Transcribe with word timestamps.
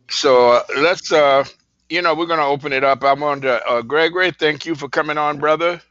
So 0.09 0.52
uh, 0.52 0.64
let's, 0.78 1.12
uh, 1.12 1.44
you 1.90 2.02
know, 2.02 2.14
we're 2.14 2.28
going 2.28 2.40
to 2.40 2.45
open 2.45 2.72
it 2.72 2.84
up. 2.84 3.03
I'm 3.03 3.23
on 3.23 3.42
to 3.42 3.66
uh, 3.68 3.81
Gregory. 3.81 4.31
Thank 4.31 4.66
you 4.66 4.75
for 4.75 4.88
coming 4.88 5.18
on, 5.18 5.40
brother. 5.40 5.81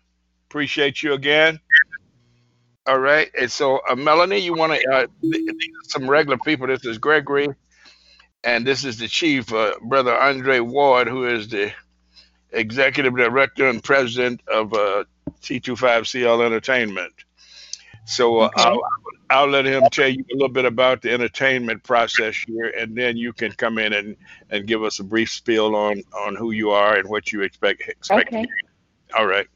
Appreciate 0.48 1.02
you 1.02 1.14
again. 1.14 1.58
All 2.86 2.98
right. 3.00 3.30
And 3.40 3.50
so, 3.50 3.80
uh, 3.88 3.96
Melanie, 3.96 4.40
you 4.40 4.54
want 4.54 4.74
to, 4.74 4.92
uh, 4.92 5.06
th- 5.32 5.42
some 5.84 6.08
regular 6.10 6.38
people. 6.38 6.66
This 6.68 6.84
is 6.86 6.98
Gregory, 6.98 7.48
and 8.44 8.66
this 8.66 8.84
is 8.84 8.98
the 8.98 9.08
chief, 9.08 9.52
uh, 9.52 9.74
Brother 9.82 10.14
Andre 10.16 10.60
Ward, 10.60 11.08
who 11.08 11.26
is 11.28 11.48
the 11.48 11.72
executive 12.52 13.16
director 13.16 13.68
and 13.68 13.82
president 13.82 14.42
of 14.48 14.74
uh, 14.74 15.04
T25CL 15.42 16.44
Entertainment. 16.46 17.14
So 18.06 18.40
uh, 18.40 18.50
Okay. 18.50 18.54
I'll, 18.56 18.80
I'll 19.30 19.48
let 19.48 19.66
him 19.66 19.88
tell 19.90 20.08
you 20.08 20.24
a 20.32 20.34
little 20.34 20.50
bit 20.50 20.66
about 20.66 21.02
the 21.02 21.12
entertainment 21.12 21.84
process 21.84 22.36
here, 22.46 22.68
and 22.78 22.96
then 22.96 23.16
you 23.16 23.32
can 23.32 23.52
come 23.52 23.78
in 23.78 23.92
and, 23.94 24.16
and 24.50 24.66
give 24.66 24.82
us 24.84 25.00
a 25.00 25.04
brief 25.04 25.30
spiel 25.32 25.74
on, 25.76 26.02
on 26.26 26.36
who 26.36 26.52
you 26.52 26.70
are 26.70 26.96
and 26.96 27.08
what 27.08 27.32
you 27.32 27.42
expect. 27.42 27.82
expect 27.88 28.28
Okay. 28.28 28.46
All 29.16 29.26
right. 29.26 29.48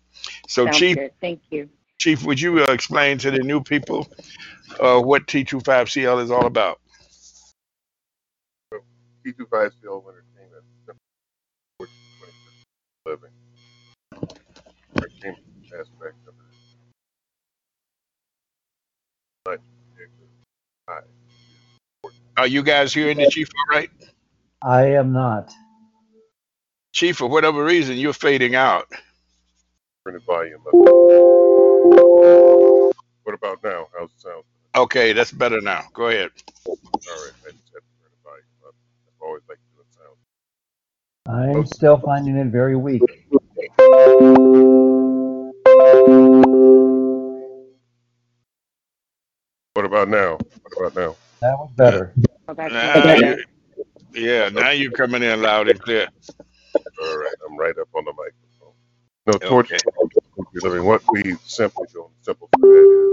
So, 0.49 0.67
Sounds 0.67 0.79
Chief, 0.79 0.97
good. 0.97 1.13
Thank 1.21 1.43
you. 1.51 1.71
Chief, 2.01 2.25
would 2.25 2.41
you 2.41 2.65
uh, 2.65 2.73
explain 2.73 3.19
to 3.19 3.31
the 3.31 3.41
new 3.41 3.63
people 3.63 4.09
uh, 4.81 5.01
what 5.01 5.27
T25CL 5.27 6.23
is 6.23 6.31
all 6.31 6.47
about? 6.47 6.81
T25 9.27 9.73
CL 9.83 10.05
Entertainment, 10.09 10.65
which 11.79 11.91
is 11.91 11.97
26 12.19 12.55
living. 13.07 13.33
Entertainment 14.97 15.45
aspect 15.75 16.17
of 16.29 16.35
it. 16.35 16.57
But 19.45 19.61
it 19.99 20.11
was 20.21 20.29
high. 20.89 21.03
Are 22.37 22.47
you 22.49 22.63
guys 22.63 22.95
hearing 22.95 23.19
the 23.19 23.27
Chief 23.27 23.49
all 23.71 23.77
right? 23.79 23.91
I 24.63 24.87
am 24.95 25.13
not. 25.13 25.53
Chief, 26.95 27.17
for 27.19 27.29
whatever 27.29 27.65
reason, 27.65 27.97
you're 27.99 28.13
fading 28.15 28.55
out. 28.57 28.87
Turn 30.07 30.15
the 30.15 30.21
volume 30.21 30.63
up. 30.69 30.79
What 33.29 33.35
about 33.35 33.63
now? 33.63 33.89
How's 33.99 34.11
it 34.13 34.21
sound? 34.23 34.45
Okay, 34.75 35.13
that's 35.13 35.33
better 35.33 35.61
now. 35.61 35.83
Go 35.93 36.09
ahead. 36.09 36.31
All 37.11 37.21
right, 37.21 37.33
I 37.47 37.51
just 37.53 37.69
had 37.75 37.81
to 37.81 37.93
turn 38.01 38.11
the 38.11 38.25
volume 38.25 38.45
up. 38.67 38.75
I've 39.07 39.23
always 39.23 39.43
liked 39.51 39.61
doing 39.75 39.87
sound. 39.91 40.17
I'm 41.29 41.67
still 41.67 41.99
finding 41.99 42.37
it 42.37 42.47
very 42.49 42.77
weak. 42.77 43.27
What 49.75 49.85
about 49.85 50.09
now? 50.09 50.39
What 50.63 50.89
about 50.89 50.97
now? 50.97 51.17
That 51.43 51.59
was 51.59 51.71
better. 51.77 52.15
Oh, 52.49 52.55
that's 52.55 52.75
Now 52.75 53.05
better. 53.05 53.45
yeah, 54.15 54.49
now 54.51 54.71
you're 54.71 54.93
coming 54.93 55.23
in 55.23 55.43
loud 55.43 55.69
and 55.69 55.81
clear. 55.81 56.09
All 57.03 57.17
right, 57.17 57.37
I'm 57.49 57.59
right 57.59 57.79
up 57.79 57.89
on 57.95 58.05
the 58.07 58.13
microphone. 58.13 58.75
No, 59.27 59.35
towards 59.39 59.71
Okay. 59.71 59.81
living. 60.63 60.85
What 60.85 61.03
we 61.11 61.37
simply 61.47 61.89
do 61.93 62.05
on 62.05 62.11
the 62.19 62.25
simple 62.25 62.51
side 62.61 62.89
is 63.03 63.08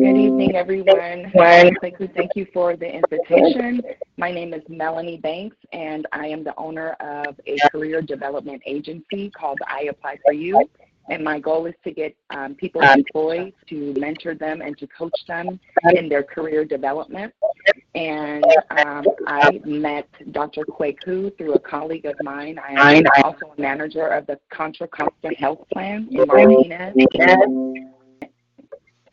good 0.00 0.16
evening, 0.16 0.56
everyone. 0.56 1.32
Quickly, 1.76 2.08
thank 2.14 2.36
you 2.36 2.46
for 2.52 2.76
the 2.76 2.86
invitation. 2.86 3.82
My 4.18 4.30
name 4.32 4.54
is 4.54 4.62
Melanie 4.68 5.18
Banks, 5.18 5.56
and 5.72 6.06
I 6.12 6.26
am 6.28 6.44
the 6.44 6.54
owner 6.58 6.92
of 7.00 7.40
a 7.46 7.60
career 7.60 8.02
development 8.02 8.62
agency 8.66 9.30
called 9.30 9.60
I 9.66 9.84
Apply 9.90 10.18
for 10.24 10.32
You. 10.32 10.68
And 11.08 11.24
my 11.24 11.40
goal 11.40 11.66
is 11.66 11.74
to 11.84 11.90
get 11.90 12.14
um, 12.30 12.54
people 12.54 12.82
employed, 12.82 13.52
to 13.68 13.94
mentor 13.98 14.34
them, 14.34 14.60
and 14.60 14.78
to 14.78 14.86
coach 14.86 15.18
them 15.26 15.58
in 15.94 16.08
their 16.08 16.22
career 16.22 16.64
development. 16.64 17.34
And 17.94 18.44
um, 18.70 19.04
I 19.26 19.60
met 19.64 20.08
Dr. 20.30 20.64
Kwaku 20.64 21.36
through 21.36 21.54
a 21.54 21.58
colleague 21.58 22.04
of 22.06 22.14
mine. 22.22 22.58
I 22.58 22.94
am 22.94 23.04
also 23.24 23.52
a 23.56 23.60
manager 23.60 24.06
of 24.06 24.26
the 24.26 24.38
Contra 24.52 24.86
Costa 24.86 25.34
Health 25.36 25.66
Plan 25.72 26.08
in 26.10 26.26
Martinez. 26.26 26.94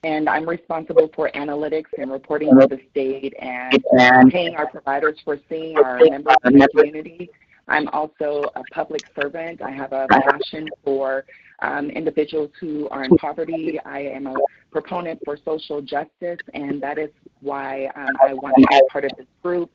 And 0.03 0.29
I'm 0.29 0.47
responsible 0.47 1.09
for 1.15 1.31
analytics 1.33 1.89
and 1.97 2.11
reporting 2.11 2.49
to 2.59 2.67
the 2.67 2.79
state 2.91 3.33
and 3.39 4.31
paying 4.31 4.55
our 4.55 4.67
providers 4.67 5.17
for 5.25 5.39
seeing 5.49 5.77
our 5.77 5.99
members 5.99 6.35
in 6.45 6.59
the 6.59 6.67
community. 6.75 7.29
I'm 7.67 7.87
also 7.89 8.49
a 8.55 8.61
public 8.71 9.01
servant. 9.19 9.61
I 9.61 9.71
have 9.71 9.91
a 9.91 10.07
passion 10.09 10.67
for 10.83 11.25
um, 11.59 11.89
individuals 11.89 12.51
who 12.59 12.87
are 12.89 13.03
in 13.03 13.15
poverty. 13.17 13.79
I 13.85 13.99
am 13.99 14.27
a 14.27 14.35
proponent 14.71 15.19
for 15.25 15.37
social 15.43 15.81
justice, 15.81 16.39
and 16.53 16.81
that 16.81 16.97
is 16.97 17.09
why 17.41 17.89
um, 17.95 18.15
I 18.21 18.33
want 18.33 18.55
to 18.55 18.67
be 18.67 18.81
part 18.91 19.05
of 19.05 19.11
this 19.17 19.27
group, 19.43 19.71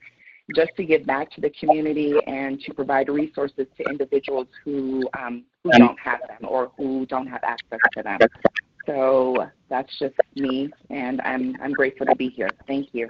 just 0.55 0.71
to 0.77 0.85
give 0.85 1.07
back 1.07 1.31
to 1.33 1.41
the 1.41 1.51
community 1.51 2.15
and 2.27 2.61
to 2.61 2.75
provide 2.75 3.09
resources 3.09 3.67
to 3.77 3.89
individuals 3.89 4.49
who 4.65 5.09
um, 5.19 5.45
who 5.65 5.71
don't 5.71 5.99
have 5.99 6.21
them 6.29 6.49
or 6.49 6.71
who 6.77 7.07
don't 7.07 7.27
have 7.27 7.43
access 7.45 7.79
to 7.97 8.03
them. 8.03 8.19
So 8.87 9.49
that's 9.69 9.97
just 9.99 10.15
me, 10.35 10.71
and 10.91 11.21
I'm 11.23 11.57
I'm 11.63 11.73
grateful 11.73 12.07
to 12.07 12.17
be 12.17 12.29
here. 12.29 12.49
Thank 12.67 12.89
you. 12.93 13.09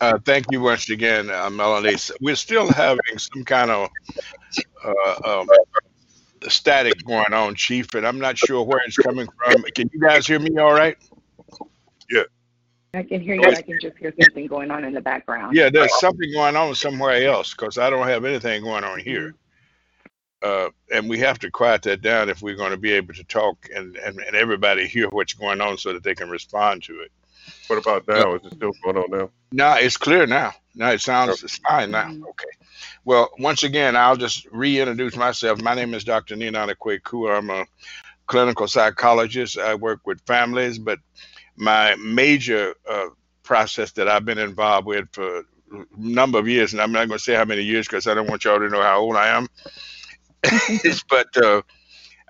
Uh, 0.00 0.18
thank 0.24 0.46
you 0.50 0.60
once 0.60 0.90
again, 0.90 1.30
uh, 1.30 1.50
Melanie. 1.50 1.96
We're 2.20 2.36
still 2.36 2.70
having 2.72 3.18
some 3.18 3.44
kind 3.44 3.70
of 3.70 3.88
uh, 4.84 5.40
um, 5.40 5.48
static 6.50 7.04
going 7.04 7.32
on, 7.32 7.54
Chief, 7.54 7.94
and 7.94 8.06
I'm 8.06 8.18
not 8.18 8.38
sure 8.38 8.64
where 8.64 8.80
it's 8.86 8.96
coming 8.96 9.28
from. 9.36 9.62
Can 9.74 9.90
you 9.92 10.00
guys 10.00 10.26
hear 10.26 10.38
me 10.38 10.56
all 10.58 10.72
right? 10.72 10.96
Yeah. 12.10 12.22
I 12.94 13.02
can 13.02 13.20
hear 13.20 13.34
you. 13.34 13.44
I 13.44 13.62
can 13.62 13.78
just 13.80 13.96
hear 13.96 14.12
something 14.20 14.46
going 14.46 14.70
on 14.70 14.84
in 14.84 14.92
the 14.92 15.00
background. 15.00 15.56
Yeah, 15.56 15.70
there's 15.70 15.98
something 15.98 16.30
going 16.32 16.56
on 16.56 16.74
somewhere 16.74 17.26
else 17.26 17.54
because 17.54 17.78
I 17.78 17.88
don't 17.88 18.06
have 18.06 18.24
anything 18.24 18.62
going 18.62 18.84
on 18.84 18.98
here. 18.98 19.28
Mm-hmm. 19.28 19.36
Uh, 20.42 20.70
and 20.92 21.08
we 21.08 21.18
have 21.18 21.38
to 21.38 21.50
quiet 21.50 21.82
that 21.82 22.02
down 22.02 22.28
if 22.28 22.42
we're 22.42 22.56
going 22.56 22.72
to 22.72 22.76
be 22.76 22.92
able 22.92 23.14
to 23.14 23.22
talk 23.24 23.68
and, 23.74 23.96
and, 23.96 24.18
and 24.18 24.34
everybody 24.34 24.88
hear 24.88 25.08
what's 25.08 25.34
going 25.34 25.60
on 25.60 25.78
so 25.78 25.92
that 25.92 26.02
they 26.02 26.16
can 26.16 26.28
respond 26.28 26.82
to 26.82 27.00
it. 27.00 27.12
What 27.68 27.78
about 27.78 28.06
now? 28.08 28.32
Uh, 28.32 28.34
Is 28.36 28.46
it 28.46 28.54
still 28.54 28.72
going 28.82 28.96
on 28.96 29.10
now? 29.10 29.30
No, 29.52 29.74
it's 29.74 29.96
clear 29.96 30.26
now. 30.26 30.52
Now 30.74 30.90
it 30.90 31.00
sounds 31.00 31.42
it's 31.42 31.58
fine 31.58 31.92
now. 31.92 32.08
Mm-hmm. 32.08 32.24
Okay. 32.24 32.48
Well, 33.04 33.30
once 33.38 33.62
again, 33.62 33.96
I'll 33.96 34.16
just 34.16 34.46
reintroduce 34.50 35.16
myself. 35.16 35.60
My 35.60 35.74
name 35.74 35.94
is 35.94 36.04
Dr. 36.04 36.36
Ninana 36.36 36.74
Kwaku. 36.74 37.36
I'm 37.36 37.50
a 37.50 37.66
clinical 38.26 38.68
psychologist. 38.68 39.58
I 39.58 39.74
work 39.74 40.00
with 40.06 40.20
families, 40.26 40.78
but 40.78 40.98
my 41.56 41.94
major 41.96 42.74
uh, 42.88 43.08
process 43.42 43.92
that 43.92 44.08
I've 44.08 44.24
been 44.24 44.38
involved 44.38 44.86
with 44.86 45.08
for 45.12 45.40
a 45.40 45.42
number 45.96 46.38
of 46.38 46.48
years, 46.48 46.72
and 46.72 46.82
I'm 46.82 46.92
not 46.92 47.08
going 47.08 47.18
to 47.18 47.24
say 47.24 47.34
how 47.34 47.44
many 47.44 47.62
years 47.62 47.86
because 47.86 48.06
I 48.06 48.14
don't 48.14 48.28
want 48.28 48.44
y'all 48.44 48.58
to 48.58 48.68
know 48.68 48.82
how 48.82 49.00
old 49.00 49.16
I 49.16 49.28
am. 49.28 49.48
but 51.08 51.36
uh, 51.36 51.62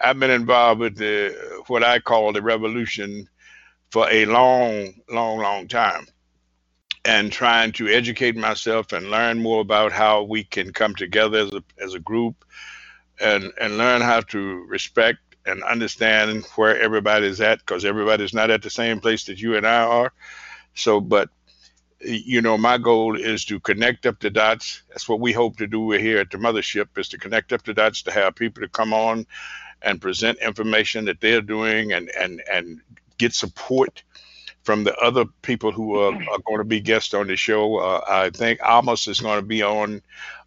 I've 0.01 0.19
been 0.19 0.31
involved 0.31 0.81
with 0.81 0.97
the 0.97 1.63
what 1.69 1.83
I 1.83 2.01
call 2.01 2.33
the 2.33 2.43
revolution 2.43 3.29
for 3.91 4.11
a 4.11 4.27
long, 4.27 4.95
long, 5.11 5.39
long 5.39 5.69
time, 5.69 6.07
and 7.05 7.33
trying 7.33 7.73
to 7.73 7.89
educate 7.89 8.37
myself 8.37 8.93
and 8.93 9.11
learn 9.11 9.43
more 9.43 9.61
about 9.61 9.93
how 9.93 10.23
we 10.23 10.45
can 10.45 10.73
come 10.73 10.95
together 10.95 11.39
as 11.39 11.53
a 11.53 11.65
as 11.79 11.95
a 11.95 12.01
group, 12.01 12.45
and 13.21 13.53
and 13.61 13.79
learn 13.79 14.01
how 14.01 14.21
to 14.21 14.65
respect 14.69 15.19
and 15.47 15.63
understand 15.65 16.45
where 16.55 16.81
everybody's 16.81 17.41
at 17.41 17.59
because 17.59 17.85
everybody's 17.85 18.35
not 18.35 18.51
at 18.51 18.63
the 18.63 18.71
same 18.71 19.01
place 19.01 19.25
that 19.25 19.41
you 19.41 19.57
and 19.57 19.67
I 19.67 19.83
are. 19.83 20.13
So, 20.75 21.01
but 21.01 21.31
you 22.01 22.41
know, 22.43 22.59
my 22.59 22.79
goal 22.79 23.17
is 23.17 23.45
to 23.47 23.61
connect 23.61 24.07
up 24.07 24.19
the 24.21 24.31
dots. 24.31 24.83
That's 24.89 25.09
what 25.09 25.21
we 25.21 25.33
hope 25.33 25.57
to 25.59 25.67
do 25.67 25.91
here 25.93 26.19
at 26.19 26.31
the 26.31 26.39
mothership 26.39 26.87
is 26.97 27.09
to 27.11 27.19
connect 27.19 27.53
up 27.53 27.63
the 27.65 27.75
dots 27.75 28.03
to 28.03 28.13
have 28.13 28.35
people 28.35 28.63
to 28.63 28.69
come 28.69 28.93
on 28.93 29.27
and 29.83 30.01
present 30.01 30.39
information 30.39 31.05
that 31.07 31.21
they're 31.21 31.41
doing 31.43 31.93
and 31.93 32.09
and 32.11 32.43
and 32.51 32.81
get 33.19 33.35
support 33.35 34.03
from 34.63 34.85
the 34.85 34.97
other 34.99 35.25
people 35.43 35.73
who 35.73 35.99
are, 35.99 36.15
are 36.15 36.39
going 36.47 36.59
to 36.59 36.65
be 36.65 36.81
guests 36.81 37.15
on 37.15 37.27
the 37.27 37.37
show. 37.37 37.79
Uh, 37.79 38.05
I 38.09 38.31
think 38.31 38.61
Amos 38.65 39.09
is 39.09 39.21
going 39.21 39.41
to 39.41 39.47
be 39.47 39.63
on 39.63 40.03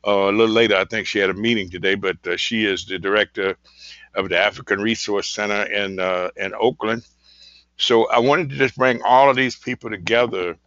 uh, 0.08 0.12
a 0.12 0.32
little 0.32 0.48
later. 0.48 0.76
I 0.76 0.86
think 0.86 1.08
she 1.08 1.20
had 1.20 1.30
a 1.30 1.34
meeting 1.34 1.70
today, 1.70 1.96
but 1.96 2.26
uh, 2.26 2.38
she 2.38 2.66
is 2.66 2.86
the 2.86 2.98
director 2.98 3.58
of 4.14 4.30
the 4.30 4.38
African 4.38 4.82
Resource 4.82 5.28
Center 5.28 5.64
in 5.64 6.00
uh, 6.00 6.30
in 6.38 6.54
Oakland. 6.54 7.06
So 7.78 8.08
I 8.10 8.20
wanted 8.20 8.50
to 8.50 8.56
just 8.56 8.78
bring 8.78 9.02
all 9.04 9.30
of 9.30 9.36
these 9.36 9.56
people 9.56 9.90
together 9.90 10.58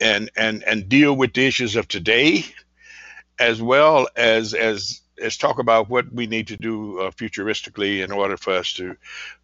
and 0.00 0.30
and 0.36 0.62
and 0.62 0.88
deal 0.88 1.16
with 1.16 1.34
the 1.34 1.46
issues 1.46 1.74
of 1.74 1.88
today, 1.88 2.44
as 3.38 3.60
well 3.60 4.08
as 4.14 4.54
as 4.54 5.00
as 5.22 5.36
talk 5.36 5.58
about 5.58 5.88
what 5.88 6.12
we 6.12 6.26
need 6.26 6.48
to 6.48 6.56
do 6.56 7.00
uh, 7.00 7.10
futuristically 7.10 8.02
in 8.04 8.12
order 8.12 8.36
for 8.36 8.54
us 8.54 8.72
to 8.74 8.96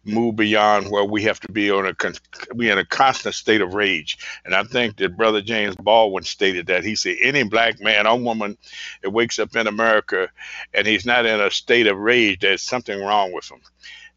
move 0.03 0.35
beyond 0.35 0.89
where 0.89 1.03
we 1.03 1.23
have 1.23 1.39
to 1.41 1.51
be 1.51 1.71
on 1.71 1.85
a 1.85 1.93
con- 1.93 2.15
we 2.53 2.69
in 2.69 2.77
a 2.77 2.85
constant 2.85 3.35
state 3.35 3.61
of 3.61 3.73
rage. 3.73 4.17
And 4.45 4.55
I 4.55 4.63
think 4.63 4.97
that 4.97 5.17
Brother 5.17 5.41
James 5.41 5.75
Baldwin 5.75 6.23
stated 6.23 6.67
that 6.67 6.83
he 6.83 6.95
said 6.95 7.17
any 7.21 7.43
black 7.43 7.81
man 7.81 8.07
or 8.07 8.19
woman 8.19 8.57
that 9.01 9.09
wakes 9.11 9.39
up 9.39 9.55
in 9.55 9.67
America 9.67 10.29
and 10.73 10.87
he's 10.87 11.05
not 11.05 11.25
in 11.25 11.39
a 11.39 11.51
state 11.51 11.87
of 11.87 11.97
rage, 11.97 12.39
there's 12.39 12.61
something 12.61 12.99
wrong 12.99 13.31
with 13.33 13.49
him. 13.49 13.59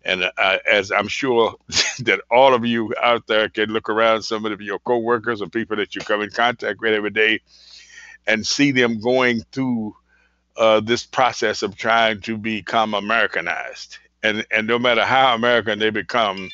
And 0.05 0.25
uh, 0.25 0.59
as 0.71 0.91
I'm 0.93 1.09
sure 1.09 1.55
that 2.01 2.21
all 2.31 2.55
of 2.55 2.65
you 2.65 2.95
out 3.03 3.27
there 3.27 3.49
can 3.49 3.71
look 3.71 3.89
around 3.91 4.23
some 4.23 4.47
of 4.47 4.61
your 4.61 4.79
coworkers 4.79 5.43
or 5.43 5.49
people 5.49 5.77
that 5.77 5.95
you 5.95 6.01
come 6.03 6.23
in 6.23 6.31
contact 6.31 6.81
with 6.81 6.95
every 6.95 7.11
day 7.11 7.41
and 8.27 8.47
see 8.47 8.73
them 8.73 9.01
going 9.01 9.41
through 9.53 9.97
uh, 10.59 10.81
this 10.81 11.07
process 11.07 11.63
of 11.63 11.77
trying 11.77 12.21
to 12.23 12.37
become 12.37 12.93
Americanized. 12.95 13.99
And, 14.23 14.45
and 14.51 14.67
no 14.67 14.79
matter 14.79 15.05
how 15.05 15.35
American 15.35 15.79
they 15.79 15.91
become, 15.91 16.51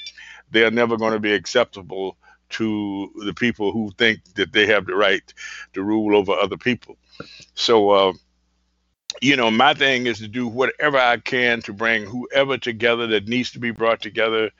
they're 0.51 0.71
never 0.71 0.97
going 0.97 1.15
to 1.15 1.21
be 1.21 1.33
acceptable 1.33 2.17
to 2.51 3.11
the 3.25 3.35
people 3.35 3.73
who 3.73 3.91
think 3.99 4.21
that 4.35 4.53
they 4.53 4.67
have 4.67 4.87
the 4.87 4.95
right 4.95 5.33
to 5.73 5.83
rule 5.83 6.17
over 6.17 6.33
other 6.33 6.59
people. 6.59 6.97
So, 7.55 7.91
uh, 7.91 8.13
you 9.21 9.37
know, 9.37 9.51
my 9.51 9.73
thing 9.73 10.07
is 10.07 10.19
to 10.19 10.29
do 10.29 10.47
whatever 10.47 10.99
I 10.99 11.17
can 11.17 11.63
to 11.63 11.73
bring 11.73 12.05
whoever 12.05 12.59
together 12.59 13.07
that 13.09 13.27
needs 13.27 13.53
to 13.53 13.59
be 13.59 13.71
brought 13.71 14.03
together, 14.03 14.51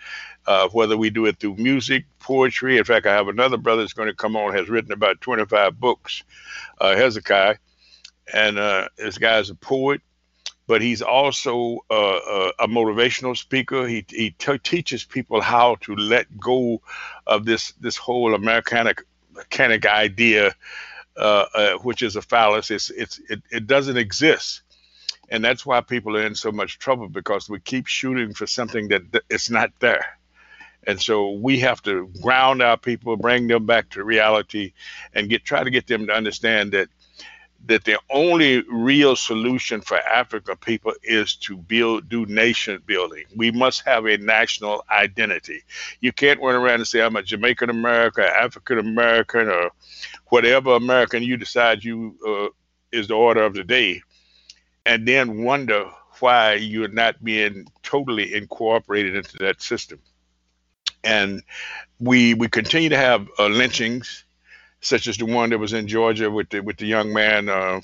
uh, 0.47 0.69
whether 0.71 0.97
we 0.97 1.11
do 1.11 1.27
it 1.27 1.39
through 1.39 1.57
music, 1.57 2.07
poetry. 2.19 2.79
In 2.79 2.85
fact, 2.85 3.07
I 3.07 3.13
have 3.13 3.29
another 3.29 3.59
brother 3.59 3.83
that's 3.83 3.93
going 3.93 4.09
to 4.09 4.15
come 4.15 4.37
on, 4.37 4.55
has 4.55 4.71
written 4.71 4.93
about 4.93 5.21
25 5.21 5.79
books, 5.79 6.23
uh, 6.81 6.97
Hezekiah. 6.97 7.57
And 8.33 8.59
uh, 8.59 8.89
this 8.97 9.19
guy's 9.19 9.51
a 9.51 9.55
poet, 9.55 10.01
but 10.67 10.83
he's 10.83 11.03
also 11.03 11.85
uh, 11.91 11.95
a, 11.95 12.53
a 12.61 12.69
motivational 12.69 13.37
speaker. 13.37 13.87
He, 13.87 14.05
he 14.09 14.31
t- 14.31 14.59
teaches 14.59 15.05
people 15.05 15.41
how 15.41 15.77
to 15.83 15.95
let 15.95 16.27
go 16.41 16.81
of 17.27 17.45
this, 17.45 17.73
this 17.81 17.97
whole 17.97 18.35
Americanic, 18.35 19.03
mechanic 19.35 19.87
idea 19.87 20.55
uh, 21.17 21.47
uh, 21.55 21.73
which 21.79 22.03
is 22.03 22.17
a 22.17 22.23
fallacy. 22.23 22.75
It's, 22.75 22.91
it's, 22.91 23.21
it, 23.31 23.43
it 23.51 23.67
doesn't 23.67 23.97
exist. 23.97 24.63
And 25.29 25.45
that's 25.45 25.65
why 25.65 25.81
people 25.81 26.17
are 26.17 26.27
in 26.27 26.35
so 26.35 26.53
much 26.53 26.79
trouble 26.79 27.09
because 27.09 27.49
we 27.49 27.61
keep 27.61 27.87
shooting 27.87 28.35
for 28.35 28.47
something 28.47 28.89
that 28.89 29.13
th- 29.13 29.25
it's 29.31 29.51
not 29.51 29.71
there. 29.81 30.19
And 30.87 31.01
so 31.01 31.31
we 31.31 31.61
have 31.61 31.83
to 31.85 32.11
ground 32.21 32.63
our 32.63 32.77
people, 32.77 33.17
bring 33.17 33.47
them 33.47 33.65
back 33.65 33.91
to 33.91 34.05
reality, 34.05 34.73
and 35.15 35.31
get 35.31 35.45
try 35.45 35.65
to 35.65 35.71
get 35.71 35.87
them 35.87 36.07
to 36.09 36.13
understand 36.13 36.73
that 36.73 36.89
that 37.67 37.85
the 37.85 37.99
only 38.11 38.63
real 38.71 39.17
solution 39.17 39.81
for 39.81 39.99
African 39.99 40.57
people 40.57 40.93
is 41.03 41.35
to 41.37 41.57
build, 41.57 42.09
do 42.09 42.27
nation 42.27 42.83
building. 42.85 43.25
We 43.35 43.51
must 43.51 43.85
have 43.87 44.07
a 44.07 44.19
national 44.19 44.85
identity. 44.91 45.63
You 46.01 46.13
can't 46.13 46.41
run 46.41 46.57
around 46.57 46.77
and 46.77 46.89
say, 46.89 47.01
I'm 47.01 47.17
a 47.17 47.23
Jamaican 47.23 47.71
American, 47.71 48.25
African 48.25 48.79
American, 48.79 49.49
or 49.49 49.71
whatever 50.27 50.75
American 50.75 51.23
you 51.23 51.37
decide 51.37 51.85
you 51.85 52.17
uh, 52.27 52.49
is 52.97 53.09
the 53.09 53.15
order 53.15 53.43
of 53.43 53.55
the 53.55 53.65
day, 53.65 54.03
and 54.85 55.07
then 55.09 55.43
wonder 55.43 55.91
why 56.21 56.55
you're 56.55 56.89
not 56.89 57.23
being 57.25 57.67
totally 57.83 58.35
incorporated 58.35 59.17
into 59.17 59.39
that 59.39 59.63
system. 59.63 60.01
And 61.03 61.43
we 61.99 62.35
we 62.35 62.49
continue 62.49 62.89
to 62.91 62.97
have 62.97 63.29
uh, 63.39 63.47
lynchings 63.47 64.24
such 64.85 65.07
as 65.09 65.17
the 65.17 65.27
one 65.27 65.51
that 65.51 65.59
was 65.59 65.73
in 65.73 65.89
Georgia 65.89 66.31
with 66.31 66.51
the 66.51 66.61
with 66.61 66.77
the 66.77 66.87
young 66.87 67.13
man 67.13 67.49
uh, 67.49 67.81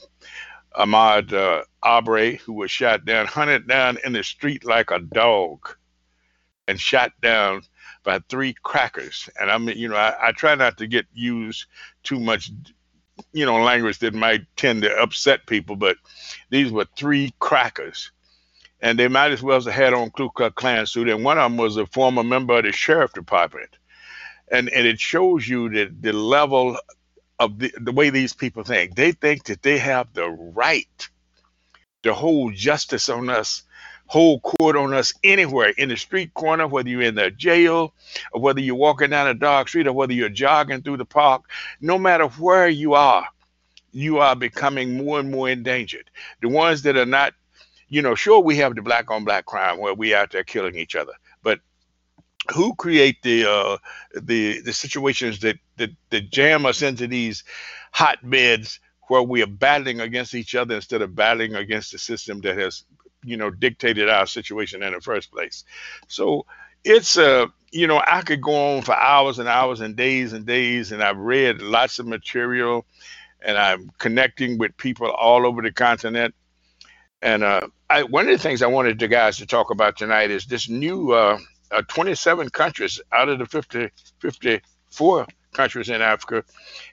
Ahmaud 0.76 1.33
uh, 1.33 1.64
Arbery, 1.83 2.37
who 2.37 2.52
was 2.52 2.71
shot 2.71 3.04
down, 3.04 3.26
hunted 3.26 3.66
down 3.66 3.99
in 4.04 4.12
the 4.12 4.23
street 4.23 4.64
like 4.64 4.90
a 4.90 5.00
dog, 5.00 5.75
and 6.69 6.78
shot 6.78 7.12
down 7.21 7.62
by 8.04 8.21
three 8.28 8.54
crackers. 8.62 9.28
And 9.38 9.50
I 9.50 9.59
mean, 9.59 9.76
you 9.78 9.88
know, 9.88 9.97
I, 9.97 10.28
I 10.28 10.33
try 10.33 10.54
not 10.54 10.78
to 10.78 10.87
get 10.87 11.07
used 11.12 11.66
too 12.02 12.21
much, 12.21 12.50
you 13.33 13.47
know, 13.47 13.62
language 13.62 13.99
that 13.99 14.14
might 14.14 14.42
tend 14.57 14.83
to 14.83 14.95
upset 14.95 15.47
people, 15.47 15.76
but 15.76 15.97
these 16.50 16.71
were 16.71 16.87
three 16.97 17.35
crackers. 17.38 18.12
And 18.83 18.99
they 18.99 19.09
might 19.09 19.33
as 19.33 19.42
well 19.42 19.61
have 19.61 19.75
had 19.75 19.92
on 19.92 20.11
Ku 20.11 20.30
Klux 20.30 20.54
Klan 20.54 20.87
suit. 20.87 21.11
And 21.11 21.23
one 21.23 21.37
of 21.37 21.50
them 21.50 21.59
was 21.59 21.76
a 21.76 21.85
former 21.85 22.25
member 22.25 22.57
of 22.57 22.64
the 22.64 22.73
sheriff 22.73 23.12
department 23.12 23.76
and 24.50 24.69
and 24.71 24.87
it 24.87 25.00
shows 25.00 25.49
you 25.49 25.69
that 25.71 26.02
the 26.02 26.12
level 26.12 26.76
of 27.40 27.59
the, 27.59 27.73
the 27.80 27.92
way 27.92 28.11
these 28.11 28.35
people 28.35 28.62
think. 28.62 28.95
They 28.95 29.12
think 29.12 29.45
that 29.45 29.62
they 29.62 29.78
have 29.78 30.12
the 30.12 30.28
right 30.28 31.09
to 32.02 32.14
hold 32.14 32.54
justice 32.54 33.09
on 33.09 33.30
us, 33.30 33.62
hold 34.07 34.42
court 34.42 34.76
on 34.76 34.92
us 34.92 35.14
anywhere 35.25 35.71
in 35.71 35.88
the 35.88 35.97
street 35.97 36.35
corner, 36.35 36.66
whether 36.66 36.88
you're 36.88 37.02
in 37.02 37.14
the 37.14 37.30
jail, 37.30 37.95
or 38.33 38.40
whether 38.40 38.61
you're 38.61 38.75
walking 38.75 39.11
down 39.11 39.26
a 39.26 39.35
dark 39.35 39.69
street, 39.69 39.87
or 39.87 39.92
whether 39.92 40.12
you're 40.12 40.28
jogging 40.28 40.83
through 40.83 40.99
the 40.99 41.04
park. 41.04 41.42
No 41.80 41.99
matter 41.99 42.26
where 42.28 42.69
you 42.69 42.95
are, 42.95 43.26
you 43.92 44.19
are 44.19 44.37
becoming 44.37 44.97
more 44.97 45.19
and 45.19 45.30
more 45.30 45.49
endangered. 45.49 46.11
The 46.42 46.49
ones 46.49 46.83
that 46.83 46.97
are 46.97 47.07
not, 47.07 47.35
you 47.88 48.02
know, 48.02 48.14
sure 48.14 48.40
we 48.40 48.57
have 48.57 48.75
the 48.75 48.83
black 48.83 49.11
on 49.11 49.25
black 49.25 49.47
crime 49.47 49.78
where 49.78 49.95
we 49.95 50.14
out 50.14 50.30
there 50.30 50.45
killing 50.45 50.76
each 50.76 50.95
other, 50.95 51.12
who 52.54 52.75
create 52.76 53.23
the 53.23 53.47
uh, 53.50 53.78
the 54.14 54.61
the 54.62 54.73
situations 54.73 55.40
that, 55.40 55.59
that 55.78 55.90
that 56.11 56.30
jam 56.30 56.66
us 56.66 56.83
into 56.83 57.09
these 57.09 57.45
hotbeds 57.92 58.80
where 59.09 59.23
we 59.23 59.42
are 59.42 59.47
battling 59.49 60.00
against 60.00 60.35
each 60.35 60.54
other 60.54 60.76
instead 60.76 61.02
of 61.02 61.14
battling 61.16 61.54
against 61.57 61.92
the 61.92 61.99
system 61.99 62.40
that 62.42 62.59
has 62.59 62.85
you 63.25 63.37
know 63.37 63.50
dictated 63.50 64.09
our 64.09 64.26
situation 64.26 64.83
in 64.83 64.92
the 64.95 65.00
first 65.00 65.33
place. 65.33 65.64
So 66.09 66.47
it's 66.85 67.19
uh 67.19 67.47
you 67.73 67.87
know 67.87 68.02
i 68.07 68.23
could 68.23 68.42
go 68.42 68.76
on 68.76 68.83
for 68.83 68.97
hours 68.97 69.38
and 69.38 69.49
hours 69.49 69.80
and 69.83 69.97
days 69.97 70.33
and 70.33 70.47
days 70.47 70.92
and 70.92 71.02
i've 71.02 71.19
read 71.19 71.62
lots 71.62 71.99
of 71.99 72.07
material 72.07 72.87
and 73.42 73.59
i'm 73.59 73.90
connecting 73.99 74.59
with 74.59 74.76
people 74.78 75.11
all 75.11 75.47
over 75.47 75.62
the 75.62 75.73
continent. 75.73 76.35
And 77.23 77.45
uh 77.45 77.69
I, 77.90 78.04
one 78.04 78.26
of 78.28 78.33
the 78.33 78.38
things 78.42 78.62
i 78.62 78.66
wanted 78.69 78.99
the 79.00 79.09
guys 79.09 79.38
to 79.38 79.47
talk 79.47 79.71
about 79.71 79.99
tonight 79.99 80.30
is 80.30 80.47
this 80.47 80.69
new 80.69 81.12
uh, 81.73 81.77
uh 81.77 81.83
27 81.89 82.49
countries 82.50 83.00
out 83.12 83.29
of 83.29 83.39
the 83.39 83.47
50 83.47 83.89
54 84.19 85.27
countries 85.53 85.89
in 85.89 86.00
africa 86.00 86.45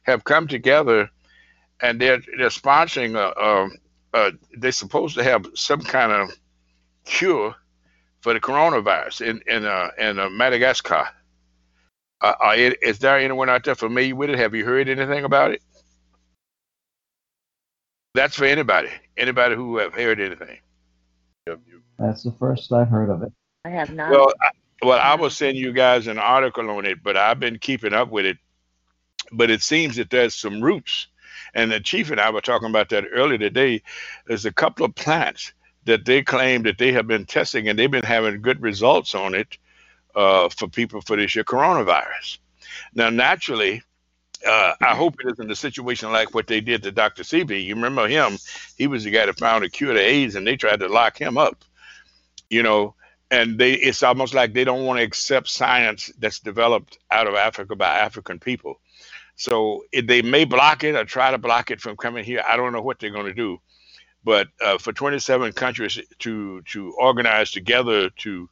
have 0.03 0.23
come 0.23 0.47
together 0.47 1.09
and 1.81 1.99
they're 2.01 2.21
they're 2.37 2.49
sponsoring 2.49 3.15
a, 3.15 3.39
a, 3.39 3.69
a 4.13 4.31
they're 4.57 4.71
supposed 4.71 5.15
to 5.15 5.23
have 5.23 5.45
some 5.53 5.81
kind 5.81 6.11
of 6.11 6.29
cure 7.05 7.55
for 8.21 8.33
the 8.33 8.39
coronavirus 8.39 9.21
in 9.21 9.41
in 9.47 9.65
uh, 9.65 9.89
in 9.97 10.19
uh, 10.19 10.29
Madagascar. 10.29 11.07
Uh, 12.19 12.33
are 12.39 12.55
it, 12.55 12.81
is 12.81 12.99
there 12.99 13.17
anyone 13.17 13.49
out 13.49 13.63
there 13.63 13.75
familiar 13.75 14.15
with 14.15 14.31
it? 14.31 14.39
Have 14.39 14.55
you 14.55 14.65
heard 14.65 14.89
anything 14.89 15.23
about 15.23 15.51
it? 15.51 15.61
That's 18.15 18.35
for 18.35 18.45
anybody. 18.45 18.89
Anybody 19.15 19.55
who 19.55 19.77
have 19.77 19.93
heard 19.93 20.19
anything. 20.19 20.57
That's 21.99 22.23
the 22.23 22.31
first 22.39 22.71
I've 22.73 22.89
heard 22.89 23.11
of 23.11 23.21
it. 23.21 23.31
I 23.65 23.69
have 23.69 23.93
not. 23.93 24.09
Well, 24.09 24.33
I, 24.41 24.49
well, 24.81 24.99
I 24.99 25.15
will 25.15 25.29
send 25.29 25.57
you 25.57 25.73
guys 25.73 26.07
an 26.07 26.19
article 26.19 26.69
on 26.69 26.85
it, 26.85 27.03
but 27.03 27.17
I've 27.17 27.39
been 27.39 27.59
keeping 27.59 27.93
up 27.93 28.09
with 28.09 28.25
it. 28.25 28.37
But 29.31 29.49
it 29.49 29.61
seems 29.61 29.97
that 29.97 30.09
there's 30.09 30.35
some 30.35 30.61
roots, 30.61 31.07
and 31.53 31.71
the 31.71 31.79
chief 31.79 32.11
and 32.11 32.19
I 32.19 32.29
were 32.29 32.41
talking 32.41 32.69
about 32.69 32.89
that 32.89 33.05
earlier 33.11 33.37
today. 33.37 33.81
There's 34.25 34.45
a 34.45 34.53
couple 34.53 34.85
of 34.85 34.95
plants 34.95 35.51
that 35.85 36.05
they 36.05 36.21
claim 36.21 36.63
that 36.63 36.77
they 36.77 36.91
have 36.93 37.07
been 37.07 37.25
testing, 37.25 37.67
and 37.67 37.77
they've 37.77 37.91
been 37.91 38.03
having 38.03 38.41
good 38.41 38.61
results 38.61 39.15
on 39.15 39.35
it 39.35 39.57
uh, 40.15 40.49
for 40.49 40.67
people 40.67 41.01
for 41.01 41.15
this 41.15 41.35
year 41.35 41.43
coronavirus. 41.43 42.37
Now, 42.93 43.09
naturally, 43.09 43.81
uh, 44.45 44.73
I 44.81 44.95
hope 44.95 45.15
it 45.19 45.31
isn't 45.31 45.51
a 45.51 45.55
situation 45.55 46.11
like 46.11 46.33
what 46.33 46.47
they 46.47 46.61
did 46.61 46.83
to 46.83 46.91
Dr. 46.91 47.23
Sebi. 47.23 47.65
You 47.65 47.75
remember 47.75 48.07
him? 48.07 48.37
He 48.77 48.87
was 48.87 49.03
the 49.03 49.11
guy 49.11 49.25
that 49.25 49.39
found 49.39 49.63
a 49.63 49.69
cure 49.69 49.93
to 49.93 49.99
AIDS, 49.99 50.35
and 50.35 50.45
they 50.45 50.57
tried 50.57 50.81
to 50.81 50.87
lock 50.87 51.19
him 51.19 51.37
up. 51.37 51.63
You 52.49 52.63
know, 52.63 52.95
and 53.31 53.59
they 53.59 53.73
it's 53.73 54.03
almost 54.03 54.33
like 54.33 54.53
they 54.53 54.63
don't 54.63 54.85
want 54.85 54.99
to 54.99 55.03
accept 55.03 55.49
science 55.49 56.11
that's 56.19 56.39
developed 56.39 56.97
out 57.11 57.27
of 57.27 57.35
Africa 57.35 57.75
by 57.75 57.99
African 57.99 58.39
people. 58.39 58.79
So 59.35 59.83
if 59.91 60.07
they 60.07 60.21
may 60.21 60.45
block 60.45 60.83
it 60.83 60.95
or 60.95 61.05
try 61.05 61.31
to 61.31 61.37
block 61.37 61.71
it 61.71 61.81
from 61.81 61.97
coming 61.97 62.23
here. 62.25 62.43
I 62.47 62.57
don't 62.57 62.73
know 62.73 62.81
what 62.81 62.99
they're 62.99 63.11
going 63.11 63.27
to 63.27 63.33
do. 63.33 63.59
But 64.23 64.47
uh, 64.61 64.77
for 64.77 64.93
27 64.93 65.53
countries 65.53 65.99
to 66.19 66.61
to 66.63 66.93
organize 66.99 67.51
together 67.51 68.09
to 68.09 68.49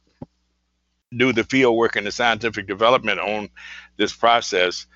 do 1.16 1.32
the 1.32 1.44
field 1.44 1.76
work 1.76 1.96
and 1.96 2.06
the 2.06 2.12
scientific 2.12 2.66
development 2.66 3.20
on 3.20 3.48
this 3.96 4.14
process 4.14 4.86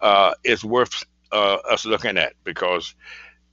uh, 0.00 0.34
is 0.44 0.64
worth 0.64 1.04
uh, 1.32 1.58
us 1.70 1.86
looking 1.86 2.18
at 2.18 2.34
because 2.44 2.94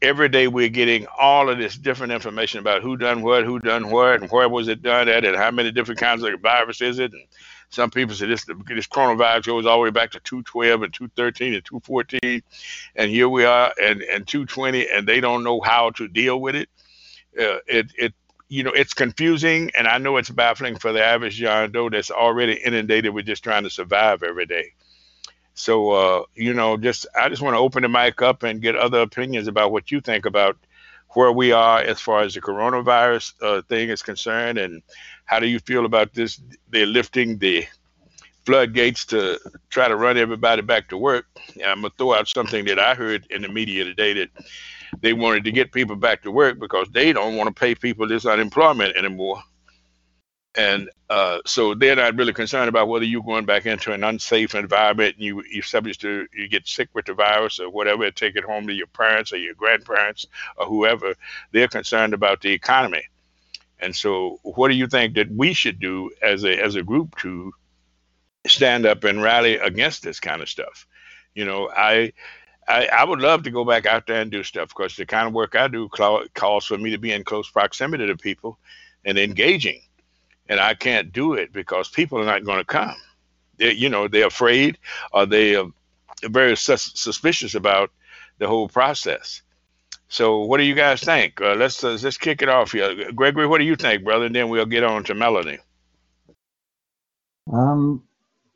every 0.02 0.30
day 0.30 0.48
we're 0.48 0.70
getting 0.70 1.08
all 1.18 1.50
of 1.50 1.58
this 1.58 1.76
different 1.76 2.14
information 2.14 2.60
about 2.60 2.82
who 2.82 2.98
done 2.98 3.22
what, 3.22 3.44
who 3.44 3.60
done 3.60 3.90
what, 3.90 4.22
and 4.22 4.32
where 4.32 4.50
was 4.50 4.68
it 4.68 4.82
done 4.82 5.10
at, 5.10 5.26
and 5.26 5.36
how 5.36 5.52
many 5.52 5.72
different 5.72 6.00
kinds 6.00 6.24
of 6.24 6.40
virus 6.42 6.82
is 6.82 7.00
it. 7.00 7.12
And 7.14 7.24
some 7.70 7.90
people 7.90 8.16
say 8.16 8.28
this 8.28 8.46
this 8.46 8.88
coronavirus 8.88 9.46
goes 9.46 9.66
all 9.66 9.78
the 9.78 9.84
way 9.84 9.90
back 9.90 10.12
to 10.12 10.20
212 10.20 10.84
and 10.84 10.94
213 10.94 11.54
and 11.56 11.66
214, 11.66 12.42
and 12.96 13.12
here 13.12 13.30
we 13.30 13.46
are 13.46 13.74
and 13.82 14.02
and 14.02 14.28
220, 14.28 14.88
and 14.90 15.08
they 15.08 15.20
don't 15.20 15.44
know 15.44 15.60
how 15.62 15.90
to 15.92 16.08
deal 16.08 16.40
with 16.40 16.56
it. 16.56 16.70
Uh, 17.40 17.58
it 17.68 17.88
it 17.98 18.14
you 18.48 18.64
know 18.64 18.72
it's 18.72 18.94
confusing, 18.94 19.72
and 19.76 19.88
I 19.88 19.98
know 19.98 20.18
it's 20.18 20.30
baffling 20.30 20.78
for 20.78 20.94
the 20.94 21.04
average 21.04 21.36
John 21.36 21.72
Doe 21.72 21.90
that's 21.90 22.12
already 22.12 22.54
inundated 22.54 23.14
with 23.14 23.26
just 23.26 23.44
trying 23.44 23.64
to 23.64 23.70
survive 23.70 24.24
every 24.24 24.46
day. 24.46 24.74
So 25.58 25.90
uh, 25.90 26.24
you 26.36 26.54
know, 26.54 26.78
just 26.78 27.08
I 27.20 27.30
just 27.30 27.42
want 27.42 27.56
to 27.56 27.60
open 27.60 27.82
the 27.82 27.90
mic 27.90 28.22
up 28.22 28.44
and 28.44 28.62
get 28.62 28.76
other 28.76 29.02
opinions 29.02 29.48
about 29.48 29.72
what 29.72 29.92
you 29.92 30.00
think 30.00 30.26
about 30.26 30.56
where 31.16 31.32
we 31.32 31.52
are 31.52 31.80
as 31.80 32.00
far 32.00 32.22
as 32.22 32.36
the 32.36 32.42
coronavirus 32.42 33.34
uh, 33.42 33.62
thing 33.64 33.90
is 33.90 34.04
concerned, 34.04 34.60
and 34.60 34.84
how 35.26 35.40
do 35.40 35.48
you 35.48 35.58
feel 35.60 35.86
about 35.86 36.14
this? 36.14 36.40
They're 36.70 36.86
lifting 36.86 37.40
the 37.40 37.66
floodgates 38.46 39.04
to 39.08 39.40
try 39.72 39.88
to 39.88 39.96
run 39.96 40.18
everybody 40.18 40.62
back 40.62 40.90
to 40.90 40.98
work. 40.98 41.26
I'm 41.66 41.82
gonna 41.82 41.90
throw 41.98 42.14
out 42.14 42.28
something 42.28 42.66
that 42.66 42.78
I 42.78 42.94
heard 42.94 43.26
in 43.32 43.42
the 43.42 43.50
media 43.50 43.84
today 43.84 44.14
that 44.14 44.30
they 45.02 45.14
wanted 45.14 45.44
to 45.46 45.52
get 45.52 45.72
people 45.72 45.96
back 45.96 46.22
to 46.22 46.32
work 46.32 46.60
because 46.60 46.88
they 46.90 47.14
don't 47.14 47.36
want 47.36 47.48
to 47.48 47.60
pay 47.60 47.74
people 47.74 48.08
this 48.08 48.28
unemployment 48.28 48.96
anymore 48.96 49.42
and 50.58 50.90
uh, 51.10 51.40
so 51.46 51.76
they're 51.76 51.96
not 51.96 52.16
really 52.16 52.34
concerned 52.34 52.68
about 52.68 52.88
whether 52.88 53.06
you're 53.06 53.22
going 53.22 53.46
back 53.46 53.68
into 53.68 53.94
an 53.94 54.04
unsafe 54.04 54.56
environment 54.56 55.16
and 55.16 55.24
you 55.24 55.44
you're 55.50 55.62
subject 55.62 56.02
to 56.02 56.26
you 56.34 56.50
get 56.50 56.68
sick 56.68 56.90
with 56.94 57.06
the 57.06 57.14
virus 57.14 57.60
or 57.60 57.70
whatever, 57.70 58.10
take 58.10 58.36
it 58.36 58.44
home 58.44 58.66
to 58.66 58.74
your 58.74 58.88
parents 58.88 59.32
or 59.32 59.38
your 59.38 59.54
grandparents 59.54 60.26
or 60.58 60.66
whoever. 60.66 61.14
They're 61.52 61.68
concerned 61.68 62.16
about 62.16 62.42
the 62.42 62.52
economy. 62.52 63.04
And 63.80 63.96
so, 63.96 64.40
what 64.42 64.70
do 64.70 64.74
you 64.74 64.88
think 64.88 65.14
that 65.14 65.30
we 65.30 65.54
should 65.54 65.80
do 65.80 66.10
as 66.24 66.44
a 66.44 66.60
as 66.60 66.76
a 66.76 66.84
group 66.84 67.16
to 67.20 67.54
stand 68.48 68.88
up 68.88 69.04
and 69.04 69.22
rally 69.22 69.58
against 69.58 70.02
this 70.02 70.20
kind 70.20 70.42
of 70.42 70.50
stuff? 70.50 70.88
You 71.36 71.46
know, 71.46 71.70
I 71.70 72.14
I, 72.68 72.88
I 72.88 73.04
would 73.04 73.20
love 73.20 73.44
to 73.44 73.52
go 73.52 73.64
back 73.64 73.86
out 73.86 74.08
there 74.08 74.22
and 74.22 74.32
do 74.32 74.42
stuff 74.42 74.70
because 74.70 74.96
the 74.96 75.06
kind 75.06 75.28
of 75.28 75.34
work 75.34 75.56
I 75.56 75.68
do 75.68 75.88
calls 75.88 76.66
for 76.66 76.80
me 76.80 76.90
to 76.90 76.98
be 76.98 77.12
in 77.12 77.24
close 77.24 77.48
proximity 77.48 78.08
to 78.08 78.18
people 78.18 78.58
and 79.06 79.20
engaging 79.20 79.82
and 80.50 80.60
I 80.60 80.74
can't 80.74 81.12
do 81.12 81.34
it 81.34 81.54
because 81.54 81.90
people 81.90 82.20
are 82.20 82.26
not 82.26 82.46
going 82.46 82.60
to 82.60 82.66
come. 82.66 82.96
They, 83.58 83.74
you 83.74 83.90
know, 83.90 84.08
they're 84.08 84.28
afraid 84.28 84.78
or 85.14 85.26
they 85.26 85.56
are 85.56 85.68
very 86.24 86.56
sus- 86.58 86.92
suspicious 86.96 87.56
about 87.56 87.92
the 88.40 88.48
whole 88.48 88.70
process. 88.70 89.42
So, 90.10 90.44
what 90.44 90.58
do 90.58 90.64
you 90.64 90.76
guys 90.76 91.02
think? 91.02 91.42
Uh, 91.42 91.56
let's 91.56 91.84
uh, 91.84 91.98
let's 92.02 92.18
kick 92.18 92.42
it 92.42 92.50
off 92.50 92.72
here. 92.72 93.12
Gregory, 93.12 93.48
what 93.48 93.58
do 93.58 93.66
you 93.66 93.76
think, 93.76 94.04
brother? 94.04 94.26
And 94.26 94.36
then 94.36 94.50
we'll 94.50 94.66
get 94.66 94.84
on 94.84 95.04
to 95.06 95.16
Melanie. 95.16 95.60
Um, 97.52 98.04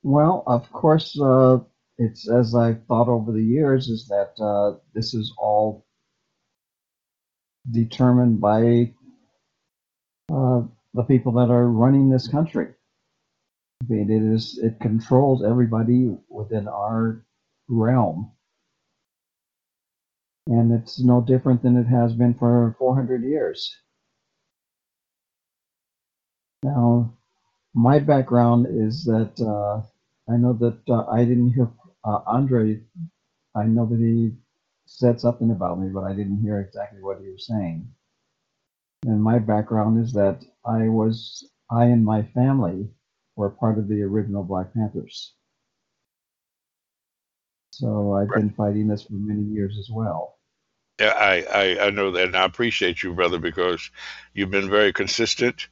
well, 0.04 0.44
of 0.48 0.72
course, 0.72 1.20
uh, 1.20 1.60
it's 1.98 2.30
as 2.30 2.56
I've 2.56 2.84
thought 2.86 3.10
over 3.10 3.32
the 3.32 3.44
years 3.44 3.90
is 3.90 4.08
that 4.08 4.34
uh, 4.44 4.80
this 4.94 5.14
is 5.14 5.34
all 5.38 5.86
determined 7.70 8.42
by 8.42 8.94
uh, 10.34 10.64
the 10.94 11.04
people 11.04 11.34
that 11.34 11.50
are 11.52 11.68
running 11.70 12.10
this 12.10 12.28
country. 12.28 12.68
I 13.82 13.86
mean, 13.90 14.12
it 14.12 14.34
is 14.36 14.60
it 14.62 14.80
controls 14.80 15.44
everybody 15.44 16.16
within 16.30 16.68
our 16.68 17.26
realm, 17.68 18.32
and 20.48 20.72
it's 20.72 21.00
no 21.04 21.22
different 21.22 21.64
than 21.64 21.78
it 21.78 21.86
has 21.88 22.14
been 22.14 22.34
for 22.36 22.76
400 22.80 23.24
years. 23.24 23.76
Now, 26.64 27.18
my 27.74 28.00
background 28.00 28.68
is 28.70 29.06
that 29.06 29.34
uh, 29.42 29.82
I 30.32 30.38
know 30.38 30.54
that 30.54 30.80
uh, 30.90 31.06
I 31.08 31.26
didn't 31.26 31.54
hear 31.54 31.70
uh, 32.04 32.20
Andre. 32.28 32.82
I 33.56 33.66
know 33.66 33.86
that 33.88 34.00
he 34.00 34.34
said 34.86 35.20
something 35.20 35.52
about 35.52 35.80
me, 35.80 35.90
but 35.90 36.04
I 36.04 36.14
didn't 36.14 36.42
hear 36.42 36.60
exactly 36.60 37.02
what 37.02 37.20
he 37.22 37.30
was 37.30 37.48
saying. 37.48 37.88
And 39.06 39.22
my 39.22 39.40
background 39.40 40.04
is 40.04 40.14
that 40.14 40.44
I 40.66 40.88
was, 40.88 41.50
I 41.70 41.86
and 41.86 42.06
my 42.06 42.24
family 42.24 42.90
were 43.36 43.50
part 43.50 43.78
of 43.78 43.88
the 43.88 44.02
original 44.04 44.44
Black 44.44 44.74
Panthers. 44.74 45.34
So 47.72 48.14
I've 48.14 48.30
been 48.30 48.52
fighting 48.52 48.88
this 48.88 49.04
for 49.04 49.14
many 49.14 49.42
years 49.42 49.78
as 49.80 49.90
well. 49.90 50.38
Yeah, 51.00 51.16
I, 51.18 51.42
I, 51.42 51.88
I 51.88 51.90
know 51.90 52.12
that, 52.12 52.26
and 52.26 52.36
I 52.36 52.44
appreciate 52.44 53.02
you, 53.02 53.14
brother, 53.14 53.40
because 53.40 53.90
you've 54.34 54.52
been 54.52 54.70
very 54.70 54.94
consistent 54.94 55.68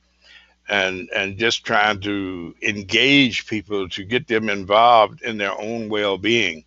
and 0.69 1.09
and 1.15 1.37
just 1.37 1.65
trying 1.65 1.99
to 2.01 2.55
engage 2.61 3.47
people 3.47 3.89
to 3.89 4.03
get 4.03 4.27
them 4.27 4.49
involved 4.49 5.21
in 5.21 5.37
their 5.37 5.59
own 5.59 5.89
well-being 5.89 6.63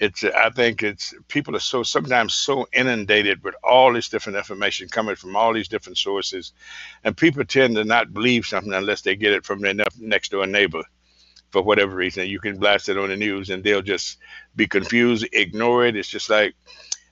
it's 0.00 0.24
I 0.24 0.48
think 0.48 0.82
it's 0.82 1.14
people 1.28 1.54
are 1.54 1.60
so 1.60 1.82
sometimes 1.82 2.32
so 2.34 2.66
inundated 2.72 3.44
with 3.44 3.54
all 3.62 3.92
this 3.92 4.08
different 4.08 4.38
information 4.38 4.88
coming 4.88 5.14
from 5.14 5.36
all 5.36 5.52
these 5.52 5.68
different 5.68 5.98
sources, 5.98 6.52
and 7.04 7.14
people 7.16 7.44
tend 7.44 7.76
to 7.76 7.84
not 7.84 8.14
believe 8.14 8.46
something 8.46 8.72
unless 8.72 9.02
they 9.02 9.14
get 9.14 9.34
it 9.34 9.44
from 9.44 9.60
their 9.60 9.74
next 9.98 10.30
door 10.30 10.46
neighbor 10.46 10.82
for 11.50 11.62
whatever 11.62 11.94
reason. 11.94 12.28
You 12.28 12.40
can 12.40 12.58
blast 12.58 12.88
it 12.88 12.96
on 12.96 13.10
the 13.10 13.16
news 13.16 13.50
and 13.50 13.62
they'll 13.62 13.82
just 13.82 14.18
be 14.56 14.66
confused, 14.66 15.28
ignore 15.32 15.84
it. 15.84 15.96
It's 15.96 16.08
just 16.08 16.30
like 16.30 16.54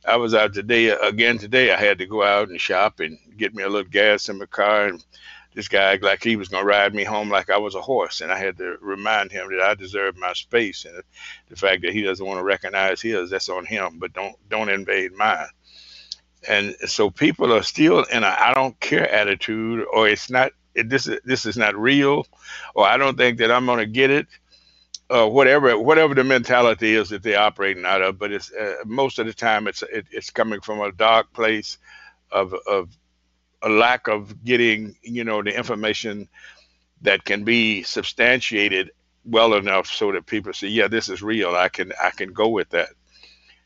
I 0.07 0.16
was 0.16 0.33
out 0.33 0.54
today 0.54 0.88
again 0.88 1.37
today. 1.37 1.73
I 1.73 1.76
had 1.76 1.99
to 1.99 2.07
go 2.07 2.23
out 2.23 2.49
and 2.49 2.59
shop 2.61 3.00
and 3.00 3.18
get 3.37 3.54
me 3.54 3.64
a 3.64 3.68
little 3.68 3.90
gas 3.90 4.30
in 4.30 4.38
my 4.38 4.47
car 4.47 4.87
and 4.87 5.04
this 5.55 5.69
guy 5.69 5.99
like 6.00 6.23
he 6.23 6.37
was 6.37 6.49
going 6.49 6.62
to 6.62 6.69
ride 6.69 6.95
me 6.95 7.05
home 7.05 7.31
like 7.31 7.50
I 7.50 7.59
was 7.59 7.75
a 7.75 7.81
horse. 7.81 8.21
And 8.21 8.31
I 8.31 8.38
had 8.38 8.59
to 8.59 8.76
remind 8.81 9.33
him 9.33 9.49
that 9.50 9.61
I 9.61 9.75
deserve 9.75 10.17
my 10.17 10.33
space. 10.33 10.85
And 10.85 11.02
the 11.49 11.57
fact 11.57 11.83
that 11.83 11.93
he 11.93 12.02
doesn't 12.02 12.25
want 12.25 12.38
to 12.38 12.45
recognize 12.45 13.00
his, 13.00 13.31
that's 13.31 13.49
on 13.49 13.67
him, 13.67 13.99
but 13.99 14.12
don't, 14.12 14.37
don't 14.49 14.69
invade 14.69 15.12
mine. 15.12 15.49
And 16.47 16.76
so 16.87 17.11
people 17.11 17.52
are 17.52 17.62
still 17.62 18.05
in 18.05 18.23
a 18.23 18.28
I 18.28 18.55
don't 18.55 18.78
care 18.78 19.11
attitude, 19.11 19.85
or 19.93 20.09
it's 20.09 20.31
not, 20.31 20.52
it, 20.75 20.88
this, 20.88 21.09
is, 21.09 21.19
this 21.25 21.47
is 21.47 21.57
not 21.57 21.76
real, 21.76 22.26
or 22.75 22.87
I 22.87 22.97
don't 22.97 23.17
think 23.17 23.38
that 23.38 23.50
I'm 23.50 23.67
going 23.67 23.78
to 23.78 23.87
get 23.87 24.11
it. 24.11 24.26
Uh, 25.11 25.26
whatever 25.26 25.78
whatever 25.78 26.14
the 26.14 26.23
mentality 26.23 26.95
is 26.95 27.09
that 27.09 27.23
they're 27.23 27.40
operating 27.40 27.87
out 27.87 28.02
of, 28.02 28.19
but 28.19 28.31
it's 28.31 28.52
uh, 28.52 28.75
most 28.85 29.19
of 29.19 29.25
the 29.25 29.33
time 29.33 29.67
it's 29.67 29.83
it, 29.83 30.07
it's 30.11 30.28
coming 30.28 30.61
from 30.61 30.83
a 30.83 30.93
dark 30.93 31.33
place 31.33 31.78
of 32.31 32.55
of 32.67 32.95
a 33.62 33.69
lack 33.69 34.09
of 34.09 34.45
getting 34.45 34.95
you 35.03 35.25
know 35.25 35.43
the 35.43 35.57
information 35.57 36.29
that 37.03 37.25
can 37.25 37.45
be 37.45 37.83
substantiated 37.83 38.91
well 39.25 39.55
enough 39.55 39.87
so 39.87 40.12
that 40.12 40.27
people 40.27 40.53
say 40.53 40.69
yeah 40.69 40.88
this 40.88 41.09
is 41.09 41.23
real. 41.23 41.55
I 41.55 41.69
can 41.69 41.93
i 42.03 42.11
can 42.11 42.33
go 42.33 42.49
with 42.49 42.71
that. 42.71 42.88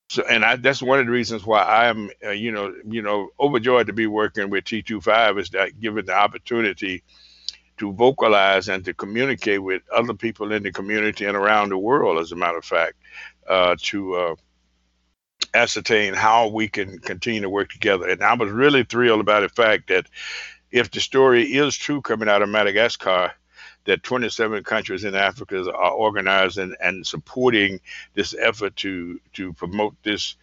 So 0.09 0.25
and 0.29 0.45
I, 0.45 0.57
that's 0.57 0.83
one 0.83 0.99
of 0.99 1.07
the 1.07 1.13
reasons 1.13 1.47
why 1.47 1.63
i 1.63 1.87
am 1.87 2.11
uh, 2.25 2.31
you 2.31 2.53
know 2.53 2.75
you 2.85 3.03
know 3.03 3.31
overjoyed 3.41 3.87
to 3.87 3.93
be 3.93 4.07
working 4.07 4.51
with 4.51 4.65
t25 4.65 5.41
is 5.41 5.51
that 5.51 5.81
given 5.81 6.07
the 6.07 6.15
opportunity 6.15 7.03
to 7.79 7.93
vocalize 7.93 8.69
and 8.69 8.85
to 8.85 8.95
communicate 8.95 9.63
with 9.63 9.83
other 9.91 10.15
people 10.15 10.53
in 10.53 10.63
the 10.63 10.71
community 10.71 11.25
and 11.25 11.37
around 11.37 11.71
the 11.71 11.79
world 11.79 12.21
as 12.21 12.33
a 12.33 12.37
matter 12.37 12.59
of 12.59 12.65
fact 12.65 12.95
uh, 13.49 13.75
to 13.81 14.15
uh, 14.15 14.35
ascertain 15.55 16.15
how 16.15 16.49
we 16.49 16.69
can 16.69 16.99
continue 16.99 17.43
to 17.43 17.51
work 17.51 17.71
together. 17.71 18.09
And 18.09 18.23
I 18.23 18.35
was 18.35 18.51
really 18.51 18.85
thrilled 18.85 19.21
about 19.21 19.41
the 19.41 19.49
fact 19.49 19.89
that 19.89 20.07
if 20.71 20.91
the 20.91 21.01
story 21.01 21.45
is 21.55 21.77
true 21.77 22.01
coming 22.01 22.29
out 22.29 22.43
of 22.43 22.49
Madagascar, 22.49 23.33
that 23.85 24.03
27 24.03 24.63
countries 24.65 25.05
in 25.05 25.15
Africa 25.15 25.71
are 25.73 25.93
organizing 25.93 26.75
and 26.81 27.07
supporting 27.07 27.81
this 28.15 28.35
effort 28.39 28.77
to 28.77 29.21
to 29.35 29.53
promote 29.55 29.95
this 30.03 30.37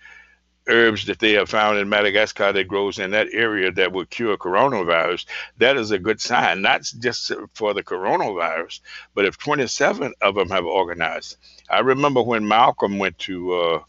herbs 0.68 1.06
that 1.06 1.20
they 1.20 1.34
have 1.34 1.50
found 1.50 1.80
in 1.80 1.90
Madagascar 1.90 2.54
that 2.54 2.68
grows 2.68 3.00
in 3.00 3.12
that 3.12 3.28
area 3.34 3.72
that 3.72 3.92
will 3.92 4.06
cure 4.06 4.38
coronavirus, 4.38 5.26
that 5.58 5.78
is 5.78 5.92
a 5.92 6.00
good 6.00 6.22
sign, 6.22 6.62
not 6.62 6.84
just 7.00 7.32
for 7.54 7.74
the 7.74 7.84
coronavirus, 7.84 8.80
but 9.16 9.26
if 9.26 9.38
27 9.38 10.14
of 10.22 10.36
them 10.36 10.50
have 10.50 10.66
organized. 10.66 11.38
I 11.70 11.80
remember 11.80 12.22
when 12.22 12.48
Malcolm 12.48 13.00
went 13.00 13.18
to 13.20 13.54
uh, 13.54 13.80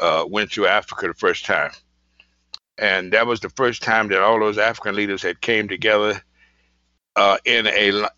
uh, 0.00 0.24
went 0.28 0.52
to 0.52 0.66
Africa 0.66 1.08
the 1.08 1.14
first 1.14 1.44
time, 1.44 1.70
and 2.78 3.12
that 3.12 3.26
was 3.26 3.40
the 3.40 3.50
first 3.50 3.82
time 3.82 4.08
that 4.08 4.22
all 4.22 4.40
those 4.40 4.58
African 4.58 4.94
leaders 4.94 5.22
had 5.22 5.40
came 5.40 5.68
together 5.68 6.20
uh, 7.16 7.38
in 7.44 7.66
a. 7.66 8.08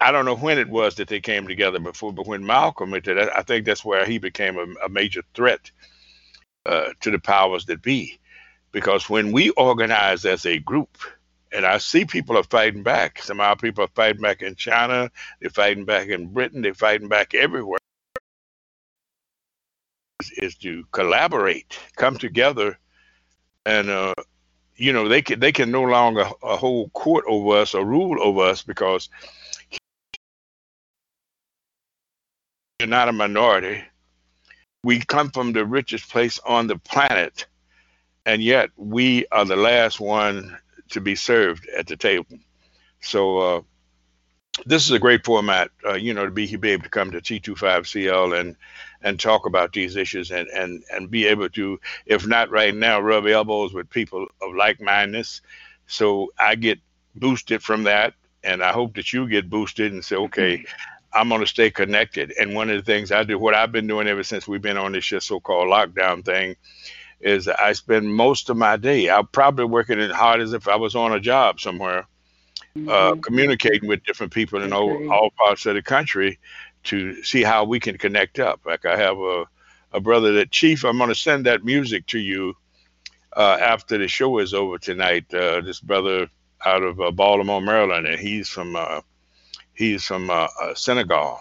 I 0.00 0.10
don't 0.10 0.24
know 0.24 0.36
when 0.36 0.58
it 0.58 0.70
was 0.70 0.94
that 0.94 1.08
they 1.08 1.20
came 1.20 1.46
together 1.46 1.78
before, 1.78 2.12
but 2.12 2.26
when 2.26 2.46
Malcolm 2.46 2.90
went 2.90 3.04
there, 3.04 3.36
I 3.36 3.42
think 3.42 3.66
that's 3.66 3.84
where 3.84 4.06
he 4.06 4.18
became 4.18 4.56
a, 4.56 4.86
a 4.86 4.88
major 4.88 5.22
threat 5.34 5.70
uh, 6.64 6.90
to 7.00 7.10
the 7.10 7.18
powers 7.18 7.66
that 7.66 7.82
be, 7.82 8.18
because 8.72 9.10
when 9.10 9.32
we 9.32 9.50
organize 9.50 10.24
as 10.24 10.46
a 10.46 10.58
group, 10.58 10.96
and 11.52 11.64
I 11.64 11.78
see 11.78 12.04
people 12.04 12.36
are 12.36 12.42
fighting 12.42 12.82
back. 12.82 13.22
Some 13.22 13.40
of 13.40 13.46
our 13.46 13.56
people 13.56 13.84
are 13.84 13.90
fighting 13.94 14.20
back 14.20 14.42
in 14.42 14.56
China. 14.56 15.10
They're 15.40 15.50
fighting 15.50 15.84
back 15.84 16.08
in 16.08 16.28
Britain. 16.28 16.62
They're 16.62 16.74
fighting 16.74 17.08
back 17.08 17.34
everywhere 17.34 17.78
is 20.30 20.54
to 20.56 20.84
collaborate, 20.92 21.78
come 21.96 22.16
together, 22.16 22.78
and 23.64 23.88
uh, 23.88 24.14
you 24.76 24.92
know 24.92 25.08
they 25.08 25.22
can 25.22 25.40
they 25.40 25.52
can 25.52 25.70
no 25.70 25.82
longer 25.82 26.26
uh, 26.42 26.56
hold 26.56 26.92
court 26.92 27.24
over 27.28 27.56
us 27.58 27.74
or 27.74 27.84
rule 27.84 28.22
over 28.22 28.42
us 28.42 28.62
because 28.62 29.08
you're 32.80 32.88
not 32.88 33.08
a 33.08 33.12
minority. 33.12 33.82
We 34.84 35.00
come 35.00 35.30
from 35.30 35.52
the 35.52 35.64
richest 35.64 36.10
place 36.10 36.38
on 36.46 36.66
the 36.66 36.78
planet, 36.78 37.46
and 38.24 38.42
yet 38.42 38.70
we 38.76 39.26
are 39.32 39.44
the 39.44 39.56
last 39.56 39.98
one 39.98 40.56
to 40.90 41.00
be 41.00 41.16
served 41.16 41.66
at 41.76 41.86
the 41.86 41.96
table. 41.96 42.38
So 43.00 43.38
uh, 43.38 43.60
this 44.64 44.86
is 44.86 44.92
a 44.92 44.98
great 44.98 45.24
format, 45.24 45.70
uh, 45.84 45.94
you 45.94 46.14
know, 46.14 46.24
to 46.24 46.30
be, 46.30 46.54
be 46.56 46.70
able 46.70 46.84
to 46.84 46.88
come 46.90 47.10
to 47.10 47.20
T25CL 47.20 48.38
and 48.38 48.56
and 49.02 49.20
talk 49.20 49.46
about 49.46 49.72
these 49.72 49.94
issues 49.96 50.30
and 50.30 50.48
and 50.48 50.82
and 50.90 51.10
be 51.10 51.26
able 51.26 51.48
to, 51.50 51.78
if 52.06 52.26
not 52.26 52.50
right 52.50 52.74
now, 52.74 53.00
rub 53.00 53.26
elbows 53.26 53.72
with 53.72 53.90
people 53.90 54.26
of 54.40 54.54
like 54.54 54.80
mindedness. 54.80 55.42
So 55.86 56.32
I 56.38 56.54
get 56.54 56.80
boosted 57.14 57.62
from 57.62 57.84
that, 57.84 58.14
and 58.42 58.62
I 58.62 58.72
hope 58.72 58.94
that 58.96 59.12
you 59.12 59.28
get 59.28 59.50
boosted 59.50 59.92
and 59.92 60.04
say, 60.04 60.16
okay. 60.16 60.64
I'm 61.12 61.30
going 61.30 61.40
to 61.40 61.46
stay 61.46 61.70
connected. 61.70 62.34
And 62.38 62.54
one 62.54 62.68
of 62.68 62.76
the 62.76 62.82
things 62.82 63.10
I 63.10 63.24
do, 63.24 63.38
what 63.38 63.54
I've 63.54 63.72
been 63.72 63.86
doing 63.86 64.06
ever 64.06 64.22
since 64.22 64.46
we've 64.46 64.60
been 64.60 64.76
on 64.76 64.92
this 64.92 65.06
so-called 65.06 65.68
lockdown 65.68 66.22
thing, 66.22 66.56
is 67.20 67.48
I 67.48 67.72
spend 67.72 68.14
most 68.14 68.50
of 68.50 68.56
my 68.56 68.76
day. 68.76 69.08
I'm 69.10 69.26
probably 69.28 69.64
working 69.64 70.00
as 70.00 70.12
hard 70.12 70.40
as 70.40 70.52
if 70.52 70.68
I 70.68 70.76
was 70.76 70.94
on 70.94 71.12
a 71.12 71.20
job 71.20 71.60
somewhere, 71.60 72.06
mm-hmm. 72.76 72.88
uh, 72.88 73.20
communicating 73.20 73.88
with 73.88 74.04
different 74.04 74.32
people 74.32 74.62
in 74.62 74.72
all, 74.72 75.10
all 75.10 75.30
parts 75.30 75.66
of 75.66 75.74
the 75.74 75.82
country 75.82 76.38
to 76.84 77.22
see 77.22 77.42
how 77.42 77.64
we 77.64 77.80
can 77.80 77.98
connect 77.98 78.38
up. 78.38 78.60
Like 78.64 78.84
I 78.84 78.96
have 78.96 79.18
a, 79.18 79.44
a 79.92 80.00
brother 80.00 80.32
that 80.34 80.50
Chief, 80.50 80.84
I'm 80.84 80.98
going 80.98 81.08
to 81.08 81.14
send 81.14 81.46
that 81.46 81.64
music 81.64 82.06
to 82.08 82.18
you 82.18 82.54
uh, 83.36 83.58
after 83.60 83.98
the 83.98 84.08
show 84.08 84.38
is 84.38 84.54
over 84.54 84.78
tonight. 84.78 85.32
Uh, 85.32 85.60
this 85.60 85.80
brother 85.80 86.28
out 86.64 86.82
of 86.82 87.00
uh, 87.00 87.10
Baltimore, 87.10 87.60
Maryland, 87.60 88.06
and 88.06 88.18
he's 88.18 88.48
from 88.48 88.76
uh, 88.76 89.00
he's 89.74 90.04
from 90.04 90.30
uh, 90.30 90.48
uh, 90.60 90.74
Senegal, 90.74 91.38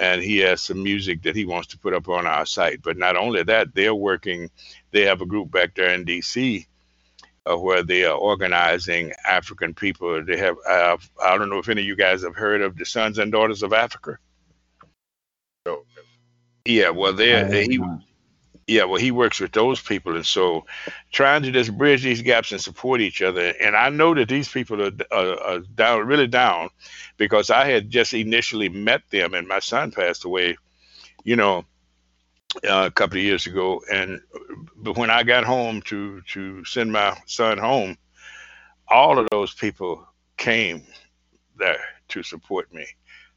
and 0.00 0.22
he 0.22 0.38
has 0.38 0.60
some 0.60 0.82
music 0.82 1.22
that 1.22 1.36
he 1.36 1.44
wants 1.44 1.68
to 1.68 1.78
put 1.78 1.94
up 1.94 2.08
on 2.08 2.26
our 2.26 2.44
site. 2.44 2.82
But 2.82 2.98
not 2.98 3.16
only 3.16 3.42
that, 3.44 3.74
they're 3.74 3.94
working. 3.94 4.50
They 4.90 5.02
have 5.02 5.22
a 5.22 5.26
group 5.26 5.50
back 5.50 5.74
there 5.74 5.94
in 5.94 6.04
D.C 6.04 6.66
uh, 7.50 7.56
where 7.56 7.82
they 7.82 8.04
are 8.04 8.16
organizing 8.16 9.12
African 9.28 9.74
people. 9.74 10.24
They 10.24 10.38
have, 10.38 10.56
uh, 10.68 10.96
I 11.22 11.36
don't 11.36 11.48
know 11.48 11.58
if 11.58 11.68
any 11.68 11.82
of 11.82 11.86
you 11.86 11.96
guys 11.96 12.22
have 12.22 12.36
heard 12.36 12.62
of 12.62 12.76
the 12.76 12.84
Sons 12.84 13.18
and 13.18 13.32
Daughters 13.32 13.62
of 13.62 13.72
Africa. 13.72 14.18
No. 15.66 15.84
Yeah, 16.64 16.90
well, 16.90 17.12
they 17.12 17.66
he, 17.66 17.80
yeah, 18.68 18.84
well, 18.84 19.00
he 19.00 19.10
works 19.10 19.40
with 19.40 19.50
those 19.50 19.80
people, 19.80 20.14
and 20.14 20.24
so 20.24 20.64
trying 21.10 21.42
to 21.42 21.50
just 21.50 21.76
bridge 21.76 22.04
these 22.04 22.22
gaps 22.22 22.52
and 22.52 22.60
support 22.60 23.00
each 23.00 23.20
other. 23.20 23.52
And 23.60 23.74
I 23.74 23.88
know 23.88 24.14
that 24.14 24.28
these 24.28 24.48
people 24.48 24.80
are, 24.80 24.92
are, 25.10 25.40
are 25.40 25.58
down, 25.58 26.06
really 26.06 26.28
down, 26.28 26.70
because 27.16 27.50
I 27.50 27.66
had 27.66 27.90
just 27.90 28.14
initially 28.14 28.68
met 28.68 29.02
them, 29.10 29.34
and 29.34 29.48
my 29.48 29.58
son 29.58 29.90
passed 29.90 30.24
away. 30.24 30.56
You 31.24 31.34
know, 31.34 31.64
uh, 32.56 32.84
a 32.86 32.90
couple 32.90 33.18
of 33.18 33.24
years 33.24 33.46
ago, 33.46 33.82
and 33.90 34.20
but 34.76 34.96
when 34.96 35.10
I 35.10 35.22
got 35.22 35.44
home 35.44 35.82
to 35.82 36.20
to 36.32 36.64
send 36.64 36.92
my 36.92 37.16
son 37.26 37.58
home, 37.58 37.96
all 38.88 39.18
of 39.18 39.28
those 39.30 39.54
people 39.54 40.06
came 40.36 40.82
there 41.56 41.84
to 42.08 42.22
support 42.22 42.72
me. 42.72 42.86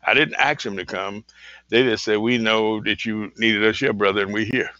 I 0.05 0.13
didn't 0.13 0.35
ask 0.35 0.63
them 0.63 0.77
to 0.77 0.85
come; 0.85 1.25
they 1.69 1.83
just 1.83 2.03
said, 2.03 2.17
"We 2.17 2.37
know 2.37 2.81
that 2.81 3.05
you 3.05 3.31
needed 3.37 3.63
us 3.65 3.79
here, 3.79 3.93
brother, 3.93 4.21
and 4.23 4.33
we're 4.33 4.45
here." 4.45 4.71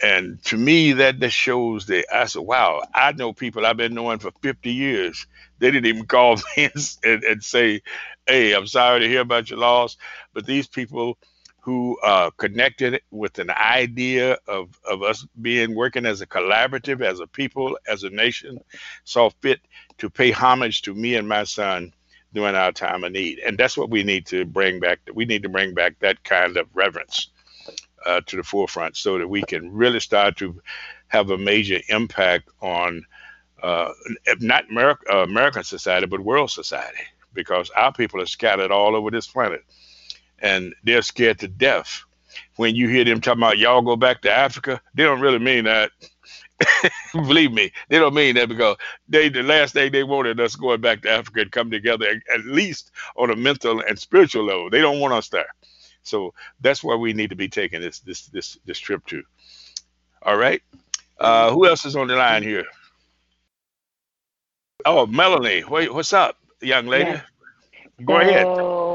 And 0.00 0.42
to 0.44 0.56
me, 0.56 0.92
that 0.92 1.18
just 1.18 1.36
shows 1.36 1.86
that 1.86 2.06
I 2.14 2.26
said, 2.26 2.42
"Wow, 2.42 2.82
I 2.94 3.12
know 3.12 3.32
people 3.32 3.66
I've 3.66 3.76
been 3.76 3.94
knowing 3.94 4.20
for 4.20 4.30
50 4.42 4.72
years. 4.72 5.26
They 5.58 5.72
didn't 5.72 5.86
even 5.86 6.06
call 6.06 6.36
me 6.56 6.70
and, 7.02 7.24
and 7.24 7.42
say, 7.42 7.82
"Hey, 8.26 8.52
I'm 8.52 8.68
sorry 8.68 9.00
to 9.00 9.08
hear 9.08 9.22
about 9.22 9.50
your 9.50 9.58
loss," 9.58 9.96
but 10.32 10.46
these 10.46 10.68
people 10.68 11.18
who 11.68 11.98
uh, 12.02 12.30
connected 12.38 12.98
with 13.10 13.38
an 13.38 13.50
idea 13.50 14.38
of, 14.46 14.80
of 14.90 15.02
us 15.02 15.26
being 15.42 15.74
working 15.74 16.06
as 16.06 16.22
a 16.22 16.26
collaborative, 16.26 17.02
as 17.02 17.20
a 17.20 17.26
people, 17.26 17.78
as 17.86 18.04
a 18.04 18.08
nation, 18.08 18.58
saw 19.04 19.28
fit 19.42 19.60
to 19.98 20.08
pay 20.08 20.30
homage 20.30 20.80
to 20.80 20.94
me 20.94 21.14
and 21.16 21.28
my 21.28 21.44
son 21.44 21.92
during 22.32 22.54
our 22.54 22.72
time 22.72 23.04
of 23.04 23.12
need. 23.12 23.38
And 23.40 23.58
that's 23.58 23.76
what 23.76 23.90
we 23.90 24.02
need 24.02 24.24
to 24.28 24.46
bring 24.46 24.80
back. 24.80 25.00
We 25.12 25.26
need 25.26 25.42
to 25.42 25.50
bring 25.50 25.74
back 25.74 25.98
that 25.98 26.24
kind 26.24 26.56
of 26.56 26.66
reverence 26.72 27.28
uh, 28.06 28.22
to 28.24 28.36
the 28.36 28.42
forefront 28.42 28.96
so 28.96 29.18
that 29.18 29.28
we 29.28 29.42
can 29.42 29.70
really 29.70 30.00
start 30.00 30.38
to 30.38 30.58
have 31.08 31.28
a 31.28 31.36
major 31.36 31.80
impact 31.90 32.48
on 32.62 33.04
uh, 33.62 33.92
not 34.40 34.64
uh, 34.74 35.16
American 35.18 35.64
society, 35.64 36.06
but 36.06 36.20
world 36.20 36.50
society, 36.50 37.04
because 37.34 37.68
our 37.76 37.92
people 37.92 38.22
are 38.22 38.26
scattered 38.26 38.70
all 38.70 38.96
over 38.96 39.10
this 39.10 39.26
planet 39.26 39.66
and 40.40 40.74
they're 40.84 41.02
scared 41.02 41.38
to 41.40 41.48
death. 41.48 42.02
when 42.56 42.74
you 42.76 42.88
hear 42.88 43.04
them 43.04 43.20
talking 43.20 43.42
about 43.42 43.58
y'all 43.58 43.82
go 43.82 43.96
back 43.96 44.22
to 44.22 44.30
Africa, 44.32 44.80
they 44.94 45.04
don't 45.04 45.20
really 45.20 45.38
mean 45.38 45.64
that. 45.64 45.90
Believe 47.12 47.52
me, 47.52 47.72
they 47.88 47.98
don't 47.98 48.14
mean 48.14 48.34
that 48.34 48.48
because 48.48 48.76
they 49.08 49.28
the 49.28 49.42
last 49.42 49.74
thing 49.74 49.92
they 49.92 50.02
wanted 50.04 50.40
us 50.40 50.56
going 50.56 50.80
back 50.80 51.02
to 51.02 51.10
Africa 51.10 51.40
and 51.42 51.52
come 51.52 51.70
together 51.70 52.20
at 52.32 52.44
least 52.44 52.90
on 53.16 53.30
a 53.30 53.36
mental 53.36 53.80
and 53.80 53.98
spiritual 53.98 54.44
level. 54.44 54.70
They 54.70 54.80
don't 54.80 55.00
want 55.00 55.14
us 55.14 55.28
there. 55.28 55.46
So 56.02 56.34
that's 56.60 56.82
where 56.82 56.98
we 56.98 57.12
need 57.12 57.30
to 57.30 57.36
be 57.36 57.48
taking 57.48 57.80
this 57.80 58.00
this 58.00 58.26
this 58.26 58.58
this 58.64 58.78
trip 58.78 59.06
to. 59.06 59.22
All 60.22 60.36
right. 60.36 60.62
Uh, 61.20 61.50
who 61.52 61.66
else 61.66 61.84
is 61.84 61.96
on 61.96 62.08
the 62.08 62.16
line 62.16 62.42
here? 62.42 62.64
Oh, 64.84 65.06
Melanie. 65.06 65.64
Wait, 65.64 65.92
what's 65.92 66.12
up, 66.12 66.36
young 66.60 66.86
lady? 66.86 67.20
Go 68.04 68.20
ahead. 68.20 68.46
Uh, 68.46 68.87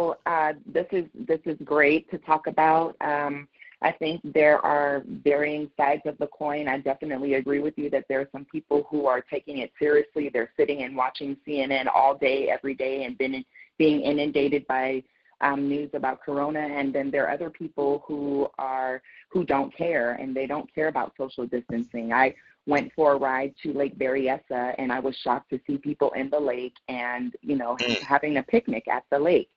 this 0.65 0.87
is 0.91 1.05
this 1.27 1.39
is 1.45 1.57
great 1.63 2.09
to 2.11 2.17
talk 2.19 2.47
about. 2.47 2.95
Um, 3.01 3.47
I 3.81 3.91
think 3.91 4.21
there 4.23 4.59
are 4.65 5.03
varying 5.25 5.69
sides 5.75 6.03
of 6.05 6.17
the 6.17 6.27
coin. 6.27 6.69
I 6.69 6.77
definitely 6.79 7.33
agree 7.33 7.59
with 7.59 7.77
you 7.77 7.89
that 7.89 8.05
there 8.07 8.21
are 8.21 8.29
some 8.31 8.45
people 8.45 8.87
who 8.89 9.07
are 9.07 9.19
taking 9.21 9.57
it 9.57 9.71
seriously. 9.77 10.29
They're 10.31 10.51
sitting 10.55 10.83
and 10.83 10.95
watching 10.95 11.35
CNN 11.45 11.87
all 11.93 12.15
day, 12.17 12.49
every 12.49 12.75
day, 12.75 13.03
and 13.03 13.17
been 13.17 13.43
being 13.77 14.01
inundated 14.01 14.65
by 14.67 15.03
um, 15.41 15.67
news 15.67 15.89
about 15.93 16.21
corona 16.21 16.59
and 16.59 16.93
then 16.93 17.11
there 17.11 17.27
are 17.27 17.31
other 17.33 17.49
people 17.49 18.03
who 18.07 18.47
are 18.57 19.01
who 19.29 19.43
don't 19.43 19.75
care 19.75 20.13
and 20.13 20.33
they 20.35 20.47
don't 20.47 20.73
care 20.73 20.87
about 20.87 21.13
social 21.17 21.45
distancing 21.45 22.13
i 22.13 22.33
went 22.65 22.91
for 22.95 23.13
a 23.13 23.17
ride 23.17 23.53
to 23.61 23.73
lake 23.73 23.97
berryessa 23.99 24.73
and 24.77 24.91
i 24.91 24.99
was 24.99 25.15
shocked 25.17 25.49
to 25.49 25.59
see 25.67 25.77
people 25.77 26.11
in 26.11 26.29
the 26.29 26.39
lake 26.39 26.75
and 26.87 27.35
you 27.41 27.57
know 27.57 27.75
Mm. 27.81 27.99
having 28.01 28.37
a 28.37 28.43
picnic 28.43 28.87
at 28.87 29.03
the 29.11 29.19
lake 29.19 29.49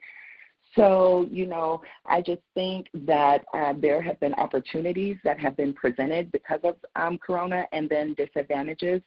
so 0.76 1.26
you 1.30 1.46
know 1.46 1.80
i 2.06 2.20
just 2.20 2.42
think 2.54 2.86
that 2.94 3.44
uh, 3.54 3.72
there 3.80 4.00
have 4.00 4.18
been 4.20 4.34
opportunities 4.34 5.16
that 5.24 5.38
have 5.38 5.56
been 5.56 5.72
presented 5.72 6.30
because 6.30 6.60
of 6.62 6.76
um, 6.94 7.18
corona 7.18 7.64
and 7.72 7.88
then 7.88 8.14
disadvantages 8.14 9.00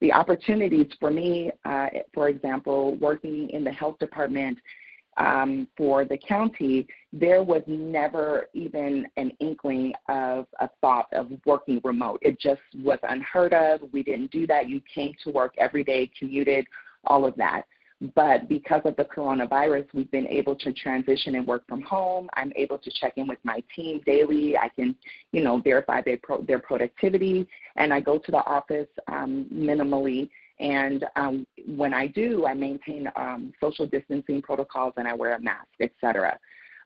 the 0.00 0.12
opportunities 0.12 0.86
for 0.98 1.10
me 1.10 1.50
uh, 1.64 1.88
for 2.14 2.28
example 2.28 2.94
working 2.96 3.50
in 3.50 3.64
the 3.64 3.72
health 3.72 3.98
department 3.98 4.56
um, 5.16 5.66
for 5.76 6.04
the 6.04 6.18
county, 6.18 6.86
there 7.12 7.42
was 7.42 7.62
never 7.66 8.48
even 8.52 9.06
an 9.16 9.32
inkling 9.40 9.92
of 10.08 10.46
a 10.60 10.68
thought 10.80 11.06
of 11.12 11.30
working 11.46 11.80
remote. 11.84 12.18
It 12.22 12.38
just 12.38 12.60
was 12.74 12.98
unheard 13.02 13.54
of. 13.54 13.80
We 13.92 14.02
didn't 14.02 14.30
do 14.30 14.46
that. 14.48 14.68
You 14.68 14.82
came 14.94 15.14
to 15.24 15.30
work 15.30 15.54
every 15.58 15.84
day, 15.84 16.10
commuted, 16.18 16.66
all 17.04 17.24
of 17.24 17.34
that. 17.36 17.62
But 18.14 18.48
because 18.48 18.82
of 18.84 18.94
the 18.96 19.04
coronavirus, 19.04 19.86
we've 19.94 20.10
been 20.10 20.26
able 20.26 20.54
to 20.56 20.72
transition 20.72 21.34
and 21.34 21.46
work 21.46 21.64
from 21.66 21.80
home. 21.82 22.28
I'm 22.34 22.52
able 22.54 22.76
to 22.78 22.90
check 23.00 23.14
in 23.16 23.26
with 23.26 23.38
my 23.42 23.62
team 23.74 24.02
daily. 24.04 24.56
I 24.56 24.68
can, 24.68 24.94
you 25.32 25.42
know, 25.42 25.58
verify 25.58 26.02
their 26.02 26.18
pro- 26.22 26.42
their 26.42 26.58
productivity, 26.58 27.46
and 27.76 27.94
I 27.94 28.00
go 28.00 28.18
to 28.18 28.30
the 28.30 28.44
office 28.44 28.88
um, 29.08 29.46
minimally 29.52 30.28
and 30.58 31.04
um, 31.16 31.46
when 31.66 31.92
I 31.92 32.06
do, 32.06 32.46
I 32.46 32.54
maintain 32.54 33.10
um, 33.16 33.52
social 33.60 33.86
distancing 33.86 34.40
protocols 34.40 34.94
and 34.96 35.06
I 35.06 35.14
wear 35.14 35.34
a 35.34 35.40
mask, 35.40 35.68
etc. 35.80 36.38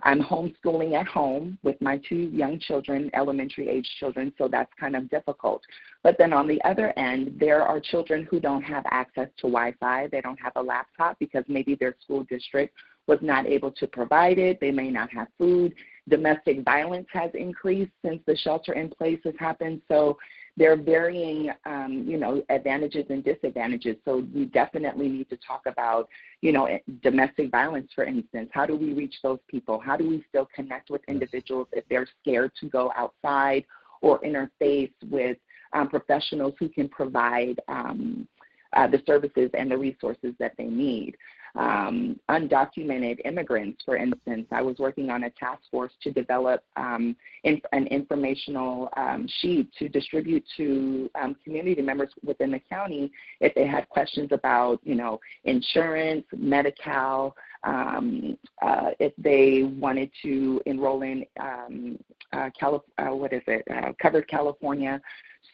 I'm 0.02 0.22
homeschooling 0.22 0.94
at 0.94 1.06
home 1.06 1.58
with 1.62 1.80
my 1.80 2.00
two 2.08 2.30
young 2.32 2.58
children, 2.58 3.10
elementary 3.14 3.68
age 3.68 3.88
children, 3.98 4.32
so 4.38 4.48
that's 4.48 4.72
kind 4.78 4.96
of 4.96 5.10
difficult. 5.10 5.62
But 6.02 6.16
then 6.18 6.32
on 6.32 6.46
the 6.46 6.62
other 6.64 6.96
end, 6.98 7.36
there 7.38 7.62
are 7.62 7.80
children 7.80 8.26
who 8.30 8.40
don't 8.40 8.62
have 8.62 8.84
access 8.90 9.28
to 9.38 9.42
Wi 9.42 9.74
Fi. 9.80 10.08
They 10.08 10.20
don't 10.20 10.40
have 10.40 10.52
a 10.56 10.62
laptop 10.62 11.18
because 11.18 11.44
maybe 11.48 11.74
their 11.74 11.94
school 12.02 12.24
district 12.24 12.74
was 13.06 13.18
not 13.22 13.46
able 13.46 13.72
to 13.72 13.86
provide 13.86 14.38
it. 14.38 14.60
They 14.60 14.70
may 14.70 14.90
not 14.90 15.10
have 15.12 15.28
food. 15.36 15.74
Domestic 16.08 16.64
violence 16.64 17.08
has 17.12 17.30
increased 17.34 17.92
since 18.04 18.20
the 18.26 18.36
shelter 18.36 18.72
in 18.72 18.88
place 18.88 19.20
has 19.24 19.34
happened. 19.38 19.80
So 19.88 20.16
there 20.60 20.72
are 20.72 20.76
varying, 20.76 21.50
um, 21.64 22.04
you 22.06 22.18
know, 22.18 22.44
advantages 22.50 23.06
and 23.08 23.24
disadvantages. 23.24 23.96
So 24.04 24.26
we 24.34 24.44
definitely 24.44 25.08
need 25.08 25.30
to 25.30 25.38
talk 25.38 25.62
about, 25.64 26.06
you 26.42 26.52
know, 26.52 26.68
domestic 27.02 27.50
violence, 27.50 27.90
for 27.94 28.04
instance. 28.04 28.50
How 28.52 28.66
do 28.66 28.76
we 28.76 28.92
reach 28.92 29.14
those 29.22 29.38
people? 29.48 29.80
How 29.80 29.96
do 29.96 30.06
we 30.06 30.22
still 30.28 30.46
connect 30.54 30.90
with 30.90 31.00
individuals 31.08 31.66
if 31.72 31.84
they're 31.88 32.06
scared 32.20 32.52
to 32.60 32.68
go 32.68 32.92
outside 32.94 33.64
or 34.02 34.20
interface 34.20 34.92
with 35.10 35.38
um, 35.72 35.88
professionals 35.88 36.52
who 36.60 36.68
can 36.68 36.90
provide 36.90 37.58
um, 37.68 38.28
uh, 38.76 38.86
the 38.86 39.02
services 39.06 39.48
and 39.54 39.70
the 39.70 39.78
resources 39.78 40.34
that 40.38 40.52
they 40.58 40.64
need? 40.66 41.16
Um, 41.56 42.18
undocumented 42.28 43.24
immigrants, 43.24 43.82
for 43.84 43.96
instance. 43.96 44.46
I 44.50 44.62
was 44.62 44.78
working 44.78 45.10
on 45.10 45.24
a 45.24 45.30
task 45.30 45.62
force 45.70 45.92
to 46.02 46.10
develop 46.10 46.62
um, 46.76 47.16
in, 47.44 47.60
an 47.72 47.86
informational 47.88 48.88
um, 48.96 49.26
sheet 49.40 49.70
to 49.78 49.88
distribute 49.88 50.44
to 50.56 51.10
um, 51.20 51.36
community 51.42 51.82
members 51.82 52.10
within 52.24 52.50
the 52.50 52.60
county 52.68 53.10
if 53.40 53.54
they 53.54 53.66
had 53.66 53.88
questions 53.88 54.28
about, 54.32 54.80
you 54.84 54.94
know, 54.94 55.20
insurance, 55.44 56.24
Medi-Cal, 56.36 57.34
um, 57.64 58.36
uh, 58.62 58.90
if 58.98 59.12
they 59.18 59.64
wanted 59.78 60.10
to 60.22 60.60
enroll 60.66 61.02
in 61.02 61.24
um, 61.38 61.98
uh, 62.32 62.48
uh, 62.62 63.14
what 63.14 63.32
is 63.32 63.42
it, 63.46 63.64
uh, 63.70 63.92
Covered 64.00 64.28
California. 64.28 65.00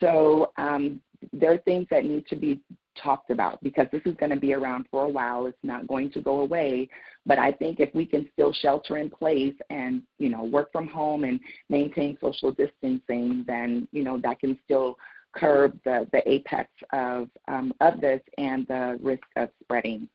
So 0.01 0.53
um, 0.57 1.01
there 1.33 1.53
are 1.53 1.59
things 1.59 1.87
that 1.91 2.05
need 2.05 2.27
to 2.29 2.37
be 2.37 2.61
talked 3.03 3.31
about 3.31 3.63
because 3.63 3.87
this 3.93 4.03
is 4.05 4.15
going 4.17 4.31
to 4.31 4.37
be 4.37 4.55
around 4.55 4.87
for 4.91 5.05
a 5.05 5.09
while. 5.09 5.47
It's 5.47 5.57
not 5.63 5.87
going 5.87 6.11
to 6.13 6.21
go 6.21 6.41
away. 6.41 6.89
But 7.25 7.39
I 7.39 7.53
think 7.53 7.81
if 7.81 7.95
we 7.95 8.07
can 8.07 8.29
still 8.33 8.53
shelter 8.53 8.97
in 8.99 9.11
place 9.11 9.55
and, 9.71 10.03
you 10.19 10.29
know, 10.29 10.45
work 10.45 10.73
from 10.73 10.87
home 10.87 11.25
and 11.25 11.41
maintain 11.69 12.17
social 12.21 12.53
distancing, 12.53 13.45
then, 13.47 13.89
you 13.93 14.05
know, 14.05 14.19
that 14.19 14.41
can 14.41 14.59
still 14.65 14.97
curb 15.35 15.79
the, 15.85 16.07
the 16.13 16.29
apex 16.31 16.71
of, 16.93 17.29
um, 17.49 17.73
of 17.81 18.01
this 18.01 18.21
and 18.39 18.67
the 18.69 18.99
risk 19.03 19.27
of 19.37 19.51
spreading, 19.63 20.09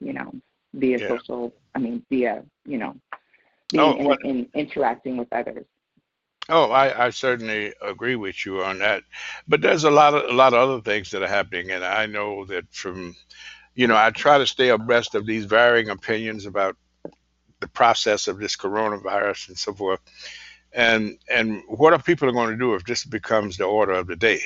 you 0.00 0.12
know, 0.12 0.32
via 0.74 0.98
Yeah. 0.98 1.08
social, 1.08 1.52
I 1.74 1.78
mean, 1.78 2.04
via, 2.10 2.44
you 2.66 2.78
know, 2.78 2.94
being 3.72 4.06
Oh, 4.06 4.12
in, 4.22 4.28
in, 4.30 4.48
interacting 4.54 5.16
with 5.16 5.32
others. 5.32 5.64
Oh, 6.48 6.70
I, 6.70 7.06
I 7.06 7.10
certainly 7.10 7.74
agree 7.82 8.16
with 8.16 8.46
you 8.46 8.62
on 8.62 8.78
that. 8.78 9.02
But 9.46 9.60
there's 9.60 9.84
a 9.84 9.90
lot 9.90 10.14
of 10.14 10.30
a 10.30 10.32
lot 10.32 10.54
of 10.54 10.68
other 10.68 10.80
things 10.80 11.10
that 11.10 11.22
are 11.22 11.28
happening, 11.28 11.70
and 11.70 11.84
I 11.84 12.06
know 12.06 12.46
that 12.46 12.72
from, 12.72 13.14
you 13.74 13.86
know, 13.86 13.96
I 13.96 14.10
try 14.10 14.38
to 14.38 14.46
stay 14.46 14.70
abreast 14.70 15.14
of 15.14 15.26
these 15.26 15.44
varying 15.44 15.90
opinions 15.90 16.46
about 16.46 16.76
the 17.60 17.68
process 17.68 18.28
of 18.28 18.38
this 18.38 18.56
coronavirus 18.56 19.48
and 19.48 19.58
so 19.58 19.74
forth. 19.74 20.00
And 20.72 21.18
and 21.30 21.62
what 21.68 21.92
are 21.92 22.02
people 22.02 22.32
going 22.32 22.50
to 22.50 22.56
do 22.56 22.74
if 22.74 22.84
this 22.84 23.04
becomes 23.04 23.56
the 23.56 23.64
order 23.64 23.92
of 23.92 24.06
the 24.06 24.16
day? 24.16 24.40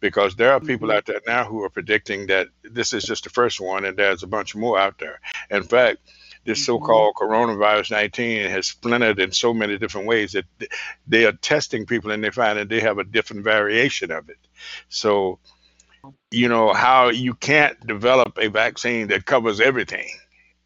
Because 0.00 0.36
there 0.36 0.52
are 0.52 0.60
people 0.60 0.88
mm-hmm. 0.88 0.98
out 0.98 1.06
there 1.06 1.20
now 1.26 1.44
who 1.44 1.62
are 1.64 1.70
predicting 1.70 2.26
that 2.28 2.48
this 2.62 2.92
is 2.92 3.04
just 3.04 3.24
the 3.24 3.30
first 3.30 3.60
one, 3.60 3.84
and 3.84 3.96
there's 3.96 4.22
a 4.22 4.26
bunch 4.26 4.54
more 4.54 4.78
out 4.78 4.98
there. 4.98 5.20
In 5.50 5.64
fact, 5.64 5.98
this 6.46 6.64
so-called 6.64 7.16
coronavirus 7.16 7.90
19 7.90 8.48
has 8.48 8.68
splintered 8.68 9.18
in 9.18 9.32
so 9.32 9.52
many 9.52 9.76
different 9.76 10.06
ways 10.06 10.32
that 10.32 10.44
they 11.06 11.26
are 11.26 11.32
testing 11.32 11.84
people 11.84 12.12
and 12.12 12.22
they 12.22 12.30
find 12.30 12.58
that 12.58 12.68
they 12.68 12.80
have 12.80 12.98
a 12.98 13.04
different 13.04 13.42
variation 13.42 14.12
of 14.12 14.30
it. 14.30 14.38
So, 14.88 15.40
you 16.30 16.48
know, 16.48 16.72
how 16.72 17.08
you 17.08 17.34
can't 17.34 17.78
develop 17.84 18.38
a 18.40 18.48
vaccine 18.48 19.08
that 19.08 19.26
covers 19.26 19.60
everything, 19.60 20.08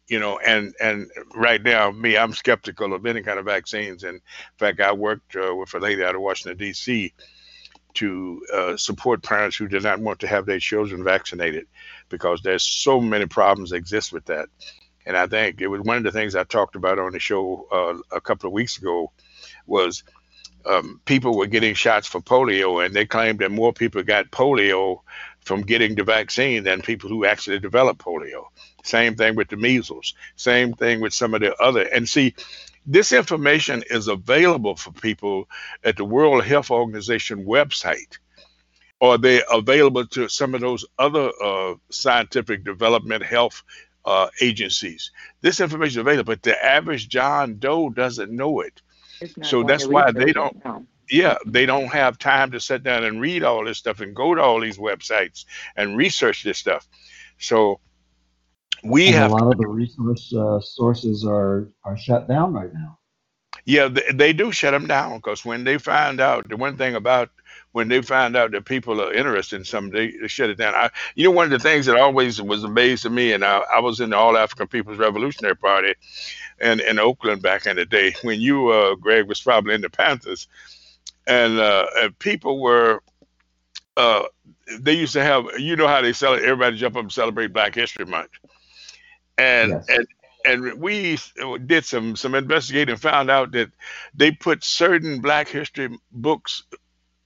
you 0.07 0.19
know, 0.19 0.37
and 0.37 0.75
and 0.79 1.09
right 1.33 1.61
now, 1.61 1.89
me, 1.89 2.15
I'm 2.15 2.33
skeptical 2.33 2.93
of 2.93 3.05
any 3.07 3.23
kind 3.23 3.39
of 3.39 3.45
vaccines. 3.45 4.03
And 4.03 4.15
in 4.15 4.21
fact, 4.59 4.79
I 4.79 4.91
worked 4.91 5.35
uh, 5.35 5.55
with 5.55 5.73
a 5.73 5.79
lady 5.79 6.03
out 6.03 6.15
of 6.15 6.21
Washington 6.21 6.59
D.C. 6.59 7.11
to 7.95 8.41
uh, 8.53 8.77
support 8.77 9.23
parents 9.23 9.57
who 9.57 9.67
did 9.67 9.81
not 9.81 9.99
want 9.99 10.19
to 10.19 10.27
have 10.27 10.45
their 10.45 10.59
children 10.59 11.03
vaccinated 11.03 11.65
because 12.09 12.41
there's 12.43 12.63
so 12.63 13.01
many 13.01 13.25
problems 13.25 13.71
that 13.71 13.77
exist 13.77 14.13
with 14.13 14.25
that. 14.25 14.47
And 15.05 15.17
I 15.17 15.27
think 15.27 15.61
it 15.61 15.67
was 15.67 15.81
one 15.81 15.97
of 15.97 16.03
the 16.03 16.11
things 16.11 16.35
I 16.35 16.43
talked 16.43 16.75
about 16.75 16.99
on 16.99 17.11
the 17.11 17.19
show 17.19 17.67
uh, 17.71 18.15
a 18.15 18.21
couple 18.21 18.47
of 18.47 18.53
weeks 18.53 18.77
ago 18.77 19.11
was 19.65 20.03
um, 20.65 21.01
people 21.05 21.35
were 21.35 21.47
getting 21.47 21.73
shots 21.73 22.07
for 22.07 22.21
polio, 22.21 22.85
and 22.85 22.95
they 22.95 23.05
claimed 23.05 23.39
that 23.39 23.51
more 23.51 23.73
people 23.73 24.03
got 24.03 24.31
polio 24.31 25.01
from 25.41 25.61
getting 25.61 25.95
the 25.95 26.03
vaccine 26.03 26.63
than 26.63 26.81
people 26.81 27.09
who 27.09 27.25
actually 27.25 27.59
developed 27.59 27.99
polio. 27.99 28.45
Same 28.83 29.15
thing 29.15 29.35
with 29.35 29.49
the 29.49 29.57
measles. 29.57 30.13
Same 30.35 30.73
thing 30.73 31.01
with 31.01 31.13
some 31.13 31.33
of 31.33 31.41
the 31.41 31.55
other. 31.55 31.81
And 31.81 32.07
see, 32.07 32.35
this 32.85 33.11
information 33.11 33.83
is 33.89 34.07
available 34.07 34.75
for 34.75 34.91
people 34.91 35.47
at 35.83 35.97
the 35.97 36.05
World 36.05 36.43
Health 36.43 36.71
Organization 36.71 37.45
website, 37.45 38.17
or 38.99 39.17
they're 39.17 39.43
available 39.51 40.05
to 40.07 40.29
some 40.29 40.53
of 40.53 40.61
those 40.61 40.85
other 40.97 41.31
uh, 41.43 41.75
scientific 41.89 42.63
development 42.63 43.23
health 43.23 43.63
uh, 44.05 44.29
agencies. 44.41 45.11
This 45.41 45.59
information 45.59 45.93
is 45.93 45.97
available, 45.97 46.33
but 46.33 46.43
the 46.43 46.63
average 46.63 47.09
John 47.09 47.59
Doe 47.59 47.89
doesn't 47.89 48.31
know 48.31 48.61
it. 48.61 48.81
So 49.43 49.63
that's 49.63 49.87
why 49.87 50.11
they 50.11 50.33
don't. 50.33 50.57
no. 50.65 50.85
Yeah, 51.09 51.37
they 51.45 51.65
don't 51.65 51.87
have 51.87 52.17
time 52.17 52.51
to 52.51 52.59
sit 52.61 52.83
down 52.83 53.03
and 53.03 53.19
read 53.19 53.43
all 53.43 53.65
this 53.65 53.77
stuff 53.77 53.99
and 53.99 54.15
go 54.15 54.33
to 54.33 54.41
all 54.41 54.61
these 54.61 54.77
websites 54.77 55.45
and 55.75 55.97
research 55.97 56.43
this 56.43 56.57
stuff. 56.57 56.87
So 57.37 57.81
we 58.83 59.09
And 59.09 59.17
a 59.17 59.19
have 59.19 59.31
lot 59.31 59.51
of 59.51 59.57
the 59.57 59.67
resource 59.67 60.33
uh, 60.33 60.59
sources 60.61 61.25
are, 61.25 61.69
are 61.83 61.97
shut 61.97 62.27
down 62.27 62.53
right 62.53 62.73
now. 62.73 62.97
Yeah, 63.65 63.89
they, 63.89 64.11
they 64.13 64.33
do 64.33 64.51
shut 64.51 64.71
them 64.71 64.87
down 64.87 65.17
because 65.17 65.45
when 65.45 65.63
they 65.63 65.77
find 65.77 66.19
out 66.19 66.49
the 66.49 66.57
one 66.57 66.77
thing 66.77 66.95
about 66.95 67.29
when 67.73 67.87
they 67.87 68.01
find 68.01 68.35
out 68.35 68.51
that 68.51 68.65
people 68.65 69.01
are 69.01 69.13
interested 69.13 69.57
in 69.57 69.65
something, 69.65 69.93
they, 69.93 70.11
they 70.11 70.27
shut 70.27 70.49
it 70.49 70.57
down. 70.57 70.75
I, 70.75 70.89
you 71.15 71.25
know, 71.25 71.31
one 71.31 71.45
of 71.45 71.51
the 71.51 71.59
things 71.59 71.85
that 71.85 71.97
always 71.97 72.41
was 72.41 72.63
amazing 72.63 73.09
to 73.09 73.15
me, 73.15 73.33
and 73.33 73.45
I, 73.45 73.59
I 73.59 73.79
was 73.79 73.99
in 73.99 74.09
the 74.11 74.17
All 74.17 74.37
African 74.37 74.67
People's 74.67 74.97
Revolutionary 74.97 75.55
Party, 75.55 75.93
and 76.59 76.81
in 76.81 76.99
Oakland 76.99 77.41
back 77.41 77.65
in 77.65 77.77
the 77.77 77.85
day 77.85 78.13
when 78.23 78.41
you, 78.41 78.69
uh, 78.69 78.95
Greg, 78.95 79.27
was 79.27 79.41
probably 79.41 79.73
in 79.73 79.81
the 79.81 79.89
Panthers, 79.89 80.47
and, 81.27 81.59
uh, 81.59 81.87
and 81.97 82.17
people 82.19 82.59
were. 82.61 83.01
Uh, 83.97 84.23
they 84.79 84.93
used 84.93 85.13
to 85.13 85.23
have, 85.23 85.45
you 85.59 85.75
know 85.75 85.87
how 85.87 86.01
they 86.01 86.13
sell 86.13 86.33
it. 86.33 86.43
Everybody 86.43 86.77
jump 86.77 86.95
up 86.95 87.01
and 87.01 87.11
celebrate 87.11 87.53
Black 87.53 87.75
History 87.75 88.05
Month, 88.05 88.31
and 89.37 89.77
Yes. 89.77 89.85
and 89.89 90.07
and 90.45 90.81
we 90.81 91.17
did 91.65 91.85
some 91.85 92.15
some 92.15 92.35
investigating 92.35 92.93
and 92.93 93.01
found 93.01 93.29
out 93.29 93.51
that 93.51 93.71
they 94.15 94.31
put 94.31 94.63
certain 94.63 95.21
black 95.21 95.47
history 95.47 95.89
books 96.11 96.63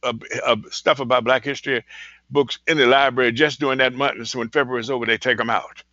uh, 0.05 0.55
stuff 0.69 0.99
about 0.99 1.23
black 1.23 1.43
history 1.43 1.83
books 2.29 2.59
in 2.67 2.77
the 2.77 2.87
library 2.87 3.31
just 3.31 3.59
during 3.59 3.77
that 3.77 3.93
month 3.93 4.17
and 4.17 4.27
so 4.27 4.39
when 4.39 4.49
february 4.49 4.81
is 4.81 4.89
over 4.89 5.05
they 5.05 5.17
take 5.17 5.37
them 5.37 5.49
out. 5.49 5.83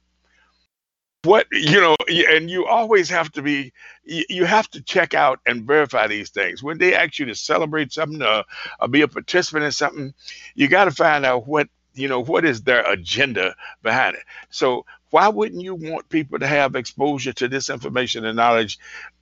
What 1.24 1.46
you 1.52 1.80
know 1.80 1.94
and 2.08 2.50
you 2.50 2.66
always 2.66 3.08
have 3.10 3.30
to 3.32 3.42
be 3.42 3.72
you, 4.04 4.44
have 4.44 4.68
to 4.70 4.82
check 4.82 5.14
out 5.14 5.38
and 5.46 5.64
verify 5.64 6.08
these 6.08 6.30
things. 6.30 6.64
When 6.64 6.78
they 6.78 6.96
ask 6.96 7.20
you 7.20 7.26
to 7.26 7.34
celebrate 7.36 7.92
something 7.92 8.20
uh, 8.20 8.42
or 8.80 8.88
be 8.88 9.02
a 9.02 9.08
participant 9.08 9.64
in 9.64 9.70
something 9.70 10.14
you 10.56 10.66
got 10.66 10.86
to 10.86 10.90
find 10.90 11.24
out 11.24 11.46
what 11.46 11.68
you 11.94 12.08
know 12.08 12.18
what 12.18 12.44
is 12.44 12.62
their 12.62 12.82
agenda 12.90 13.54
behind 13.84 14.16
it. 14.16 14.24
So 14.50 14.84
why 15.10 15.28
wouldn't 15.28 15.62
you 15.62 15.76
want 15.76 16.08
people 16.08 16.40
to 16.40 16.46
have 16.46 16.74
exposure 16.74 17.34
to 17.34 17.46
this 17.46 17.70
information 17.70 18.24
and 18.24 18.36
knowledge 18.36 18.78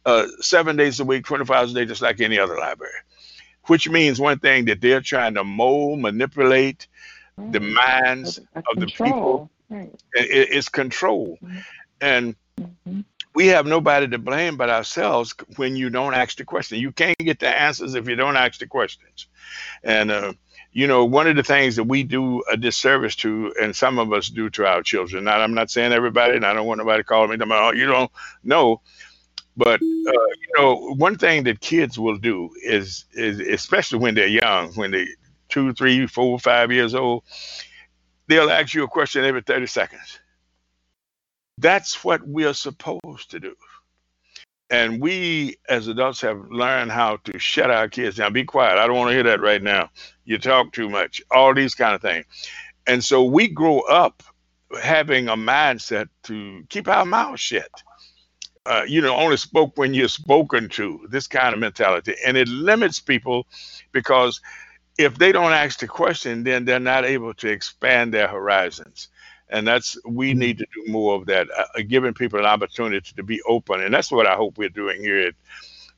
uh, 0.07 0.27
seven 0.41 0.77
days 0.77 1.01
a 1.01 1.05
week 1.05 1.27
24 1.27 1.55
hours 1.55 1.73
a 1.73 1.75
day 1.75 1.85
just 1.85 2.01
like 2.01 2.21
any 2.21 2.39
other 2.39 2.57
library 2.57 2.95
which 3.71 3.89
means 3.89 4.19
one 4.21 4.39
thing 4.41 4.65
that 4.65 4.81
they're 4.81 5.01
trying 5.01 5.35
to 5.35 5.45
mold 5.45 6.01
manipulate 6.01 6.89
the 7.39 7.61
Right. 7.61 8.03
minds 8.05 8.39
Of, 8.39 8.47
of 8.57 8.65
of 8.73 8.81
the 8.81 8.87
people. 8.87 9.49
Right. 9.71 9.95
I- 10.17 10.21
i- 10.21 10.49
it's 10.57 10.69
control 10.69 11.39
Mhm. 11.41 11.65
and 12.01 12.35
Mhm. 12.61 13.05
we 13.35 13.47
have 13.47 13.67
nobody 13.67 14.09
to 14.09 14.19
blame 14.19 14.57
but 14.57 14.69
ourselves 14.71 15.33
when 15.57 15.77
you 15.77 15.89
don't 15.89 16.15
ask 16.15 16.37
the 16.37 16.45
question. 16.45 16.81
You 16.81 16.91
can't 16.91 17.17
get 17.19 17.39
the 17.39 17.49
answers 17.49 17.95
if 17.95 18.09
you 18.09 18.17
don't 18.17 18.37
ask 18.37 18.59
the 18.59 18.67
questions. 18.67 19.27
And 19.85 20.11
uh, 20.11 20.33
you 20.73 20.87
know, 20.89 21.05
one 21.05 21.29
of 21.29 21.37
the 21.37 21.43
things 21.45 21.77
that 21.77 21.85
we 21.85 22.03
do 22.03 22.43
a 22.53 22.57
disservice 22.57 23.15
to, 23.17 23.55
and 23.61 23.75
some 23.75 23.99
of 24.01 24.13
us 24.13 24.29
do 24.29 24.51
to 24.51 24.67
our 24.67 24.83
children. 24.83 25.25
Now, 25.25 25.39
I'm 25.41 25.55
not 25.55 25.71
saying 25.71 25.93
everybody, 25.93 26.37
and 26.37 26.45
I 26.47 26.53
don't 26.55 26.67
want 26.67 26.79
nobody 26.79 27.03
calling 27.03 27.31
me, 27.31 27.45
oh, 27.51 27.73
you 27.73 27.87
don't 27.87 28.11
know, 28.45 28.81
but 29.61 29.83
uh, 29.83 30.13
you 30.13 30.49
know, 30.57 30.95
one 30.95 31.19
thing 31.19 31.45
that 31.45 31.61
kids 31.61 31.99
will 31.99 32.17
do 32.17 32.49
is, 32.65 33.05
is 33.13 33.41
especially 33.41 33.99
when 33.99 34.15
they're 34.15 34.27
young, 34.27 34.73
when 34.73 34.91
they 34.91 35.07
two, 35.51 35.75
three, 35.75 36.07
four, 36.07 36.39
five 36.39 36.73
years 36.73 36.95
old, 36.95 37.25
they'll 38.27 38.51
ask 38.51 38.73
you 38.73 38.85
a 38.85 38.89
question 38.89 39.23
every 39.23 39.43
30 39.43 39.67
seconds. 39.67 40.19
That's 41.59 42.03
what 42.03 42.27
we're 42.27 42.55
supposed 42.55 43.33
to 43.33 43.39
do. 43.39 43.55
And 44.71 44.99
we 44.99 45.57
as 45.69 45.89
adults 45.89 46.23
have 46.23 46.41
learned 46.51 46.91
how 46.91 47.19
to 47.25 47.39
shut 47.39 47.71
our 47.71 47.89
kids 47.89 48.17
down. 48.17 48.33
Be 48.33 48.45
quiet. 48.45 48.79
I 48.79 48.87
don't 48.87 48.97
want 48.97 49.11
to 49.11 49.15
hear 49.15 49.25
that 49.25 49.43
right 49.43 49.63
now. 49.63 49.91
You 50.25 50.39
talk 50.39 50.73
too 50.73 50.89
much. 50.89 51.21
All 51.31 51.53
these 51.53 51.75
kind 51.75 51.95
of 51.95 52.01
things. 52.01 52.25
And 52.87 53.05
so 53.05 53.25
we 53.25 53.49
grow 53.49 53.81
up 53.81 54.23
having 54.81 55.29
a 55.29 55.37
mindset 55.37 56.09
to 56.25 56.65
keep 56.71 56.89
our 56.89 57.05
mouths 57.05 57.43
shut. 57.43 57.71
Uh, 58.67 58.83
you 58.87 59.01
know, 59.01 59.17
only 59.17 59.37
spoke 59.39 59.77
when 59.79 59.95
you're 59.95 60.09
spoken 60.09 60.69
to. 60.69 61.07
This 61.09 61.27
kind 61.27 61.55
of 61.55 61.61
mentality, 61.61 62.15
and 62.27 62.37
it 62.37 62.49
limits 62.49 63.01
people 63.01 63.47
because 63.93 64.41
if 64.99 65.17
they 65.19 65.33
don't 65.33 65.53
ask 65.53 65.81
the 65.81 65.89
question, 65.89 66.45
then 66.45 66.65
they're 66.67 66.79
not 66.79 67.05
able 67.07 67.33
to 67.35 67.49
expand 67.49 68.13
their 68.13 68.29
horizons. 68.29 69.09
And 69.49 69.67
that's 69.67 69.97
we 70.07 70.35
need 70.35 70.59
to 70.59 70.67
do 70.75 70.93
more 70.93 71.17
of 71.17 71.27
that, 71.27 71.49
uh, 71.57 71.65
uh, 71.77 71.83
giving 71.89 72.15
people 72.15 72.39
an 72.39 72.45
opportunity 72.45 73.13
to 73.17 73.23
be 73.23 73.41
open, 73.43 73.81
and 73.81 73.93
that's 73.93 74.13
what 74.13 74.27
I 74.27 74.35
hope 74.35 74.59
we're 74.59 74.69
doing 74.69 75.03
here 75.03 75.29
at 75.29 75.35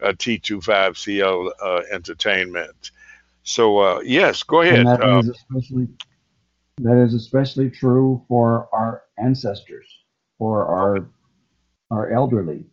uh, 0.01 0.13
T25CL 0.13 1.51
uh, 1.63 1.83
Entertainment. 1.91 2.93
So 3.43 3.79
uh, 3.79 4.01
yes, 4.05 4.43
go 4.45 4.63
And 4.71 4.71
ahead. 4.71 4.87
that 4.87 5.03
Uh, 5.03 5.19
is 5.19 5.29
especially 5.29 5.89
that 6.79 6.97
is 6.97 7.15
especially 7.15 7.71
true 7.71 8.25
for 8.29 8.69
our 8.73 9.03
ancestors, 9.19 9.87
for 10.39 10.67
our 10.67 11.09
our 11.93 12.11
elderly, 12.11 12.65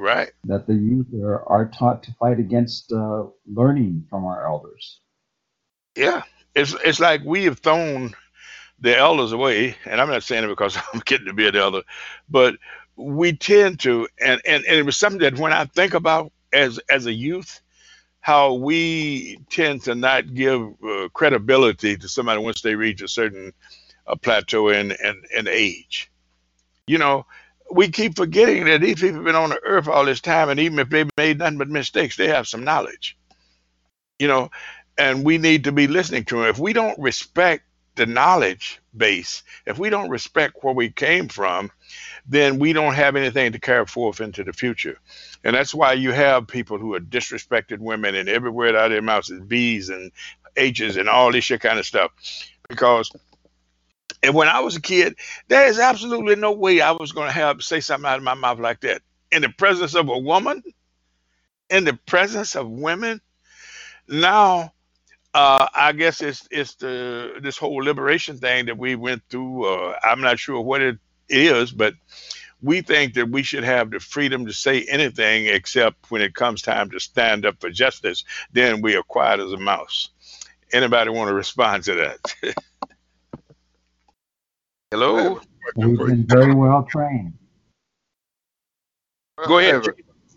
right. 0.00 0.30
that 0.44 0.66
the 0.66 0.74
youth 0.74 1.06
are, 1.22 1.44
are 1.44 1.68
taught 1.68 2.02
to 2.04 2.12
fight 2.14 2.40
against 2.40 2.90
uh, 2.92 3.24
learning 3.46 4.06
from 4.08 4.24
our 4.24 4.46
elders. 4.46 5.00
Yeah, 5.94 6.22
it's 6.54 6.74
it's 6.84 7.00
like 7.00 7.22
we 7.24 7.44
have 7.44 7.58
thrown 7.58 8.14
the 8.80 8.96
elders 8.96 9.32
away, 9.32 9.76
and 9.84 10.00
I'm 10.00 10.08
not 10.08 10.22
saying 10.22 10.44
it 10.44 10.48
because 10.48 10.76
I'm 10.92 11.00
getting 11.04 11.26
to 11.26 11.32
be 11.32 11.46
an 11.46 11.56
elder, 11.56 11.82
but 12.28 12.56
we 12.96 13.32
tend 13.32 13.80
to, 13.80 14.08
and 14.20 14.40
and, 14.46 14.64
and 14.64 14.76
it 14.76 14.84
was 14.84 14.96
something 14.96 15.20
that 15.20 15.38
when 15.38 15.52
I 15.52 15.66
think 15.66 15.94
about 15.94 16.32
as 16.52 16.78
as 16.90 17.06
a 17.06 17.12
youth, 17.12 17.60
how 18.20 18.54
we 18.54 19.38
tend 19.50 19.82
to 19.84 19.94
not 19.94 20.34
give 20.34 20.62
uh, 20.82 21.08
credibility 21.12 21.96
to 21.96 22.08
somebody 22.08 22.40
once 22.40 22.62
they 22.62 22.74
reach 22.74 23.02
a 23.02 23.08
certain 23.08 23.52
uh, 24.06 24.16
plateau 24.16 24.68
in, 24.68 24.92
in 24.92 25.22
in 25.36 25.48
age. 25.48 26.10
You 26.86 26.98
know, 26.98 27.26
we 27.70 27.88
keep 27.88 28.16
forgetting 28.16 28.64
that 28.66 28.80
these 28.80 29.00
people 29.00 29.16
have 29.16 29.24
been 29.24 29.34
on 29.34 29.50
the 29.50 29.60
earth 29.64 29.88
all 29.88 30.04
this 30.04 30.20
time, 30.20 30.48
and 30.48 30.60
even 30.60 30.78
if 30.78 30.88
they've 30.88 31.10
made 31.16 31.38
nothing 31.38 31.58
but 31.58 31.68
mistakes, 31.68 32.16
they 32.16 32.28
have 32.28 32.48
some 32.48 32.64
knowledge. 32.64 33.16
You 34.18 34.28
know, 34.28 34.50
and 34.96 35.24
we 35.24 35.38
need 35.38 35.64
to 35.64 35.72
be 35.72 35.86
listening 35.86 36.24
to 36.26 36.36
them. 36.36 36.46
If 36.46 36.58
we 36.58 36.72
don't 36.72 36.98
respect 36.98 37.64
the 37.96 38.06
knowledge 38.06 38.80
base, 38.96 39.42
if 39.66 39.78
we 39.78 39.90
don't 39.90 40.10
respect 40.10 40.62
where 40.62 40.74
we 40.74 40.90
came 40.90 41.28
from, 41.28 41.70
then 42.26 42.58
we 42.58 42.72
don't 42.72 42.94
have 42.94 43.16
anything 43.16 43.52
to 43.52 43.58
carry 43.58 43.86
forth 43.86 44.20
into 44.20 44.44
the 44.44 44.52
future. 44.52 44.98
And 45.44 45.54
that's 45.54 45.74
why 45.74 45.94
you 45.94 46.12
have 46.12 46.46
people 46.46 46.78
who 46.78 46.94
are 46.94 47.00
disrespected 47.00 47.78
women 47.78 48.14
and 48.14 48.28
everywhere 48.28 48.76
out 48.76 48.86
of 48.86 48.90
their 48.92 49.02
mouths 49.02 49.30
is 49.30 49.40
B's 49.40 49.90
and 49.90 50.12
H's 50.56 50.96
and 50.96 51.08
all 51.08 51.32
this 51.32 51.44
shit 51.44 51.60
kind 51.60 51.78
of 51.78 51.86
stuff. 51.86 52.10
Because 52.68 53.10
and 54.22 54.34
when 54.34 54.48
I 54.48 54.60
was 54.60 54.76
a 54.76 54.80
kid, 54.80 55.16
there 55.48 55.66
is 55.66 55.78
absolutely 55.78 56.36
no 56.36 56.52
way 56.52 56.80
I 56.80 56.92
was 56.92 57.12
going 57.12 57.28
to 57.28 57.32
have 57.32 57.62
say 57.62 57.80
something 57.80 58.08
out 58.08 58.18
of 58.18 58.24
my 58.24 58.34
mouth 58.34 58.58
like 58.58 58.80
that 58.80 59.02
in 59.32 59.42
the 59.42 59.48
presence 59.50 59.94
of 59.94 60.08
a 60.08 60.18
woman, 60.18 60.62
in 61.70 61.84
the 61.84 61.94
presence 62.06 62.56
of 62.56 62.68
women. 62.68 63.20
Now 64.08 64.72
uh, 65.34 65.68
I 65.74 65.92
guess 65.92 66.22
it's 66.22 66.48
it's 66.50 66.76
the 66.76 67.34
this 67.42 67.58
whole 67.58 67.76
liberation 67.76 68.38
thing 68.38 68.66
that 68.66 68.78
we 68.78 68.96
went 68.96 69.22
through. 69.28 69.66
Uh, 69.66 69.98
I'm 70.02 70.22
not 70.22 70.38
sure 70.38 70.60
what 70.62 70.80
it 70.80 70.98
is, 71.28 71.72
but 71.72 71.94
we 72.62 72.80
think 72.80 73.14
that 73.14 73.28
we 73.28 73.42
should 73.42 73.64
have 73.64 73.90
the 73.90 74.00
freedom 74.00 74.46
to 74.46 74.52
say 74.54 74.84
anything 74.84 75.46
except 75.46 76.10
when 76.10 76.22
it 76.22 76.34
comes 76.34 76.62
time 76.62 76.90
to 76.90 77.00
stand 77.00 77.44
up 77.44 77.60
for 77.60 77.70
justice. 77.70 78.24
Then 78.52 78.80
we 78.80 78.96
are 78.96 79.02
quiet 79.02 79.40
as 79.40 79.52
a 79.52 79.58
mouse. 79.58 80.08
Anybody 80.72 81.10
want 81.10 81.28
to 81.28 81.34
respond 81.34 81.84
to 81.84 81.94
that? 81.96 82.54
I 84.96 85.22
have 85.22 85.24
Hello. 85.24 85.40
We've 85.76 85.98
been 85.98 86.26
very 86.26 86.54
well 86.54 86.82
trained. 86.84 87.34
Go 89.46 89.58
ahead, 89.58 89.74
have 89.74 89.84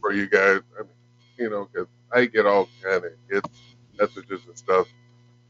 for 0.01 0.11
you 0.11 0.27
guys. 0.27 0.61
I 0.77 0.83
mean, 0.83 0.91
you 1.37 1.49
know, 1.49 1.65
'cause 1.65 1.87
I 2.11 2.25
get 2.25 2.45
all 2.45 2.67
kind 2.83 3.05
of 3.05 3.13
hits, 3.29 3.47
messages 3.97 4.41
and 4.47 4.57
stuff, 4.57 4.87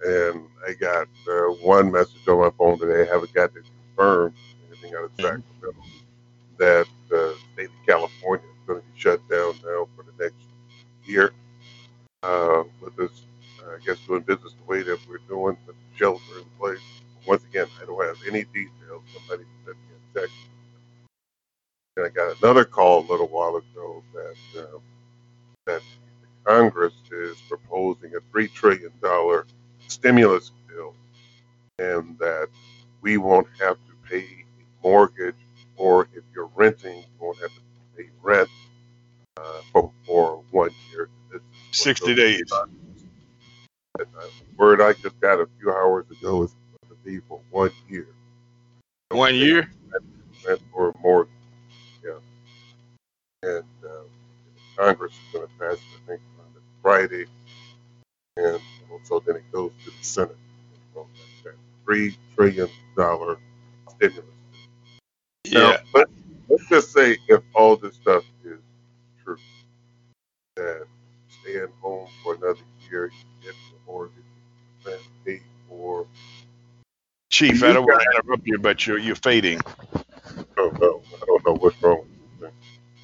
and 0.05 0.47
I 0.67 0.73
got 0.73 1.07
uh, 1.27 1.53
one 1.63 1.91
message 1.91 2.27
on 2.27 2.39
my 2.39 2.51
phone 2.51 2.77
today. 2.79 3.01
I 3.01 3.11
haven't 3.13 3.33
got 3.33 3.53
to 3.55 3.61
confirm 3.61 4.35
anything 4.69 4.93
out 4.95 5.05
of 5.05 5.11
Sacramento 5.19 5.73
that 6.57 6.85
the 7.09 7.35
state 7.53 7.69
of 7.69 7.85
California 7.87 8.45
is 8.45 8.67
going 8.67 8.81
to 8.81 8.85
be 8.87 8.99
shut 8.99 9.27
down 9.29 9.53
now 9.65 9.87
for 9.95 10.03
the 10.03 10.23
next 10.23 10.35
year. 11.05 11.31
Uh, 12.21 12.63
with 12.81 12.95
this, 12.97 13.23
uh, 13.65 13.71
I 13.71 13.79
guess, 13.85 13.97
doing 14.05 14.21
business 14.21 14.53
the 14.53 14.65
way 14.65 14.83
that 14.83 14.99
we're 15.09 15.17
doing, 15.27 15.57
with 15.65 15.75
the 15.75 15.97
shelter 15.97 16.37
in 16.37 16.45
place. 16.59 16.79
Once 17.29 17.45
again, 17.45 17.67
I 17.81 17.85
don't 17.87 18.03
have 18.05 18.17
any 18.27 18.45
details. 18.45 19.03
Somebody 19.15 19.45
sent 19.65 19.77
me 19.77 19.95
a 20.15 20.19
text. 20.21 20.35
And 21.97 22.07
I 22.07 22.09
got 22.09 22.37
another 22.41 22.65
call 22.65 23.01
a 23.05 23.07
little 23.11 23.27
while 23.27 23.57
ago 23.57 24.03
that 24.15 24.63
um, 24.63 24.81
that 25.67 25.81
Congress 26.45 26.93
is 27.11 27.37
proposing 27.49 28.15
a 28.15 28.19
three 28.31 28.47
trillion 28.49 28.91
dollar 29.01 29.47
stimulus 29.87 30.51
bill, 30.67 30.95
and 31.79 32.17
that 32.19 32.49
we 33.01 33.17
won't 33.17 33.47
have 33.61 33.77
to 33.77 34.09
pay 34.09 34.23
a 34.25 34.87
mortgage, 34.87 35.35
or 35.77 36.09
if 36.15 36.23
you're 36.35 36.51
renting, 36.55 36.97
you 36.99 37.05
won't 37.19 37.39
have 37.41 37.51
to 37.51 37.61
pay 37.97 38.09
rent 38.21 38.49
uh, 39.37 39.61
for, 39.73 39.91
for 40.05 40.43
one 40.51 40.71
year. 40.91 41.09
This 41.31 41.41
60 41.73 42.15
those 42.15 42.15
days. 42.15 42.43
documents- 42.49 42.77
uh, 43.99 44.03
Word 44.57 44.81
I 44.81 44.93
just 44.93 45.19
got 45.21 45.39
a 45.41 45.47
few 45.59 45.71
hours 45.71 46.05
ago 46.11 46.43
is 46.43 46.55
be 47.03 47.19
for 47.27 47.39
one 47.51 47.71
year. 47.87 48.07
One 49.09 49.35
year. 49.35 49.69
Rent 50.47 50.61
or 50.73 50.93
mortgage, 51.01 51.33
yeah. 52.03 52.19
And 53.43 53.63
uh, 53.83 54.03
Congress 54.77 55.13
is 55.13 55.33
going 55.33 55.47
to 55.47 55.53
pass 55.59 55.73
it, 55.73 55.81
I 56.03 56.07
think, 56.07 56.21
on 56.39 56.45
the 56.53 56.61
Friday, 56.81 57.25
and 58.37 58.59
so 59.03 59.21
then 59.25 59.35
it 59.35 59.51
goes 59.51 59.71
to 59.83 59.91
the 59.91 60.03
Senate. 60.03 60.37
So 60.93 61.07
that 61.43 61.55
three 61.85 62.17
trillion 62.35 62.69
dollar 62.95 63.37
stimulus. 63.95 64.25
Yeah. 65.45 65.59
Now, 65.59 65.77
let, 65.93 66.07
let's 66.49 66.69
just 66.69 66.93
say 66.93 67.17
if 67.27 67.41
all 67.53 67.75
this 67.75 67.95
stuff 67.95 68.23
is 68.45 68.59
true, 69.23 69.37
that 70.55 70.85
staying 71.41 71.67
home 71.81 72.07
for 72.23 72.35
another 72.35 72.59
year, 72.89 73.07
you 73.07 73.45
get 73.45 73.55
the 73.71 73.91
mortgage, 73.91 74.15
you 74.85 74.97
paid 75.25 75.41
for. 75.67 76.05
Chief, 77.29 77.63
I 77.63 77.73
don't 77.73 77.85
want 77.85 78.01
to 78.01 78.17
interrupt 78.17 78.47
you, 78.47 78.57
but 78.57 78.87
you're 78.87 78.97
you're 78.97 79.15
fading. 79.15 79.61
Oh 80.57 80.71
no, 80.79 81.01
I 81.15 81.25
don't 81.25 81.45
know 81.45 81.53
what's 81.55 81.81
wrong 81.81 81.99
with 81.99 82.09
this 82.41 82.49
thing. 82.49 82.57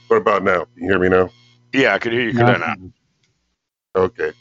What 0.08 0.18
about 0.18 0.44
now? 0.44 0.66
Can 0.66 0.84
you 0.84 0.90
hear 0.90 1.00
me 1.00 1.10
now? 1.10 1.30
Yeah, 1.74 1.94
I 1.94 2.00
could 2.00 2.12
hear 2.12 2.24
you 2.24 2.34
clear 2.34 2.58
now. 2.58 2.76
Okay. 3.96 4.32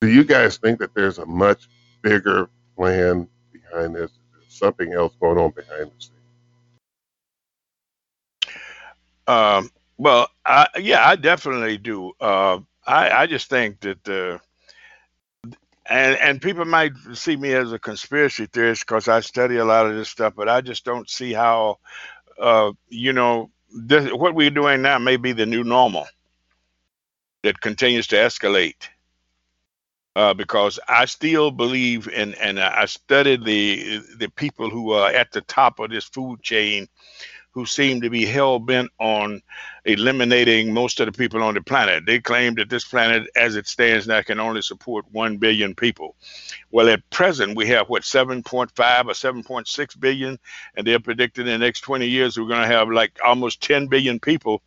Do 0.00 0.08
you 0.08 0.24
guys 0.24 0.56
think 0.58 0.78
that 0.78 0.94
there's 0.94 1.18
a 1.18 1.26
much 1.26 1.68
bigger 2.02 2.48
plan 2.76 3.28
behind 3.52 3.94
this? 3.94 4.10
Is 4.10 4.18
there 4.32 4.42
something 4.48 4.92
else 4.92 5.14
going 5.20 5.38
on 5.38 5.50
behind 5.50 5.90
the 5.90 6.00
scenes? 6.00 6.16
Um, 9.26 9.70
well, 9.98 10.28
I, 10.46 10.66
yeah, 10.78 11.06
I 11.06 11.16
definitely 11.16 11.78
do. 11.78 12.12
Uh, 12.20 12.60
I, 12.86 13.10
I 13.10 13.26
just 13.26 13.50
think 13.50 13.80
that, 13.80 14.08
uh, 14.08 14.38
and 15.90 16.16
and 16.18 16.40
people 16.40 16.64
might 16.64 16.92
see 17.14 17.36
me 17.36 17.52
as 17.52 17.72
a 17.72 17.78
conspiracy 17.78 18.46
theorist 18.46 18.86
because 18.86 19.08
I 19.08 19.20
study 19.20 19.56
a 19.56 19.64
lot 19.64 19.86
of 19.86 19.96
this 19.96 20.08
stuff, 20.08 20.34
but 20.36 20.48
I 20.48 20.60
just 20.60 20.84
don't 20.84 21.10
see 21.10 21.32
how, 21.32 21.78
uh, 22.40 22.72
you 22.88 23.12
know, 23.12 23.50
this, 23.76 24.10
what 24.12 24.36
we're 24.36 24.50
doing 24.50 24.82
now 24.82 24.98
may 25.00 25.16
be 25.16 25.32
the 25.32 25.46
new 25.46 25.64
normal 25.64 26.06
that 27.42 27.60
continues 27.60 28.06
to 28.08 28.16
escalate. 28.16 28.88
Uh, 30.16 30.34
because 30.34 30.78
I 30.88 31.04
still 31.04 31.50
believe 31.52 32.08
in, 32.08 32.34
and 32.34 32.58
I 32.58 32.86
studied 32.86 33.44
the 33.44 33.98
the 34.18 34.28
people 34.28 34.68
who 34.70 34.92
are 34.92 35.10
at 35.10 35.32
the 35.32 35.40
top 35.42 35.78
of 35.78 35.90
this 35.90 36.04
food 36.04 36.42
chain 36.42 36.88
who 37.52 37.66
seem 37.66 38.00
to 38.00 38.10
be 38.10 38.24
hell 38.24 38.58
bent 38.58 38.90
on 38.98 39.42
eliminating 39.84 40.72
most 40.72 41.00
of 41.00 41.06
the 41.06 41.12
people 41.12 41.42
on 41.42 41.54
the 41.54 41.62
planet. 41.62 42.04
They 42.06 42.20
claim 42.20 42.54
that 42.56 42.70
this 42.70 42.84
planet, 42.84 43.28
as 43.34 43.56
it 43.56 43.66
stands 43.66 44.06
now, 44.06 44.22
can 44.22 44.38
only 44.38 44.62
support 44.62 45.04
1 45.10 45.38
billion 45.38 45.74
people. 45.74 46.14
Well, 46.70 46.88
at 46.88 47.08
present, 47.10 47.56
we 47.56 47.66
have 47.68 47.88
what, 47.88 48.02
7.5 48.02 48.70
or 48.70 48.72
7.6 48.72 50.00
billion, 50.00 50.38
and 50.76 50.86
they're 50.86 51.00
predicting 51.00 51.46
in 51.46 51.52
the 51.52 51.58
next 51.58 51.80
20 51.80 52.06
years 52.06 52.38
we're 52.38 52.46
going 52.46 52.60
to 52.60 52.66
have 52.66 52.88
like 52.88 53.18
almost 53.24 53.62
10 53.62 53.88
billion 53.88 54.20
people. 54.20 54.62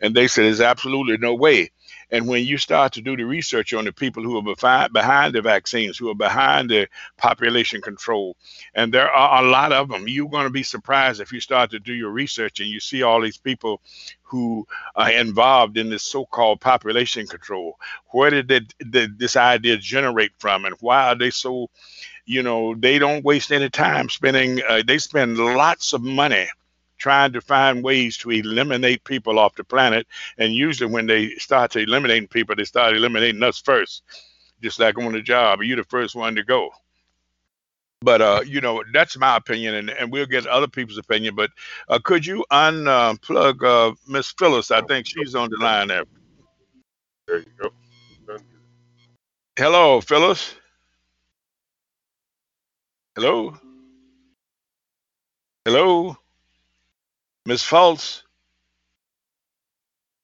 And 0.00 0.14
they 0.14 0.28
said 0.28 0.44
there's 0.44 0.60
absolutely 0.60 1.16
no 1.16 1.34
way. 1.34 1.70
And 2.10 2.28
when 2.28 2.44
you 2.44 2.56
start 2.56 2.92
to 2.92 3.02
do 3.02 3.16
the 3.16 3.24
research 3.24 3.74
on 3.74 3.84
the 3.84 3.92
people 3.92 4.22
who 4.22 4.38
are 4.38 4.88
behind, 4.88 5.34
the 5.34 5.42
vaccines, 5.42 5.98
who 5.98 6.08
are 6.10 6.14
behind 6.14 6.70
the 6.70 6.88
population 7.16 7.80
control, 7.80 8.36
and 8.74 8.92
there 8.92 9.10
are 9.10 9.42
a 9.42 9.48
lot 9.48 9.72
of 9.72 9.88
them, 9.88 10.06
you're 10.06 10.28
going 10.28 10.44
to 10.44 10.50
be 10.50 10.62
surprised 10.62 11.20
if 11.20 11.32
you 11.32 11.40
start 11.40 11.70
to 11.70 11.80
do 11.80 11.92
your 11.92 12.10
research 12.10 12.60
and 12.60 12.68
you 12.68 12.80
see 12.80 13.02
all 13.02 13.20
these 13.20 13.38
people 13.38 13.80
who 14.22 14.66
are 14.94 15.10
involved 15.10 15.78
in 15.78 15.90
this 15.90 16.04
so-called 16.04 16.60
population 16.60 17.26
control. 17.26 17.78
Where 18.10 18.30
did 18.30 18.50
it, 18.50 18.74
did 18.90 19.18
this 19.18 19.36
idea 19.36 19.76
generate 19.76 20.32
from, 20.38 20.64
and 20.64 20.74
why 20.80 21.08
are 21.08 21.16
they 21.16 21.30
so? 21.30 21.70
You 22.28 22.42
know, 22.42 22.74
they 22.74 22.98
don't 22.98 23.24
waste 23.24 23.52
any 23.52 23.70
time 23.70 24.08
spending. 24.08 24.60
Uh, 24.68 24.82
they 24.84 24.98
spend 24.98 25.38
lots 25.38 25.92
of 25.92 26.02
money 26.02 26.48
trying 26.98 27.32
to 27.32 27.40
find 27.40 27.82
ways 27.82 28.16
to 28.18 28.30
eliminate 28.30 29.04
people 29.04 29.38
off 29.38 29.54
the 29.54 29.64
planet. 29.64 30.06
And 30.38 30.54
usually, 30.54 30.90
when 30.90 31.06
they 31.06 31.30
start 31.36 31.70
to 31.72 31.80
eliminating 31.80 32.28
people, 32.28 32.56
they 32.56 32.64
start 32.64 32.96
eliminating 32.96 33.42
us 33.42 33.60
first. 33.60 34.02
Just 34.62 34.80
like 34.80 34.98
on 34.98 35.12
the 35.12 35.20
job, 35.20 35.62
you're 35.62 35.76
the 35.76 35.84
first 35.84 36.14
one 36.14 36.34
to 36.36 36.42
go. 36.42 36.70
But 38.02 38.20
uh, 38.22 38.42
you 38.46 38.60
know, 38.60 38.84
that's 38.92 39.16
my 39.16 39.36
opinion, 39.36 39.74
and, 39.74 39.90
and 39.90 40.12
we'll 40.12 40.26
get 40.26 40.46
other 40.46 40.68
people's 40.68 40.98
opinion. 40.98 41.34
But 41.34 41.50
uh, 41.88 41.98
could 42.02 42.24
you 42.26 42.44
unplug 42.50 43.64
uh, 43.64 43.94
Miss 44.06 44.32
Phyllis? 44.38 44.70
I 44.70 44.82
think 44.82 45.06
she's 45.06 45.34
on 45.34 45.48
the 45.50 45.58
line 45.58 45.88
there. 45.88 46.04
There 47.26 47.38
you 47.38 47.46
go. 47.58 47.70
Hello, 49.56 50.00
Phyllis. 50.02 50.54
Hello. 53.14 53.56
Hello. 55.64 56.16
Miss 57.46 57.64
Fultz. 57.64 58.22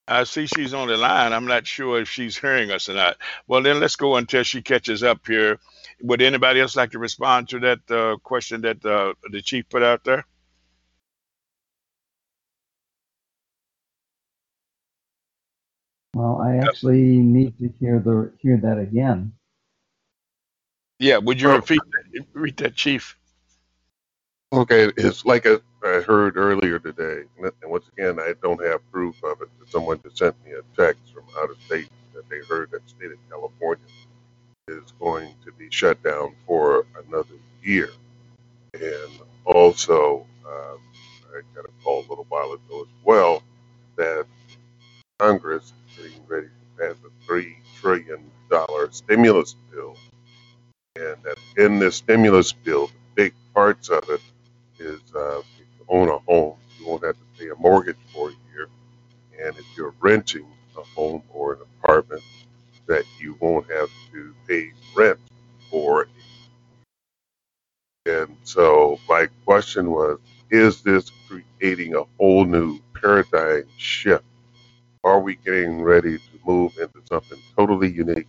I 0.09 0.25
see 0.25 0.47
she's 0.47 0.75
on 0.75 0.89
the 0.89 0.97
line. 0.97 1.33
I'm 1.33 1.47
not 1.47 1.67
sure 1.67 2.01
if 2.01 2.09
she's 2.09 2.37
hearing 2.37 2.73
us 2.73 2.89
or 2.89 2.95
not. 2.95 3.17
Well, 3.47 3.63
then 3.63 3.79
let's 3.81 3.97
go 3.97 4.17
until 4.17 4.43
she 4.43 4.61
catches 4.61 5.05
up 5.05 5.27
here. 5.27 5.59
Would 6.03 6.21
anybody 6.21 6.61
else 6.61 6.75
like 6.75 6.91
to 6.91 6.99
respond 6.99 7.49
to 7.51 7.61
that 7.61 7.91
uh, 7.91 8.17
question 8.19 8.63
that 8.63 8.85
uh, 8.85 9.15
the 9.31 9.41
chief 9.41 9.69
put 9.71 9.85
out 9.85 10.03
there? 10.05 10.27
Well, 16.15 16.43
I 16.43 16.57
actually 16.57 17.17
need 17.19 17.57
to 17.59 17.73
hear 17.81 18.01
the 18.01 18.33
hear 18.39 18.59
that 18.59 18.79
again. 18.79 19.33
Yeah, 20.99 21.19
would 21.19 21.41
you 21.41 21.51
repeat 21.51 21.81
that, 21.93 22.25
repeat 22.35 22.57
that, 22.59 22.75
chief? 22.75 23.17
Okay, 24.53 24.93
it's 24.97 25.25
like 25.25 25.47
I, 25.47 25.57
I 25.85 26.01
heard 26.03 26.37
earlier 26.37 26.79
today, 26.79 27.25
and 27.39 27.53
once 27.65 27.89
again, 27.97 28.21
I 28.21 28.35
don't 28.43 28.65
have 28.67 28.81
proof 28.93 29.23
of 29.25 29.43
it. 29.43 29.49
But 29.59 29.71
someone 29.71 30.01
just 30.03 30.19
sent 30.19 30.37
me 30.45 30.53
a 30.53 30.63
text 30.77 31.03
from 31.15 31.25
out 31.39 31.51
of 31.51 31.59
state 31.67 31.89
that 32.15 32.29
they 32.31 32.41
heard 32.49 32.71
that 32.73 32.89
state 32.89 33.13
of 33.13 33.19
California 33.31 33.85
is 34.69 34.93
going 35.01 35.35
to 35.45 35.53
be 35.53 35.69
shut 35.71 36.03
down 36.03 36.35
for 36.47 36.87
another 37.09 37.37
year. 37.63 37.91
And 38.75 39.21
also, 39.45 40.27
um, 40.47 40.79
I 41.35 41.43
got 41.55 41.67
a 41.67 41.85
call 41.85 42.01
a 42.01 42.09
little 42.09 42.27
while 42.29 42.53
ago 42.53 42.83
as 42.83 42.89
well 43.05 43.43
that 43.97 44.27
Congress 45.19 45.73
is 45.99 46.05
getting 46.09 46.27
ready 46.29 46.49
to 46.49 46.85
pass 46.89 46.97
a 47.07 47.31
$3 47.33 47.55
trillion 47.81 48.31
stimulus 48.93 49.57
bill. 49.73 49.97
And 50.97 51.17
that 51.25 51.39
in 51.59 51.79
this 51.79 51.97
stimulus 51.97 52.53
bill, 52.53 52.91
big 53.15 53.35
parts 53.55 53.89
of 53.91 54.05
it 54.11 54.21
is 54.79 55.01
uh, 55.15 55.43
own 55.93 56.11
a 56.11 56.19
home, 56.21 56.57
you 56.81 56.89
won't 56.89 57.05
have 57.05 57.17
to 57.17 57.41
pay 57.41 57.51
a 57.51 57.57
mortgage 57.57 57.99
for 58.15 58.31
a 58.31 58.35
year. 58.55 58.69
And 59.45 59.57
if 59.57 59.67
you're 59.77 59.95
renting 60.01 60.47
a 60.79 60.83
home 60.83 61.23
or 61.33 61.55
an 61.55 61.61
apartment, 61.81 62.23
that 62.87 63.05
you 63.21 63.37
won't 63.41 63.71
have 63.71 63.91
to 64.13 64.35
pay 64.49 64.73
rent 64.97 65.19
for. 65.71 66.09
And 68.07 68.37
so 68.45 68.99
my 69.09 69.29
question 69.45 69.91
was, 69.93 70.19
is 70.51 70.83
this 70.83 71.11
creating 71.29 71.95
a 71.95 72.05
whole 72.19 72.45
new 72.45 72.81
paradigm 73.01 73.65
shift? 73.79 74.25
Are 75.05 75.21
we 75.21 75.37
getting 75.37 75.83
ready 75.83 76.19
to 76.19 76.25
move 76.47 76.77
into 76.79 77.01
something 77.09 77.39
totally 77.57 77.91
unique, 77.91 78.29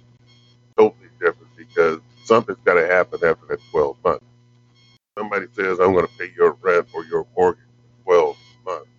totally 0.78 1.10
different? 1.20 1.56
Because 1.58 2.00
something's 2.26 2.60
got 2.66 2.76
to 2.76 2.88
happen 2.88 3.20
after 3.24 3.48
that 3.48 3.60
12 3.72 3.98
months 4.04 4.26
somebody 5.18 5.48
says, 5.54 5.80
I'm 5.80 5.94
going 5.94 6.08
to 6.08 6.14
pay 6.18 6.32
your 6.36 6.58
rent 6.62 6.88
or 6.94 7.06
your 7.06 7.26
mortgage 7.38 7.64
for 8.06 8.14
12 8.16 8.38
months, 8.66 8.90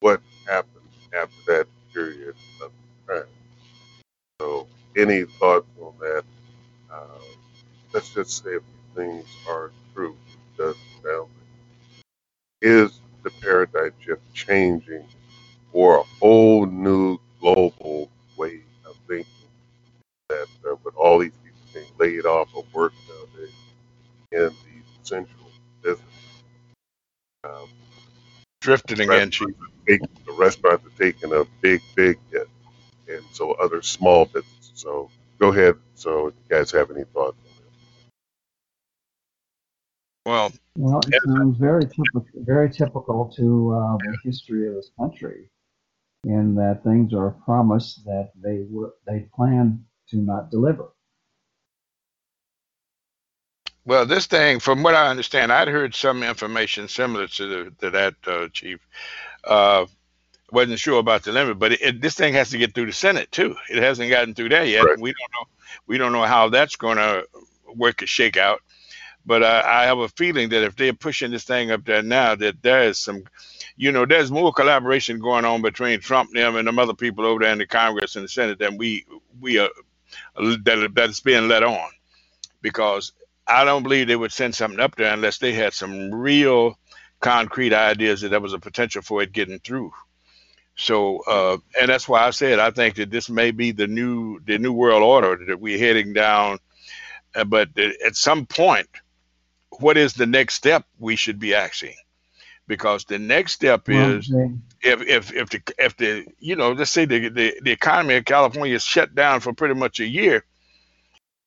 what 0.00 0.20
happens 0.46 0.92
after 1.16 1.36
that 1.48 1.66
period 1.92 2.34
of 2.62 2.70
time? 3.08 3.28
So, 4.40 4.66
any 4.96 5.24
thoughts 5.24 5.66
on 5.80 5.94
that? 6.00 6.24
Uh, 6.92 7.18
let's 7.92 8.14
just 8.14 8.44
say 8.44 8.50
if 8.50 8.62
things 8.94 9.26
are 9.48 9.72
true, 9.94 10.16
does. 10.58 10.76
Is 12.62 13.00
the 13.22 13.30
paradigm 13.42 13.92
shift 14.00 14.22
changing 14.32 15.04
for 15.72 15.98
a 15.98 16.02
whole 16.02 16.66
new 16.66 17.18
global 17.40 18.10
way 18.38 18.62
of 18.86 18.96
thinking 19.06 19.26
that 20.30 20.46
uh, 20.68 20.76
with 20.84 20.94
all 20.96 21.18
these 21.18 21.32
people 21.44 21.60
being 21.74 21.86
laid 21.98 22.26
off 22.26 22.48
of 22.56 22.64
work 22.74 22.92
nowadays 23.08 23.54
in 24.32 24.38
the 24.48 24.73
essential 25.04 25.50
business. 25.82 26.00
Um, 27.44 27.68
Drifting 28.60 29.00
again, 29.00 29.30
chief. 29.30 29.48
take, 29.86 30.00
the 30.00 30.32
restaurants 30.32 30.86
are 30.86 30.98
taking 30.98 31.32
a 31.34 31.44
big, 31.60 31.82
big 31.94 32.18
hit, 32.32 32.48
and 33.08 33.22
so 33.32 33.52
other 33.52 33.82
small 33.82 34.24
businesses. 34.24 34.72
So 34.74 35.10
go 35.38 35.48
ahead. 35.48 35.74
So 35.94 36.28
if 36.28 36.34
you 36.34 36.56
guys 36.56 36.70
have 36.70 36.90
any 36.90 37.04
thoughts 37.04 37.36
on 37.44 37.52
Well, 40.24 40.52
Well, 40.78 41.00
it 41.06 41.20
sounds 41.26 41.58
very 41.58 41.84
typical, 41.84 42.24
very 42.36 42.70
typical 42.70 43.30
to 43.36 43.74
uh, 43.74 43.96
the 43.98 44.16
history 44.24 44.66
of 44.68 44.74
this 44.74 44.90
country, 44.98 45.50
in 46.24 46.54
that 46.54 46.82
things 46.82 47.12
are 47.12 47.32
promised 47.44 48.06
that 48.06 48.30
they 48.42 48.64
were 48.70 48.94
they 49.06 49.28
plan 49.36 49.84
to 50.08 50.16
not 50.16 50.50
deliver. 50.50 50.93
Well, 53.86 54.06
this 54.06 54.26
thing, 54.26 54.60
from 54.60 54.82
what 54.82 54.94
I 54.94 55.08
understand, 55.08 55.52
I'd 55.52 55.68
heard 55.68 55.94
some 55.94 56.22
information 56.22 56.88
similar 56.88 57.26
to, 57.28 57.46
the, 57.46 57.70
to 57.80 57.90
that, 57.90 58.14
uh, 58.26 58.48
Chief. 58.48 58.80
Uh, 59.44 59.86
wasn't 60.50 60.78
sure 60.78 61.00
about 61.00 61.24
the 61.24 61.32
limit, 61.32 61.58
but 61.58 61.72
it, 61.72 61.82
it, 61.82 62.00
this 62.00 62.14
thing 62.14 62.32
has 62.34 62.50
to 62.50 62.58
get 62.58 62.74
through 62.74 62.86
the 62.86 62.92
Senate 62.92 63.30
too. 63.32 63.56
It 63.68 63.82
hasn't 63.82 64.10
gotten 64.10 64.34
through 64.34 64.50
there 64.50 64.64
yet. 64.64 64.84
Right. 64.84 64.98
We 64.98 65.10
don't 65.10 65.32
know. 65.32 65.48
We 65.86 65.98
don't 65.98 66.12
know 66.12 66.22
how 66.22 66.48
that's 66.48 66.76
going 66.76 66.96
to 66.96 67.26
work 67.74 68.02
a 68.02 68.06
shake 68.06 68.36
out. 68.36 68.60
But 69.26 69.42
uh, 69.42 69.62
I 69.64 69.84
have 69.84 69.98
a 69.98 70.08
feeling 70.08 70.50
that 70.50 70.62
if 70.62 70.76
they're 70.76 70.92
pushing 70.92 71.30
this 71.30 71.44
thing 71.44 71.70
up 71.70 71.84
there 71.84 72.02
now, 72.02 72.34
that 72.36 72.62
there 72.62 72.84
is 72.84 72.98
some, 72.98 73.24
you 73.76 73.90
know, 73.90 74.04
there's 74.06 74.30
more 74.30 74.52
collaboration 74.52 75.18
going 75.18 75.44
on 75.44 75.62
between 75.62 75.98
Trump 76.00 76.32
them 76.32 76.56
and 76.56 76.68
them 76.68 76.78
other 76.78 76.94
people 76.94 77.24
over 77.24 77.40
there 77.40 77.52
in 77.52 77.58
the 77.58 77.66
Congress 77.66 78.16
and 78.16 78.24
the 78.24 78.28
Senate 78.28 78.58
than 78.58 78.76
we 78.76 79.06
we 79.40 79.58
are 79.58 79.70
that 80.36 80.92
that's 80.94 81.20
being 81.20 81.48
let 81.48 81.62
on, 81.62 81.90
because 82.60 83.12
I 83.46 83.64
don't 83.64 83.82
believe 83.82 84.06
they 84.06 84.16
would 84.16 84.32
send 84.32 84.54
something 84.54 84.80
up 84.80 84.96
there 84.96 85.12
unless 85.12 85.38
they 85.38 85.52
had 85.52 85.74
some 85.74 86.14
real 86.14 86.78
concrete 87.20 87.72
ideas 87.72 88.20
that 88.20 88.30
there 88.30 88.40
was 88.40 88.52
a 88.52 88.58
potential 88.58 89.02
for 89.02 89.22
it 89.22 89.32
getting 89.32 89.58
through. 89.58 89.92
So, 90.76 91.20
uh, 91.26 91.58
and 91.80 91.88
that's 91.88 92.08
why 92.08 92.26
I 92.26 92.30
said 92.30 92.58
I 92.58 92.70
think 92.70 92.96
that 92.96 93.10
this 93.10 93.30
may 93.30 93.50
be 93.50 93.70
the 93.70 93.86
new 93.86 94.40
the 94.40 94.58
new 94.58 94.72
world 94.72 95.02
order 95.02 95.44
that 95.46 95.60
we're 95.60 95.78
heading 95.78 96.12
down. 96.12 96.58
Uh, 97.34 97.44
but 97.44 97.68
at 97.78 98.16
some 98.16 98.46
point, 98.46 98.88
what 99.80 99.96
is 99.96 100.14
the 100.14 100.26
next 100.26 100.54
step 100.54 100.84
we 100.98 101.16
should 101.16 101.38
be 101.38 101.54
asking? 101.54 101.94
Because 102.66 103.04
the 103.04 103.18
next 103.18 103.52
step 103.52 103.88
is 103.88 104.32
if 104.82 105.02
if 105.02 105.32
if 105.32 105.50
the 105.50 105.62
if 105.78 105.96
the 105.96 106.26
you 106.38 106.56
know 106.56 106.72
let's 106.72 106.90
say 106.90 107.04
the 107.04 107.28
the, 107.28 107.60
the 107.62 107.70
economy 107.70 108.14
of 108.14 108.24
California 108.24 108.74
is 108.74 108.84
shut 108.84 109.14
down 109.14 109.40
for 109.40 109.52
pretty 109.52 109.74
much 109.74 110.00
a 110.00 110.06
year, 110.06 110.44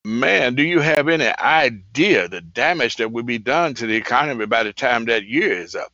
man, 0.08 0.55
do 0.55 0.64
you 0.64 0.80
have 0.80 1.08
any 1.10 1.28
idea 1.28 2.28
the 2.28 2.41
damage 2.41 2.95
that 2.95 3.12
would 3.12 3.26
be 3.26 3.38
done 3.38 3.74
to 3.76 3.86
the 3.86 3.95
economy 3.95 4.45
by 4.45 4.64
the 4.64 4.74
time 4.74 5.05
that 5.05 5.26
year 5.26 5.51
is 5.51 5.76
up? 5.76 5.91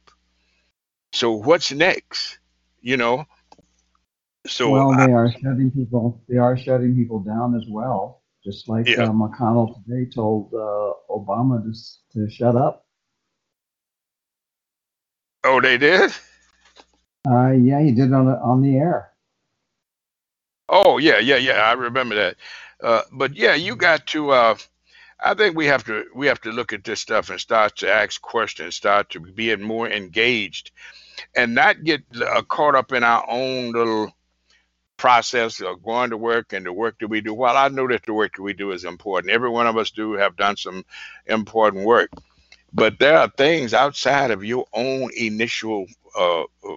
So 1.14 1.32
what's 1.32 1.72
next? 1.72 2.38
You 2.82 2.97
know. 2.97 3.26
So 4.45 4.72
well, 4.72 4.91
I- 4.93 5.07
they 5.07 5.14
are 5.14 5.32
shutting 5.32 5.72
people. 5.72 6.22
They 6.30 6.38
are 6.38 6.57
shutting 6.57 6.95
people 6.95 7.20
down 7.20 7.55
as 7.55 7.66
well. 7.68 8.22
Just 8.43 8.68
like 8.70 8.88
Yeah. 8.88 9.03
uh, 9.05 9.11
McConnell 9.11 9.84
today 9.84 10.09
told 10.14 10.53
uh, 10.53 10.93
Obama 11.09 11.64
to 11.64 11.74
to 12.14 12.30
shut 12.30 12.55
up. 12.55 12.86
oh, 15.45 15.59
they 15.61 15.78
did. 15.78 16.11
Uh, 17.28 17.51
yeah, 17.51 17.82
he 17.82 17.93
did 17.93 18.11
on 18.14 18.26
the, 18.26 18.38
on 18.39 18.61
the 18.61 18.76
air. 18.78 19.11
Oh 20.70 20.97
yeah, 20.97 21.20
yeah, 21.20 21.38
yeah. 21.38 21.53
I 21.53 21.74
remember 21.74 22.16
that. 22.16 22.36
Uh, 22.84 23.01
but 23.13 23.36
yeah, 23.36 23.55
you 23.55 23.75
got 23.75 24.05
to. 24.07 24.31
Uh, 24.31 24.55
I 25.23 25.34
think 25.34 25.55
we 25.55 25.65
have 25.67 25.86
to 25.86 26.05
we 26.13 26.27
have 26.27 26.41
to 26.41 26.51
look 26.51 26.73
at 26.73 26.84
this 26.84 26.99
stuff 26.99 27.29
and 27.29 27.39
start 27.39 27.77
to 27.77 27.91
ask 27.91 28.21
questions, 28.21 28.75
start 28.75 29.09
to 29.11 29.21
be 29.21 29.55
more 29.55 29.89
engaged, 29.89 30.71
and 31.34 31.55
not 31.55 31.84
get 31.86 32.03
uh, 32.21 32.41
caught 32.41 32.75
up 32.75 32.91
in 32.91 33.03
our 33.03 33.23
own 33.29 33.71
little 33.71 34.11
process 34.97 35.61
of 35.61 35.81
going 35.81 36.09
to 36.09 36.17
work 36.17 36.51
and 36.51 36.65
the 36.65 36.73
work 36.73 36.99
that 36.99 37.07
we 37.07 37.21
do. 37.21 37.34
While 37.34 37.55
I 37.55 37.69
know 37.69 37.88
that 37.88 38.03
the 38.05 38.13
work 38.13 38.36
that 38.36 38.43
we 38.43 38.53
do 38.53 38.71
is 38.71 38.84
important, 38.84 39.31
every 39.31 39.49
one 39.49 39.65
of 39.65 39.77
us 39.77 39.91
do 39.91 40.13
have 40.13 40.36
done 40.36 40.57
some 40.57 40.84
important 41.25 41.86
work, 41.86 42.11
but 42.73 42.99
there 42.99 43.17
are 43.17 43.31
things 43.38 43.73
outside 43.73 44.29
of 44.31 44.43
your 44.43 44.65
own 44.73 45.09
initial 45.15 45.86
uh, 46.19 46.41
uh, 46.41 46.75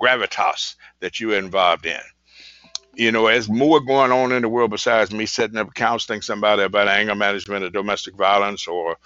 gravitas 0.00 0.76
that 1.00 1.18
you're 1.18 1.38
involved 1.38 1.86
in 1.86 2.00
you 2.94 3.12
know, 3.12 3.26
there's 3.26 3.48
more 3.48 3.80
going 3.80 4.12
on 4.12 4.32
in 4.32 4.42
the 4.42 4.48
world 4.48 4.70
besides 4.70 5.12
me 5.12 5.26
setting 5.26 5.56
up 5.58 5.74
counseling 5.74 6.22
somebody 6.22 6.62
about 6.62 6.88
anger 6.88 7.14
management 7.14 7.64
or 7.64 7.70
domestic 7.70 8.14
violence 8.16 8.66
or, 8.68 8.96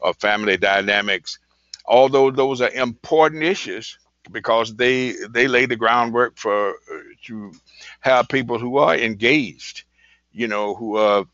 or 0.00 0.14
family 0.14 0.56
dynamics. 0.56 1.38
Although 1.86 2.30
those 2.30 2.60
are 2.60 2.70
important 2.70 3.42
issues 3.42 3.98
because 4.30 4.74
they 4.76 5.14
they 5.30 5.48
lay 5.48 5.66
the 5.66 5.76
groundwork 5.76 6.36
for 6.38 6.70
uh, 6.70 6.98
to 7.26 7.52
have 8.00 8.28
people 8.28 8.58
who 8.58 8.78
are 8.78 8.96
engaged, 8.96 9.84
you 10.32 10.48
know, 10.48 10.74
who 10.74 10.96
are 10.96 11.24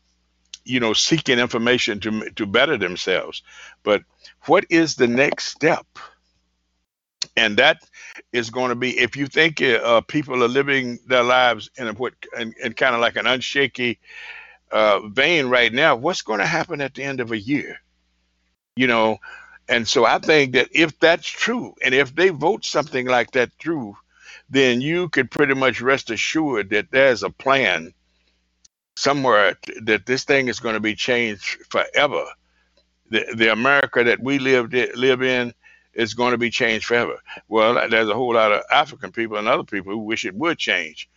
you 0.65 0.79
know 0.79 0.93
seeking 0.93 1.39
information 1.39 1.99
to 2.01 2.29
to 2.31 2.45
better 2.45 2.77
themselves. 2.77 3.43
But 3.83 4.03
what 4.45 4.65
is 4.69 4.95
the 4.95 5.07
next 5.07 5.45
step? 5.45 5.85
and 7.35 7.57
that 7.57 7.77
is 8.31 8.49
going 8.49 8.69
to 8.69 8.75
be 8.75 8.97
if 8.97 9.15
you 9.15 9.27
think 9.27 9.61
uh, 9.61 10.01
people 10.01 10.43
are 10.43 10.47
living 10.47 10.99
their 11.07 11.23
lives 11.23 11.69
in 11.77 11.87
a 11.87 11.93
what 11.93 12.13
in 12.37 12.53
kind 12.73 12.95
of 12.95 13.01
like 13.01 13.15
an 13.15 13.25
unshaky 13.25 13.97
uh, 14.71 14.99
vein 15.07 15.47
right 15.47 15.73
now 15.73 15.95
what's 15.95 16.21
going 16.21 16.39
to 16.39 16.45
happen 16.45 16.81
at 16.81 16.93
the 16.93 17.03
end 17.03 17.19
of 17.19 17.31
a 17.31 17.39
year? 17.39 17.77
You 18.75 18.87
know? 18.87 19.17
And 19.67 19.87
so 19.87 20.05
i 20.05 20.17
think 20.19 20.53
that 20.53 20.69
if 20.71 20.99
that's 20.99 21.27
true 21.27 21.75
and 21.83 21.93
if 21.93 22.15
they 22.15 22.29
vote 22.29 22.65
something 22.65 23.05
like 23.07 23.31
that 23.31 23.51
through 23.59 23.95
then 24.49 24.81
you 24.81 25.09
could 25.09 25.29
pretty 25.29 25.53
much 25.53 25.81
rest 25.81 26.09
assured 26.09 26.71
that 26.71 26.89
there's 26.91 27.23
a 27.23 27.29
plan 27.29 27.93
somewhere 28.95 29.57
that 29.83 30.05
this 30.05 30.23
thing 30.23 30.47
is 30.47 30.59
going 30.59 30.73
to 30.73 30.79
be 30.79 30.95
changed 30.95 31.57
forever. 31.69 32.25
The, 33.11 33.25
the 33.35 33.51
america 33.51 34.03
that 34.03 34.21
we 34.21 34.39
lived 34.39 34.73
live 34.73 35.23
in 35.23 35.53
is 35.99 36.15
going 36.15 36.31
to 36.31 36.37
be 36.37 36.49
changed 36.49 36.85
forever 36.87 37.17
well, 37.47 37.89
there's 37.89 38.09
a 38.09 38.15
whole 38.15 38.33
lot 38.33 38.51
of 38.51 38.63
African 38.71 39.11
people 39.11 39.37
and 39.37 39.47
other 39.47 39.63
people 39.63 39.93
who 39.93 39.99
wish 39.99 40.25
it 40.25 40.35
would 40.35 40.57
change, 40.57 41.09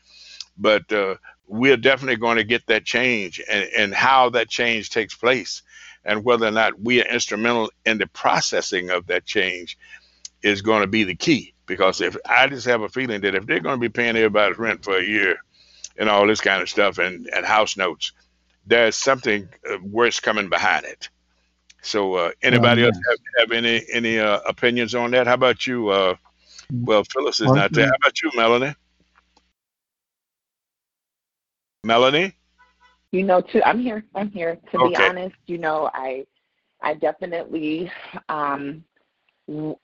but 0.58 0.92
uh, 0.92 1.16
we're 1.46 1.76
definitely 1.76 2.16
going 2.16 2.38
to 2.38 2.44
get 2.44 2.66
that 2.68 2.84
change, 2.84 3.40
and, 3.50 3.68
and 3.76 3.94
how 3.94 4.30
that 4.30 4.48
change 4.48 4.90
takes 4.90 5.14
place, 5.14 5.62
and 6.04 6.24
whether 6.24 6.46
or 6.46 6.52
not 6.52 6.80
we 6.80 7.02
are 7.02 7.06
instrumental 7.08 7.70
in 7.86 7.98
the 7.98 8.06
processing 8.08 8.90
of 8.90 9.06
that 9.08 9.24
change 9.26 9.78
is 10.42 10.62
going 10.62 10.82
to 10.82 10.88
be 10.88 11.04
the 11.04 11.16
key. 11.16 11.54
Because 11.66 12.00
if 12.00 12.16
I 12.28 12.48
just 12.48 12.66
have 12.66 12.82
a 12.82 12.88
feeling 12.88 13.22
that 13.22 13.34
if 13.34 13.46
they're 13.46 13.60
going 13.60 13.76
to 13.76 13.80
be 13.80 13.88
paying 13.88 14.16
everybody's 14.16 14.58
rent 14.58 14.84
for 14.84 14.98
a 14.98 15.04
year 15.04 15.36
and 15.96 16.08
all 16.10 16.26
this 16.26 16.40
kind 16.40 16.62
of 16.62 16.68
stuff 16.68 16.98
and, 16.98 17.28
and 17.34 17.46
house 17.46 17.76
notes, 17.76 18.12
there's 18.66 18.96
something 18.96 19.48
uh, 19.70 19.78
worse 19.82 20.20
coming 20.20 20.50
behind 20.50 20.84
it. 20.86 21.10
So, 21.82 22.14
uh, 22.14 22.30
anybody 22.42 22.84
else 22.84 22.96
have, 23.08 23.18
have 23.38 23.50
any 23.52 23.84
any 23.92 24.18
uh, 24.18 24.40
opinions 24.46 24.94
on 24.94 25.10
that? 25.12 25.26
How 25.26 25.34
about 25.34 25.66
you? 25.66 25.88
Uh, 25.88 26.14
well, 26.70 27.04
Phyllis 27.12 27.40
is 27.40 27.52
not 27.52 27.72
there. 27.72 27.86
How 27.86 27.94
about 28.00 28.22
you, 28.22 28.30
Melanie? 28.36 28.74
Melanie? 31.84 32.34
You 33.10 33.24
know, 33.24 33.40
too. 33.40 33.62
I'm 33.64 33.80
here. 33.80 34.04
I'm 34.14 34.30
here. 34.30 34.58
To 34.72 34.78
be 34.78 34.96
honest, 34.96 35.34
you 35.46 35.58
know, 35.58 35.90
I 35.92 36.24
I 36.82 36.94
definitely 36.94 37.90
um 38.28 38.84
w- 39.48 39.76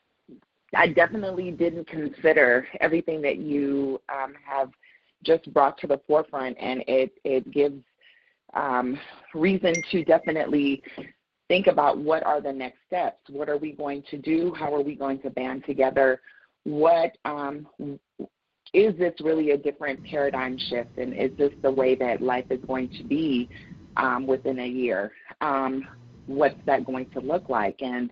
I 0.74 0.88
definitely 0.88 1.50
didn't 1.50 1.86
consider 1.88 2.68
everything 2.80 3.22
that 3.22 3.38
you 3.38 4.00
um, 4.08 4.34
have 4.44 4.70
just 5.24 5.52
brought 5.52 5.78
to 5.78 5.86
the 5.86 6.00
forefront, 6.06 6.56
and 6.60 6.84
it 6.86 7.12
it 7.24 7.50
gives 7.50 7.82
um, 8.54 8.98
reason 9.34 9.74
to 9.90 10.04
definitely 10.04 10.82
think 11.48 11.66
about 11.66 11.98
what 11.98 12.24
are 12.24 12.40
the 12.40 12.52
next 12.52 12.78
steps. 12.86 13.18
What 13.30 13.48
are 13.48 13.56
we 13.56 13.72
going 13.72 14.02
to 14.10 14.18
do? 14.18 14.52
How 14.54 14.74
are 14.74 14.82
we 14.82 14.94
going 14.94 15.20
to 15.20 15.30
band 15.30 15.64
together? 15.64 16.20
What 16.64 17.16
um, 17.24 17.66
is 18.74 18.96
this 18.98 19.14
really 19.20 19.52
a 19.52 19.56
different 19.56 20.04
paradigm 20.04 20.58
shift, 20.58 20.98
and 20.98 21.14
is 21.14 21.30
this 21.38 21.52
the 21.62 21.70
way 21.70 21.94
that 21.96 22.20
life 22.20 22.44
is 22.50 22.60
going 22.66 22.90
to 22.90 23.04
be 23.04 23.48
um, 23.96 24.26
within 24.26 24.60
a 24.60 24.68
year? 24.68 25.12
Um, 25.40 25.88
what's 26.26 26.58
that 26.66 26.84
going 26.84 27.08
to 27.10 27.20
look 27.20 27.48
like, 27.48 27.80
and 27.80 28.10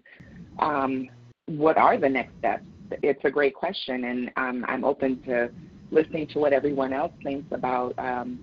um, 0.58 1.08
what 1.46 1.76
are 1.76 1.98
the 1.98 2.08
next 2.08 2.38
steps? 2.38 2.64
It's 3.02 3.24
a 3.24 3.30
great 3.30 3.54
question, 3.54 4.04
and 4.04 4.30
um, 4.36 4.64
I'm 4.66 4.84
open 4.84 5.22
to 5.24 5.50
listening 5.90 6.26
to 6.28 6.38
what 6.38 6.52
everyone 6.52 6.92
else 6.92 7.12
thinks 7.22 7.46
about 7.52 7.94
um, 7.98 8.40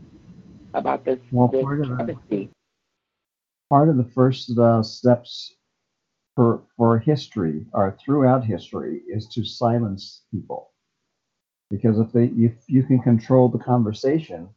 about 0.75 1.05
this, 1.05 1.19
Well, 1.31 1.49
this 2.05 2.17
part 3.73 3.89
of 3.89 3.97
the- 3.97 4.13
first 4.19 4.45
uh, 4.59 4.83
steps 4.83 5.55
for 6.35 6.49
for 6.77 6.99
history 6.99 7.65
or 7.73 7.97
throughout 8.01 8.43
history 8.45 9.01
is 9.07 9.27
to 9.29 9.43
silence 9.43 10.03
people, 10.31 10.71
because 11.71 11.99
if 11.99 12.11
they 12.13 12.27
if 12.49 12.53
you 12.67 12.83
can 12.83 12.99
control 12.99 13.49
the 13.49 13.63
conversation, 13.73 14.49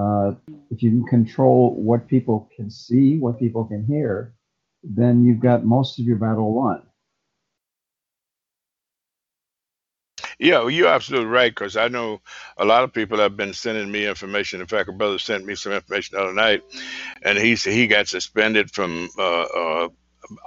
uh, 0.00 0.32
if 0.70 0.82
you 0.82 0.90
can 0.90 1.06
control 1.06 1.74
what 1.88 2.08
people 2.08 2.48
can 2.56 2.70
see, 2.70 3.18
what 3.18 3.38
people 3.44 3.64
can 3.64 3.84
hear, 3.86 4.34
then 4.84 5.24
you've 5.24 5.40
got 5.50 5.64
most 5.64 5.98
of 5.98 6.06
your 6.06 6.18
battle 6.26 6.52
won. 6.54 6.82
Yeah, 10.38 10.60
well, 10.60 10.70
you're 10.70 10.88
absolutely 10.88 11.28
right 11.30 11.50
because 11.50 11.76
I 11.76 11.88
know 11.88 12.20
a 12.58 12.64
lot 12.66 12.84
of 12.84 12.92
people 12.92 13.18
have 13.18 13.36
been 13.36 13.54
sending 13.54 13.90
me 13.90 14.06
information. 14.06 14.60
In 14.60 14.68
fact, 14.68 14.88
a 14.88 14.92
brother 14.92 15.18
sent 15.18 15.46
me 15.46 15.56
some 15.56 15.72
information 15.72 16.16
the 16.16 16.22
other 16.24 16.34
night, 16.34 16.62
and 17.22 17.38
he 17.38 17.56
he 17.56 17.88
got 17.88 18.08
suspended 18.08 18.70
from 18.70 19.10
uh, 19.18 19.42
uh, 19.42 19.88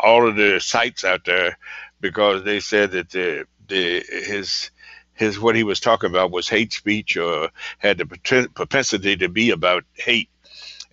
all 0.01 0.27
of 0.27 0.35
the 0.37 0.59
sites 0.59 1.03
out 1.03 1.25
there 1.25 1.57
because 2.01 2.43
they 2.43 2.59
said 2.61 2.91
that 2.91 3.09
the, 3.11 3.45
the 3.67 4.03
his 4.09 4.71
his 5.13 5.39
what 5.39 5.55
he 5.55 5.63
was 5.63 5.79
talking 5.81 6.09
about 6.09 6.31
was 6.31 6.49
hate 6.49 6.73
speech 6.73 7.17
or 7.17 7.49
had 7.79 7.97
the 7.97 8.05
propensity 8.55 9.17
to 9.17 9.29
be 9.29 9.51
about 9.51 9.83
hate. 9.95 10.29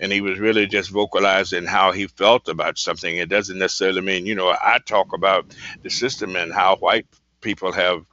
And 0.00 0.12
he 0.12 0.20
was 0.20 0.38
really 0.38 0.66
just 0.66 0.90
vocalizing 0.90 1.66
how 1.66 1.92
he 1.92 2.06
felt 2.06 2.48
about 2.48 2.78
something. 2.78 3.16
It 3.16 3.28
doesn't 3.28 3.58
necessarily 3.58 4.00
mean, 4.00 4.26
you 4.26 4.34
know, 4.34 4.48
I 4.50 4.78
talk 4.84 5.12
about 5.12 5.54
the 5.82 5.90
system 5.90 6.36
and 6.36 6.52
how 6.52 6.76
white 6.76 7.06
people 7.40 7.72
have 7.72 7.96
have 7.96 8.06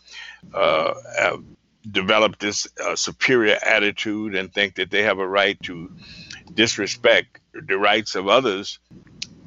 develop 1.91 2.39
this 2.39 2.67
uh, 2.85 2.95
superior 2.95 3.57
attitude 3.65 4.35
and 4.35 4.53
think 4.53 4.75
that 4.75 4.91
they 4.91 5.03
have 5.03 5.19
a 5.19 5.27
right 5.27 5.61
to 5.63 5.91
disrespect 6.53 7.39
the 7.53 7.77
rights 7.77 8.15
of 8.15 8.27
others 8.27 8.71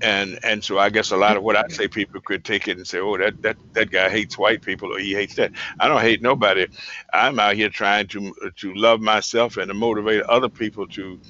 and 0.03 0.39
and 0.45 0.63
so 0.63 0.79
I 0.79 0.91
guess 0.91 1.11
a 1.11 1.17
lot 1.17 1.37
of 1.37 1.43
what 1.43 1.57
I 1.57 1.65
say 1.69 1.89
people 1.89 2.21
could 2.21 2.45
take 2.45 2.69
it 2.69 2.77
and 2.77 2.87
say, 2.87 2.99
oh, 3.01 3.17
that 3.19 3.43
that 3.43 3.57
that 3.75 3.91
guy 3.91 4.09
hates 4.11 4.39
white 4.39 4.63
people 4.63 4.95
or 4.95 4.99
he 4.99 5.13
hates 5.15 5.35
that. 5.37 5.53
I 5.81 5.89
don't 5.89 6.01
hate 6.01 6.23
nobody. 6.23 6.67
I'm 7.13 7.39
out 7.41 7.57
here 7.57 7.69
trying 7.69 8.07
to 8.09 8.35
to 8.57 8.75
love 8.75 9.01
myself 9.01 9.57
and 9.57 9.69
to 9.69 9.75
motivate 9.75 10.23
other 10.25 10.49
people 10.49 10.87
to, 10.89 11.21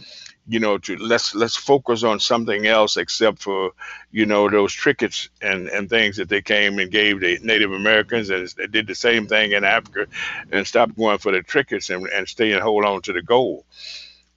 you 0.48 0.58
know, 0.58 0.78
to 0.78 0.96
let's 0.96 1.34
let's 1.34 1.56
focus 1.56 2.02
on 2.02 2.18
something 2.20 2.66
else 2.66 2.96
except 2.96 3.42
for, 3.42 3.72
you 4.10 4.24
know, 4.24 4.48
those 4.48 4.72
trinkets 4.72 5.28
and 5.42 5.68
and 5.68 5.90
things 5.90 6.16
that 6.16 6.30
they 6.30 6.40
came 6.40 6.78
and 6.78 6.90
gave 6.90 7.20
the 7.20 7.38
Native 7.42 7.72
Americans 7.72 8.30
and 8.30 8.48
they 8.56 8.66
did 8.66 8.86
the 8.86 8.94
same 8.94 9.26
thing 9.26 9.52
in 9.52 9.64
Africa, 9.64 10.06
and 10.50 10.66
stop 10.66 10.96
going 10.96 11.18
for 11.18 11.32
the 11.32 11.42
trinkets 11.42 11.90
and 11.90 12.06
and 12.08 12.26
stay 12.28 12.52
and 12.52 12.62
hold 12.62 12.84
on 12.86 13.02
to 13.02 13.12
the 13.12 13.22
goal. 13.22 13.66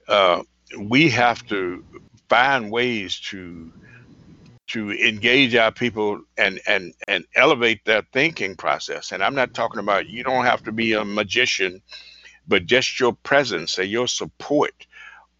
Uh, 0.06 0.42
we 0.78 1.08
have 1.08 1.44
to 1.46 1.84
find 2.28 2.70
ways 2.70 3.18
to 3.18 3.72
to 4.68 4.90
engage 4.92 5.54
our 5.54 5.72
people 5.72 6.20
and 6.36 6.60
and 6.66 6.94
and 7.08 7.24
elevate 7.34 7.84
their 7.86 8.02
thinking 8.12 8.54
process. 8.54 9.12
And 9.12 9.24
I'm 9.24 9.34
not 9.34 9.54
talking 9.54 9.80
about 9.80 10.08
you 10.08 10.24
don't 10.24 10.44
have 10.44 10.62
to 10.64 10.72
be 10.72 10.92
a 10.92 11.04
magician, 11.04 11.82
but 12.46 12.66
just 12.66 13.00
your 13.00 13.14
presence 13.14 13.78
and 13.78 13.88
your 13.90 14.08
support 14.08 14.86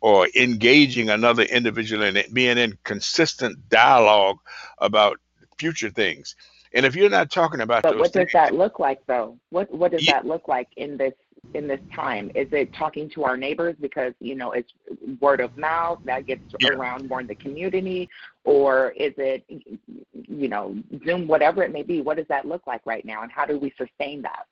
or 0.02 0.28
engaging 0.34 1.08
another 1.10 1.44
individual 1.44 2.02
and 2.02 2.22
being 2.34 2.58
in 2.58 2.76
consistent 2.82 3.56
dialogue 3.68 4.36
about 4.78 5.16
future 5.58 5.90
things. 5.90 6.34
And 6.74 6.84
if 6.84 6.96
you're 6.96 7.08
not 7.08 7.30
talking 7.30 7.60
about 7.60 7.84
but 7.84 7.98
what 7.98 8.12
does 8.12 8.24
things, 8.24 8.32
that 8.32 8.54
look 8.54 8.78
like 8.80 8.98
though? 9.06 9.38
What 9.50 9.72
what 9.72 9.92
does 9.92 10.04
Yeah. 10.04 10.14
that 10.14 10.26
look 10.26 10.48
like 10.48 10.68
in 10.76 10.96
this 10.96 11.14
in 11.54 11.68
this 11.68 11.80
time? 11.94 12.32
Is 12.34 12.48
it 12.50 12.72
talking 12.72 13.10
to 13.10 13.22
our 13.24 13.36
neighbors 13.36 13.76
because 13.80 14.12
you 14.18 14.34
know 14.34 14.52
it's 14.52 14.72
word 15.20 15.40
of 15.40 15.56
mouth 15.56 16.00
that 16.04 16.26
gets 16.26 16.42
Yeah. 16.58 16.70
around 16.70 17.08
more 17.08 17.20
in 17.20 17.28
the 17.28 17.36
community, 17.36 18.08
or 18.42 18.90
is 18.96 19.12
it 19.18 19.44
you 19.48 20.48
know 20.48 20.76
Zoom, 21.04 21.28
whatever 21.28 21.62
it 21.62 21.72
may 21.72 21.82
be? 21.84 22.00
What 22.00 22.16
does 22.16 22.28
that 22.28 22.44
look 22.44 22.66
like 22.66 22.80
right 22.86 23.04
now, 23.04 23.22
and 23.22 23.30
how 23.30 23.46
do 23.46 23.56
we 23.56 23.72
sustain 23.78 24.22
that? 24.22 24.46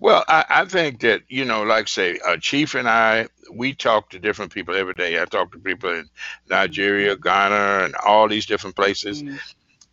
Well, 0.00 0.24
I, 0.28 0.44
I 0.48 0.64
think 0.64 1.00
that, 1.00 1.22
you 1.28 1.44
know, 1.44 1.62
like 1.62 1.88
say, 1.88 2.18
uh, 2.26 2.36
Chief 2.36 2.74
and 2.74 2.88
I, 2.88 3.28
we 3.52 3.74
talk 3.74 4.10
to 4.10 4.18
different 4.18 4.52
people 4.52 4.74
every 4.74 4.94
day. 4.94 5.20
I 5.20 5.24
talk 5.24 5.52
to 5.52 5.58
people 5.58 5.90
in 5.90 6.08
Nigeria, 6.48 7.16
Ghana, 7.16 7.84
and 7.84 7.94
all 7.96 8.28
these 8.28 8.46
different 8.46 8.76
places. 8.76 9.22
Mm. 9.22 9.38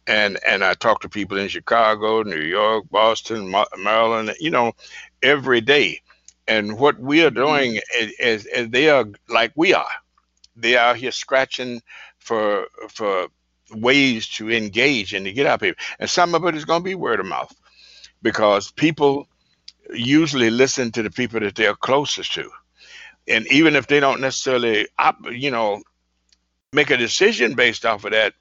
And 0.07 0.39
and 0.47 0.63
I 0.63 0.75
talk 0.75 1.01
to 1.01 1.09
people 1.09 1.37
in 1.37 1.47
Chicago, 1.47 2.21
New 2.21 2.41
York, 2.41 2.85
Boston, 2.91 3.49
Ma- 3.49 3.65
Maryland, 3.77 4.35
you 4.39 4.51
know, 4.51 4.73
every 5.23 5.61
day. 5.61 6.01
And 6.47 6.77
what 6.77 6.99
we 6.99 7.23
are 7.25 7.31
doing 7.31 7.79
is, 7.97 8.11
is, 8.19 8.45
is 8.45 8.69
they 8.69 8.89
are 8.89 9.05
like 9.29 9.51
we 9.55 9.73
are. 9.73 9.89
They 10.55 10.75
are 10.77 10.93
here 10.93 11.11
scratching 11.11 11.81
for 12.19 12.67
for 12.89 13.29
ways 13.71 14.27
to 14.27 14.51
engage 14.51 15.15
and 15.15 15.25
to 15.25 15.33
get 15.33 15.47
out 15.47 15.61
people. 15.61 15.83
And 15.97 16.07
some 16.07 16.35
of 16.35 16.45
it 16.45 16.53
is 16.55 16.65
going 16.65 16.81
to 16.81 16.85
be 16.85 16.93
word 16.93 17.19
of 17.19 17.25
mouth 17.25 17.53
because 18.21 18.71
people 18.71 19.27
usually 19.93 20.49
listen 20.49 20.91
to 20.93 21.03
the 21.03 21.11
people 21.11 21.39
that 21.41 21.55
they're 21.55 21.75
closest 21.75 22.33
to. 22.35 22.49
And 23.27 23.47
even 23.51 23.75
if 23.75 23.87
they 23.87 23.99
don't 23.99 24.21
necessarily, 24.21 24.87
you 25.31 25.51
know, 25.51 25.81
make 26.73 26.89
a 26.91 26.97
decision 26.97 27.55
based 27.55 27.85
off 27.85 28.05
of 28.05 28.11
that, 28.11 28.33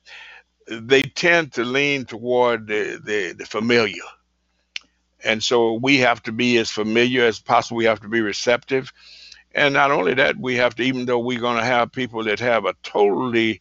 they 0.69 1.03
tend 1.03 1.53
to 1.55 1.65
lean 1.65 2.05
toward 2.05 2.67
the, 2.67 3.01
the, 3.05 3.35
the 3.39 3.47
familiar. 3.47 4.03
And 5.25 5.43
so 5.43 5.75
we 5.75 5.99
have 5.99 6.23
to 6.25 6.33
be 6.33 6.59
as 6.59 6.71
familiar 6.71 7.25
as 7.25 7.41
possible. 7.41 7.79
We 7.79 7.87
have 7.87 8.01
to 8.01 8.09
be 8.09 8.21
receptive. 8.21 8.93
And 9.55 9.75
not 9.75 9.91
only 9.91 10.15
that, 10.15 10.37
we 10.37 10.57
have 10.57 10.75
to, 10.77 10.83
even 10.83 11.07
though 11.07 11.19
we're 11.19 11.41
going 11.41 11.59
to 11.59 11.65
have 11.65 11.93
people 11.93 12.25
that 12.25 12.41
have 12.41 12.67
a 12.67 12.75
totally 12.83 13.61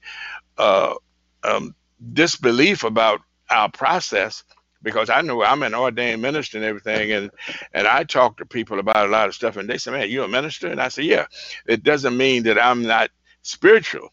uh, 0.57 0.95
um, 1.43 1.75
disbelief 2.13 2.83
about 2.83 3.21
our 3.49 3.69
process, 3.69 4.43
because 4.83 5.09
I 5.09 5.21
know 5.21 5.43
I'm 5.43 5.63
an 5.63 5.75
ordained 5.75 6.21
minister 6.21 6.57
and 6.59 6.65
everything, 6.65 7.11
and 7.13 7.31
and 7.73 7.87
I 7.87 8.03
talk 8.03 8.37
to 8.37 8.45
people 8.45 8.79
about 8.79 9.07
a 9.07 9.11
lot 9.11 9.29
of 9.29 9.35
stuff, 9.35 9.57
and 9.57 9.69
they 9.69 9.79
say, 9.79 9.91
"Man, 9.91 10.09
you 10.09 10.23
a 10.23 10.29
minister?" 10.29 10.67
And 10.67 10.81
I 10.81 10.89
say, 10.89 11.03
"Yeah." 11.03 11.27
It 11.67 11.83
doesn't 11.83 12.17
mean 12.17 12.43
that 12.43 12.59
I'm 12.59 12.83
not 12.83 13.09
spiritual. 13.43 14.09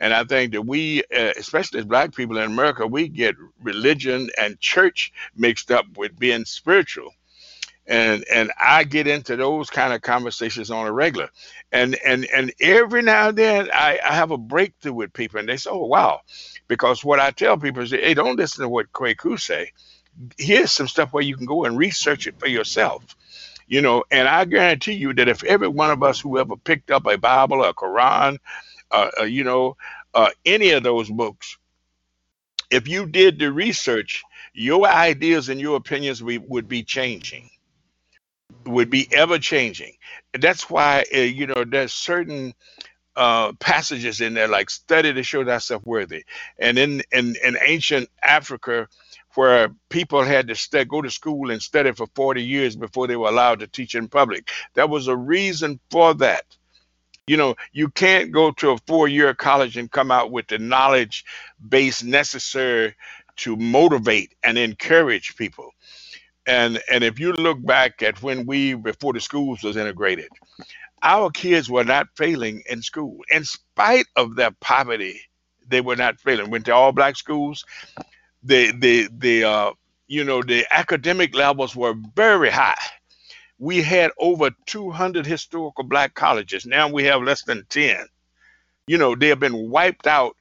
And 0.00 0.14
I 0.14 0.24
think 0.24 0.52
that 0.52 0.62
we, 0.62 1.02
uh, 1.16 1.32
especially 1.38 1.80
as 1.80 1.86
Black 1.86 2.14
people 2.14 2.38
in 2.38 2.44
America, 2.44 2.86
we 2.86 3.08
get 3.08 3.36
religion 3.62 4.30
and 4.40 4.60
church 4.60 5.12
mixed 5.36 5.70
up 5.70 5.86
with 5.96 6.18
being 6.18 6.44
spiritual. 6.46 7.12
And 7.86 8.24
and 8.32 8.52
I 8.60 8.84
get 8.84 9.08
into 9.08 9.36
those 9.36 9.70
kind 9.70 9.92
of 9.92 10.02
conversations 10.02 10.70
on 10.70 10.86
a 10.86 10.92
regular. 10.92 11.28
And 11.72 11.96
and 12.04 12.26
and 12.26 12.52
every 12.60 13.02
now 13.02 13.28
and 13.30 13.38
then 13.38 13.70
I, 13.74 13.98
I 14.04 14.14
have 14.14 14.30
a 14.30 14.38
breakthrough 14.38 14.92
with 14.92 15.12
people, 15.12 15.40
and 15.40 15.48
they 15.48 15.56
say, 15.56 15.70
"Oh 15.70 15.86
wow," 15.86 16.20
because 16.68 17.04
what 17.04 17.20
I 17.20 17.30
tell 17.32 17.58
people 17.58 17.82
is, 17.82 17.90
"Hey, 17.90 18.14
don't 18.14 18.36
listen 18.36 18.62
to 18.62 18.68
what 18.68 18.92
Kwaku 18.92 19.40
say. 19.40 19.72
Here's 20.38 20.72
some 20.72 20.88
stuff 20.88 21.12
where 21.12 21.22
you 21.22 21.36
can 21.36 21.46
go 21.46 21.64
and 21.64 21.78
research 21.78 22.26
it 22.26 22.38
for 22.38 22.48
yourself." 22.48 23.16
You 23.66 23.82
know, 23.82 24.04
and 24.10 24.26
I 24.26 24.44
guarantee 24.46 24.94
you 24.94 25.14
that 25.14 25.28
if 25.28 25.44
every 25.44 25.68
one 25.68 25.92
of 25.92 26.02
us 26.02 26.20
who 26.20 26.38
ever 26.38 26.56
picked 26.56 26.90
up 26.90 27.06
a 27.06 27.16
Bible, 27.16 27.64
a 27.64 27.72
Quran, 27.72 28.38
uh, 28.90 29.10
uh, 29.20 29.24
you 29.24 29.44
know, 29.44 29.76
uh, 30.12 30.30
any 30.44 30.70
of 30.70 30.82
those 30.82 31.08
books, 31.08 31.56
if 32.70 32.88
you 32.88 33.06
did 33.06 33.38
the 33.38 33.52
research, 33.52 34.24
your 34.52 34.86
ideas 34.86 35.48
and 35.48 35.60
your 35.60 35.76
opinions 35.76 36.22
we, 36.22 36.38
would 36.38 36.68
be 36.68 36.82
changing, 36.82 37.50
would 38.66 38.90
be 38.90 39.08
ever 39.12 39.38
changing. 39.38 39.94
That's 40.32 40.68
why, 40.68 41.04
uh, 41.14 41.18
you 41.18 41.46
know, 41.46 41.64
there's 41.64 41.92
certain 41.92 42.54
uh, 43.16 43.52
passages 43.60 44.20
in 44.20 44.34
there 44.34 44.48
like 44.48 44.70
study 44.70 45.12
to 45.12 45.22
show 45.22 45.44
thyself 45.44 45.84
worthy. 45.86 46.24
And 46.58 46.78
in, 46.78 47.02
in, 47.12 47.36
in 47.44 47.56
ancient 47.64 48.08
Africa, 48.22 48.88
where 49.34 49.68
people 49.88 50.22
had 50.22 50.48
to 50.48 50.54
stu 50.54 50.84
go 50.84 51.02
to 51.02 51.10
school 51.10 51.50
and 51.50 51.62
study 51.62 51.92
for 51.92 52.06
40 52.14 52.42
years 52.42 52.76
before 52.76 53.06
they 53.06 53.16
were 53.16 53.28
allowed 53.28 53.60
to 53.60 53.66
teach 53.66 53.94
in 53.94 54.08
public, 54.08 54.50
there 54.74 54.86
was 54.86 55.06
a 55.08 55.16
reason 55.16 55.78
for 55.90 56.14
that 56.14 56.44
you 57.30 57.36
know, 57.36 57.54
you 57.72 57.88
can't 57.88 58.32
go 58.32 58.50
to 58.50 58.70
a 58.70 58.78
four 58.88 59.06
year 59.06 59.34
college 59.34 59.76
and 59.76 59.88
come 59.88 60.10
out 60.10 60.32
with 60.32 60.48
the 60.48 60.58
knowledge 60.58 61.24
base 61.68 62.02
necessary 62.02 62.96
to 63.36 63.54
motivate 63.56 64.34
and 64.42 64.58
encourage 64.58 65.36
people. 65.36 65.70
And 66.46 66.82
and 66.90 67.04
if 67.04 67.20
you 67.20 67.32
look 67.34 67.64
back 67.64 68.02
at 68.02 68.20
when 68.20 68.46
we 68.46 68.74
before 68.74 69.12
the 69.12 69.20
schools 69.20 69.62
was 69.62 69.76
integrated, 69.76 70.28
our 71.04 71.30
kids 71.30 71.70
were 71.70 71.84
not 71.84 72.08
failing 72.16 72.64
in 72.68 72.82
school. 72.82 73.18
In 73.30 73.44
spite 73.44 74.06
of 74.16 74.34
their 74.34 74.50
poverty, 74.60 75.20
they 75.68 75.80
were 75.80 75.94
not 75.94 76.18
failing. 76.18 76.50
Went 76.50 76.64
to 76.66 76.74
all 76.74 76.90
black 76.90 77.16
schools. 77.16 77.64
The 78.44 78.72
the 78.72 79.08
the 79.16 79.44
uh 79.44 79.72
you 80.08 80.24
know 80.24 80.42
the 80.42 80.66
academic 80.72 81.34
levels 81.34 81.76
were 81.76 81.94
very 82.16 82.50
high 82.50 82.76
we 83.58 83.82
had 83.82 84.12
over 84.20 84.50
200 84.66 85.26
historical 85.26 85.84
black 85.84 86.14
colleges. 86.14 86.66
Now 86.66 86.88
we 86.90 87.04
have 87.06 87.22
less 87.22 87.44
than 87.44 87.66
10. 87.70 88.06
You 88.86 88.98
know, 88.98 89.14
they 89.16 89.28
have 89.28 89.40
been 89.40 89.70
wiped 89.70 90.06
out 90.06 90.36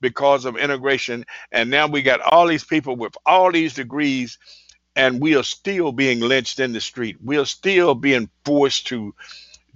because 0.00 0.44
of 0.44 0.56
integration. 0.56 1.24
And 1.52 1.70
now 1.70 1.86
we 1.88 2.02
got 2.02 2.20
all 2.20 2.46
these 2.48 2.64
people 2.64 2.96
with 2.96 3.16
all 3.26 3.52
these 3.52 3.74
degrees, 3.74 4.38
and 4.96 5.20
we 5.20 5.36
are 5.36 5.44
still 5.44 5.92
being 5.92 6.20
lynched 6.20 6.60
in 6.60 6.72
the 6.72 6.80
street. 6.80 7.18
We 7.24 7.38
are 7.38 7.46
still 7.46 7.94
being 7.94 8.30
forced 8.44 8.88
to 8.88 9.14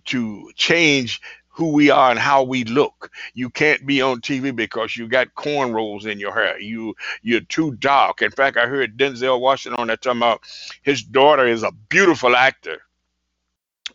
to 0.07 0.53
change 0.57 1.20
who 1.57 1.73
we 1.73 1.91
are 1.91 2.11
and 2.11 2.19
how 2.19 2.43
we 2.43 2.65
look. 2.65 3.11
You 3.35 3.49
can't 3.49 3.87
be 3.87 4.03
on 4.03 4.21
TV 4.21 4.55
because 4.55 4.97
you 4.97 5.09
got 5.09 5.35
cornrows 5.35 6.07
in 6.07 6.21
your 6.21 6.35
hair. 6.35 6.61
You 6.61 6.95
you're 7.23 7.41
too 7.41 7.73
dark. 7.77 8.23
In 8.23 8.31
fact, 8.31 8.59
I 8.59 8.67
heard 8.67 8.99
Denzel 8.99 9.41
Washington 9.41 9.81
on 9.81 9.89
that 9.89 10.03
talking 10.03 10.21
about 10.21 10.43
his 10.83 11.03
daughter 11.03 11.47
is 11.47 11.63
a 11.63 11.73
beautiful 11.89 12.37
actor 12.37 12.83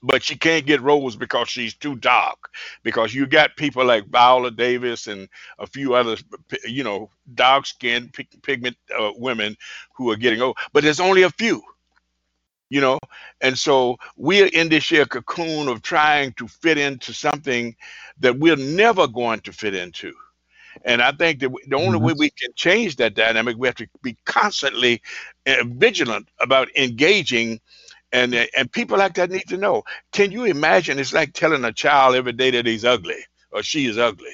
but 0.03 0.23
she 0.23 0.35
can't 0.35 0.65
get 0.65 0.81
roles 0.81 1.15
because 1.15 1.49
she's 1.49 1.75
too 1.75 1.95
dark. 1.95 2.49
Because 2.83 3.13
you 3.13 3.27
got 3.27 3.55
people 3.55 3.85
like 3.85 4.07
Viola 4.07 4.51
Davis 4.51 5.07
and 5.07 5.29
a 5.59 5.67
few 5.67 5.93
other, 5.93 6.17
you 6.65 6.83
know, 6.83 7.09
dark 7.35 7.65
skinned 7.65 8.13
pigment 8.43 8.77
uh, 8.97 9.11
women 9.17 9.55
who 9.95 10.09
are 10.11 10.15
getting 10.15 10.41
over, 10.41 10.53
but 10.73 10.83
there's 10.83 10.99
only 10.99 11.23
a 11.23 11.29
few, 11.29 11.61
you 12.71 12.81
know. 12.81 12.99
And 13.41 13.59
so 13.59 13.97
we're 14.17 14.49
in 14.53 14.69
this 14.69 14.89
here 14.89 15.05
cocoon 15.05 15.69
of 15.69 15.83
trying 15.83 16.33
to 16.35 16.47
fit 16.47 16.79
into 16.79 17.13
something 17.13 17.75
that 18.21 18.39
we're 18.39 18.57
never 18.57 19.07
going 19.07 19.41
to 19.41 19.53
fit 19.53 19.75
into. 19.75 20.13
And 20.85 21.01
I 21.01 21.11
think 21.11 21.39
that 21.41 21.51
the 21.67 21.77
only 21.77 21.99
Mhm. 21.99 21.99
way 21.99 22.13
we 22.17 22.29
can 22.31 22.51
change 22.55 22.97
that 22.97 23.15
dynamic, 23.15 23.57
we 23.57 23.67
have 23.67 23.75
to 23.77 23.87
be 24.03 24.17
constantly 24.25 25.01
uh, 25.47 25.63
vigilant 25.65 26.29
about 26.41 26.69
engaging 26.77 27.59
and 28.11 28.33
uh, 28.35 28.45
and 28.57 28.71
people 28.71 28.97
like 28.97 29.15
that 29.15 29.31
need 29.31 29.47
to 29.49 29.57
know. 29.57 29.83
Can 30.11 30.31
you 30.31 30.45
imagine? 30.45 30.99
It's 30.99 31.13
like 31.13 31.33
telling 31.33 31.63
a 31.65 31.73
child 31.73 32.15
every 32.15 32.33
day 32.33 32.51
that 32.51 32.65
he's 32.67 32.85
ugly 32.85 33.23
or 33.51 33.63
she 33.63 33.85
is 33.87 33.97
ugly. 33.97 34.33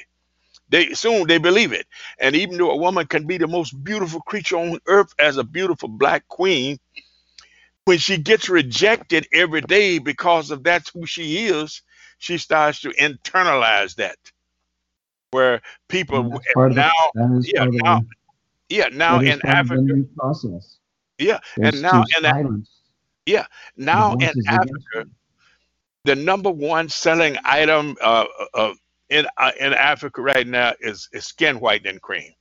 They 0.70 0.94
soon 0.94 1.28
they 1.28 1.38
believe 1.38 1.74
it. 1.74 1.88
And 2.20 2.36
even 2.36 2.58
though 2.58 2.72
a 2.72 2.78
woman 2.78 3.08
can 3.08 3.28
be 3.28 3.38
the 3.38 3.48
most 3.48 3.84
beautiful 3.84 4.22
creature 4.22 4.58
on 4.58 4.80
earth 4.88 5.14
as 5.20 5.38
a 5.38 5.44
beautiful 5.44 5.90
black 5.90 6.28
queen, 6.30 6.80
when 7.88 7.98
she 7.98 8.18
gets 8.18 8.50
rejected 8.50 9.26
every 9.32 9.62
day 9.62 9.98
because 9.98 10.52
of 10.52 10.62
that's 10.62 10.90
who 10.90 11.06
she 11.06 11.48
is, 11.48 11.82
she 12.18 12.38
starts 12.38 12.82
to 12.82 12.90
internalize 12.90 13.96
that. 13.96 14.18
Where 15.32 15.62
people 15.88 16.42
now, 16.56 16.92
yeah, 17.16 17.66
now, 17.72 18.02
yeah, 18.68 18.90
now 18.92 19.20
in 19.22 19.42
Africa, 19.46 20.04
process. 20.18 20.80
Yeah, 21.18 21.40
and 21.62 21.82
now 21.82 22.04
in 22.18 22.66
yeah, 23.26 23.46
now 23.78 24.16
in 24.20 24.34
Africa, 24.46 25.10
the 26.04 26.16
number 26.16 26.52
one 26.52 26.90
selling 26.90 27.38
item 27.46 27.96
uh, 28.02 28.26
uh, 28.54 28.74
in 29.10 29.26
uh, 29.38 29.52
in 29.62 29.74
Africa 29.74 30.22
right 30.22 30.46
now 30.46 30.74
is, 30.82 31.08
is 31.14 31.26
skin 31.26 31.62
whitening 31.62 32.00
cream. 32.00 32.34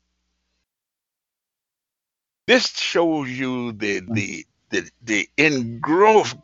This 2.48 2.68
shows 2.76 3.30
you 3.30 3.70
the 3.70 4.02
the 4.10 4.44
the 4.70 4.88
the 5.02 5.28
ingrowth 5.36 6.36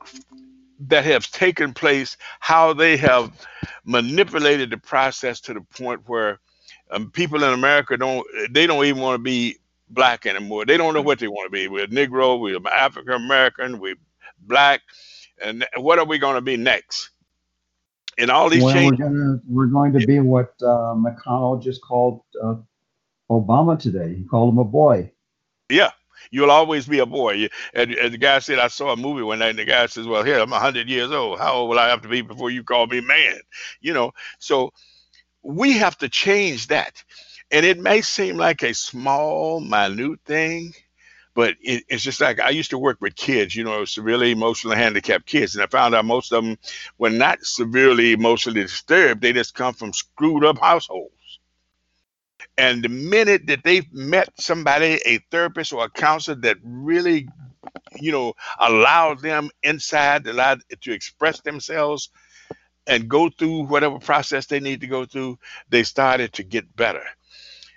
that 0.88 1.04
have 1.04 1.30
taken 1.30 1.72
place, 1.72 2.16
how 2.40 2.72
they 2.72 2.96
have 2.96 3.32
manipulated 3.84 4.70
the 4.70 4.76
process 4.76 5.40
to 5.40 5.54
the 5.54 5.60
point 5.60 6.00
where 6.06 6.40
um, 6.90 7.10
people 7.10 7.42
in 7.42 7.52
America 7.52 7.96
don't 7.96 8.26
they 8.50 8.66
don't 8.66 8.84
even 8.84 9.00
want 9.00 9.14
to 9.14 9.22
be 9.22 9.56
black 9.88 10.26
anymore. 10.26 10.64
They 10.64 10.76
don't 10.76 10.94
know 10.94 11.02
what 11.02 11.18
they 11.18 11.28
want 11.28 11.46
to 11.46 11.50
be. 11.50 11.68
We're 11.68 11.86
Negro, 11.86 12.40
we're 12.40 12.58
African 12.68 13.14
American, 13.14 13.78
we're 13.78 13.96
black, 14.40 14.80
and 15.40 15.66
what 15.76 15.98
are 15.98 16.04
we 16.04 16.18
going 16.18 16.36
to 16.36 16.40
be 16.40 16.56
next? 16.56 17.10
And 18.18 18.30
all 18.30 18.50
these 18.50 18.62
well, 18.62 18.74
changes. 18.74 19.00
We're, 19.00 19.08
gonna, 19.08 19.40
we're 19.48 19.66
going 19.66 19.92
to 19.94 20.06
be 20.06 20.20
what 20.20 20.52
uh, 20.62 20.94
McConnell 20.94 21.62
just 21.62 21.80
called 21.80 22.20
uh, 22.42 22.56
Obama 23.30 23.78
today. 23.78 24.14
He 24.14 24.24
called 24.24 24.52
him 24.52 24.58
a 24.58 24.64
boy. 24.64 25.10
Yeah, 25.70 25.92
you'll 26.32 26.50
always 26.50 26.88
be 26.88 26.98
a 26.98 27.06
boy. 27.06 27.48
And, 27.74 27.92
and, 27.92 28.12
the 28.12 28.18
guy 28.18 28.40
said, 28.40 28.58
I 28.58 28.66
saw 28.66 28.92
a 28.92 28.96
movie 28.96 29.22
one 29.22 29.38
night, 29.38 29.50
and 29.50 29.58
the 29.58 29.64
guy 29.64 29.86
says, 29.86 30.06
Well, 30.08 30.24
here, 30.24 30.40
I'm 30.40 30.50
100 30.50 30.88
years 30.88 31.12
old. 31.12 31.38
How 31.38 31.52
old 31.52 31.70
will 31.70 31.78
I 31.78 31.88
have 31.88 32.02
to 32.02 32.08
be 32.08 32.22
before 32.22 32.50
you 32.50 32.64
call 32.64 32.88
me 32.88 33.00
man? 33.00 33.38
You 33.80 33.94
know, 33.94 34.12
so 34.40 34.72
we 35.42 35.74
have 35.74 35.96
to 35.98 36.08
change 36.08 36.66
that. 36.68 37.04
And 37.52 37.64
it 37.64 37.78
may 37.78 38.00
seem 38.00 38.36
like 38.36 38.62
a 38.62 38.74
small, 38.74 39.60
minute 39.60 40.20
thing, 40.24 40.72
but 41.34 41.54
it, 41.60 41.84
it's 41.88 42.02
just 42.02 42.20
like 42.20 42.40
I 42.40 42.48
used 42.48 42.70
to 42.70 42.78
work 42.78 43.00
with 43.00 43.14
kids, 43.14 43.54
you 43.54 43.62
know, 43.62 43.84
severely 43.84 44.30
emotionally 44.30 44.76
handicapped 44.76 45.26
kids, 45.26 45.54
and 45.54 45.62
I 45.62 45.66
found 45.66 45.94
out 45.94 46.06
most 46.06 46.32
of 46.32 46.42
them 46.42 46.56
were 46.98 47.10
not 47.10 47.42
severely 47.42 48.12
emotionally 48.12 48.62
disturbed. 48.62 49.20
They 49.20 49.34
just 49.34 49.54
come 49.54 49.74
from 49.74 49.92
screwed 49.92 50.44
up 50.44 50.58
households. 50.58 51.12
And 52.58 52.82
the 52.82 52.88
minute 52.88 53.46
that 53.46 53.64
they've 53.64 53.90
met 53.92 54.28
somebody, 54.38 55.00
a 55.06 55.18
therapist 55.30 55.72
or 55.72 55.84
a 55.84 55.90
counselor 55.90 56.36
that 56.42 56.58
really, 56.62 57.28
you 57.96 58.12
know, 58.12 58.34
allowed 58.58 59.20
them 59.20 59.50
inside, 59.62 60.26
allowed 60.26 60.60
to 60.82 60.92
express 60.92 61.40
themselves 61.40 62.10
and 62.86 63.08
go 63.08 63.30
through 63.30 63.66
whatever 63.66 63.98
process 63.98 64.46
they 64.46 64.60
need 64.60 64.80
to 64.80 64.86
go 64.86 65.04
through, 65.04 65.38
they 65.70 65.82
started 65.82 66.32
to 66.34 66.42
get 66.42 66.76
better. 66.76 67.04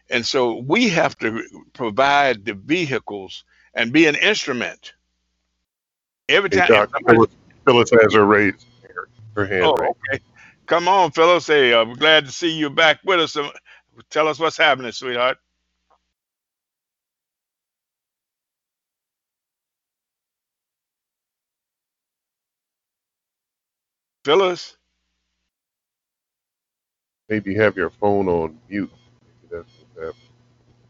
And 0.09 0.25
so 0.25 0.59
we 0.59 0.89
have 0.89 1.17
to 1.19 1.43
provide 1.73 2.45
the 2.45 2.53
vehicles 2.53 3.43
and 3.73 3.91
be 3.91 4.07
an 4.07 4.15
instrument. 4.15 4.93
Every 6.27 6.49
time. 6.49 6.67
Hey, 7.07 7.17
Phyllis, 7.65 7.91
has 7.91 8.13
her 8.13 8.25
raised 8.25 8.65
her, 9.35 9.45
hand. 9.45 9.63
Oh, 9.63 9.73
okay. 9.73 10.23
Come 10.65 10.87
on, 10.87 11.11
Phyllis. 11.11 11.47
Hey, 11.47 11.73
I'm 11.73 11.93
glad 11.93 12.25
to 12.25 12.31
see 12.31 12.51
you 12.51 12.69
back 12.69 12.99
with 13.03 13.19
us. 13.19 13.37
Tell 14.11 14.27
us 14.27 14.39
what's 14.39 14.57
happening, 14.57 14.91
sweetheart. 14.93 15.37
Phyllis. 24.25 24.77
Maybe 27.29 27.55
have 27.55 27.77
your 27.77 27.89
phone 27.91 28.27
on 28.29 28.59
mute. 28.69 28.91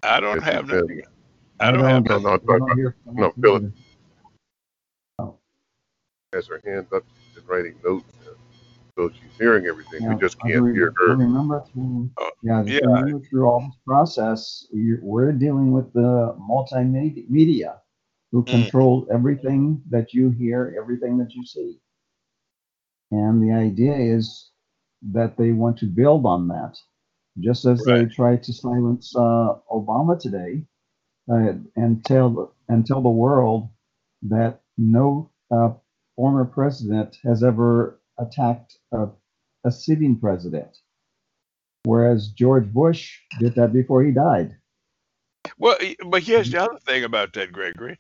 I 0.04 0.20
don't 0.22 0.42
have 0.42 0.68
nothing. 0.68 1.04
I 1.60 1.72
don't, 1.72 1.86
have 1.86 2.06
no, 2.06 2.20
no, 2.20 2.40
no, 2.46 2.94
no, 3.16 3.34
Phyllis. 3.42 3.64
Oh. 5.20 5.36
Has 6.34 6.48
her 6.48 6.62
hands 6.66 6.92
up. 6.94 7.04
She's 7.34 7.44
been 7.44 7.46
writing 7.48 7.76
notes. 7.84 8.14
So 8.98 9.10
she's 9.10 9.38
hearing 9.38 9.66
everything. 9.66 10.04
Yeah, 10.04 10.14
we 10.14 10.22
just 10.22 10.40
can't 10.40 10.62
re- 10.62 10.74
hear 10.74 10.94
her. 10.98 11.16
Remember 11.16 11.64
through, 11.74 12.10
uh, 12.18 12.30
yeah, 12.42 12.64
yeah. 12.64 12.80
Remember 12.84 13.20
through 13.26 13.46
all 13.46 13.60
this 13.60 13.78
process, 13.86 14.68
we're 14.72 15.34
dealing 15.34 15.74
with 15.74 15.92
the 15.94 16.36
multimedia 16.40 17.80
who 18.32 18.44
mm. 18.44 18.48
control 18.48 19.06
everything 19.12 19.82
that 19.90 20.14
you 20.14 20.30
hear, 20.30 20.76
everything 20.82 21.18
that 21.18 21.34
you 21.34 21.46
see. 21.46 21.80
And 23.12 23.44
the 23.44 23.54
idea 23.54 23.96
is 23.96 24.52
that 25.12 25.38
they 25.38 25.52
want 25.52 25.78
to 25.80 25.86
build 25.86 26.26
on 26.26 26.48
that 26.48 26.78
just 27.40 27.66
as 27.66 27.84
right. 27.86 28.08
they 28.08 28.14
tried 28.14 28.44
to 28.44 28.54
silence 28.54 29.14
uh, 29.16 29.56
Obama 29.72 30.20
today 30.20 30.64
uh, 31.32 31.54
and 31.76 32.04
tell 32.06 32.56
and 32.70 32.86
tell 32.86 33.02
the 33.02 33.10
world 33.10 33.70
that 34.22 34.62
no 34.78 35.30
uh, 35.52 35.72
former 36.16 36.46
president 36.46 37.18
has 37.24 37.44
ever 37.44 38.00
attacked 38.18 38.78
a, 38.96 39.12
a 39.68 39.72
sitting 39.72 40.18
president, 40.20 40.78
whereas 41.84 42.30
George 42.30 42.72
Bush 42.72 43.20
did 43.40 43.56
that 43.56 43.74
before 43.74 44.04
he 44.04 44.12
died. 44.12 44.56
Well, 45.58 45.78
but 46.08 46.24
here's 46.24 46.52
the 46.52 46.62
other 46.62 46.80
thing 46.80 47.04
about 47.04 47.34
that, 47.34 47.52
Gregory. 47.52 48.00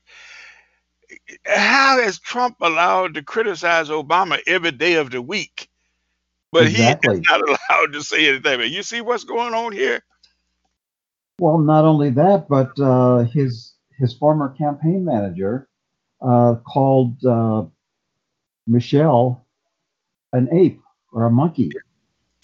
How 1.45 1.99
is 1.99 2.19
Trump 2.19 2.57
allowed 2.61 3.13
to 3.13 3.21
criticize 3.21 3.89
Obama 3.89 4.39
every 4.47 4.71
day 4.71 4.95
of 4.95 5.11
the 5.11 5.21
week? 5.21 5.69
but 6.55 6.67
exactly. 6.67 7.17
he's 7.17 7.27
not 7.29 7.41
allowed 7.69 7.91
to 7.91 8.01
say 8.01 8.29
anything. 8.29 8.57
But 8.57 8.69
you 8.69 8.81
see 8.81 9.01
what's 9.01 9.25
going 9.25 9.53
on 9.53 9.73
here? 9.73 10.01
Well, 11.39 11.57
not 11.57 11.83
only 11.83 12.11
that, 12.11 12.47
but 12.47 12.71
uh, 12.79 13.25
his 13.25 13.73
his 13.99 14.13
former 14.13 14.55
campaign 14.57 15.03
manager 15.03 15.67
uh, 16.21 16.55
called 16.65 17.23
uh, 17.25 17.65
Michelle 18.67 19.45
an 20.31 20.47
ape 20.53 20.81
or 21.15 21.25
a 21.25 21.31
monkey. 21.31 21.71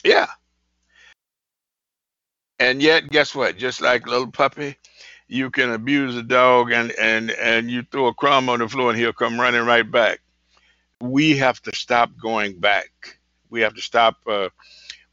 Yeah. 0.03 0.27
And 2.57 2.81
yet, 2.81 3.09
guess 3.11 3.35
what? 3.35 3.57
Just 3.57 3.81
like 3.81 4.07
little 4.07 4.31
puppy, 4.31 4.77
you 5.27 5.51
can 5.51 5.71
abuse 5.71 6.15
a 6.15 6.23
dog 6.23 6.71
and 6.71 6.91
and 6.93 7.29
and 7.31 7.69
you 7.69 7.83
throw 7.83 8.07
a 8.07 8.13
crumb 8.13 8.49
on 8.49 8.59
the 8.59 8.67
floor 8.67 8.89
and 8.89 8.97
he'll 8.97 9.13
come 9.13 9.39
running 9.39 9.65
right 9.65 9.89
back. 9.89 10.21
We 10.99 11.37
have 11.37 11.61
to 11.63 11.75
stop 11.75 12.11
going 12.19 12.59
back 12.59 13.19
we 13.51 13.61
have 13.61 13.75
to 13.75 13.81
stop. 13.81 14.17
Uh, 14.25 14.49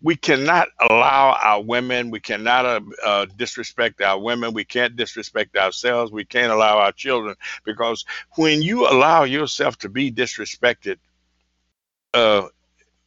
we 0.00 0.14
cannot 0.14 0.68
allow 0.88 1.36
our 1.42 1.60
women. 1.60 2.10
We 2.10 2.20
cannot 2.20 2.64
uh, 2.64 2.80
uh, 3.04 3.26
disrespect 3.36 4.00
our 4.00 4.18
women. 4.18 4.54
We 4.54 4.64
can't 4.64 4.96
disrespect 4.96 5.56
ourselves. 5.56 6.12
We 6.12 6.24
can't 6.24 6.52
allow 6.52 6.78
our 6.78 6.92
children 6.92 7.34
because 7.64 8.06
when 8.36 8.62
you 8.62 8.88
allow 8.88 9.24
yourself 9.24 9.76
to 9.78 9.88
be 9.88 10.10
disrespected, 10.10 10.98
uh, 12.14 12.46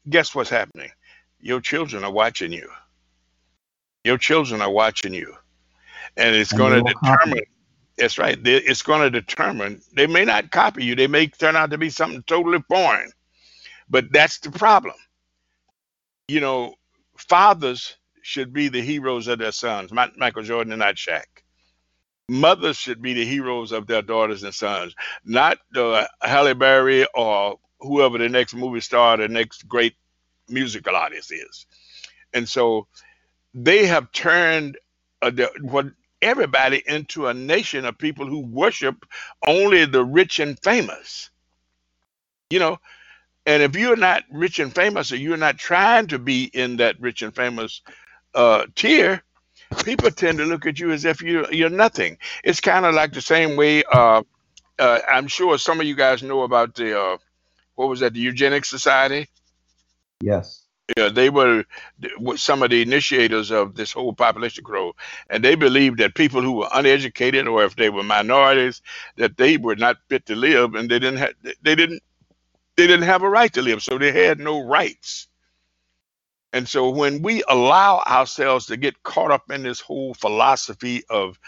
guess 0.10 0.36
what's 0.36 0.50
happening? 0.50 0.92
Your 1.40 1.62
children 1.62 2.04
are 2.04 2.12
watching 2.12 2.52
you. 2.52 2.70
Your 4.04 4.18
children 4.18 4.62
are 4.62 4.72
watching 4.72 5.14
you, 5.14 5.36
and 6.18 6.36
it's 6.36 6.52
going 6.54 6.84
to 6.84 6.94
determine. 6.94 7.40
Copy. 7.40 7.48
That's 7.98 8.18
right. 8.18 8.38
It's 8.44 8.82
going 8.82 9.02
to 9.02 9.10
determine. 9.12 9.82
They 9.96 10.08
may 10.08 10.26
not 10.26 10.52
copy 10.52 10.84
you. 10.84 10.96
They 10.96 11.08
may 11.08 11.28
turn 11.28 11.56
out 11.56 11.70
to 11.72 11.78
be 11.78 11.90
something 11.90 12.24
totally 12.24 12.64
foreign, 12.68 13.12
but 13.90 14.12
that's 14.12 14.40
the 14.40 14.52
problem 14.52 14.96
you 16.32 16.40
know, 16.40 16.76
fathers 17.18 17.98
should 18.24 18.54
be 18.54 18.70
the 18.70 18.82
heroes 18.82 19.28
of 19.28 19.40
their 19.40 19.52
sons, 19.52 19.92
Michael 19.92 20.44
Jordan 20.44 20.72
and 20.72 20.80
not 20.80 20.96
Shaq. 20.96 21.26
Mothers 22.30 22.78
should 22.78 23.02
be 23.02 23.14
the 23.14 23.26
heroes 23.26 23.74
of 23.74 23.88
their 23.88 24.02
daughters 24.02 24.44
and 24.44 24.54
sons, 24.54 24.96
not 25.26 25.58
uh, 25.76 26.06
Halle 26.22 26.54
Berry 26.54 27.06
or 27.14 27.60
whoever 27.82 28.18
the 28.18 28.30
next 28.30 28.54
movie 28.54 28.80
star, 28.82 29.18
the 29.18 29.28
next 29.28 29.68
great 29.68 29.96
musical 30.48 30.96
artist 30.96 31.32
is. 31.32 31.66
And 32.34 32.48
so 32.48 32.88
they 33.54 33.86
have 33.86 34.12
turned 34.12 34.78
uh, 35.22 35.32
the, 35.32 35.50
what 35.62 35.88
everybody 36.22 36.84
into 36.86 37.28
a 37.28 37.34
nation 37.34 37.86
of 37.86 37.98
people 37.98 38.28
who 38.28 38.40
worship 38.40 39.06
only 39.46 39.86
the 39.86 40.04
rich 40.04 40.40
and 40.40 40.58
famous. 40.60 41.30
You 42.50 42.60
know, 42.60 42.80
and 43.46 43.64
if 43.64 43.76
you're 43.76 43.96
not 43.96 44.24
rich 44.32 44.60
and 44.60 44.74
famous, 44.74 45.12
or 45.12 45.16
you're 45.16 45.38
not 45.38 45.58
trying 45.58 46.08
to 46.08 46.20
be 46.20 46.46
in 46.46 46.78
that 46.78 47.00
rich 47.00 47.22
and 47.22 47.36
famous 47.36 47.82
uh, 48.36 48.66
tier, 48.76 49.24
people 49.84 50.12
tend 50.12 50.38
to 50.38 50.46
look 50.46 50.66
at 50.66 50.80
you 50.80 50.92
as 50.92 51.06
if 51.06 51.22
you're 51.22 51.52
you're 51.52 51.70
nothing. 51.70 52.18
It's 52.44 52.62
kind 52.62 52.86
of 52.86 52.94
like 52.94 53.14
the 53.14 53.22
same 53.22 53.56
way. 53.56 53.84
Uh, 53.92 54.24
uh, 54.78 55.00
I'm 55.10 55.28
sure 55.28 55.58
some 55.58 55.80
of 55.80 55.88
you 55.88 55.96
guys 55.96 56.24
know 56.24 56.44
about 56.44 56.76
the 56.76 57.00
uh, 57.00 57.18
what 57.82 57.90
was 57.90 58.02
that? 58.02 58.14
The 58.14 58.20
Eugenics 58.20 58.70
Society. 58.70 59.28
Yes. 60.22 60.66
Yeah, 60.96 61.10
they 61.10 61.32
were 61.32 61.66
some 62.36 62.62
of 62.62 62.70
the 62.70 62.84
initiators 62.84 63.50
of 63.50 63.76
this 63.76 63.92
whole 63.92 64.14
population 64.14 64.64
growth, 64.64 64.96
and 65.32 65.44
they 65.44 65.56
believed 65.56 65.98
that 65.98 66.14
people 66.14 66.44
who 66.44 66.52
were 66.52 66.70
uneducated 66.74 67.48
or 67.48 67.64
if 67.64 67.76
they 67.76 67.90
were 67.90 68.04
minorities, 68.04 68.84
that 69.16 69.38
they 69.38 69.58
were 69.58 69.76
not 69.76 69.98
fit 70.10 70.28
to 70.28 70.36
live, 70.36 70.76
and 70.76 70.92
they 70.92 71.00
didn't 71.00 71.18
have 71.18 71.34
they 71.64 71.74
didn't 71.74 72.04
they 72.76 72.86
didn't 72.86 73.06
have 73.06 73.24
a 73.24 73.30
right 73.30 73.52
to 73.54 73.64
live, 73.64 73.82
so 73.82 73.98
they 73.98 74.12
had 74.12 74.40
no 74.40 74.64
rights. 74.64 75.28
And 76.54 76.68
so 76.68 76.90
when 76.90 77.24
we 77.24 77.42
allow 77.50 78.04
ourselves 78.06 78.68
to 78.68 78.78
get 78.78 79.02
caught 79.02 79.32
up 79.32 79.50
in 79.50 79.64
this 79.64 79.80
whole 79.80 80.14
philosophy 80.14 81.04
of 81.10 81.40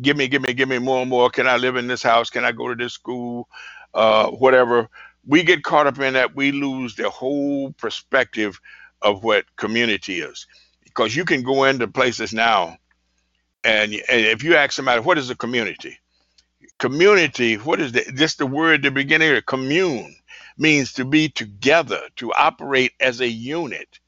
give 0.00 0.16
me, 0.16 0.28
give 0.28 0.42
me, 0.42 0.54
give 0.54 0.68
me 0.68 0.78
more 0.78 1.00
and 1.02 1.10
more, 1.10 1.28
can 1.28 1.46
I 1.46 1.56
live 1.56 1.76
in 1.76 1.86
this 1.88 2.02
house? 2.02 2.30
Can 2.30 2.44
I 2.44 2.52
go 2.52 2.68
to 2.68 2.74
this 2.74 2.94
school? 2.94 3.48
Uh, 3.94 4.28
whatever 4.28 4.90
we 5.26 5.42
get 5.44 5.64
caught 5.64 5.86
up 5.88 5.98
in 6.00 6.14
that, 6.14 6.36
we 6.36 6.52
lose 6.52 6.96
the 6.96 7.10
whole 7.10 7.72
perspective 7.74 8.60
of 9.02 9.24
what 9.24 9.44
community 9.56 10.20
is. 10.20 10.46
Because 10.84 11.16
you 11.16 11.24
can 11.24 11.42
go 11.42 11.64
into 11.64 11.88
places 11.88 12.32
now, 12.34 12.76
and, 13.64 13.92
and 13.94 14.26
if 14.26 14.44
you 14.44 14.56
ask 14.56 14.72
somebody, 14.72 15.02
what 15.02 15.18
is 15.18 15.30
a 15.30 15.36
community? 15.36 15.98
Community, 16.78 17.56
what 17.56 17.80
is 17.80 17.92
the, 17.92 18.04
just 18.16 18.38
the 18.38 18.46
word 18.46 18.82
the 18.82 18.90
beginning? 18.90 19.36
Of 19.36 19.46
commune 19.46 20.16
means 20.58 20.92
to 20.94 21.04
be 21.04 21.28
together, 21.28 22.00
to 22.16 22.32
operate 22.34 22.92
as 23.00 23.20
a 23.20 23.28
unit. 23.28 24.00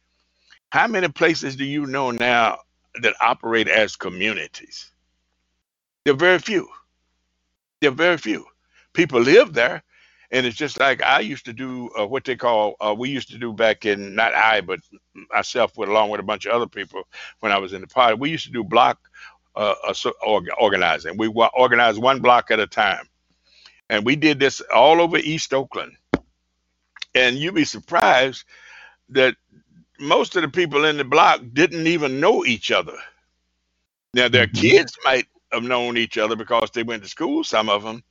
How 0.71 0.87
many 0.89 1.09
places 1.09 1.57
do 1.57 1.65
you 1.65 1.87
know 1.87 2.11
now 2.13 2.61
that 3.03 3.15
operate 3.21 3.69
as 3.69 3.97
communities? 3.97 4.91
There 6.05 6.15
are 6.15 6.19
very 6.19 6.41
few. 6.41 6.69
There 7.81 7.91
are 7.91 7.95
very 7.95 8.19
few. 8.19 8.47
People 8.95 9.21
live 9.23 9.55
there, 9.55 9.83
and 10.31 10.47
it's 10.47 10.57
just 10.57 10.79
like 10.79 11.03
I 11.03 11.21
used 11.21 11.45
to 11.47 11.53
do 11.53 11.91
uh, 11.99 12.07
what 12.07 12.25
they 12.25 12.37
call 12.37 12.77
uh, 12.81 12.95
we 12.97 13.11
used 13.11 13.31
to 13.31 13.39
do 13.39 13.53
back 13.53 13.87
in 13.87 14.15
not 14.15 14.35
I 14.35 14.61
but 14.61 14.81
myself 15.33 15.77
with 15.77 15.89
along 15.89 16.11
with 16.11 16.21
a 16.21 16.25
bunch 16.25 16.47
of 16.47 16.53
other 16.53 16.67
people 16.67 17.03
when 17.41 17.53
I 17.53 17.59
was 17.59 17.73
in 17.73 17.81
the 17.81 17.87
party. 17.87 18.15
We 18.15 18.31
used 18.31 18.47
to 18.47 18.53
do 18.53 18.65
block 18.65 18.99
uh, 19.57 19.75
organizing. 20.57 21.17
We 21.17 21.29
organized 21.29 22.01
one 22.01 22.21
block 22.21 22.51
at 22.51 22.61
a 22.61 22.67
time, 22.67 23.09
and 23.91 24.05
we 24.05 24.15
did 24.15 24.39
this 24.39 24.61
all 24.73 25.01
over 25.01 25.19
East 25.19 25.53
Oakland. 25.53 25.97
And 27.15 27.37
you'd 27.37 27.55
be 27.55 27.65
surprised 27.65 28.45
that 29.09 29.35
most 29.99 30.37
of 30.37 30.43
the 30.43 30.49
people 30.49 30.85
in 30.85 30.97
the 30.97 31.05
block 31.05 31.41
didn't 31.53 31.87
even 31.87 32.21
know 32.21 32.45
each 32.45 32.71
other. 32.71 32.97
Now 34.15 34.29
their 34.29 34.47
mm-hmm. 34.47 34.61
kids 34.61 34.97
might 35.05 35.27
have 35.53 35.65
known 35.65 35.97
each 35.97 36.19
other 36.19 36.37
because 36.37 36.71
they 36.71 36.83
went 36.83 37.03
to 37.03 37.09
school, 37.09 37.43
some 37.43 37.69
of 37.69 37.83
them, 37.83 38.05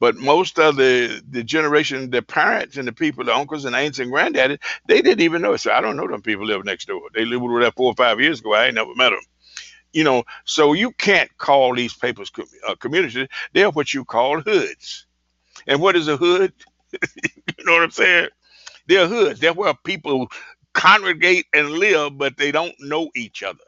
but 0.00 0.16
most 0.16 0.58
of 0.58 0.76
the 0.76 1.22
the 1.28 1.42
generation, 1.42 2.10
the 2.10 2.22
parents 2.22 2.76
and 2.76 2.88
the 2.88 2.92
people, 2.92 3.24
the 3.24 3.34
uncles 3.34 3.64
and 3.64 3.76
aunts 3.76 3.98
and 3.98 4.10
granddaddy, 4.10 4.58
they 4.86 5.02
didn't 5.02 5.22
even 5.22 5.42
know. 5.42 5.56
So 5.56 5.72
I 5.72 5.80
don't 5.80 5.96
know 5.96 6.08
them 6.08 6.22
people 6.22 6.46
live 6.46 6.64
next 6.64 6.86
door. 6.88 7.02
They 7.14 7.24
lived 7.24 7.42
over 7.42 7.60
there 7.60 7.72
four 7.72 7.92
or 7.92 7.94
five 7.94 8.20
years 8.20 8.40
ago. 8.40 8.54
I 8.54 8.66
ain't 8.66 8.74
never 8.74 8.94
met 8.94 9.10
them. 9.10 9.20
You 9.92 10.04
know, 10.04 10.24
so 10.44 10.72
you 10.72 10.90
can't 10.92 11.34
call 11.38 11.74
these 11.74 11.94
papers 11.94 12.30
uh, 12.66 12.74
communities. 12.76 13.28
They're 13.52 13.70
what 13.70 13.94
you 13.94 14.04
call 14.04 14.40
hoods. 14.40 15.06
And 15.66 15.80
what 15.80 15.96
is 15.96 16.08
a 16.08 16.16
hood? 16.16 16.52
you 16.92 17.64
know 17.64 17.72
what 17.74 17.82
I'm 17.82 17.90
saying? 17.90 18.28
They're 18.86 19.08
hoods. 19.08 19.40
They're 19.40 19.52
where 19.54 19.74
people 19.84 20.28
congregate 20.74 21.46
and 21.54 21.70
live, 21.70 22.18
but 22.18 22.36
they 22.36 22.52
don't 22.52 22.74
know 22.80 23.10
each 23.14 23.42
other. 23.42 23.58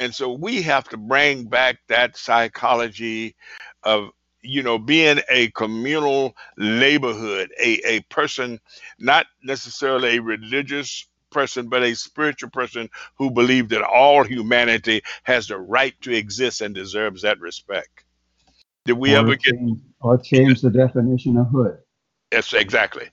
And 0.00 0.14
so 0.14 0.32
we 0.32 0.62
have 0.62 0.88
to 0.90 0.96
bring 0.96 1.44
back 1.44 1.78
that 1.88 2.16
psychology 2.16 3.36
of 3.82 4.10
you 4.44 4.62
know, 4.62 4.78
being 4.78 5.20
a 5.28 5.48
communal 5.50 6.36
neighborhood, 6.56 7.52
a, 7.58 7.80
a 7.86 8.00
person, 8.02 8.60
not 8.98 9.26
necessarily 9.42 10.16
a 10.16 10.22
religious 10.22 11.06
person, 11.30 11.68
but 11.68 11.82
a 11.82 11.94
spiritual 11.94 12.50
person 12.50 12.88
who 13.16 13.30
believes 13.30 13.70
that 13.70 13.82
all 13.82 14.22
humanity 14.22 15.02
has 15.24 15.48
the 15.48 15.58
right 15.58 15.94
to 16.02 16.14
exist 16.14 16.60
and 16.60 16.74
deserves 16.74 17.22
that 17.22 17.40
respect. 17.40 18.04
Did 18.84 18.94
we 18.94 19.14
or 19.14 19.20
ever 19.20 19.36
get 19.36 19.54
change, 19.54 19.78
or 20.00 20.18
change 20.18 20.60
the 20.60 20.70
definition 20.70 21.36
of 21.38 21.48
hood? 21.48 21.78
Yes, 22.32 22.52
exactly. 22.52 23.08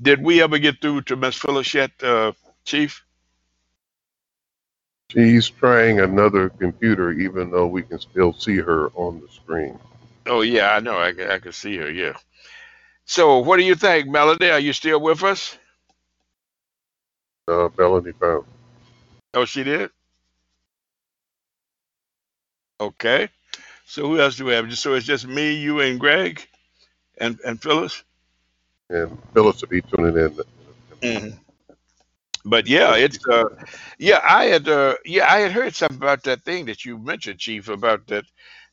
Did 0.00 0.22
we 0.22 0.42
ever 0.42 0.58
get 0.58 0.80
through 0.80 1.02
to 1.02 1.16
Miss 1.16 1.36
Phyllis 1.36 1.74
yet, 1.74 1.90
uh, 2.02 2.32
Chief? 2.64 3.04
She's 5.10 5.48
trying 5.48 6.00
another 6.00 6.48
computer, 6.48 7.10
even 7.12 7.50
though 7.50 7.66
we 7.66 7.82
can 7.82 7.98
still 7.98 8.32
see 8.32 8.56
her 8.56 8.88
on 8.94 9.20
the 9.20 9.28
screen. 9.28 9.78
Oh 10.26 10.42
yeah, 10.42 10.72
I 10.72 10.80
know. 10.80 10.96
I, 10.96 11.08
I 11.08 11.38
can 11.38 11.52
see 11.52 11.76
her. 11.76 11.90
Yeah. 11.90 12.14
So, 13.04 13.38
what 13.38 13.56
do 13.56 13.64
you 13.64 13.74
think, 13.74 14.08
Melody? 14.08 14.50
Are 14.50 14.60
you 14.60 14.72
still 14.72 15.00
with 15.00 15.22
us? 15.24 15.56
Uh, 17.48 17.68
Melody 17.76 18.12
found. 18.12 18.44
Oh, 19.34 19.44
she 19.44 19.64
did. 19.64 19.90
Okay. 22.80 23.28
So 23.84 24.06
who 24.06 24.20
else 24.20 24.36
do 24.36 24.44
we 24.44 24.52
have? 24.52 24.72
So 24.78 24.94
it's 24.94 25.06
just 25.06 25.26
me, 25.26 25.52
you, 25.54 25.80
and 25.80 25.98
Greg, 25.98 26.46
and 27.18 27.38
and 27.44 27.60
Phyllis. 27.60 28.04
And 28.88 29.18
Phyllis 29.34 29.60
will 29.60 29.68
be 29.68 29.82
tuning 29.82 30.16
in. 30.16 30.40
Mm-hmm. 31.02 31.36
But 32.44 32.68
yeah, 32.68 32.94
it's 32.94 33.18
uh, 33.28 33.44
yeah. 33.98 34.20
I 34.24 34.44
had 34.44 34.68
uh, 34.68 34.94
yeah, 35.04 35.26
I 35.28 35.40
had 35.40 35.52
heard 35.52 35.74
something 35.74 35.98
about 35.98 36.22
that 36.22 36.44
thing 36.44 36.66
that 36.66 36.84
you 36.84 36.98
mentioned, 36.98 37.40
Chief, 37.40 37.68
about 37.68 38.06
that 38.06 38.24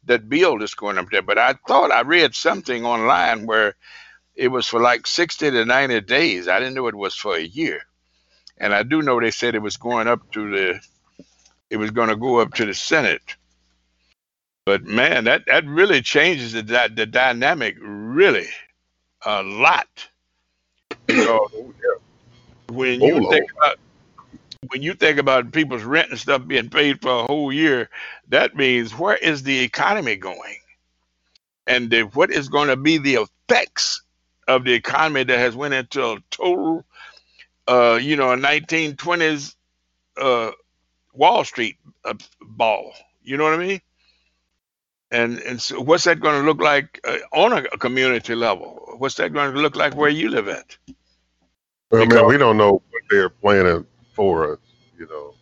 that 0.07 0.29
bill 0.29 0.59
that's 0.59 0.73
going 0.73 0.97
up 0.97 1.09
there. 1.11 1.21
But 1.21 1.37
I 1.37 1.53
thought 1.67 1.91
I 1.91 2.01
read 2.01 2.35
something 2.35 2.85
online 2.85 3.45
where 3.45 3.75
it 4.35 4.49
was 4.49 4.67
for 4.67 4.79
like 4.79 5.07
60 5.07 5.51
to 5.51 5.65
90 5.65 6.01
days. 6.01 6.47
I 6.47 6.59
didn't 6.59 6.75
know 6.75 6.87
it 6.87 6.95
was 6.95 7.15
for 7.15 7.35
a 7.35 7.41
year. 7.41 7.81
And 8.57 8.73
I 8.73 8.83
do 8.83 9.01
know 9.01 9.19
they 9.19 9.31
said 9.31 9.55
it 9.55 9.61
was 9.61 9.77
going 9.77 10.07
up 10.07 10.31
to 10.31 10.49
the, 10.49 10.79
it 11.69 11.77
was 11.77 11.91
going 11.91 12.09
to 12.09 12.15
go 12.15 12.39
up 12.39 12.53
to 12.55 12.65
the 12.65 12.73
Senate. 12.73 13.35
But 14.65 14.83
man, 14.83 15.25
that, 15.25 15.45
that 15.47 15.65
really 15.65 16.01
changes 16.01 16.53
the, 16.53 16.91
the 16.93 17.05
dynamic 17.05 17.77
really 17.79 18.47
a 19.25 19.43
lot. 19.43 19.87
Because 21.05 21.49
when 22.69 23.01
you 23.01 23.25
oh, 23.25 23.31
think 23.31 23.49
about 23.51 23.79
when 24.69 24.81
you 24.81 24.93
think 24.93 25.19
about 25.19 25.51
people's 25.51 25.83
rent 25.83 26.09
and 26.09 26.19
stuff 26.19 26.45
being 26.47 26.69
paid 26.69 27.01
for 27.01 27.11
a 27.11 27.23
whole 27.25 27.51
year, 27.51 27.89
that 28.29 28.55
means 28.55 28.97
where 28.97 29.15
is 29.15 29.43
the 29.43 29.59
economy 29.59 30.15
going? 30.15 30.57
And 31.65 31.89
the, 31.89 32.03
what 32.03 32.31
is 32.31 32.49
going 32.49 32.69
to 32.69 32.77
be 32.77 32.97
the 32.97 33.25
effects 33.49 34.01
of 34.47 34.63
the 34.63 34.73
economy 34.73 35.23
that 35.23 35.39
has 35.39 35.55
went 35.55 35.73
into 35.73 36.03
a 36.03 36.17
total, 36.31 36.85
uh, 37.67 37.99
you 38.01 38.15
know, 38.15 38.31
a 38.31 38.37
1920s 38.37 39.55
uh, 40.17 40.51
Wall 41.13 41.43
Street 41.43 41.77
uh, 42.05 42.13
ball? 42.41 42.93
You 43.23 43.37
know 43.37 43.43
what 43.43 43.53
I 43.53 43.57
mean? 43.57 43.81
And 45.09 45.39
and 45.39 45.61
so 45.61 45.79
what's 45.79 46.03
that 46.03 46.19
going 46.19 46.41
to 46.41 46.45
look 46.45 46.59
like 46.59 46.99
uh, 47.05 47.17
on 47.31 47.53
a, 47.53 47.63
a 47.71 47.77
community 47.77 48.35
level? 48.35 48.95
What's 48.97 49.15
that 49.15 49.31
going 49.31 49.53
to 49.53 49.59
look 49.59 49.77
like 49.77 49.95
where 49.95 50.09
you 50.09 50.29
live 50.29 50.49
at? 50.49 50.77
Well, 51.91 52.05
man, 52.05 52.27
we 52.27 52.37
don't 52.37 52.57
know 52.57 52.73
what 52.73 53.03
they're 53.09 53.29
planning 53.29 53.85
for 54.17 54.53
us. 54.53 54.59
You 54.97 55.07
know, 55.07 55.35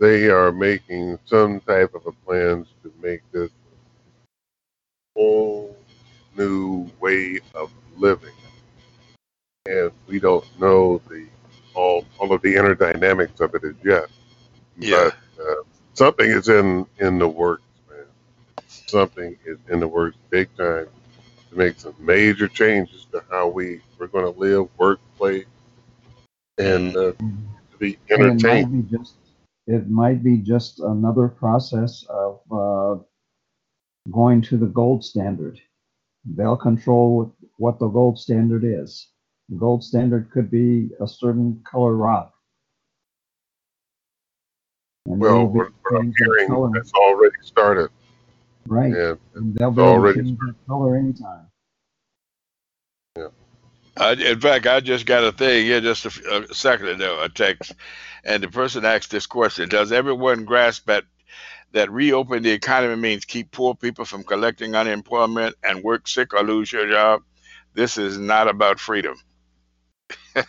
they 0.00 0.28
are 0.30 0.50
making 0.50 1.18
some 1.26 1.60
type 1.60 1.94
of 1.94 2.06
a 2.06 2.12
plans 2.24 2.66
to 2.82 2.92
make 3.02 3.20
this 3.30 3.50
a 5.14 5.20
whole 5.20 5.76
new 6.36 6.90
way 7.00 7.38
of 7.54 7.70
living, 7.96 8.34
and 9.66 9.92
we 10.06 10.18
don't 10.18 10.46
know 10.58 11.00
the 11.10 11.26
all 11.74 12.04
all 12.18 12.32
of 12.32 12.40
the 12.42 12.56
inner 12.56 12.74
dynamics 12.74 13.40
of 13.40 13.54
it 13.54 13.62
as 13.62 13.74
yet. 13.84 14.06
Yeah. 14.78 15.10
But 15.36 15.44
uh, 15.44 15.62
something 15.92 16.30
is 16.30 16.48
in 16.48 16.86
in 16.98 17.18
the 17.18 17.28
works, 17.28 17.62
man. 17.90 18.06
Something 18.86 19.36
is 19.44 19.58
in 19.68 19.80
the 19.80 19.88
works, 19.88 20.16
big 20.30 20.48
time, 20.56 20.88
to 21.50 21.56
make 21.56 21.78
some 21.78 21.94
major 21.98 22.48
changes 22.48 23.06
to 23.12 23.22
how 23.30 23.48
we 23.48 23.82
we're 23.98 24.06
going 24.06 24.32
to 24.32 24.40
live, 24.40 24.68
work, 24.78 25.00
play, 25.18 25.44
and 26.56 26.96
uh, 26.96 27.12
be 27.78 27.98
entertained. 28.10 28.42
It 28.42 28.46
might 28.46 28.72
be 28.72 28.96
just 28.96 29.14
it 29.66 29.90
might 29.90 30.24
be 30.24 30.38
just 30.38 30.80
another 30.80 31.28
process 31.28 32.04
of 32.08 32.40
uh, 32.50 33.02
going 34.10 34.40
to 34.42 34.56
the 34.56 34.66
gold 34.66 35.04
standard. 35.04 35.60
They'll 36.24 36.56
control 36.56 37.34
what 37.58 37.78
the 37.78 37.88
gold 37.88 38.18
standard 38.18 38.64
is. 38.64 39.08
The 39.50 39.56
gold 39.56 39.84
standard 39.84 40.30
could 40.30 40.50
be 40.50 40.90
a 41.00 41.06
certain 41.06 41.62
color 41.70 41.96
rock. 41.96 42.32
And 45.06 45.20
well, 45.20 45.46
we're, 45.46 45.68
we're 45.90 46.02
hearing 46.02 46.72
that's 46.72 46.92
already 46.92 47.36
started. 47.42 47.90
Right. 48.66 48.92
And, 48.92 49.18
and 49.34 49.54
they'll 49.54 49.70
be 49.70 49.82
able 49.82 50.02
to 50.02 50.14
change 50.14 50.38
that 50.38 50.54
color 50.66 50.96
anytime. 50.96 51.47
I, 53.98 54.12
in 54.12 54.40
fact, 54.40 54.66
I 54.66 54.80
just 54.80 55.06
got 55.06 55.24
a 55.24 55.32
thing 55.32 55.66
here 55.66 55.80
just 55.80 56.06
a, 56.06 56.44
a, 56.50 56.54
second 56.54 56.88
ago, 56.88 57.22
a 57.22 57.28
text, 57.28 57.74
and 58.24 58.42
the 58.42 58.48
person 58.48 58.84
asked 58.84 59.10
this 59.10 59.26
question: 59.26 59.68
Does 59.68 59.92
everyone 59.92 60.44
grasp 60.44 60.86
that 60.86 61.04
that 61.72 61.90
reopen 61.90 62.42
the 62.42 62.50
economy 62.50 62.96
means 62.96 63.24
keep 63.24 63.50
poor 63.50 63.74
people 63.74 64.04
from 64.04 64.24
collecting 64.24 64.74
unemployment 64.76 65.56
and 65.64 65.82
work 65.82 66.08
sick 66.08 66.34
or 66.34 66.42
lose 66.42 66.72
your 66.72 66.88
job? 66.88 67.22
This 67.74 67.98
is 67.98 68.18
not 68.18 68.48
about 68.48 68.80
freedom. 68.80 69.16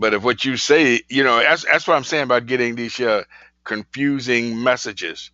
But 0.00 0.14
if 0.14 0.22
what 0.22 0.44
you 0.44 0.56
say, 0.56 1.02
you 1.10 1.24
know, 1.24 1.38
that's 1.40 1.64
that's 1.64 1.86
what 1.86 1.96
I'm 1.96 2.04
saying 2.04 2.24
about 2.24 2.46
getting 2.46 2.74
these 2.74 2.98
uh, 3.00 3.24
confusing 3.64 4.62
messages. 4.62 5.30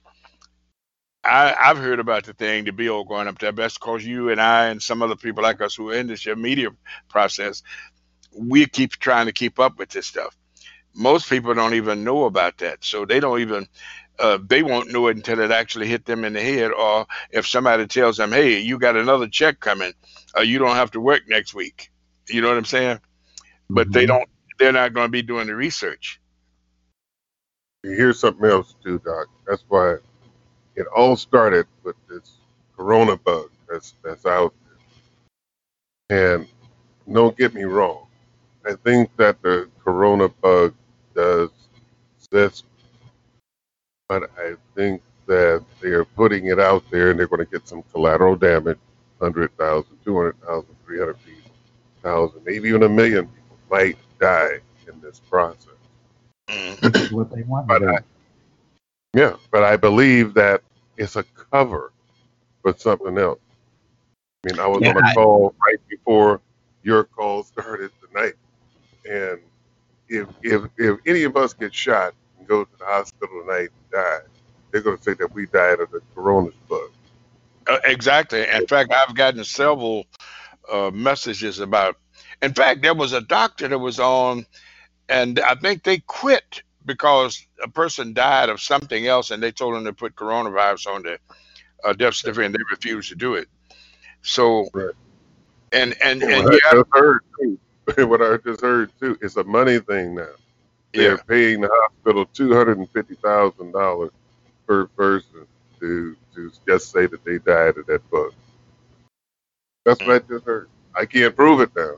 I, 1.27 1.57
I've 1.61 1.79
heard 1.79 2.01
about 2.01 2.25
the 2.25 2.35
thing, 2.35 2.65
the 2.65 2.73
bill 2.73 3.05
going 3.05 3.29
up 3.29 3.39
there. 3.41 3.53
That's 3.53 3.79
because 3.79 4.07
you 4.07 4.31
and 4.31 4.41
I 4.41 4.67
and 4.69 4.83
some 4.83 5.03
other 5.03 5.17
people 5.17 5.45
like 5.45 5.63
us 5.63 5.77
who 5.77 5.91
are 5.91 5.97
in 5.97 6.09
this 6.09 6.27
media 6.27 6.71
process, 7.11 7.63
we 8.37 8.67
keep 8.67 8.93
trying 8.93 9.27
to 9.27 9.33
keep 9.33 9.61
up 9.61 9.79
with 9.79 9.91
this 9.91 10.07
stuff. 10.09 10.37
Most 10.95 11.31
people 11.31 11.55
don't 11.55 11.75
even 11.75 12.05
know 12.05 12.25
about 12.27 12.59
that, 12.59 12.85
so 12.85 13.05
they 13.07 13.21
don't 13.21 13.41
even 13.41 13.69
uh, 14.21 14.39
they 14.47 14.63
won't 14.63 14.93
know 14.93 15.09
it 15.09 15.17
until 15.17 15.41
it 15.41 15.51
actually 15.53 15.89
hit 15.89 16.07
them 16.07 16.25
in 16.25 16.35
the 16.35 16.43
head, 16.43 16.73
or 16.73 17.07
if 17.33 17.47
somebody 17.47 17.87
tells 17.87 18.17
them, 18.19 18.33
"Hey, 18.33 18.61
you 18.61 18.79
got 18.79 18.97
another 18.97 19.29
check 19.29 19.61
coming, 19.61 19.93
uh, 20.37 20.43
you 20.43 20.59
don't 20.59 20.77
have 20.77 20.93
to 20.93 21.01
work 21.01 21.23
next 21.29 21.55
week." 21.55 21.91
You 22.29 22.43
know 22.43 22.49
what 22.49 22.59
I'm 22.59 22.65
saying? 22.67 23.01
But 23.71 23.93
they 23.93 24.07
Mhm. 24.07 24.07
don't. 24.07 24.29
They're 24.59 24.73
not 24.73 24.95
going 24.95 25.07
to 25.09 25.13
be 25.13 25.23
doing 25.23 25.49
the 25.49 25.57
research. 25.57 26.21
Here's 27.83 28.21
something 28.21 28.47
else 28.49 28.75
too, 28.85 29.01
Doc. 29.05 29.29
That's 29.47 29.65
why 29.69 29.97
it 30.77 30.87
all 30.95 31.17
started 31.17 31.67
with 31.83 31.97
this 32.09 32.39
corona 32.77 33.17
bug 33.17 33.51
that's 33.69 33.95
that's 34.05 34.27
out 34.27 34.55
there. 36.09 36.37
And 36.37 36.47
don't 37.13 37.37
get 37.37 37.55
me 37.55 37.65
wrong, 37.65 38.07
I 38.67 38.75
think 38.75 39.11
that 39.17 39.41
the 39.43 39.69
corona 39.83 40.29
bug 40.29 40.75
does 41.15 41.51
exist, 42.19 42.65
but 44.09 44.31
I 44.39 44.55
think 44.75 45.03
that 45.27 45.65
they're 45.81 46.05
putting 46.05 46.47
it 46.47 46.61
out 46.61 46.85
there 46.91 47.11
and 47.11 47.19
they're 47.19 47.27
going 47.27 47.45
to 47.45 47.51
get 47.51 47.67
some 47.67 47.83
collateral 47.93 48.37
damage 48.37 48.79
100,000, 49.19 49.87
200,000, 50.05 50.77
300,000, 50.85 52.45
maybe 52.45 52.69
even 52.69 52.83
a 52.83 52.89
million 52.89 53.27
people 53.27 53.57
might 53.71 53.97
die 54.21 54.59
in 54.87 55.01
this 55.01 55.21
process. 55.21 55.73
What 57.11 57.35
they 57.35 57.43
want. 57.43 57.67
But 57.67 57.89
I, 57.89 57.99
yeah, 59.15 59.37
but 59.51 59.65
I 59.65 59.77
believe 59.77 60.35
that 60.35 60.63
it's 60.99 61.17
a 61.17 61.25
cover 61.53 61.93
for 62.63 62.75
something 62.77 63.19
else. 63.19 63.41
I 64.45 64.49
mean, 64.49 64.61
I 64.61 64.67
was 64.67 64.85
Yeah, 64.85 64.87
on 64.87 64.97
a 64.97 65.03
I- 65.03 65.15
call 65.15 65.55
right 65.67 65.79
before 65.89 66.41
your 66.83 67.05
call 67.05 67.45
started 67.45 67.93
tonight, 68.01 68.35
and 69.09 69.41
if 70.09 70.29
if 70.43 70.63
if 70.79 71.01
any 71.07 71.25
of 71.25 71.37
us 71.37 71.55
get 71.55 71.75
shot 71.75 72.15
and 72.39 72.49
go 72.49 72.65
to 72.65 72.79
the 72.79 72.87
hospital 72.87 73.43
tonight 73.43 73.71
and 73.77 73.91
die, 73.93 74.19
they're 74.73 74.83
going 74.83 74.99
to 74.99 75.03
say 75.05 75.15
that 75.15 75.33
we 75.35 75.47
died 75.47 75.81
of 75.81 75.91
the 75.91 76.01
corona 76.15 76.51
bug. 76.69 76.91
Uh, 77.69 77.79
exactly. 77.85 78.47
In 78.49 78.67
fact, 78.67 78.93
I've 78.93 79.15
gotten 79.17 79.45
several 79.45 80.07
uh, 80.73 80.91
messages 80.93 81.61
about. 81.61 81.97
In 82.43 82.55
fact, 82.55 82.83
there 82.83 82.95
was 82.95 83.13
a 83.13 83.21
doctor 83.23 83.69
that 83.69 83.79
was 83.79 84.01
on, 84.01 84.47
and 85.09 85.41
I 85.41 85.55
think 85.57 85.85
they 85.85 85.99
quit 85.99 86.63
because 86.87 87.47
a 87.63 87.69
person 87.69 88.15
died 88.15 88.51
of 88.51 88.63
something 88.63 89.07
else, 89.09 89.33
and 89.33 89.43
they 89.43 89.53
told 89.53 89.77
them 89.77 89.85
to 89.87 89.95
put 89.95 90.17
coronavirus 90.17 90.89
on 90.95 91.05
the 91.05 91.19
uh, 91.85 91.95
death 91.95 92.15
certificate, 92.17 92.47
and 92.47 92.57
they 92.57 92.65
refused 92.71 93.11
to 93.11 93.17
do 93.17 93.35
it. 93.37 93.49
So, 94.23 94.69
Right. 94.75 94.95
and 95.73 95.97
and 96.03 96.23
And 96.23 96.33
what 96.33 96.47
I 96.55 96.61
just 96.73 96.89
heard 96.93 97.21
too, 97.41 97.59
what 98.09 98.23
I 98.23 98.39
just 98.39 98.63
heard 98.63 98.91
too, 99.01 99.19
it's 99.23 99.37
a 99.37 99.45
money 99.45 99.81
thing 99.81 100.15
now. 100.17 100.31
They're 100.97 101.19
yeah, 101.19 101.19
paying 101.19 101.63
the 101.63 101.71
hospital 101.73 102.27
two 102.27 102.55
hundred 102.55 102.79
and 102.79 102.91
fifty 102.91 103.17
thousand 103.17 103.73
dollars 103.73 104.13
per 104.67 104.87
person 104.89 105.47
to 105.81 106.17
to 106.35 106.53
just 106.69 106.93
say 106.93 107.07
that 107.07 107.25
they 107.25 107.39
died 107.39 107.79
of 107.79 107.87
that 107.87 108.09
bug. 108.11 108.33
That's 109.87 110.05
what 110.05 110.17
I 110.17 110.21
just 110.27 110.47
heard. 110.47 110.69
I 110.97 111.07
can't 111.07 111.37
prove 111.37 111.61
it 111.61 111.71
now. 111.77 111.97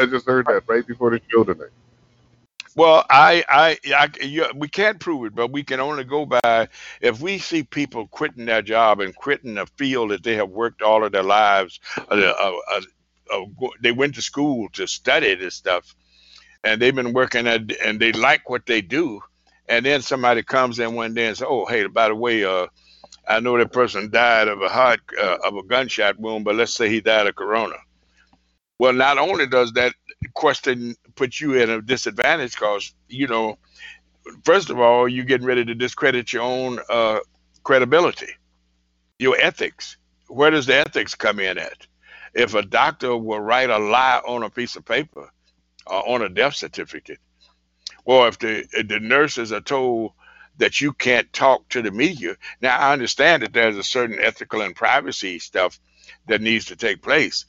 I 0.00 0.06
just 0.06 0.26
heard 0.26 0.46
that 0.48 0.64
right 0.68 0.86
before 0.86 1.10
the 1.10 1.20
show 1.30 1.44
tonight. 1.44 1.70
Well, 2.76 3.06
I, 3.10 3.44
I, 3.48 3.78
I, 3.94 4.10
yeah, 4.22 4.48
we 4.54 4.68
can't 4.68 5.00
prove 5.00 5.26
it, 5.26 5.34
but 5.36 5.52
we 5.52 5.64
can 5.64 5.80
only 5.80 6.04
go 6.04 6.26
by 6.26 6.68
if 7.00 7.20
we 7.20 7.38
see 7.38 7.64
people 7.64 8.08
quitting 8.08 8.46
their 8.46 8.62
job 8.62 9.00
and 9.00 9.16
quitting 9.16 9.58
a 9.58 9.66
field 9.66 10.10
that 10.12 10.24
they 10.24 10.36
have 10.36 10.50
worked 10.50 10.82
all 10.82 11.04
of 11.04 11.12
their 11.12 11.24
lives. 11.24 11.80
Uh, 11.98 12.02
uh, 12.14 12.52
uh, 12.72 12.82
uh, 13.32 13.68
they 13.82 13.92
went 13.92 14.16
to 14.16 14.22
school 14.22 14.68
to 14.74 14.86
study 14.86 15.34
this 15.36 15.54
stuff, 15.56 15.94
and 16.64 16.80
they've 16.82 16.94
been 16.94 17.14
working 17.14 17.46
at, 17.48 17.72
and 17.84 18.00
they 18.00 18.12
like 18.12 18.50
what 18.50 18.66
they 18.66 18.82
do. 18.82 19.20
And 19.68 19.86
then 19.86 20.02
somebody 20.02 20.42
comes 20.42 20.78
in 20.78 20.94
one 20.94 21.14
day 21.14 21.28
and 21.28 21.36
says, 21.38 21.48
"Oh, 21.48 21.66
hey, 21.66 21.86
by 21.88 22.08
the 22.08 22.16
way, 22.16 22.44
uh, 22.44 22.68
I 23.28 23.40
know 23.40 23.58
that 23.58 23.72
person 23.72 24.10
died 24.10 24.48
of 24.48 24.62
a 24.62 24.68
heart 24.68 25.00
uh, 25.22 25.38
of 25.44 25.56
a 25.56 25.64
gunshot 25.64 26.18
wound, 26.20 26.44
but 26.44 26.56
let's 26.56 26.74
say 26.74 26.88
he 26.90 27.00
died 27.02 27.28
of 27.28 27.36
corona." 27.36 27.76
Well, 28.78 28.92
not 28.92 29.18
only 29.18 29.46
does 29.46 29.72
that 29.74 29.94
question 30.34 30.96
put 31.16 31.40
you 31.40 31.54
in 31.54 31.70
a 31.70 31.82
disadvantage 31.82 32.52
because 32.54 32.94
you 33.08 33.26
know 33.28 33.58
first 34.44 34.70
of 34.70 34.80
all 34.80 35.08
you're 35.08 35.24
getting 35.24 35.46
ready 35.46 35.64
to 35.64 35.74
discredit 35.74 36.32
your 36.32 36.42
own 36.42 36.78
uh, 36.90 37.20
credibility 37.64 38.28
your 39.18 39.36
ethics. 39.40 39.96
Where 40.28 40.50
does 40.50 40.66
the 40.66 40.76
ethics 40.76 41.14
come 41.14 41.40
in 41.40 41.58
at? 41.58 41.86
If 42.34 42.54
a 42.54 42.62
doctor 42.62 43.16
will 43.16 43.40
write 43.40 43.70
a 43.70 43.78
lie 43.78 44.20
on 44.26 44.44
a 44.44 44.50
piece 44.50 44.76
of 44.76 44.84
paper 44.84 45.30
or 45.86 46.08
on 46.08 46.22
a 46.22 46.30
death 46.30 46.56
certificate 46.56 47.20
or 48.06 48.28
if 48.28 48.38
the 48.40 48.66
if 48.72 48.88
the 48.88 49.00
nurses 49.00 49.52
are 49.52 49.62
told 49.62 50.12
that 50.58 50.80
you 50.80 50.92
can't 50.92 51.32
talk 51.32 51.68
to 51.70 51.82
the 51.82 51.92
media 51.92 52.36
now 52.62 52.76
i 52.78 52.92
understand 52.92 53.42
that 53.42 53.52
there's 53.52 53.76
a 53.76 53.84
certain 53.84 54.18
ethical 54.20 54.62
and 54.62 54.76
privacy 54.76 55.38
stuff 55.38 55.80
that 56.28 56.42
needs 56.42 56.66
to 56.66 56.76
take 56.76 57.02
place 57.02 57.46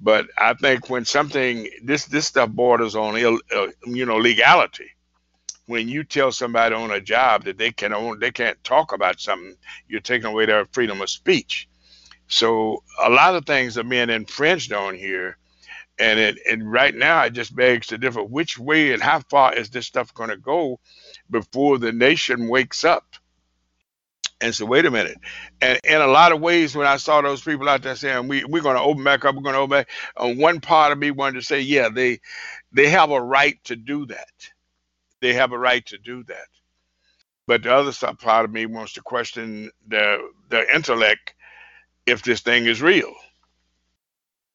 but 0.00 0.28
I 0.38 0.54
think 0.54 0.90
when 0.90 1.04
something 1.04 1.68
this 1.84 2.06
this 2.06 2.26
stuff 2.26 2.50
borders 2.50 2.96
on 2.96 3.16
Ill, 3.16 3.40
uh, 3.54 3.68
you 3.86 4.06
know 4.06 4.18
legality. 4.18 4.90
When 5.66 5.88
you 5.88 6.04
tell 6.04 6.32
somebody 6.32 6.74
on 6.74 6.90
a 6.90 7.00
job 7.00 7.44
that 7.44 7.58
they 7.58 7.72
can 7.72 7.92
own, 7.94 8.20
they 8.20 8.32
can't 8.32 8.62
talk 8.64 8.92
about 8.92 9.20
something, 9.20 9.56
you're 9.88 10.00
taking 10.00 10.26
away 10.28 10.46
their 10.46 10.66
freedom 10.72 11.00
of 11.00 11.10
speech. 11.10 11.68
So 12.28 12.82
a 13.02 13.10
lot 13.10 13.36
of 13.36 13.46
things 13.46 13.78
are 13.78 13.84
being 13.84 14.10
infringed 14.10 14.72
on 14.72 14.96
here, 14.96 15.38
and 15.98 16.20
it 16.20 16.38
and 16.50 16.70
right 16.70 16.94
now 16.94 17.24
it 17.24 17.32
just 17.32 17.56
begs 17.56 17.88
to 17.88 17.98
differ 17.98 18.24
which 18.24 18.58
way 18.58 18.92
and 18.92 19.02
how 19.02 19.20
far 19.30 19.54
is 19.54 19.70
this 19.70 19.86
stuff 19.86 20.14
going 20.14 20.30
to 20.30 20.38
go 20.38 20.80
before 21.30 21.78
the 21.78 21.92
nation 21.92 22.48
wakes 22.48 22.84
up 22.84 23.04
and 24.40 24.54
so 24.54 24.66
wait 24.66 24.86
a 24.86 24.90
minute. 24.90 25.18
And 25.60 25.80
in 25.84 26.00
a 26.00 26.06
lot 26.06 26.32
of 26.32 26.40
ways, 26.40 26.76
when 26.76 26.86
I 26.86 26.96
saw 26.96 27.20
those 27.20 27.42
people 27.42 27.68
out 27.68 27.82
there 27.82 27.96
saying 27.96 28.28
we 28.28 28.44
we're 28.44 28.62
going 28.62 28.76
to 28.76 28.82
open 28.82 29.04
back 29.04 29.24
up, 29.24 29.34
we're 29.34 29.42
going 29.42 29.54
to 29.54 29.60
open 29.60 29.78
back, 29.78 29.88
uh, 30.16 30.32
one 30.34 30.60
part 30.60 30.92
of 30.92 30.98
me 30.98 31.10
wanted 31.10 31.40
to 31.40 31.46
say, 31.46 31.60
yeah, 31.60 31.88
they 31.88 32.20
they 32.72 32.88
have 32.88 33.10
a 33.10 33.20
right 33.20 33.62
to 33.64 33.76
do 33.76 34.06
that. 34.06 34.28
They 35.20 35.34
have 35.34 35.52
a 35.52 35.58
right 35.58 35.84
to 35.86 35.98
do 35.98 36.24
that. 36.24 36.48
But 37.46 37.64
the 37.64 37.74
other 37.74 37.92
part 38.16 38.44
of 38.44 38.52
me 38.52 38.66
wants 38.66 38.94
to 38.94 39.02
question 39.02 39.70
their 39.86 40.18
their 40.50 40.74
intellect 40.74 41.34
if 42.06 42.22
this 42.22 42.40
thing 42.40 42.66
is 42.66 42.82
real. 42.82 43.12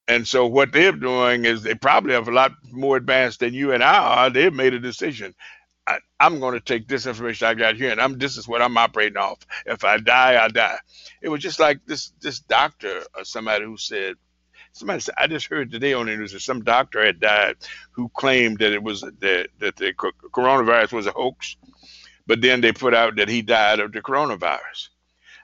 And 0.07 0.27
so 0.27 0.47
what 0.47 0.71
they're 0.71 0.91
doing 0.91 1.45
is 1.45 1.63
they 1.63 1.75
probably 1.75 2.13
have 2.13 2.27
a 2.27 2.33
lot 2.33 2.53
more 2.71 2.97
advanced 2.97 3.41
than 3.41 3.55
you 3.55 3.73
and 3.73 3.83
I 3.83 3.97
are. 4.25 4.29
They've 4.29 4.53
made 4.53 4.75
a 4.75 4.79
decision. 4.79 5.35
I, 5.87 5.99
I'm 6.19 6.39
going 6.39 6.53
to 6.53 6.59
take 6.59 6.87
this 6.87 7.05
information 7.05 7.47
I 7.47 7.53
got 7.53 7.75
here, 7.75 7.91
and 7.91 8.01
I'm 8.01 8.17
this 8.17 8.37
is 8.37 8.47
what 8.47 8.61
I'm 8.61 8.77
operating 8.77 9.17
off. 9.17 9.39
If 9.65 9.83
I 9.83 9.97
die, 9.97 10.43
I 10.43 10.47
die. 10.47 10.77
It 11.21 11.29
was 11.29 11.41
just 11.41 11.59
like 11.59 11.85
this 11.85 12.11
this 12.21 12.39
doctor 12.39 13.03
or 13.15 13.25
somebody 13.25 13.65
who 13.65 13.77
said 13.77 14.15
somebody 14.71 15.01
said 15.01 15.15
I 15.17 15.27
just 15.27 15.47
heard 15.47 15.71
today 15.71 15.93
on 15.93 16.07
the 16.07 16.15
news 16.17 16.31
that 16.33 16.41
some 16.41 16.63
doctor 16.63 17.05
had 17.05 17.19
died 17.19 17.57
who 17.91 18.09
claimed 18.09 18.59
that 18.59 18.73
it 18.73 18.83
was 18.83 19.01
that 19.01 19.47
that 19.59 19.75
the 19.75 19.93
coronavirus 19.93 20.93
was 20.93 21.07
a 21.07 21.11
hoax, 21.11 21.57
but 22.27 22.41
then 22.41 22.61
they 22.61 22.71
put 22.71 22.93
out 22.95 23.17
that 23.17 23.29
he 23.29 23.41
died 23.41 23.79
of 23.79 23.91
the 23.91 24.01
coronavirus. 24.01 24.89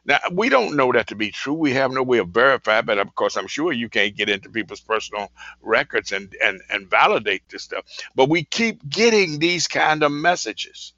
Now 0.05 0.19
we 0.31 0.49
don't 0.49 0.75
know 0.75 0.91
that 0.91 1.07
to 1.07 1.15
be 1.15 1.31
true. 1.31 1.53
We 1.53 1.73
have 1.73 1.91
no 1.91 2.03
way 2.03 2.17
of 2.17 2.29
verifying, 2.29 2.85
but 2.85 2.97
of 2.97 3.13
course 3.15 3.37
I'm 3.37 3.47
sure 3.47 3.71
you 3.71 3.89
can't 3.89 4.15
get 4.15 4.29
into 4.29 4.49
people's 4.49 4.81
personal 4.81 5.31
records 5.61 6.11
and 6.11 6.35
and 6.43 6.61
and 6.71 6.89
validate 6.89 7.43
this 7.49 7.63
stuff. 7.63 7.85
But 8.15 8.29
we 8.29 8.43
keep 8.43 8.87
getting 8.89 9.39
these 9.39 9.67
kind 9.67 10.03
of 10.03 10.11
messages, 10.11 10.93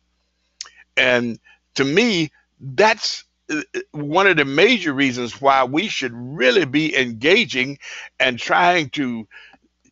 and 0.95 1.37
to 1.75 1.83
me, 1.83 2.31
that's 2.59 3.25
uh, 3.49 3.61
uh, 3.75 3.79
one 3.91 4.27
of 4.27 4.37
the 4.37 4.45
major 4.45 4.93
reasons 4.93 5.41
why 5.41 5.65
we 5.65 5.87
should 5.89 6.13
really 6.13 6.65
be 6.65 6.97
engaging 6.97 7.77
and 8.19 8.39
trying 8.39 8.89
to, 8.91 9.27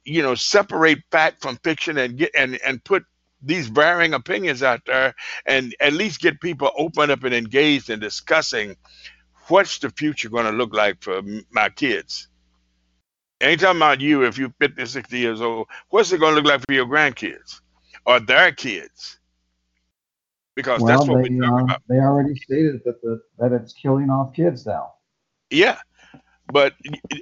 you 0.05 0.21
know, 0.21 0.35
separate 0.35 0.99
fact 1.11 1.41
from 1.41 1.57
fiction 1.57 1.97
and 1.97 2.17
get 2.17 2.31
and 2.37 2.59
and 2.65 2.83
put 2.85 3.03
these 3.41 3.67
varying 3.67 4.13
opinions 4.13 4.63
out 4.63 4.81
there 4.85 5.15
and 5.45 5.75
at 5.79 5.93
least 5.93 6.21
get 6.21 6.41
people 6.41 6.71
open 6.77 7.09
up 7.11 7.23
and 7.23 7.33
engaged 7.33 7.89
in 7.89 7.99
discussing 7.99 8.75
what's 9.47 9.79
the 9.79 9.89
future 9.89 10.29
going 10.29 10.45
to 10.45 10.51
look 10.51 10.73
like 10.73 11.01
for 11.01 11.21
my 11.51 11.69
kids. 11.69 12.27
Ain't 13.41 13.59
talking 13.61 13.77
about 13.77 14.01
you 14.01 14.23
if 14.23 14.37
you're 14.37 14.53
50, 14.59 14.85
60 14.85 15.17
years 15.17 15.41
old. 15.41 15.67
What's 15.89 16.11
it 16.11 16.19
going 16.19 16.35
to 16.35 16.41
look 16.41 16.51
like 16.51 16.61
for 16.67 16.73
your 16.73 16.85
grandkids 16.85 17.59
or 18.05 18.19
their 18.19 18.51
kids? 18.51 19.19
Because 20.55 20.81
Well, 20.81 20.97
that's 20.97 21.09
what 21.09 21.23
they 21.23 21.29
we're 21.29 21.41
talking 21.41 21.59
uh, 21.61 21.63
about. 21.63 21.81
they 21.89 21.95
already 21.95 22.35
stated 22.35 22.81
that 22.85 23.01
the 23.01 23.21
that 23.39 23.51
it's 23.51 23.73
killing 23.73 24.09
off 24.09 24.33
kids 24.33 24.65
now. 24.65 24.93
Yeah. 25.49 25.79
But 26.51 26.73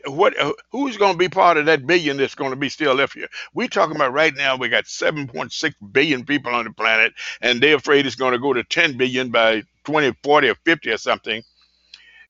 what? 0.08 0.40
Uh, 0.40 0.54
who's 0.72 0.98
going 0.98 1.14
to 1.14 1.18
be 1.18 1.30
part 1.30 1.58
of 1.58 1.66
that 1.68 1.88
billion 1.88 2.18
that's 2.18 2.36
going 2.36 2.52
to 2.52 2.58
be 2.58 2.70
still 2.70 2.96
left 2.96 3.14
here? 3.14 3.28
We're 3.54 3.68
talking 3.68 3.96
about 3.96 4.14
right 4.14 4.36
now. 4.36 4.58
We 4.58 4.70
got 4.70 4.86
7.6 4.86 5.74
billion 5.92 6.26
people 6.26 6.54
on 6.54 6.66
the 6.66 6.74
planet, 6.74 7.14
and 7.42 7.62
they're 7.62 7.78
afraid 7.78 8.06
it's 8.06 8.16
going 8.16 8.34
to 8.34 8.40
go 8.40 8.54
to 8.54 8.64
10 8.64 8.98
billion 8.98 9.30
by 9.32 9.62
2040 9.86 10.50
or 10.50 10.56
50 10.56 10.92
or 10.92 10.98
something. 10.98 11.44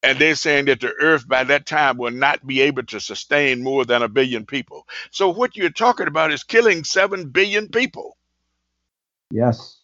And 0.03 0.19
they're 0.19 0.35
saying 0.35 0.65
that 0.65 0.79
the 0.81 0.93
Earth 1.01 1.27
by 1.27 1.43
that 1.45 1.65
time 1.65 1.97
will 1.97 2.11
not 2.11 2.45
be 2.47 2.61
able 2.61 2.83
to 2.83 2.99
sustain 3.01 3.63
more 3.63 3.85
than 3.85 4.03
a 4.03 4.09
billion 4.09 4.45
people. 4.45 4.87
So 5.11 5.29
what 5.29 5.57
you're 5.57 5.71
talking 5.71 6.07
about 6.07 6.31
is 6.31 6.43
killing 6.43 6.85
seven 6.85 7.29
billion 7.29 7.69
people. 7.69 8.17
Yes. 9.31 9.81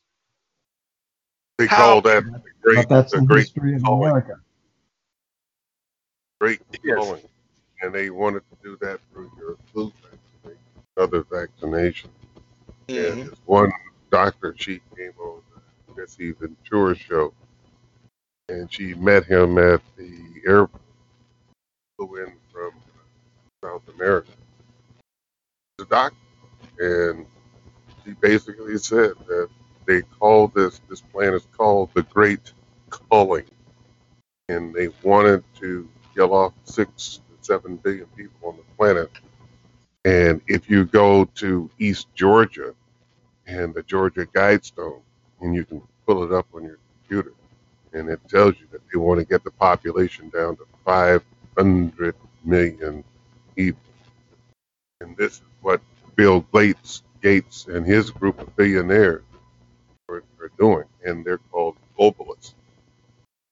They 1.57 1.69
call 1.69 2.01
that 2.03 2.23
the 2.23 2.41
great, 2.63 2.87
that's 2.89 3.13
the 3.13 3.19
the 3.19 3.21
great 3.21 3.47
history 3.47 3.75
of. 3.75 3.83
America. 3.87 4.35
Great 6.45 6.61
Yes. 6.83 6.95
culling. 6.95 7.27
And 7.81 7.91
they 7.91 8.11
wanted 8.11 8.43
to 8.51 8.55
do 8.61 8.77
that 8.77 8.99
through 9.11 9.31
your 9.35 9.57
flu 9.71 9.91
vaccination, 10.03 10.61
other 10.95 11.23
vaccination. 11.23 12.11
Mhm. 12.87 13.13
And 13.13 13.31
this 13.31 13.39
one 13.45 13.71
doctor, 14.11 14.53
she 14.55 14.79
came 14.95 15.13
on 15.19 15.41
the 15.87 15.95
Jesse 15.95 16.33
Ventura 16.33 16.93
show, 16.93 17.33
and 18.47 18.71
she 18.71 18.93
met 18.93 19.25
him 19.25 19.57
at 19.57 19.81
the 19.95 20.43
airport, 20.45 20.83
flew 21.97 22.17
in 22.23 22.37
from 22.51 22.73
South 23.63 23.87
America. 23.89 24.31
The 25.79 25.85
doctor, 25.85 26.17
and 26.79 27.25
she 28.03 28.13
basically 28.13 28.77
said 28.77 29.13
that 29.25 29.49
they 29.85 30.03
call 30.03 30.47
this 30.49 30.79
this 30.89 31.01
plan 31.01 31.33
is 31.33 31.47
called 31.57 31.91
the 31.95 32.03
Great 32.03 32.53
Culling, 32.91 33.49
and 34.47 34.75
they 34.75 34.89
wanted 35.01 35.43
to 35.55 35.89
kill 36.15 36.33
off 36.33 36.53
six 36.63 37.17
to 37.17 37.45
seven 37.45 37.75
billion 37.77 38.05
people 38.15 38.49
on 38.49 38.57
the 38.57 38.63
planet. 38.77 39.11
And 40.05 40.41
if 40.47 40.69
you 40.69 40.85
go 40.85 41.25
to 41.35 41.69
East 41.79 42.07
Georgia 42.15 42.73
and 43.47 43.73
the 43.73 43.83
Georgia 43.83 44.25
Guidestone, 44.25 45.01
and 45.41 45.53
you 45.53 45.65
can 45.65 45.81
pull 46.05 46.23
it 46.23 46.31
up 46.31 46.47
on 46.53 46.63
your 46.63 46.77
computer, 47.01 47.33
and 47.93 48.09
it 48.09 48.19
tells 48.29 48.55
you 48.59 48.67
that 48.71 48.81
they 48.91 48.99
want 48.99 49.19
to 49.19 49.25
get 49.25 49.43
the 49.43 49.51
population 49.51 50.29
down 50.29 50.55
to 50.57 50.65
500 50.85 52.15
million 52.43 53.03
people. 53.55 53.79
And 55.01 55.15
this 55.17 55.33
is 55.33 55.41
what 55.61 55.81
Bill 56.15 56.45
Gates, 56.53 57.03
Gates 57.21 57.67
and 57.67 57.85
his 57.85 58.11
group 58.11 58.39
of 58.39 58.55
billionaires 58.55 59.23
are, 60.09 60.23
are 60.39 60.51
doing, 60.59 60.85
and 61.03 61.25
they're 61.25 61.39
called 61.51 61.75
globalists. 61.97 62.53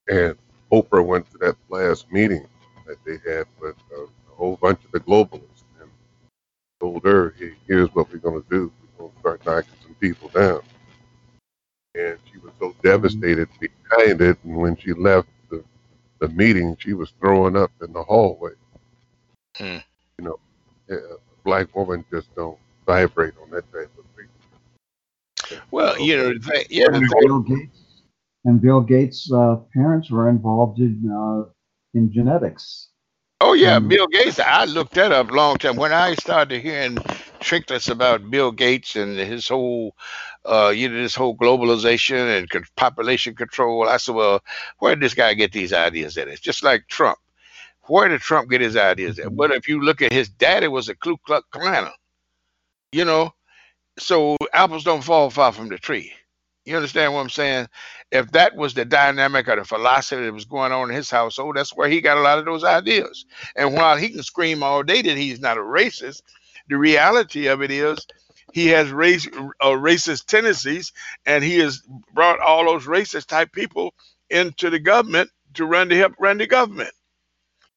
And 0.07 0.36
Oprah 0.72 1.05
went 1.05 1.30
to 1.32 1.38
that 1.39 1.55
last 1.70 2.11
meeting 2.11 2.45
that 2.86 2.98
they 3.06 3.18
had 3.30 3.46
with 3.60 3.76
uh, 3.96 4.04
a 4.04 4.36
whole 4.36 4.58
bunch 4.58 4.80
of 4.86 4.92
the 4.92 5.00
globalists 5.00 5.64
and 5.80 5.90
told 6.80 7.04
her, 7.04 7.34
hey, 7.38 7.54
here's 7.68 7.94
what 7.96 8.12
we're 8.12 8.20
going 8.20 8.42
to 8.42 8.50
do. 8.50 8.72
We're 8.82 9.06
going 9.06 9.12
to 9.12 9.20
start 9.20 9.46
knocking 9.46 9.74
some 9.84 9.96
people 9.96 10.30
down. 10.30 10.62
And 11.96 12.18
she 12.32 12.40
was 12.40 12.52
so 12.60 12.76
devastated 12.84 13.48
behind 13.60 14.22
it. 14.22 14.38
And 14.44 14.56
when 14.56 14.76
she 14.76 14.94
left 14.94 15.28
the, 15.50 15.64
the 16.20 16.30
meeting, 16.30 16.76
she 16.80 16.94
was 16.94 17.14
throwing 17.20 17.56
up 17.56 17.72
in 17.82 17.94
the 17.94 18.04
hallway. 18.04 18.54
Hmm. 19.58 19.78
You 20.18 20.26
know, 20.26 20.40
a 20.90 20.98
black 21.44 21.76
woman 21.76 22.04
just 22.12 22.34
don't 22.36 22.58
vibrate 22.86 23.34
on 23.42 23.50
that 23.52 23.72
type 23.72 23.92
of 23.98 24.06
thing. 24.16 25.60
Well, 25.72 26.00
you 26.00 26.18
know, 26.18 26.34
the 26.34 26.40
thing, 26.40 26.66
yeah, 26.70 26.88
And 26.92 27.08
Bill 27.22 27.40
Gates 27.40 27.84
and 28.46 28.62
Bill 28.62 28.82
Gates' 28.82 29.32
uh, 29.32 29.58
parents 29.74 30.10
were 30.10 30.30
involved 30.30 30.80
in 30.80 31.10
uh, 31.10 31.50
in 31.94 32.12
genetics. 32.12 32.89
Oh 33.41 33.54
yeah, 33.54 33.76
Um, 33.76 33.89
Bill 33.89 34.08
Gates. 34.08 34.39
I 34.39 34.66
looked 34.66 34.94
that 34.94 35.12
up 35.12 35.30
long 35.30 35.58
time. 35.58 35.76
When 35.76 35.91
I 35.91 36.16
started 36.16 36.62
hearing 36.62 36.98
trinkets 37.41 37.89
about 37.89 38.32
Bill 38.32 38.52
Gates 38.52 38.96
and 38.96 39.18
his 39.18 39.50
whole, 39.50 39.96
uh, 40.46 40.72
you 40.74 40.88
know, 40.88 41.02
this 41.02 41.16
whole 41.16 41.36
globalization 41.36 42.38
and 42.38 42.66
population 42.78 43.36
control, 43.36 43.89
I 43.89 43.98
said, 43.98 44.16
well, 44.16 44.41
where 44.80 44.96
did 44.96 45.04
this 45.04 45.14
guy 45.14 45.34
get 45.34 45.52
these 45.52 45.74
ideas 45.74 46.18
at? 46.18 46.30
It's 46.30 46.39
just 46.39 46.64
like 46.64 46.88
Trump. 46.88 47.18
Where 47.88 48.08
did 48.08 48.22
Trump 48.22 48.50
get 48.50 48.62
his 48.62 48.78
ideas 48.78 49.20
at? 49.20 49.36
But 49.36 49.52
if 49.52 49.68
you 49.68 49.82
look 49.82 50.02
at 50.02 50.14
his 50.14 50.30
daddy 50.30 50.70
was 50.70 50.88
a 50.88 50.96
Ku 50.96 51.18
Klux 51.18 51.46
Klaner, 51.54 51.91
you 52.94 53.04
know, 53.04 53.34
so 54.00 54.38
apples 54.54 54.86
don't 54.86 55.04
fall 55.04 55.30
far 55.30 55.52
from 55.52 55.68
the 55.68 55.78
tree. 55.78 56.14
You 56.66 56.78
understand 56.78 57.14
what 57.14 57.22
I'm 57.22 57.30
saying? 57.30 57.68
If 58.11 58.32
that 58.34 58.55
was 58.55 58.74
the 58.76 58.86
dynamic 58.86 59.49
or 59.49 59.57
the 59.57 59.66
philosophy 59.66 60.24
that 60.26 60.34
was 60.34 60.45
going 60.45 60.72
on 60.72 60.89
in 60.91 60.95
his 60.95 61.11
household, 61.11 61.57
that's 61.57 61.76
where 61.76 61.89
he 61.89 62.01
got 62.01 62.18
a 62.18 62.22
lot 62.22 62.39
of 62.39 62.45
those 62.45 62.64
ideas. 62.64 63.26
And 63.57 63.74
while 63.76 63.97
he 63.97 64.09
can 64.11 64.24
scream 64.24 64.64
all 64.64 64.84
day 64.84 65.01
that 65.03 65.18
he's 65.18 65.41
not 65.41 65.57
a 65.59 65.61
racist, 65.61 66.24
the 66.70 66.78
reality 66.78 67.47
of 67.47 67.64
it 67.64 67.72
is 67.72 68.07
he 68.53 68.68
has 68.70 68.91
race 68.91 69.28
uh, 69.61 69.72
racist 69.72 70.28
tendencies, 70.28 70.93
and 71.26 71.43
he 71.43 71.59
has 71.59 71.82
brought 72.14 72.39
all 72.39 72.66
those 72.66 72.86
racist 72.86 73.28
type 73.28 73.51
people 73.53 73.93
into 74.30 74.70
the 74.72 74.80
government 74.80 75.32
to 75.55 75.66
run 75.66 75.89
to 75.89 75.97
help 75.97 76.14
run 76.20 76.39
the 76.39 76.47
government. 76.47 76.91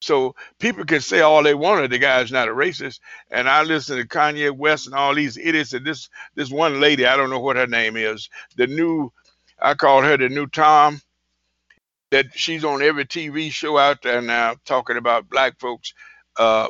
So 0.01 0.35
people 0.61 0.85
can 0.85 1.01
say 1.01 1.21
all 1.21 1.43
they 1.43 1.55
want, 1.55 1.91
the 1.91 1.99
guy's 1.99 2.33
not 2.33 2.49
a 2.49 2.53
racist. 2.53 3.01
And 3.31 3.49
I 3.49 3.63
listen 3.63 3.97
to 3.97 4.07
Kanye 4.07 4.53
West 4.57 4.87
and 4.87 4.95
all 4.95 5.15
these 5.15 5.39
idiots. 5.39 5.73
And 5.73 5.87
this 5.87 6.09
this 6.35 6.51
one 6.51 6.81
lady, 6.81 7.07
I 7.07 7.17
don't 7.17 7.31
know 7.31 7.41
what 7.41 7.57
her 7.57 7.67
name 7.67 7.97
is, 7.97 8.29
the 8.57 8.67
new, 8.67 9.13
I 9.61 9.75
call 9.75 10.03
her 10.03 10.17
the 10.17 10.29
new 10.29 10.47
Tom. 10.47 11.01
That 12.13 12.27
she's 12.35 12.65
on 12.65 12.83
every 12.83 13.05
TV 13.05 13.51
show 13.51 13.79
out 13.79 14.03
there 14.03 14.23
now 14.23 14.57
talking 14.65 14.97
about 14.97 15.29
black 15.29 15.59
folks. 15.59 15.93
Uh, 16.39 16.69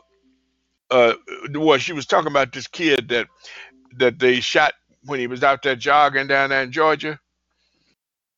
uh, 0.91 1.15
well, 1.55 1.79
she 1.79 1.93
was 1.93 2.07
talking 2.07 2.31
about 2.31 2.53
this 2.53 2.67
kid 2.69 3.09
that 3.11 3.29
that 3.99 4.19
they 4.19 4.41
shot 4.41 4.75
when 5.05 5.21
he 5.21 5.27
was 5.27 5.43
out 5.45 5.63
there 5.63 5.77
jogging 5.77 6.27
down 6.29 6.51
there 6.51 6.63
in 6.63 6.73
Georgia. 6.73 7.19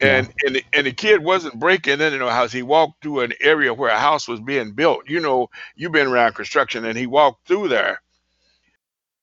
And 0.00 0.28
and 0.44 0.56
the, 0.56 0.64
and 0.72 0.86
the 0.86 0.92
kid 0.92 1.22
wasn't 1.24 1.58
breaking 1.58 2.00
into 2.00 2.18
the 2.18 2.30
house. 2.30 2.52
He 2.52 2.62
walked 2.62 3.02
through 3.02 3.20
an 3.20 3.32
area 3.40 3.74
where 3.74 3.90
a 3.90 3.98
house 3.98 4.28
was 4.28 4.40
being 4.40 4.72
built. 4.74 5.08
You 5.08 5.20
know, 5.20 5.48
you've 5.76 5.92
been 5.92 6.06
around 6.08 6.34
construction, 6.34 6.84
and 6.84 6.96
he 6.98 7.06
walked 7.06 7.46
through 7.48 7.68
there. 7.68 8.00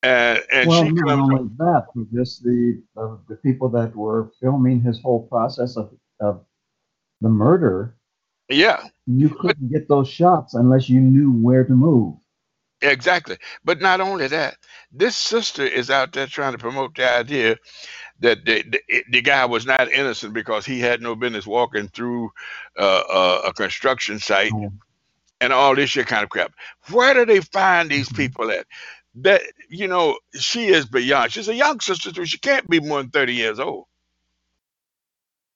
And 0.04 0.42
and 0.52 0.72
well, 0.72 0.84
she 0.84 0.92
not 0.92 1.08
comes. 1.08 1.20
only 1.20 1.50
that, 1.58 1.88
but 1.96 2.12
just 2.14 2.44
the 2.44 2.82
uh, 2.98 3.18
the 3.28 3.36
people 3.38 3.70
that 3.70 3.96
were 3.96 4.32
filming 4.42 4.82
his 4.82 5.02
whole 5.02 5.28
process 5.28 5.78
of, 5.78 5.92
of 6.20 6.46
the 7.22 7.30
murder, 7.30 7.98
Yeah, 8.50 8.84
you 9.08 9.30
couldn't 9.30 9.70
get 9.72 9.88
those 9.88 10.08
shots 10.10 10.54
unless 10.54 10.90
you 10.90 11.02
knew 11.02 11.32
where 11.32 11.64
to 11.66 11.74
move. 11.74 12.16
exactly. 12.82 13.38
But 13.64 13.82
not 13.82 14.02
only 14.02 14.28
that, 14.28 14.58
this 14.92 15.18
sister 15.18 15.64
is 15.64 15.90
out 15.90 16.14
there 16.14 16.28
trying 16.28 16.54
to 16.54 16.58
promote 16.60 16.96
the 16.96 17.10
idea 17.12 17.58
that 18.22 18.46
the, 18.46 18.64
the, 18.64 19.04
the 19.12 19.22
guy 19.22 19.46
was 19.46 19.66
not 19.66 19.92
innocent 19.92 20.34
because 20.34 20.66
he 20.66 20.80
had 20.80 21.02
no 21.02 21.16
business 21.16 21.46
walking 21.48 21.88
through 21.90 22.32
uh, 22.80 23.04
uh, 23.12 23.42
a 23.48 23.54
construction 23.54 24.20
site 24.20 24.52
Oh. 24.54 24.72
and 25.42 25.52
all 25.54 25.76
this 25.76 25.90
shit 25.92 26.08
kind 26.08 26.24
of 26.24 26.30
crap. 26.30 26.54
Where 26.92 27.14
do 27.14 27.26
they 27.26 27.42
find 27.42 27.90
these 27.90 28.10
Mhm. 28.10 28.18
people 28.18 28.52
at? 28.52 28.68
That 29.16 29.42
you 29.70 29.88
know, 29.88 30.18
she 30.40 30.68
is 30.68 30.86
beyond. 30.86 31.32
She's 31.32 31.48
a 31.48 31.56
young 31.56 31.80
sister, 31.80 32.14
so 32.14 32.26
she 32.26 32.38
can't 32.38 32.70
be 32.70 32.80
more 32.82 33.02
than 33.02 33.12
thirty 33.12 33.34
years 33.34 33.60
old. 33.60 33.86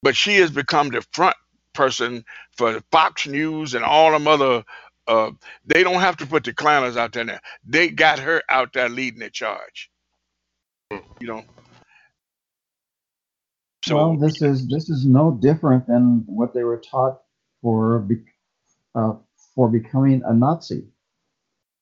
But 0.02 0.16
she 0.16 0.38
has 0.38 0.52
become 0.52 0.90
the 0.90 1.02
front 1.14 1.36
person 1.74 2.24
for 2.58 2.82
Fox 2.92 3.28
News 3.28 3.74
and 3.74 3.84
all 3.84 4.12
them 4.12 4.28
other. 4.28 4.64
Uh, 5.08 5.32
they 5.66 5.84
don't 5.84 6.02
have 6.02 6.18
to 6.18 6.26
put 6.26 6.44
the 6.46 6.54
clowners 6.54 6.96
out 6.98 7.14
there 7.14 7.26
now. 7.26 7.40
They 7.66 7.90
got 7.90 8.20
her 8.20 8.42
out 8.50 8.74
there 8.74 8.90
leading 8.90 9.20
the 9.20 9.30
charge. 9.30 9.90
You 10.92 11.02
know. 11.28 11.46
So 13.86 13.96
well, 13.96 14.18
this 14.18 14.42
is 14.42 14.68
this 14.68 14.90
is 14.90 15.06
no 15.06 15.32
different 15.32 15.88
than 15.88 16.24
what 16.26 16.54
they 16.54 16.64
were 16.64 16.78
taught 16.78 17.22
for 17.62 18.00
be, 18.00 18.16
uh, 18.96 19.14
for 19.56 19.70
becoming 19.70 20.22
a 20.26 20.34
Nazi. 20.34 20.88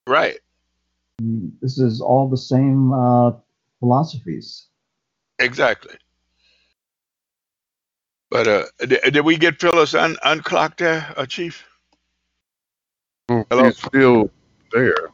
right, 0.07 0.39
This 1.19 1.79
is 1.79 2.01
all 2.01 2.29
the 2.29 2.37
same 2.37 2.93
uh, 2.93 3.31
philosophies. 3.79 4.67
exactly. 5.39 5.95
But 8.29 8.47
uh, 8.47 8.63
did, 8.79 9.01
did 9.13 9.21
we 9.21 9.37
get 9.37 9.59
Phyllis 9.59 9.95
un- 9.95 10.17
unclocked 10.23 10.79
there, 10.79 11.13
uh, 11.15 11.25
Chief? 11.25 11.65
Hello? 13.29 13.69
She's 13.71 13.77
still 13.77 14.29
there. 14.71 15.09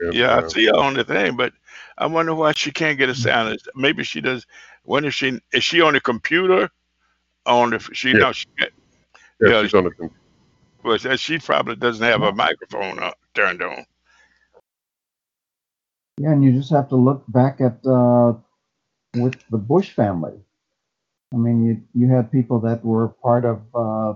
And, 0.00 0.14
Yeah, 0.14 0.36
I 0.36 0.38
uh, 0.38 0.48
see 0.48 0.66
her 0.66 0.76
on 0.76 0.94
the 0.94 1.04
thing, 1.04 1.36
but 1.36 1.52
I 1.98 2.06
wonder 2.06 2.34
why 2.34 2.52
she 2.52 2.70
can't 2.70 2.98
get 2.98 3.08
a 3.08 3.14
sound. 3.14 3.58
Maybe 3.74 4.04
she 4.04 4.20
does. 4.20 4.46
When 4.88 5.04
is 5.04 5.14
she? 5.14 5.38
Is 5.52 5.64
she 5.64 5.82
on 5.82 5.92
the 5.92 6.00
computer? 6.00 6.70
On 7.44 7.68
the 7.68 7.78
she? 7.92 8.12
Yeah. 8.12 8.18
No, 8.18 8.32
she. 8.32 8.46
yeah, 8.58 8.66
yeah, 9.42 9.62
she's 9.62 9.74
on 9.74 9.84
the 9.84 9.90
computer. 9.90 10.14
Well, 10.82 10.96
she- 10.96 11.16
she 11.18 11.38
probably 11.38 11.76
doesn't 11.76 12.02
have 12.02 12.22
a 12.22 12.32
microphone 12.32 12.98
uh, 12.98 13.12
turned 13.34 13.60
on. 13.60 13.84
Yeah, 16.16 16.32
and 16.32 16.42
you 16.42 16.52
just 16.52 16.70
have 16.70 16.88
to 16.88 16.96
look 16.96 17.22
back 17.28 17.60
at 17.60 17.84
uh, 17.86 18.32
with 19.16 19.34
the 19.50 19.58
Bush 19.58 19.90
family. 19.90 20.40
I 21.34 21.36
mean, 21.36 21.66
you 21.66 21.82
you 21.92 22.08
had 22.08 22.32
people 22.32 22.58
that 22.60 22.82
were 22.82 23.08
part 23.08 23.44
of 23.44 23.60
uh, 23.74 24.14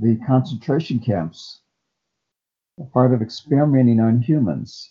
the 0.00 0.16
concentration 0.26 0.98
camps, 0.98 1.60
part 2.92 3.14
of 3.14 3.22
experimenting 3.22 4.00
on 4.00 4.20
humans. 4.20 4.90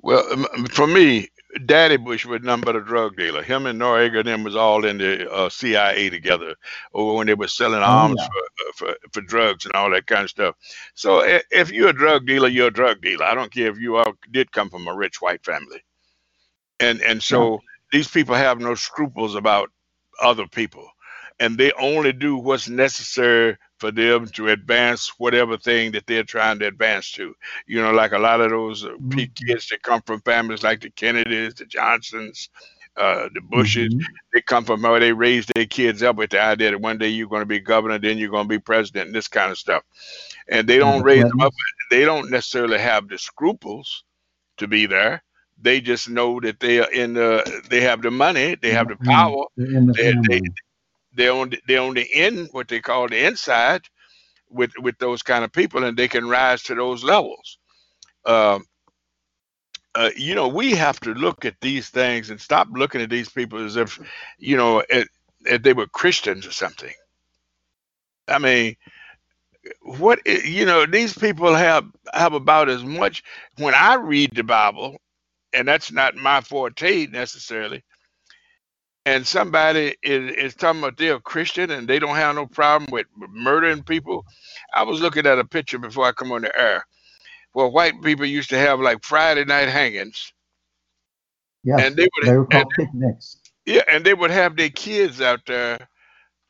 Well, 0.00 0.24
um, 0.32 0.66
for 0.68 0.86
me, 0.86 1.28
Daddy 1.66 1.96
Bush 1.96 2.26
was 2.26 2.42
nothing 2.42 2.64
but 2.64 2.76
a 2.76 2.82
drug 2.82 3.16
dealer. 3.16 3.42
Him 3.42 3.66
and 3.66 3.80
Noriega 3.80 4.20
and 4.20 4.28
them 4.28 4.44
was 4.44 4.56
all 4.56 4.84
in 4.84 4.98
the 4.98 5.30
uh, 5.30 5.48
CIA 5.50 6.10
together, 6.10 6.54
or 6.92 7.16
when 7.16 7.26
they 7.26 7.34
were 7.34 7.48
selling 7.48 7.82
Oh 7.84 8.08
arms 8.08 8.16
yeah. 8.16 8.28
for, 8.28 8.38
uh, 8.38 8.72
for 8.76 8.96
for 9.12 9.20
drugs 9.22 9.64
and 9.66 9.74
all 9.74 9.90
that 9.90 10.06
kind 10.06 10.24
of 10.24 10.30
stuff. 10.30 10.56
So 10.94 11.22
if 11.50 11.70
you're 11.72 11.90
a 11.90 11.94
drug 11.94 12.26
dealer, 12.26 12.48
you're 12.48 12.68
a 12.68 12.72
drug 12.72 13.02
dealer. 13.02 13.24
I 13.26 13.34
don't 13.34 13.52
care 13.52 13.68
if 13.70 13.78
you 13.78 13.96
all 13.96 14.14
did 14.32 14.52
come 14.52 14.70
from 14.70 14.88
a 14.88 14.94
rich 14.96 15.22
white 15.22 15.44
family. 15.44 15.84
And 16.80 17.00
and 17.02 17.22
Yeah. 17.30 17.46
so 17.46 17.60
these 17.92 18.08
people 18.08 18.34
have 18.34 18.60
no 18.60 18.74
scruples 18.74 19.34
about 19.34 19.70
other 20.22 20.46
people, 20.48 20.88
and 21.40 21.58
they 21.58 21.72
only 21.72 22.12
do 22.12 22.36
what's 22.36 22.68
necessary 22.68 23.56
for 23.78 23.90
them 23.90 24.26
to 24.28 24.48
advance 24.48 25.12
whatever 25.18 25.56
thing 25.56 25.92
that 25.92 26.06
they're 26.06 26.22
trying 26.24 26.58
to 26.60 26.66
advance 26.66 27.10
to. 27.12 27.34
You 27.66 27.82
know, 27.82 27.92
like 27.92 28.12
a 28.12 28.18
lot 28.18 28.40
of 28.40 28.50
those 28.50 28.84
uh, 28.84 28.92
Mm-hmm. 29.00 29.24
kids 29.46 29.68
that 29.68 29.82
come 29.82 30.02
from 30.02 30.20
families 30.22 30.62
like 30.62 30.80
the 30.80 30.90
Kennedys, 30.90 31.54
the 31.54 31.66
Johnsons, 31.66 32.48
uh, 32.96 33.28
the 33.34 33.40
Bushes. 33.40 33.88
hmm 33.88 34.14
They 34.32 34.40
come 34.42 34.64
from 34.64 34.82
where 34.82 35.00
they 35.00 35.12
raise 35.12 35.46
their 35.46 35.66
kids 35.66 36.02
up 36.02 36.16
with 36.16 36.30
the 36.30 36.40
idea 36.40 36.70
that 36.70 36.80
one 36.80 36.98
day 36.98 37.08
you're 37.08 37.28
going 37.28 37.42
to 37.42 37.46
be 37.46 37.60
governor, 37.60 37.98
then 37.98 38.18
you're 38.18 38.30
going 38.30 38.44
to 38.44 38.48
be 38.48 38.58
president, 38.58 39.06
and 39.08 39.14
this 39.14 39.28
kind 39.28 39.50
of 39.50 39.58
stuff. 39.58 39.82
And 40.48 40.66
they 40.68 40.78
don't 40.78 41.02
the 41.04 41.04
raise 41.04 41.24
them 41.26 41.40
up. 41.40 41.52
They 41.90 42.04
don't 42.04 42.30
necessarily 42.30 42.78
have 42.78 43.08
the 43.08 43.18
scruples 43.18 44.04
to 44.58 44.66
be 44.68 44.86
there. 44.86 45.22
They 45.60 45.80
just 45.80 46.08
know 46.08 46.40
that 46.40 46.60
they 46.60 46.80
are 46.80 46.90
in 46.90 47.14
the. 47.14 47.62
They 47.70 47.80
have 47.82 48.02
the 48.02 48.10
money. 48.10 48.56
They 48.60 48.70
have 48.70 48.88
the 48.88 48.96
power. 48.96 49.44
they're 49.56 49.82
the 49.86 49.94
They 49.96 50.12
they 50.28 50.40
family. 51.16 51.24
they 51.24 51.28
on 51.28 51.50
the, 51.50 51.60
they 51.68 51.76
on 51.78 51.94
the 51.94 52.02
in 52.02 52.46
what 52.52 52.68
they 52.68 52.80
call 52.80 53.08
the 53.08 53.26
inside 53.26 53.82
with 54.50 54.72
with 54.80 54.98
those 54.98 55.22
kind 55.22 55.44
of 55.44 55.52
people, 55.52 55.84
and 55.84 55.96
they 55.96 56.08
can 56.08 56.28
rise 56.28 56.62
to 56.64 56.74
those 56.74 57.04
levels. 57.04 57.58
Um, 58.26 58.64
uh, 59.94 60.10
you 60.16 60.34
know, 60.34 60.48
we 60.48 60.72
have 60.72 61.00
to 61.00 61.14
look 61.14 61.44
at 61.44 61.56
these 61.60 61.88
things 61.90 62.30
and 62.30 62.40
stop 62.40 62.68
looking 62.72 63.00
at 63.00 63.10
these 63.10 63.30
people 63.30 63.64
as 63.64 63.76
if, 63.76 63.98
you 64.38 64.56
know, 64.56 64.82
if, 64.90 65.08
they 65.62 65.72
were 65.72 65.86
Christians 65.88 66.46
or 66.46 66.52
something. 66.52 66.92
I 68.28 68.38
mean, 68.38 68.76
what 69.82 70.20
you 70.26 70.66
know, 70.66 70.86
these 70.86 71.16
people 71.16 71.54
have 71.54 71.86
have 72.14 72.34
about 72.34 72.68
as 72.68 72.84
much. 72.84 73.22
When 73.58 73.74
I 73.74 73.94
read 73.94 74.32
the 74.34 74.44
Bible, 74.44 74.96
and 75.54 75.68
that's 75.68 75.92
not 75.92 76.16
my 76.16 76.40
forte 76.42 77.06
necessarily, 77.08 77.84
and 79.06 79.26
somebody 79.26 79.96
is, 80.04 80.32
is 80.36 80.56
talking 80.56 80.82
about 80.82 80.98
they're 80.98 81.16
a 81.16 81.20
Christian 81.22 81.70
and 81.72 81.88
they 81.88 82.00
don't 82.00 82.16
have 82.16 82.36
no 82.36 82.46
problem 82.46 82.90
with 82.92 83.06
murdering 83.30 83.84
people. 83.84 84.26
I 84.74 84.84
was 84.84 85.00
looking 85.02 85.26
at 85.26 85.40
a 85.40 85.46
picture 85.46 85.78
before 85.78 86.06
I 86.06 86.12
come 86.12 86.32
on 86.32 86.42
the 86.42 86.60
air 86.60 86.86
where 87.54 87.68
white 87.68 88.02
people 88.02 88.26
used 88.26 88.50
to 88.50 88.58
have 88.58 88.80
like 88.80 89.04
Friday 89.04 89.44
night 89.44 89.68
hangings, 89.68 90.32
Yes, 91.64 91.78
and 91.78 91.96
they 91.96 92.08
would 92.16 92.26
they 92.26 92.36
were 92.36 92.46
and 92.52 92.66
called 92.66 92.76
picnics. 92.76 93.38
yeah, 93.66 93.82
and 93.88 94.04
they 94.04 94.14
would 94.14 94.32
have 94.32 94.56
their 94.56 94.70
kids 94.70 95.22
out 95.22 95.40
there 95.46 95.88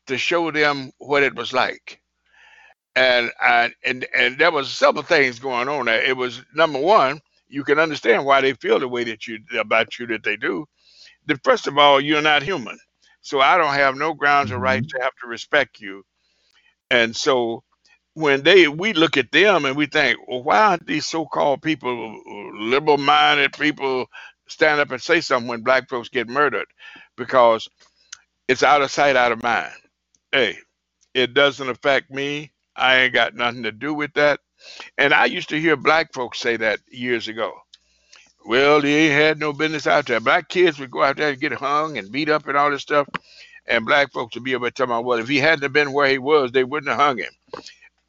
to 0.07 0.17
show 0.17 0.51
them 0.51 0.91
what 0.99 1.23
it 1.23 1.35
was 1.35 1.53
like. 1.53 2.01
And 2.95 3.31
I, 3.41 3.71
and 3.85 4.07
and 4.15 4.37
there 4.39 4.51
was 4.51 4.71
several 4.71 5.03
things 5.03 5.39
going 5.39 5.69
on 5.69 5.85
there. 5.87 6.03
It 6.03 6.17
was 6.17 6.43
number 6.55 6.79
one, 6.79 7.21
you 7.49 7.63
can 7.63 7.79
understand 7.79 8.25
why 8.25 8.41
they 8.41 8.53
feel 8.53 8.79
the 8.79 8.89
way 8.89 9.05
that 9.05 9.27
you 9.27 9.39
about 9.59 9.99
you 9.99 10.07
that 10.07 10.23
they 10.23 10.37
do. 10.37 10.67
That 11.27 11.43
first 11.43 11.67
of 11.67 11.77
all, 11.77 12.01
you're 12.01 12.21
not 12.21 12.43
human, 12.43 12.77
so 13.21 13.39
I 13.39 13.57
don't 13.57 13.73
have 13.73 13.95
no 13.95 14.13
grounds 14.13 14.51
or 14.51 14.57
right 14.59 14.81
mm-hmm. 14.81 14.97
to 14.97 15.03
have 15.03 15.13
to 15.21 15.27
respect 15.27 15.79
you. 15.79 16.03
And 16.89 17.15
so 17.15 17.63
when 18.13 18.43
they 18.43 18.67
we 18.67 18.93
look 18.93 19.17
at 19.17 19.31
them 19.31 19.65
and 19.65 19.75
we 19.75 19.85
think, 19.85 20.17
well, 20.27 20.41
why 20.41 20.59
aren't 20.59 20.87
these 20.87 21.05
so-called 21.05 21.61
people, 21.61 22.19
liberal-minded 22.55 23.53
people, 23.53 24.07
stand 24.47 24.79
up 24.79 24.91
and 24.91 25.01
say 25.01 25.21
something 25.21 25.47
when 25.47 25.61
black 25.61 25.89
folks 25.89 26.09
get 26.09 26.27
murdered? 26.27 26.67
Because 27.15 27.67
it's 28.47 28.63
out 28.63 28.81
of 28.81 28.89
sight, 28.89 29.15
out 29.15 29.31
of 29.31 29.43
mind. 29.43 29.73
Hey, 30.31 30.57
it 31.13 31.33
doesn't 31.33 31.69
affect 31.69 32.09
me. 32.09 32.51
I 32.75 33.01
ain't 33.01 33.13
got 33.13 33.35
nothing 33.35 33.63
to 33.63 33.71
do 33.71 33.93
with 33.93 34.13
that. 34.13 34.39
And 34.97 35.13
I 35.13 35.25
used 35.25 35.49
to 35.49 35.59
hear 35.59 35.75
black 35.75 36.13
folks 36.13 36.39
say 36.39 36.57
that 36.57 36.79
years 36.89 37.27
ago. 37.27 37.53
Well, 38.47 38.81
they 38.81 39.07
ain't 39.07 39.13
had 39.15 39.39
no 39.39 39.53
business 39.53 39.87
out 39.87 40.07
there. 40.07 40.21
Black 40.21 40.49
kids 40.49 40.79
would 40.79 40.91
go 40.91 41.03
out 41.03 41.17
there 41.17 41.31
and 41.31 41.41
get 41.41 41.53
hung 41.53 41.99
and 41.99 42.11
beat 42.11 42.29
up 42.29 42.47
and 42.47 42.57
all 42.57 42.71
this 42.71 42.83
stuff. 42.83 43.07
And 43.67 43.85
black 43.85 44.13
folks 44.13 44.35
would 44.35 44.45
be 44.45 44.53
able 44.53 44.67
to 44.67 44.71
tell 44.71 44.87
my 44.87 44.99
well, 44.99 45.19
if 45.19 45.29
he 45.29 45.39
hadn't 45.39 45.73
been 45.73 45.93
where 45.93 46.09
he 46.09 46.19
was, 46.19 46.51
they 46.53 46.65
wouldn't 46.65 46.89
have 46.91 46.99
hung 46.99 47.19
him. 47.19 47.33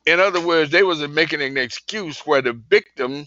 In 0.07 0.21
other 0.21 0.41
words, 0.41 0.71
they 0.73 0.85
was 0.85 1.07
making 1.09 1.43
an 1.43 1.59
excuse 1.59 2.21
where 2.21 2.43
the 2.43 2.55
victim, 2.55 3.27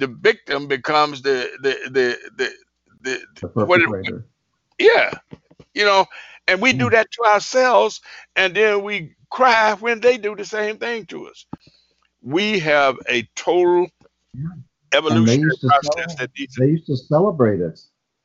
the 0.00 0.08
victim 0.08 0.68
becomes 0.68 1.22
the 1.22 1.50
the 1.62 1.78
the 1.90 2.18
the, 2.36 2.50
the, 3.02 3.20
The 3.42 3.48
what 3.64 3.82
it, 3.82 3.90
yeah, 4.78 5.18
you 5.74 5.84
know, 5.84 6.06
and 6.48 6.62
we 6.62 6.72
do 6.74 6.88
Mm. 6.88 6.92
that 6.92 7.10
to 7.12 7.24
ourselves, 7.24 8.00
and 8.36 8.54
then 8.56 8.84
we 8.84 9.14
cry 9.30 9.74
when 9.74 10.00
they 10.00 10.18
do 10.18 10.36
the 10.36 10.44
same 10.46 10.78
thing 10.78 11.06
to 11.06 11.28
us. 11.28 11.46
We 12.22 12.60
have 12.60 12.96
a 13.08 13.28
total 13.36 13.88
Yeah. 14.34 14.42
And 14.44 14.62
they 14.62 14.71
evolutionary 14.94 15.56
process 15.68 16.16
that 16.16 16.30
needs. 16.38 16.56
They 16.56 16.66
used 16.66 16.86
to 16.86 16.96
celebrate 16.96 17.60
it. 17.60 17.80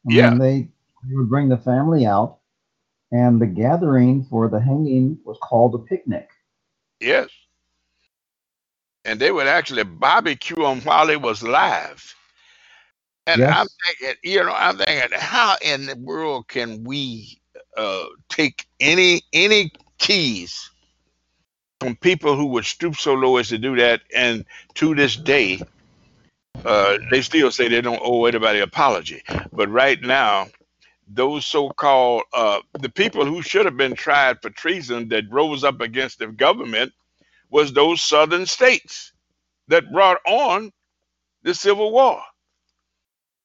And 0.05 0.13
Yeah, 0.15 0.36
they, 0.41 0.70
they 1.07 1.15
would 1.15 1.30
bring 1.30 1.49
the 1.49 1.57
family 1.57 2.05
out, 2.05 2.39
and 3.11 3.41
the 3.41 3.47
gathering 3.47 4.24
for 4.26 4.49
the 4.49 4.59
hanging 4.59 5.20
was 5.26 5.38
called 5.41 5.76
a 5.76 5.80
picnic. 5.80 6.30
yes, 6.99 7.30
and 9.05 9.20
they 9.20 9.32
would 9.32 9.47
actually 9.47 9.84
barbecue 9.84 10.55
them 10.57 10.82
while 10.82 11.07
they 11.07 11.18
was 11.18 11.43
live. 11.43 12.15
And 13.28 13.43
I'm 13.43 13.68
thinking, 13.86 14.15
you 14.24 14.43
know, 14.43 14.53
I'm 14.55 14.78
thinking, 14.78 15.18
how 15.20 15.55
in 15.61 15.86
the 15.88 15.95
world 15.97 16.47
can 16.47 16.84
we 16.84 17.41
uh, 17.78 18.05
take 18.30 18.65
any 18.80 19.22
any 19.34 19.72
keys 19.99 20.70
from 21.82 21.95
people 21.97 22.36
who 22.36 22.47
would 22.47 22.65
stoop 22.65 22.95
so 22.95 23.13
low 23.13 23.38
as 23.38 23.49
to 23.49 23.57
do 23.57 23.76
that, 23.78 24.01
and 24.15 24.45
to 24.76 24.95
this 24.95 25.15
day, 25.15 25.61
uh, 26.66 26.97
they 27.12 27.22
still 27.22 27.51
say 27.51 27.68
they 27.68 27.82
don't 27.82 28.01
owe 28.03 28.26
anybody 28.26 28.60
apology. 28.60 29.24
But 29.51 29.70
right 29.70 30.01
now, 30.01 30.47
those 31.08 31.45
so-called 31.45 32.24
uh, 32.34 32.60
the 32.80 32.89
people 32.89 33.26
who 33.26 33.41
should 33.41 33.66
have 33.66 33.78
been 33.78 33.95
tried 33.95 34.41
for 34.41 34.49
treason 34.49 35.10
that 35.10 35.32
rose 35.32 35.64
up 35.64 35.82
against 35.82 36.20
the 36.20 36.28
government 36.28 36.93
was 37.49 37.72
those 37.74 38.01
southern 38.01 38.45
states 38.45 39.14
that 39.70 39.91
brought 39.91 40.18
on 40.28 40.72
the 41.43 41.53
Civil 41.53 41.91
War. 41.91 42.22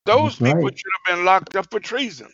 Those 0.04 0.36
That's 0.38 0.54
people 0.54 0.68
right. 0.68 0.78
should 0.78 0.92
have 1.06 1.16
been 1.16 1.24
locked 1.24 1.56
up 1.56 1.70
for 1.70 1.80
treason. 1.80 2.32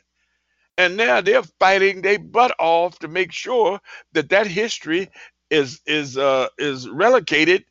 And 0.79 0.97
now 0.97 1.21
they're 1.21 1.43
fighting 1.43 2.03
their 2.03 2.19
butt 2.19 2.55
off 2.59 2.99
to 3.01 3.09
make 3.09 3.33
sure 3.33 3.81
that 4.13 4.31
that 4.31 4.47
history 4.47 5.11
is 5.51 5.81
is 5.87 6.17
uh, 6.17 6.49
is 6.59 6.89
relocated 6.89 7.65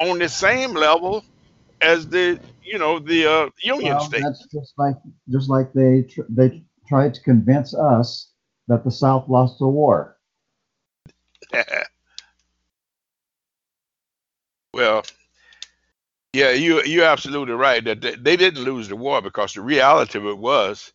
on 0.00 0.18
the 0.18 0.28
same 0.28 0.72
level 0.72 1.24
as 1.80 2.08
the 2.08 2.38
you 2.62 2.78
know 2.78 2.98
the 2.98 3.26
uh, 3.26 3.50
Union 3.62 3.98
Well, 3.98 4.00
states. 4.00 4.24
that's 4.24 4.46
just 4.52 4.74
like 4.78 4.96
just 5.30 5.48
like 5.50 5.72
they 5.72 6.02
tr- 6.02 6.28
they 6.30 6.64
tried 6.88 7.14
to 7.14 7.22
convince 7.22 7.74
us 7.74 8.32
that 8.68 8.84
the 8.84 8.90
South 8.90 9.28
lost 9.28 9.58
the 9.58 9.68
war. 9.68 10.18
well, 14.72 15.04
yeah, 16.32 16.50
you 16.50 16.82
you're 16.84 17.04
absolutely 17.06 17.54
right 17.54 17.84
that 17.84 18.00
they, 18.02 18.14
they 18.16 18.36
didn't 18.36 18.64
lose 18.64 18.88
the 18.88 18.96
war 18.96 19.22
because 19.22 19.54
the 19.54 19.62
reality 19.62 20.18
of 20.18 20.26
it 20.26 20.38
was 20.38 20.92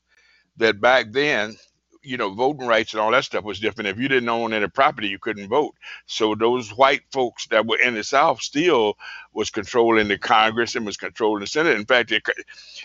that 0.57 0.81
back 0.81 1.11
then, 1.11 1.55
you 2.03 2.17
know, 2.17 2.31
voting 2.33 2.67
rights 2.67 2.93
and 2.93 3.01
all 3.01 3.11
that 3.11 3.25
stuff 3.25 3.43
was 3.43 3.59
different. 3.59 3.89
If 3.89 3.99
you 3.99 4.07
didn't 4.07 4.29
own 4.29 4.53
any 4.53 4.67
property, 4.67 5.07
you 5.09 5.19
couldn't 5.19 5.49
vote. 5.49 5.75
So 6.07 6.35
those 6.35 6.69
white 6.71 7.01
folks 7.11 7.47
that 7.47 7.65
were 7.67 7.79
in 7.79 7.95
the 7.95 8.03
South 8.03 8.41
still 8.41 8.95
was 9.33 9.49
controlling 9.51 10.07
the 10.07 10.17
Congress 10.17 10.75
and 10.75 10.85
was 10.85 10.97
controlling 10.97 11.41
the 11.41 11.47
Senate. 11.47 11.77
In 11.77 11.85
fact, 11.85 12.11
it, 12.11 12.23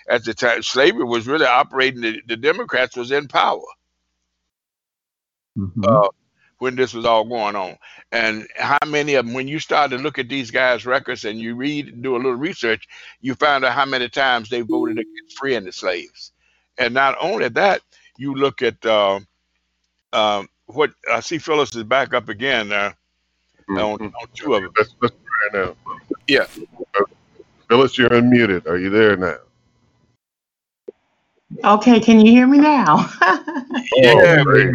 at 0.09 0.25
the 0.25 0.35
time, 0.35 0.63
slavery 0.63 1.05
was 1.05 1.27
really 1.27 1.47
operating. 1.47 2.03
The, 2.03 2.23
the 2.27 2.37
Democrats 2.37 2.97
was 2.97 3.13
in 3.13 3.29
power 3.29 3.63
hmm 5.57 5.97
uh, 5.97 6.09
when 6.59 6.77
this 6.77 6.95
was 6.95 7.05
all 7.07 7.25
going 7.25 7.57
on. 7.57 7.77
And 8.13 8.47
how 8.57 8.79
many 8.87 9.15
of 9.15 9.27
them, 9.27 9.35
when 9.35 9.49
you 9.49 9.59
start 9.61 9.91
to 9.93 9.99
look 9.99 10.19
at 10.19 10.29
these 10.29 10.51
guys' 10.51 10.87
records 10.87 11.25
and 11.25 11.39
you 11.41 11.57
read 11.57 11.89
and 11.89 12.03
do 12.03 12.17
a 12.17 12.19
little 12.19 12.35
research, 12.35 12.87
you 13.21 13.35
find 13.35 13.65
out 13.65 13.73
how 13.75 13.87
many 13.87 14.09
times 14.09 14.49
they 14.51 14.63
voted 14.63 14.99
against 14.99 15.39
freeing 15.39 15.65
the 15.65 15.73
slaves. 15.73 16.33
And 16.79 16.95
not 16.95 17.17
only 17.21 17.49
that, 17.51 17.83
you 18.19 18.35
look 18.35 18.63
at 18.63 18.85
uh, 18.87 19.21
um, 20.13 20.49
what 20.67 20.91
I 21.13 21.21
see 21.21 21.39
Phyllis 21.39 21.75
is 21.75 21.85
back 21.85 22.15
up 22.15 22.29
again 22.29 22.73
uh, 22.73 22.93
on, 23.71 23.99
Mhm. 24.01 24.01
on 24.01 24.29
two 24.35 24.55
of 24.55 24.63
them. 24.63 24.73
Let's 24.77 24.95
let's 25.03 25.15
try 25.53 25.61
now. 25.63 25.77
Yeah. 26.29 26.47
Phyllis, 27.69 27.99
you're 27.99 28.09
unmuted. 28.11 28.67
Are 28.67 28.79
you 28.79 28.91
there 28.91 29.17
now? 29.17 29.39
Okay, 31.65 32.01
can 32.01 32.21
you 32.25 32.33
hear 32.33 32.47
me 32.47 32.59
now? 32.59 33.09
Yeah, 33.97 34.13
Oh, 34.15 34.45
we 34.53 34.73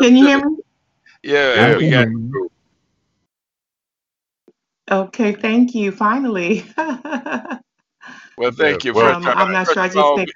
Can 0.00 0.16
you 0.16 0.26
hear 0.26 0.38
me? 0.48 0.56
yeah, 1.22 1.54
I 1.58 1.68
Yeah, 1.70 1.76
we 1.76 1.90
got 1.90 2.08
you. 2.08 2.50
Okay, 4.90 5.32
thank 5.32 5.74
you. 5.74 5.92
Finally. 5.92 6.64
Well, 8.36 8.50
thank 8.52 8.84
you 8.84 8.92
for 8.94 9.04
well, 9.04 9.14
um. 9.16 9.28
I'm 9.28 9.52
not 9.52 9.68
sure. 9.68 9.82
I 9.82 9.88
of 9.88 9.94
just 9.94 9.98
all, 9.98 10.16
think 10.16 10.30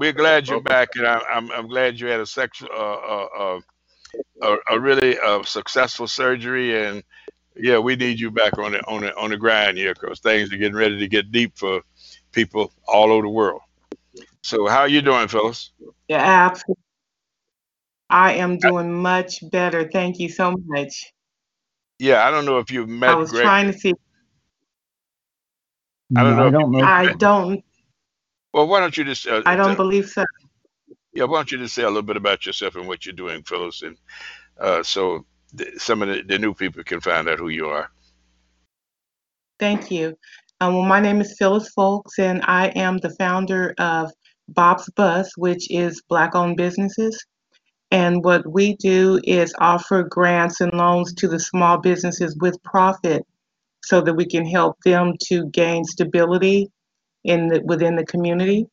we're 0.00 0.12
glad 0.12 0.48
you're 0.48 0.60
back, 0.60 0.90
and 0.96 1.06
I, 1.06 1.20
I'm 1.30 1.50
I'm 1.52 1.68
glad 1.68 2.00
you 2.00 2.08
had 2.08 2.20
a 2.20 2.26
sexual 2.26 2.68
uh, 2.72 2.76
uh, 2.76 3.28
uh, 3.38 3.60
a, 4.42 4.76
a 4.76 4.80
really 4.80 5.18
uh, 5.18 5.42
successful 5.44 6.08
surgery, 6.08 6.84
and 6.86 7.02
yeah, 7.56 7.78
we 7.78 7.96
need 7.96 8.20
you 8.20 8.30
back 8.30 8.58
on 8.58 8.72
the 8.72 8.80
on 8.86 9.02
the 9.02 9.16
on 9.16 9.30
the 9.30 9.36
grind 9.38 9.78
here 9.78 9.94
because 9.94 10.20
things 10.20 10.52
are 10.52 10.56
getting 10.58 10.76
ready 10.76 10.98
to 10.98 11.08
get 11.08 11.32
deep 11.32 11.58
for 11.58 11.82
people 12.32 12.72
all 12.88 13.12
over 13.12 13.22
the 13.22 13.28
world. 13.30 13.62
So, 14.42 14.66
how 14.68 14.80
are 14.80 14.88
you 14.88 15.02
doing, 15.02 15.28
Phyllis? 15.28 15.72
yeah, 16.08 16.46
absolutely. 16.46 16.82
I 18.10 18.34
am 18.34 18.58
doing 18.58 18.92
much 19.02 19.40
better. 19.50 19.88
Thank 19.90 20.18
you 20.20 20.28
so 20.28 20.54
much. 20.66 21.12
Yeah, 21.98 22.26
I 22.26 22.30
don't 22.30 22.46
know 22.46 22.58
if 22.58 22.70
you've 22.70 22.88
I 23.06 23.16
met 23.16 23.16
was 23.16 23.32
Greg. 23.32 23.40
trying 23.40 23.72
to 23.72 23.78
see. 23.78 23.94
I 26.16 26.24
don't 26.24 26.36
No, 26.36 26.36
know 26.36 26.48
I 26.48 26.50
don't 26.50 26.72
know. 26.72 26.90
I 26.90 27.08
don't. 27.08 27.64
Well, 28.54 28.68
why 28.68 28.78
don't 28.78 28.96
you 28.96 29.02
just 29.02 29.26
uh, 29.26 29.42
I 29.46 29.56
don't 29.56 29.74
believe 29.74 30.08
so. 30.08 30.24
yeah, 31.12 31.24
why 31.24 31.38
don't 31.38 31.50
you 31.50 31.58
just 31.58 31.74
say 31.74 31.82
a 31.82 31.88
little 31.88 32.02
bit 32.02 32.16
about 32.16 32.46
yourself 32.46 32.76
and 32.76 32.86
what 32.86 33.04
you're 33.04 33.12
doing, 33.12 33.42
Phyllis, 33.42 33.82
and 33.82 33.96
uh, 34.60 34.80
so 34.84 35.26
th- 35.58 35.76
some 35.78 36.02
of 36.02 36.08
the, 36.08 36.22
the 36.22 36.38
new 36.38 36.54
people 36.54 36.84
can 36.84 37.00
find 37.00 37.28
out 37.28 37.40
who 37.40 37.48
you 37.48 37.66
are. 37.66 37.90
Thank 39.58 39.90
you. 39.90 40.16
Um, 40.60 40.74
well, 40.74 40.84
my 40.84 41.00
name 41.00 41.20
is 41.20 41.34
Phyllis 41.36 41.72
Fulz, 41.76 42.16
and 42.20 42.42
I 42.44 42.68
am 42.68 42.98
the 42.98 43.10
founder 43.18 43.74
of 43.78 44.12
Bob's 44.48 44.88
Bus, 44.90 45.36
which 45.36 45.68
is 45.68 46.00
Black-owned 46.08 46.56
businesses. 46.56 47.26
And 47.90 48.22
what 48.24 48.46
we 48.48 48.76
do 48.76 49.20
is 49.24 49.52
offer 49.58 50.04
grants 50.04 50.60
and 50.60 50.72
loans 50.72 51.12
to 51.14 51.26
the 51.26 51.40
small 51.40 51.78
businesses 51.78 52.36
with 52.40 52.62
profit 52.62 53.26
so 53.82 54.00
that 54.00 54.14
we 54.14 54.26
can 54.26 54.46
help 54.46 54.76
them 54.84 55.14
to 55.26 55.46
gain 55.50 55.84
stability 55.84 56.70
in 57.24 57.48
the, 57.48 57.60
within 57.64 57.96
the 57.96 58.04
community. 58.06 58.66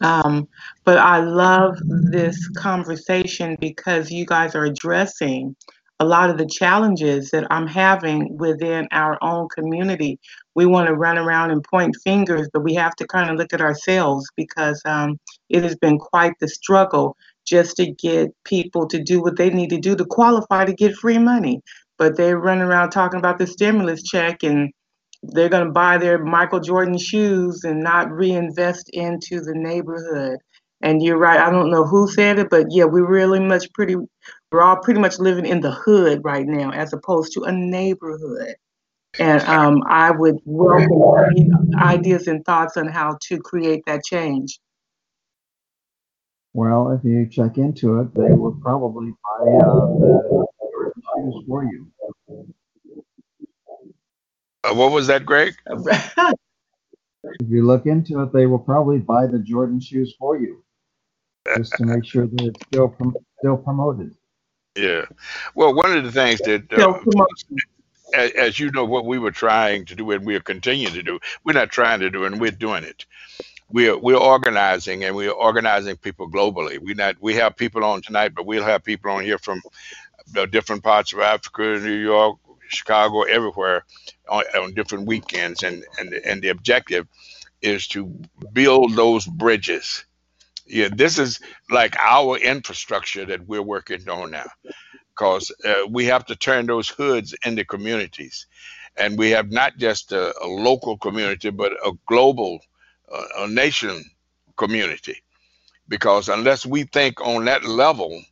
Um, 0.00 0.48
but 0.84 0.98
I 0.98 1.18
love 1.18 1.78
this 1.84 2.48
conversation 2.56 3.56
because 3.60 4.10
you 4.10 4.24
guys 4.24 4.54
are 4.54 4.64
addressing 4.64 5.56
a 6.00 6.04
lot 6.04 6.30
of 6.30 6.38
the 6.38 6.46
challenges 6.46 7.30
that 7.30 7.46
I'm 7.50 7.66
having 7.66 8.36
within 8.36 8.86
our 8.92 9.18
own 9.20 9.48
community. 9.48 10.20
We 10.54 10.66
want 10.66 10.86
to 10.86 10.94
run 10.94 11.18
around 11.18 11.50
and 11.50 11.64
point 11.64 11.96
fingers, 12.04 12.48
but 12.52 12.62
we 12.62 12.74
have 12.74 12.94
to 12.96 13.06
kind 13.06 13.30
of 13.30 13.36
look 13.36 13.52
at 13.52 13.60
ourselves 13.60 14.28
because 14.36 14.80
um, 14.84 15.18
it 15.48 15.64
has 15.64 15.74
been 15.76 15.98
quite 15.98 16.34
the 16.38 16.48
struggle 16.48 17.16
just 17.44 17.76
to 17.78 17.90
get 17.90 18.30
people 18.44 18.86
to 18.86 19.02
do 19.02 19.20
what 19.20 19.36
they 19.36 19.50
need 19.50 19.70
to 19.70 19.78
do 19.78 19.96
to 19.96 20.04
qualify 20.04 20.64
to 20.64 20.72
get 20.72 20.94
free 20.94 21.18
money. 21.18 21.60
But 21.96 22.16
they 22.16 22.32
run 22.34 22.60
around 22.60 22.90
talking 22.90 23.18
about 23.18 23.38
the 23.38 23.46
stimulus 23.46 24.04
check 24.04 24.44
and 24.44 24.72
they're 25.22 25.48
going 25.48 25.66
to 25.66 25.72
buy 25.72 25.98
their 25.98 26.18
Michael 26.18 26.60
Jordan 26.60 26.98
shoes 26.98 27.64
and 27.64 27.82
not 27.82 28.10
reinvest 28.10 28.88
into 28.90 29.40
the 29.40 29.54
neighborhood. 29.54 30.38
And 30.80 31.02
you're 31.02 31.18
right. 31.18 31.40
I 31.40 31.50
don't 31.50 31.70
know 31.70 31.84
who 31.84 32.08
said 32.08 32.38
it, 32.38 32.50
but 32.50 32.66
yeah, 32.70 32.84
we're 32.84 33.08
really 33.08 33.40
much 33.40 33.72
pretty, 33.72 33.96
we're 34.52 34.62
all 34.62 34.76
pretty 34.76 35.00
much 35.00 35.18
living 35.18 35.46
in 35.46 35.60
the 35.60 35.72
hood 35.72 36.20
right 36.22 36.46
now 36.46 36.70
as 36.70 36.92
opposed 36.92 37.32
to 37.32 37.42
a 37.44 37.52
neighborhood. 37.52 38.54
And 39.18 39.42
um, 39.42 39.82
I 39.88 40.12
would 40.12 40.36
welcome 40.44 41.50
ideas 41.76 42.28
and 42.28 42.44
thoughts 42.44 42.76
on 42.76 42.86
how 42.86 43.18
to 43.28 43.38
create 43.38 43.82
that 43.86 44.04
change. 44.04 44.60
Well, 46.52 46.92
if 46.92 47.04
you 47.04 47.28
check 47.28 47.58
into 47.58 48.00
it, 48.00 48.14
they 48.14 48.32
will 48.32 48.54
probably 48.62 49.12
buy 49.24 49.66
uh, 49.66 50.44
shoes 51.16 51.44
for 51.48 51.64
you. 51.64 51.86
Uh, 54.64 54.74
what 54.74 54.92
was 54.92 55.06
that, 55.06 55.24
Greg? 55.26 55.54
If 57.40 57.50
you 57.50 57.66
look 57.66 57.86
into 57.86 58.22
it, 58.22 58.32
they 58.32 58.46
will 58.46 58.58
probably 58.60 58.98
buy 58.98 59.26
the 59.26 59.38
Jordan 59.40 59.80
shoes 59.80 60.14
for 60.18 60.38
you, 60.38 60.64
just 61.56 61.72
to 61.76 61.84
make 61.84 62.04
sure 62.04 62.26
that 62.26 62.40
it's 62.40 62.66
still 62.66 62.88
prom- 62.88 63.16
still 63.38 63.56
promoted. 63.56 64.14
Yeah. 64.76 65.04
Well, 65.54 65.74
one 65.74 65.96
of 65.96 66.04
the 66.04 66.12
things 66.12 66.40
that, 66.42 66.64
So, 66.76 66.92
uh, 66.92 66.98
promotion. 66.98 67.58
as, 68.14 68.30
as 68.32 68.60
you 68.60 68.70
know, 68.70 68.84
what 68.84 69.04
we 69.04 69.18
were 69.18 69.32
trying 69.32 69.84
to 69.86 69.94
do 69.96 70.10
and 70.12 70.24
we 70.24 70.36
are 70.36 70.40
continuing 70.40 70.94
to 70.94 71.02
do, 71.02 71.18
we're 71.44 71.52
not 71.52 71.70
trying 71.70 72.00
to 72.00 72.10
do, 72.10 72.24
and 72.24 72.40
we're 72.40 72.50
doing 72.52 72.84
it. 72.84 73.04
We're 73.70 73.98
we're 73.98 74.16
organizing, 74.16 75.04
and 75.04 75.14
we're 75.14 75.30
organizing 75.30 75.96
people 75.96 76.30
globally. 76.30 76.78
We 76.80 76.94
not 76.94 77.16
we 77.20 77.34
have 77.34 77.56
people 77.56 77.84
on 77.84 78.00
tonight, 78.00 78.34
but 78.34 78.46
we'll 78.46 78.64
have 78.64 78.84
people 78.84 79.10
on 79.10 79.24
here 79.24 79.38
from 79.38 79.60
different 80.50 80.82
parts 80.84 81.12
of 81.12 81.20
Africa, 81.20 81.78
New 81.80 81.92
York, 81.92 82.38
Chicago, 82.68 83.22
everywhere 83.22 83.84
on, 84.28 84.44
on 84.56 84.74
different 84.74 85.06
weekends, 85.06 85.62
and 85.62 85.84
and 85.98 86.12
and 86.14 86.42
the 86.42 86.48
objective 86.48 87.06
is 87.62 87.86
to 87.88 88.12
build 88.52 88.94
those 88.96 89.26
bridges. 89.26 90.04
Yeah, 90.66 90.88
this 90.94 91.18
is 91.18 91.40
like 91.70 91.96
our 91.98 92.36
infrastructure 92.36 93.24
that 93.26 93.46
we're 93.46 93.62
working 93.62 94.08
on 94.08 94.30
now 94.30 94.46
because 95.18 95.52
uh, 95.64 95.86
we 95.90 96.04
have 96.06 96.24
to 96.26 96.36
turn 96.36 96.66
those 96.66 96.88
hoods 96.88 97.34
into 97.44 97.64
communities. 97.64 98.46
And 98.96 99.18
we 99.18 99.30
have 99.30 99.50
not 99.50 99.76
just 99.76 100.12
a, 100.12 100.34
a 100.42 100.46
local 100.46 100.96
community, 100.98 101.50
but 101.50 101.72
a 101.84 101.92
global, 102.06 102.60
uh, 103.12 103.24
a 103.38 103.48
nation 103.48 104.04
community. 104.56 105.22
Because 105.88 106.28
unless 106.28 106.66
we 106.66 106.84
think 106.84 107.20
on 107.20 107.46
that 107.46 107.64
level, 107.64 108.22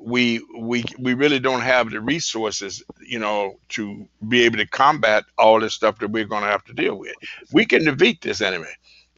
we 0.00 0.44
we 0.58 0.84
we 0.98 1.14
really 1.14 1.38
don't 1.40 1.60
have 1.62 1.90
the 1.90 2.00
resources, 2.00 2.82
you 3.06 3.18
know, 3.18 3.58
to 3.70 4.08
be 4.28 4.42
able 4.44 4.58
to 4.58 4.66
combat 4.66 5.24
all 5.38 5.60
this 5.60 5.74
stuff 5.74 5.98
that 5.98 6.10
we're 6.10 6.24
going 6.24 6.42
to 6.42 6.50
have 6.50 6.64
to 6.64 6.72
deal 6.74 6.96
with. 6.98 7.14
We 7.52 7.66
can 7.66 7.84
defeat 7.84 8.22
this 8.22 8.40
enemy, 8.40 8.68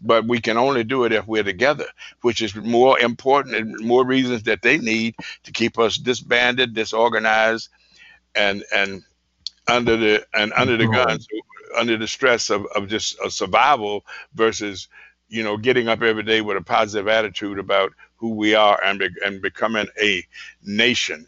but 0.01 0.27
we 0.27 0.41
can 0.41 0.57
only 0.57 0.85
do 0.85 1.05
it 1.05 1.13
if 1.13 1.27
we're 1.27 1.45
together, 1.45 1.87
which 2.23 2.43
is 2.43 2.55
more 2.57 2.99
important 3.01 3.57
and 3.57 3.79
more 3.81 4.07
reasons 4.07 4.45
that 4.45 4.63
they 4.63 4.79
need 4.79 5.15
to 5.45 5.53
keep 5.53 5.79
us 5.79 5.97
disbanded, 5.97 6.75
disorganized, 6.75 7.69
and 8.35 8.65
and 8.75 9.03
under 9.69 9.97
the 9.97 10.27
and 10.35 10.53
under 10.55 10.77
the 10.77 10.89
guns, 10.89 11.27
under 11.77 11.97
the 11.97 12.09
stress 12.09 12.51
of, 12.51 12.67
of 12.75 12.89
just 12.89 13.19
a 13.25 13.31
survival 13.31 14.05
versus 14.35 14.89
you 15.29 15.43
know 15.43 15.57
getting 15.57 15.89
up 15.89 16.03
every 16.03 16.23
day 16.25 16.41
with 16.41 16.57
a 16.57 16.63
positive 16.63 17.09
attitude 17.09 17.59
about 17.59 17.93
who 18.23 18.37
we 18.37 18.55
are 18.55 18.81
and 18.85 19.01
be, 19.01 19.09
and 19.27 19.43
becoming 19.43 19.89
a 20.01 20.25
nation. 20.65 21.27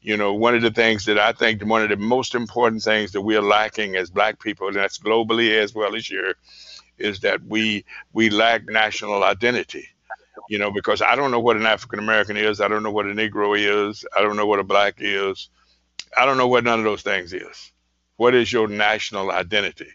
You 0.00 0.16
know, 0.16 0.32
one 0.32 0.54
of 0.54 0.62
the 0.62 0.70
things 0.70 1.04
that 1.06 1.18
I 1.18 1.32
think 1.32 1.66
one 1.66 1.82
of 1.82 1.88
the 1.88 1.96
most 1.96 2.36
important 2.36 2.82
things 2.82 3.10
that 3.10 3.22
we're 3.22 3.42
lacking 3.42 3.96
as 3.96 4.08
Black 4.08 4.40
people, 4.40 4.68
and 4.68 4.76
that's 4.76 4.98
globally 4.98 5.58
as 5.58 5.74
well 5.74 5.96
as 5.96 6.06
here, 6.06 6.36
is 6.96 7.18
that 7.20 7.42
we 7.44 7.84
we 8.12 8.30
lack 8.30 8.66
national 8.66 9.24
identity. 9.24 9.88
You 10.48 10.58
know, 10.58 10.70
because 10.70 11.02
I 11.02 11.16
don't 11.16 11.32
know 11.32 11.40
what 11.40 11.56
an 11.56 11.66
African 11.66 11.98
American 11.98 12.36
is, 12.36 12.60
I 12.60 12.68
don't 12.68 12.84
know 12.84 12.92
what 12.92 13.06
a 13.06 13.08
Negro 13.08 13.58
is, 13.58 14.06
I 14.16 14.22
don't 14.22 14.36
know 14.36 14.46
what 14.46 14.60
a 14.60 14.64
Black 14.64 14.94
is, 14.98 15.50
I 16.16 16.24
don't 16.24 16.38
know 16.38 16.46
what 16.46 16.62
none 16.62 16.78
of 16.78 16.84
those 16.84 17.02
things 17.02 17.32
is. 17.32 17.72
What 18.16 18.32
is 18.36 18.52
your 18.52 18.68
national 18.68 19.32
identity? 19.32 19.90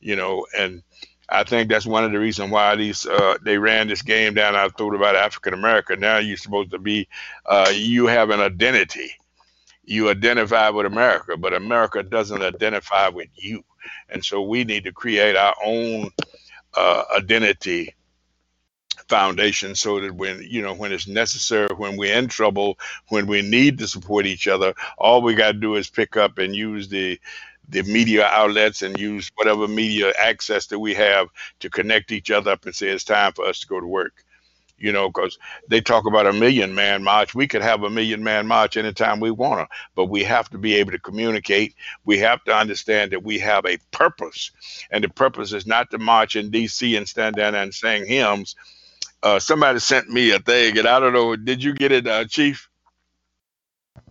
You 0.00 0.16
know, 0.16 0.44
and 0.58 0.82
I 1.28 1.44
think 1.44 1.70
that's 1.70 1.86
one 1.86 2.04
of 2.04 2.12
the 2.12 2.18
reasons 2.18 2.50
why 2.50 2.76
these 2.76 3.06
uh, 3.06 3.38
they 3.42 3.58
ran 3.58 3.88
this 3.88 4.02
game 4.02 4.34
down 4.34 4.56
our 4.56 4.70
throat 4.70 4.94
about 4.94 5.16
African 5.16 5.54
America. 5.54 5.96
Now 5.96 6.18
you're 6.18 6.36
supposed 6.36 6.70
to 6.72 6.78
be, 6.78 7.08
uh, 7.46 7.72
you 7.74 8.06
have 8.06 8.30
an 8.30 8.40
identity. 8.40 9.12
You 9.84 10.10
identify 10.10 10.70
with 10.70 10.86
America, 10.86 11.36
but 11.36 11.52
America 11.52 12.02
doesn't 12.02 12.42
identify 12.42 13.08
with 13.08 13.28
you. 13.34 13.64
And 14.08 14.24
so 14.24 14.42
we 14.42 14.64
need 14.64 14.84
to 14.84 14.92
create 14.92 15.36
our 15.36 15.54
own 15.64 16.10
uh, 16.74 17.04
identity 17.16 17.94
foundation 19.08 19.74
so 19.74 20.00
that 20.00 20.14
when 20.14 20.42
you 20.48 20.62
know 20.62 20.72
when 20.72 20.90
it's 20.92 21.06
necessary 21.06 21.68
when 21.76 21.96
we're 21.96 22.16
in 22.16 22.26
trouble 22.26 22.78
when 23.08 23.26
we 23.26 23.42
need 23.42 23.78
to 23.78 23.86
support 23.86 24.24
each 24.24 24.48
other 24.48 24.72
all 24.96 25.20
we 25.20 25.34
got 25.34 25.52
to 25.52 25.58
do 25.58 25.74
is 25.74 25.90
pick 25.90 26.16
up 26.16 26.38
and 26.38 26.56
use 26.56 26.88
the 26.88 27.20
the 27.68 27.82
media 27.84 28.26
outlets 28.26 28.82
and 28.82 28.98
use 28.98 29.30
whatever 29.36 29.68
media 29.68 30.12
access 30.20 30.66
that 30.66 30.78
we 30.78 30.94
have 30.94 31.28
to 31.60 31.70
connect 31.70 32.12
each 32.12 32.30
other 32.30 32.52
up 32.52 32.64
and 32.66 32.74
say 32.74 32.88
it's 32.88 33.04
time 33.04 33.32
for 33.32 33.46
us 33.46 33.60
to 33.60 33.66
go 33.66 33.80
to 33.80 33.86
work 33.86 34.24
you 34.78 34.92
know 34.92 35.08
because 35.08 35.38
they 35.68 35.80
talk 35.80 36.06
about 36.06 36.26
a 36.26 36.32
million 36.32 36.74
man 36.74 37.02
march 37.02 37.34
we 37.34 37.46
could 37.46 37.62
have 37.62 37.84
a 37.84 37.90
million 37.90 38.22
man 38.24 38.46
march 38.46 38.76
anytime 38.76 39.20
we 39.20 39.30
want 39.30 39.60
to 39.60 39.76
but 39.94 40.06
we 40.06 40.24
have 40.24 40.50
to 40.50 40.58
be 40.58 40.74
able 40.74 40.92
to 40.92 40.98
communicate 40.98 41.74
we 42.04 42.18
have 42.18 42.42
to 42.44 42.54
understand 42.54 43.12
that 43.12 43.22
we 43.22 43.38
have 43.38 43.64
a 43.66 43.78
purpose 43.92 44.50
and 44.90 45.04
the 45.04 45.08
purpose 45.10 45.52
is 45.52 45.66
not 45.66 45.90
to 45.90 45.98
march 45.98 46.36
in 46.36 46.50
dc 46.50 46.96
and 46.96 47.08
stand 47.08 47.36
down 47.36 47.54
and 47.54 47.74
sing 47.74 48.06
hymns 48.06 48.46
uh, 49.22 49.38
somebody 49.40 49.80
sent 49.80 50.10
me 50.10 50.32
a 50.32 50.40
thing, 50.40 50.78
and 50.78 50.88
I 50.88 51.00
don't 51.00 51.14
know. 51.14 51.36
Did 51.36 51.62
you 51.64 51.74
get 51.74 51.92
it, 51.92 52.06
uh, 52.06 52.26
Chief? 52.26 52.70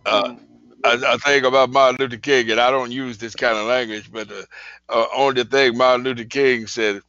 Uh, 0.05 0.35
a, 0.83 0.97
a 1.13 1.17
thing 1.19 1.45
about 1.45 1.69
Martin 1.71 1.97
Luther 1.99 2.17
King, 2.17 2.51
and 2.51 2.59
I 2.59 2.71
don't 2.71 2.91
use 2.91 3.17
this 3.17 3.35
kind 3.35 3.57
of 3.57 3.67
language, 3.67 4.11
but 4.11 4.31
uh, 4.31 4.43
uh, 4.89 5.05
on 5.17 5.35
the 5.35 5.45
thing, 5.45 5.77
Martin 5.77 6.03
Luther 6.05 6.25
King 6.25 6.67
said, 6.67 7.01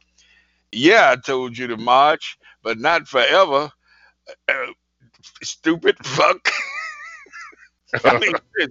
"Yeah, 0.71 1.11
I 1.11 1.15
told 1.17 1.57
you 1.57 1.67
to 1.67 1.77
march, 1.77 2.37
but 2.63 2.79
not 2.79 3.07
forever." 3.07 3.71
Uh, 4.49 4.53
stupid 5.43 5.97
fuck. 6.05 6.49
I 8.03 8.19
mean, 8.19 8.33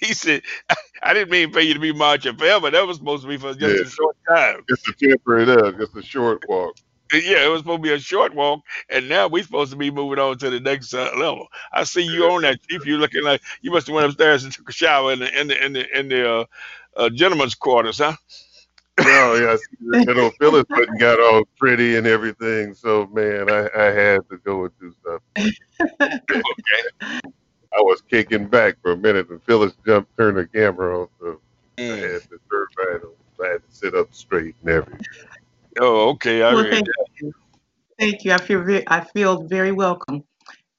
he 0.00 0.14
said, 0.14 0.42
I 1.02 1.14
didn't 1.14 1.30
mean 1.30 1.52
for 1.52 1.60
you 1.60 1.74
to 1.74 1.80
be 1.80 1.92
marching 1.92 2.36
forever. 2.36 2.70
That 2.70 2.86
was 2.86 2.98
supposed 2.98 3.22
to 3.22 3.28
be 3.28 3.36
for 3.38 3.54
just 3.54 3.76
Yeah. 3.76 3.82
a 3.82 3.90
short 3.90 4.16
time. 4.28 4.62
Just 4.68 4.88
a 4.88 4.92
temporary 4.94 5.44
there, 5.46 5.72
just 5.72 5.96
a 5.96 6.02
short 6.02 6.44
walk. 6.48 6.76
Yeah, 7.24 7.44
it 7.44 7.48
was 7.48 7.60
supposed 7.60 7.82
to 7.82 7.88
be 7.88 7.92
a 7.94 7.98
short 7.98 8.34
walk, 8.34 8.60
and 8.88 9.08
now 9.08 9.28
we're 9.28 9.42
supposed 9.42 9.72
to 9.72 9.76
be 9.76 9.90
moving 9.90 10.18
on 10.18 10.38
to 10.38 10.50
the 10.50 10.60
next 10.60 10.94
uh, 10.94 11.10
level. 11.16 11.48
I 11.72 11.84
see 11.84 12.02
you 12.02 12.24
on 12.30 12.42
that 12.42 12.60
chief. 12.68 12.86
you're 12.86 12.98
looking 12.98 13.24
like 13.24 13.42
you 13.62 13.70
must 13.72 13.86
have 13.88 13.94
went 13.94 14.06
upstairs 14.06 14.44
and 14.44 14.52
took 14.52 14.68
a 14.68 14.72
shower 14.72 15.12
in 15.12 15.20
the 15.20 15.40
in 15.40 15.48
the 15.48 15.64
in 15.64 15.72
the, 15.72 15.98
in 15.98 16.08
the 16.08 16.30
uh, 16.30 16.44
uh, 16.96 17.10
gentleman's 17.10 17.54
quarters, 17.54 17.98
huh? 17.98 18.14
No, 19.04 19.34
yeah, 19.34 19.52
I 19.52 19.56
see 19.56 19.76
that 20.04 20.06
little 20.06 20.30
Phyllis 20.32 20.64
button 20.74 20.96
got 20.98 21.20
all 21.20 21.44
pretty 21.58 21.96
and 21.96 22.06
everything. 22.06 22.74
So 22.74 23.06
man, 23.12 23.50
I, 23.50 23.68
I 23.76 23.84
had 23.92 24.28
to 24.30 24.38
go 24.44 24.64
and 24.64 24.72
do 24.80 24.94
something. 25.04 25.20
Okay. 26.32 26.82
I 27.76 27.80
was 27.80 28.02
kicking 28.02 28.46
back 28.48 28.76
for 28.82 28.92
a 28.92 28.96
minute, 28.96 29.30
and 29.30 29.42
Phyllis 29.44 29.74
jumped, 29.86 30.16
turned 30.16 30.38
the 30.38 30.46
camera 30.46 31.02
on, 31.02 31.08
so 31.20 31.40
I 31.78 31.82
Mm. 31.82 32.12
had 32.14 32.22
to 32.30 32.40
turn 32.50 32.66
right 32.78 33.02
on. 33.04 33.46
I 33.46 33.52
had 33.52 33.62
to 33.68 33.74
sit 33.74 33.94
up 33.94 34.12
straight 34.14 34.54
and 34.62 34.70
everything. 34.70 35.06
Oh, 35.78 36.10
okay. 36.10 36.42
I 36.42 36.54
Well, 36.54 36.64
thank 36.64 36.86
that. 36.86 37.06
you. 37.20 37.32
Thank 37.98 38.24
you. 38.24 38.32
I 38.32 38.38
feel 38.38 38.62
very, 38.62 38.84
I 38.88 39.04
feel 39.04 39.42
very 39.44 39.72
welcome. 39.72 40.24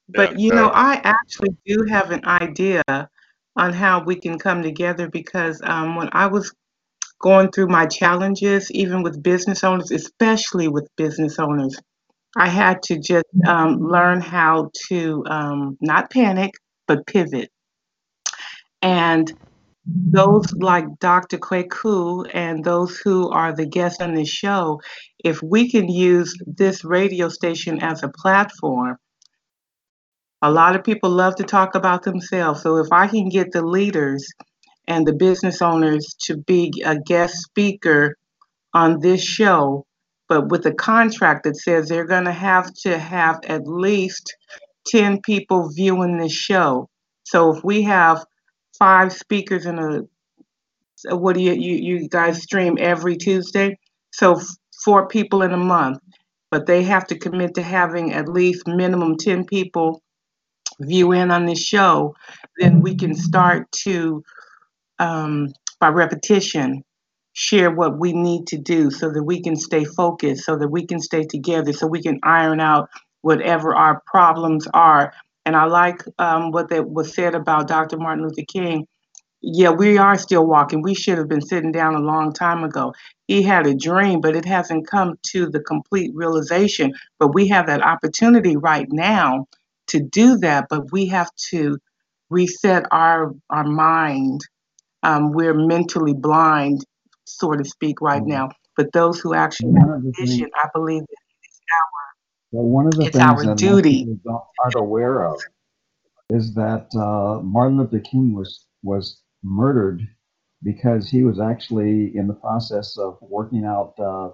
Yeah, 0.08 0.16
But 0.16 0.38
you 0.38 0.50
know, 0.50 0.66
no, 0.66 0.72
I 0.74 1.00
actually 1.04 1.56
do 1.64 1.84
have 1.88 2.10
an 2.10 2.24
idea 2.26 2.82
on 3.56 3.72
how 3.72 4.02
we 4.02 4.16
can 4.16 4.38
come 4.38 4.62
together 4.62 5.08
because 5.08 5.60
um, 5.64 5.96
when 5.96 6.08
I 6.12 6.26
was 6.26 6.52
going 7.20 7.50
through 7.52 7.68
my 7.68 7.86
challenges, 7.86 8.70
even 8.72 9.02
with 9.02 9.22
business 9.22 9.62
owners, 9.62 9.90
especially 9.90 10.68
with 10.68 10.88
business 10.96 11.38
owners, 11.38 11.78
I 12.36 12.48
had 12.48 12.82
to 12.84 12.98
just 12.98 13.26
um, 13.46 13.78
learn 13.80 14.20
how 14.20 14.70
to 14.88 15.24
um, 15.26 15.78
not 15.80 16.10
panic, 16.10 16.52
but 16.86 17.06
pivot. 17.06 17.50
And 18.80 19.32
those 19.86 20.52
like 20.54 20.84
Dr. 21.00 21.38
Kweku 21.38 22.28
and 22.32 22.64
those 22.64 22.98
who 22.98 23.30
are 23.30 23.52
the 23.52 23.66
guests 23.66 24.00
on 24.00 24.14
this 24.14 24.28
show, 24.28 24.80
if 25.18 25.42
we 25.42 25.70
can 25.70 25.88
use 25.88 26.36
this 26.46 26.84
radio 26.84 27.28
station 27.28 27.82
as 27.82 28.02
a 28.02 28.08
platform, 28.08 28.96
a 30.40 30.50
lot 30.50 30.76
of 30.76 30.84
people 30.84 31.10
love 31.10 31.36
to 31.36 31.44
talk 31.44 31.74
about 31.74 32.02
themselves. 32.02 32.62
So 32.62 32.76
if 32.76 32.92
I 32.92 33.06
can 33.06 33.28
get 33.28 33.52
the 33.52 33.62
leaders 33.62 34.26
and 34.88 35.06
the 35.06 35.12
business 35.12 35.62
owners 35.62 36.14
to 36.22 36.36
be 36.36 36.72
a 36.84 36.98
guest 36.98 37.36
speaker 37.36 38.16
on 38.74 39.00
this 39.00 39.22
show, 39.22 39.86
but 40.28 40.48
with 40.48 40.64
a 40.66 40.74
contract 40.74 41.44
that 41.44 41.56
says 41.56 41.88
they're 41.88 42.06
going 42.06 42.24
to 42.24 42.32
have 42.32 42.72
to 42.82 42.98
have 42.98 43.40
at 43.44 43.66
least 43.66 44.36
10 44.86 45.20
people 45.22 45.70
viewing 45.70 46.18
this 46.18 46.32
show. 46.32 46.88
So 47.24 47.54
if 47.54 47.62
we 47.62 47.82
have 47.82 48.24
five 48.78 49.12
speakers 49.12 49.66
in 49.66 49.78
a 49.78 50.02
what 51.10 51.34
do 51.34 51.42
you, 51.42 51.52
you 51.52 51.74
you 52.00 52.08
guys 52.08 52.42
stream 52.42 52.76
every 52.80 53.16
Tuesday? 53.16 53.78
So 54.12 54.36
f- 54.36 54.46
four 54.84 55.08
people 55.08 55.42
in 55.42 55.52
a 55.52 55.56
month, 55.56 55.98
but 56.50 56.66
they 56.66 56.82
have 56.84 57.06
to 57.08 57.18
commit 57.18 57.54
to 57.54 57.62
having 57.62 58.12
at 58.12 58.28
least 58.28 58.66
minimum 58.66 59.16
10 59.16 59.44
people 59.46 60.02
view 60.80 61.12
in 61.12 61.30
on 61.30 61.46
this 61.46 61.60
show, 61.62 62.14
then 62.58 62.80
we 62.80 62.94
can 62.96 63.14
start 63.14 63.70
to, 63.72 64.22
um, 64.98 65.48
by 65.80 65.88
repetition, 65.88 66.84
share 67.34 67.70
what 67.70 67.98
we 67.98 68.12
need 68.12 68.46
to 68.48 68.58
do 68.58 68.90
so 68.90 69.10
that 69.10 69.22
we 69.24 69.42
can 69.42 69.56
stay 69.56 69.84
focused, 69.84 70.44
so 70.44 70.56
that 70.56 70.68
we 70.68 70.86
can 70.86 71.00
stay 71.00 71.24
together, 71.24 71.72
so 71.72 71.86
we 71.86 72.02
can 72.02 72.18
iron 72.22 72.60
out 72.60 72.88
whatever 73.22 73.74
our 73.74 74.02
problems 74.06 74.66
are. 74.74 75.12
And 75.46 75.56
I 75.56 75.64
like 75.64 76.02
um, 76.18 76.52
what 76.52 76.68
that 76.70 76.88
was 76.90 77.14
said 77.14 77.34
about 77.34 77.68
Dr. 77.68 77.98
Martin 77.98 78.24
Luther 78.24 78.44
King. 78.48 78.86
Yeah, 79.42 79.70
we 79.70 79.98
are 79.98 80.16
still 80.18 80.46
walking. 80.46 80.82
We 80.82 80.94
should 80.94 81.18
have 81.18 81.28
been 81.28 81.40
sitting 81.42 81.72
down 81.72 81.94
a 81.96 82.00
long 82.00 82.32
time 82.32 82.64
ago. 82.64 82.94
He 83.26 83.42
had 83.42 83.66
a 83.66 83.74
dream, 83.74 84.20
but 84.20 84.36
it 84.36 84.44
hasn't 84.44 84.86
come 84.86 85.18
to 85.28 85.48
the 85.48 85.60
complete 85.60 86.12
realization. 86.14 86.94
But 87.18 87.34
we 87.34 87.48
have 87.48 87.66
that 87.66 87.82
opportunity 87.82 88.56
right 88.56 88.86
now 88.90 89.46
to 89.88 90.00
do 90.00 90.38
that, 90.38 90.66
but 90.70 90.92
we 90.92 91.06
have 91.08 91.30
to 91.50 91.78
reset 92.30 92.86
our 92.92 93.32
our 93.50 93.64
mind. 93.64 94.42
Um, 95.02 95.32
we're 95.32 95.54
mentally 95.54 96.14
blind, 96.14 96.84
so 97.24 97.52
to 97.52 97.64
speak, 97.64 98.00
right 98.00 98.22
Mhm. 98.22 98.28
now. 98.28 98.50
But 98.76 98.92
those 98.92 99.20
who 99.20 99.34
actually 99.34 99.74
have 99.80 99.90
a 99.90 100.00
vision, 100.20 100.50
I 100.62 100.68
believe 100.74 101.02
that 101.02 101.16
it's 101.44 101.60
well, 102.52 102.64
one 102.64 102.86
of 102.86 102.92
the 102.92 103.06
it's 103.06 103.16
things 103.16 103.24
our 103.24 103.42
that 103.42 103.46
most 103.48 103.58
duty. 103.58 104.04
people 104.04 104.48
aren't 104.62 104.74
aware 104.76 105.24
of 105.24 105.40
is 106.30 106.54
that 106.54 106.88
uh, 106.94 107.42
Martin 107.42 107.78
Luther 107.78 108.00
King 108.00 108.34
was 108.34 108.66
was 108.82 109.22
murdered 109.42 110.06
because 110.62 111.08
he 111.10 111.24
was 111.24 111.40
actually 111.40 112.16
in 112.16 112.26
the 112.28 112.34
process 112.34 112.96
of 112.98 113.18
working 113.20 113.64
out 113.64 113.94
uh, 113.98 114.30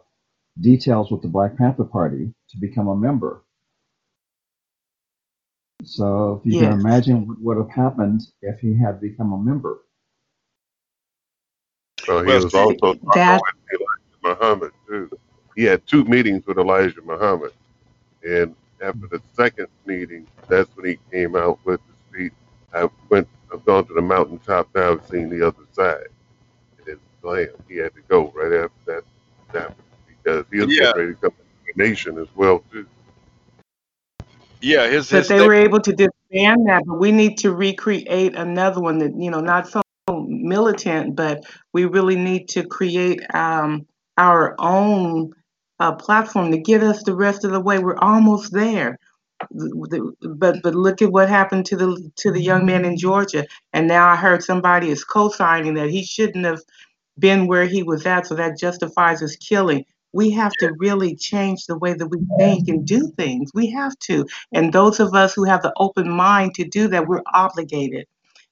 details 0.61 1.11
with 1.11 1.23
the 1.23 1.29
Black 1.29 1.57
Panther 1.57 1.85
Party 1.85 2.35
to 2.51 2.59
become 2.61 2.89
a 2.89 2.97
member. 2.97 3.45
So 5.85 6.43
if 6.45 6.53
you 6.53 6.59
can 6.59 6.73
imagine 6.73 7.27
what 7.27 7.39
would 7.41 7.59
have 7.59 7.71
happened 7.71 8.23
if 8.43 8.59
he 8.61 8.77
had 8.77 9.01
become 9.01 9.33
a 9.33 9.39
member. 9.39 9.79
so 12.05 12.23
he 12.23 12.33
was 12.33 12.53
also 12.53 12.95
That 13.15 13.41
with 13.41 13.81
Elijah 13.81 14.39
Muhammad 14.41 14.73
too. 14.89 15.11
He 15.57 15.65
had 15.65 15.87
two 15.87 16.05
meetings 16.05 16.47
with 16.47 16.59
Elijah 16.59 17.01
Muhammad, 17.03 17.53
and 18.25 18.55
after 18.83 19.07
the 19.09 19.21
second 19.35 19.69
meeting, 19.87 20.27
that's 20.49 20.69
when 20.77 20.87
he 20.87 20.99
came 21.11 21.37
out 21.37 21.59
with 21.65 21.81
the 21.87 21.95
speech. 22.09 22.33
I 22.75 22.89
went, 23.09 23.29
I've 23.53 23.65
gone 23.65 23.87
to 23.87 23.95
the 23.95 24.03
mountaintop 24.03 24.69
now. 24.75 24.93
I've 24.93 25.07
seen 25.07 25.29
the 25.31 25.47
other 25.47 25.65
side, 25.73 26.09
and 26.79 26.87
then 26.87 26.99
blam, 27.23 27.49
he 27.69 27.77
had 27.77 27.95
to 27.95 28.03
go 28.09 28.33
right 28.37 28.65
after 28.65 28.71
that 28.87 29.05
happened 29.53 29.77
because 30.07 30.45
he 30.53 30.61
was 30.61 30.69
yeah, 30.69 30.87
getting 30.87 31.01
ready 31.01 31.15
to 31.15 31.21
come 31.21 31.31
to 31.31 31.73
the 31.77 31.83
nation 31.85 32.19
as 32.19 32.29
well 32.37 32.63
too. 32.73 32.87
yeah. 34.61 34.89
His 34.89 35.11
but 35.11 35.19
his 35.19 35.29
they 35.29 35.39
thing. 35.39 35.49
were 35.49 35.55
able 35.55 35.81
to 35.81 35.93
disband 35.93 36.69
that. 36.69 36.83
But 36.87 36.99
we 36.99 37.13
need 37.13 37.39
to 37.39 37.53
recreate 37.53 38.37
another 38.37 38.81
one 38.81 38.99
that 38.99 39.13
you 39.17 39.31
know, 39.31 39.41
not 39.41 39.69
so 39.69 39.83
militant, 40.09 41.17
but 41.17 41.45
we 41.73 41.85
really 41.85 42.17
need 42.17 42.49
to 42.51 42.65
create 42.67 43.21
um, 43.35 43.87
our 44.17 44.55
own 44.59 45.33
uh, 45.81 45.95
platform 45.95 46.51
to 46.53 46.59
get 46.59 46.83
us 46.83 47.03
the 47.05 47.15
rest 47.15 47.45
of 47.45 47.53
the 47.53 47.61
way. 47.61 47.79
We're 47.79 47.99
almost 47.99 48.53
there. 48.53 48.99
The- 49.51 50.15
the- 50.21 50.29
But 50.37 50.63
but 50.63 50.75
look 50.75 51.03
at 51.03 51.13
what 51.13 51.29
happened 51.29 51.67
to 51.67 51.77
the 51.77 52.13
to 52.17 52.33
the 52.33 52.43
young 52.43 52.67
man 52.67 52.85
in 52.85 52.97
Georgia, 52.99 53.47
and 53.75 53.89
now 53.89 54.09
I 54.09 54.17
heard 54.17 54.43
somebody 54.45 54.91
is 54.91 55.05
co-signing 55.05 55.75
that 55.75 55.91
he 55.91 56.05
shouldn't 56.05 56.47
have 56.47 56.61
been 57.19 57.47
where 57.49 57.67
he 57.67 57.83
was 57.85 58.07
at, 58.07 58.27
so 58.27 58.37
that 58.37 58.59
justifies 58.59 59.21
his 59.21 59.37
killing. 59.37 59.85
We 60.13 60.31
have 60.33 60.57
to 60.59 60.73
really 60.79 61.17
change 61.17 61.67
the 61.67 61.79
way 61.79 61.95
that 61.95 62.09
we 62.09 62.21
think 62.39 62.69
and 62.69 62.87
do 62.87 63.13
things. 63.19 63.51
We 63.55 63.71
have 63.73 63.99
to. 64.01 64.27
And 64.55 64.73
those 64.73 65.01
of 65.01 65.15
us 65.15 65.35
who 65.35 65.45
have 65.45 65.63
the 65.63 65.73
open 65.79 66.11
mind 66.11 66.55
to 66.57 66.65
do 66.65 66.89
that, 66.89 67.09
we're 67.09 67.23
obligated. 67.35 68.07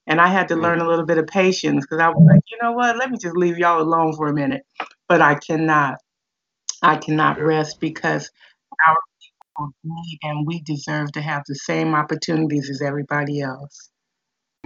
And 0.09 0.21
I 0.21 0.29
had 0.29 0.49
to 0.51 0.57
learn 0.57 0.81
a 0.81 0.89
little 0.89 1.07
bit 1.07 1.19
of 1.19 1.29
patience 1.29 1.85
because 1.87 2.01
I 2.01 2.11
was 2.11 2.23
like, 2.31 2.41
you 2.51 2.59
know 2.63 2.73
what? 2.73 2.99
Let 2.99 3.11
me 3.11 3.19
just 3.19 3.37
leave 3.37 3.59
y'all 3.59 3.83
alone 3.83 4.15
for 4.17 4.29
a 4.29 4.35
minute. 4.35 4.65
But 5.09 5.23
I 5.23 5.37
cannot. 5.37 5.97
I 6.83 6.97
cannot 6.97 7.41
rest 7.41 7.79
because 7.81 8.31
our 8.87 8.97
people 9.57 9.73
need 9.85 10.19
and 10.23 10.47
we 10.47 10.63
deserve 10.63 11.13
to 11.13 11.23
have 11.23 11.43
the 11.49 11.57
same 11.57 11.95
opportunities 11.95 12.71
as 12.71 12.83
everybody 12.83 13.41
else. 13.43 13.91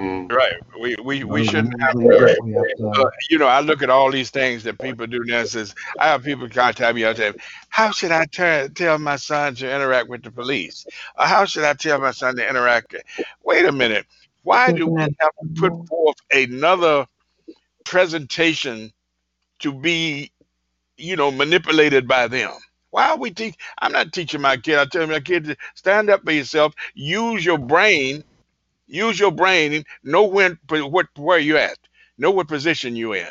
Mm, 0.00 0.30
Right. 0.32 0.54
We 0.80 0.96
we 1.04 1.24
we 1.24 1.42
shouldn't 1.44 1.80
have 1.82 1.98
to. 2.00 2.08
things 2.08 2.18
that 2.20 2.36
we 2.42 2.52
have 2.54 2.72
to, 2.78 2.94
Uh, 2.98 3.10
you 3.30 3.38
know, 3.38 3.46
I 3.48 3.60
look 3.60 3.82
at 3.82 3.90
all 3.90 4.10
these 4.12 4.30
things 4.30 4.64
that 4.64 4.78
people 4.80 5.06
do 5.06 5.24
now. 5.24 5.44
Says 5.44 5.74
I 5.98 6.08
have 6.08 6.24
people 6.24 6.48
contact 6.48 6.94
me 6.94 7.04
all 7.04 7.14
the 7.14 7.22
time. 7.24 7.36
How 7.70 7.90
should 7.92 8.12
I 8.12 8.26
tell 8.26 8.68
tell 8.70 8.98
my 8.98 9.16
son 9.16 9.54
to 9.56 9.74
interact 9.74 10.08
with 10.08 10.22
the 10.24 10.32
police? 10.32 10.86
Or 11.18 11.26
how 11.26 11.44
should 11.46 11.64
I 11.64 11.74
tell 11.74 12.00
my 12.00 12.12
son 12.12 12.36
to 12.36 12.48
interact? 12.48 12.96
Wait 13.44 13.66
a 13.66 13.72
minute. 13.72 14.06
Why 14.44 14.72
do 14.72 14.88
we 14.88 15.16
have 15.20 15.30
to 15.30 15.48
put 15.60 15.74
forth 15.88 16.16
another 16.32 17.06
presentation 17.84 18.92
to 19.60 19.72
be, 19.72 20.32
you 21.01 21.16
know, 21.16 21.32
manipulated 21.32 22.09
by 22.09 22.28
them? 22.28 22.52
Why 22.90 23.10
are 23.10 23.18
we 23.18 23.32
teach? 23.32 23.56
I'm 23.81 23.93
not 23.93 24.12
teaching 24.12 24.43
my 24.43 24.59
kid. 24.59 24.78
I 24.78 24.86
tell 24.86 25.06
my 25.09 25.20
kid 25.20 25.44
to 25.47 25.56
stand 25.77 26.10
up 26.10 26.24
for 26.24 26.32
yourself. 26.32 26.74
Use 26.94 27.44
your 27.44 27.59
brain. 27.59 28.24
Use 28.89 29.18
your 29.20 29.32
brain. 29.32 29.85
Know 30.05 30.24
when 30.27 30.59
what 30.70 31.09
where 31.16 31.39
you 31.39 31.59
at. 31.59 31.78
Know 32.18 32.31
what 32.32 32.48
position 32.48 32.97
you 32.97 33.14
in. 33.14 33.28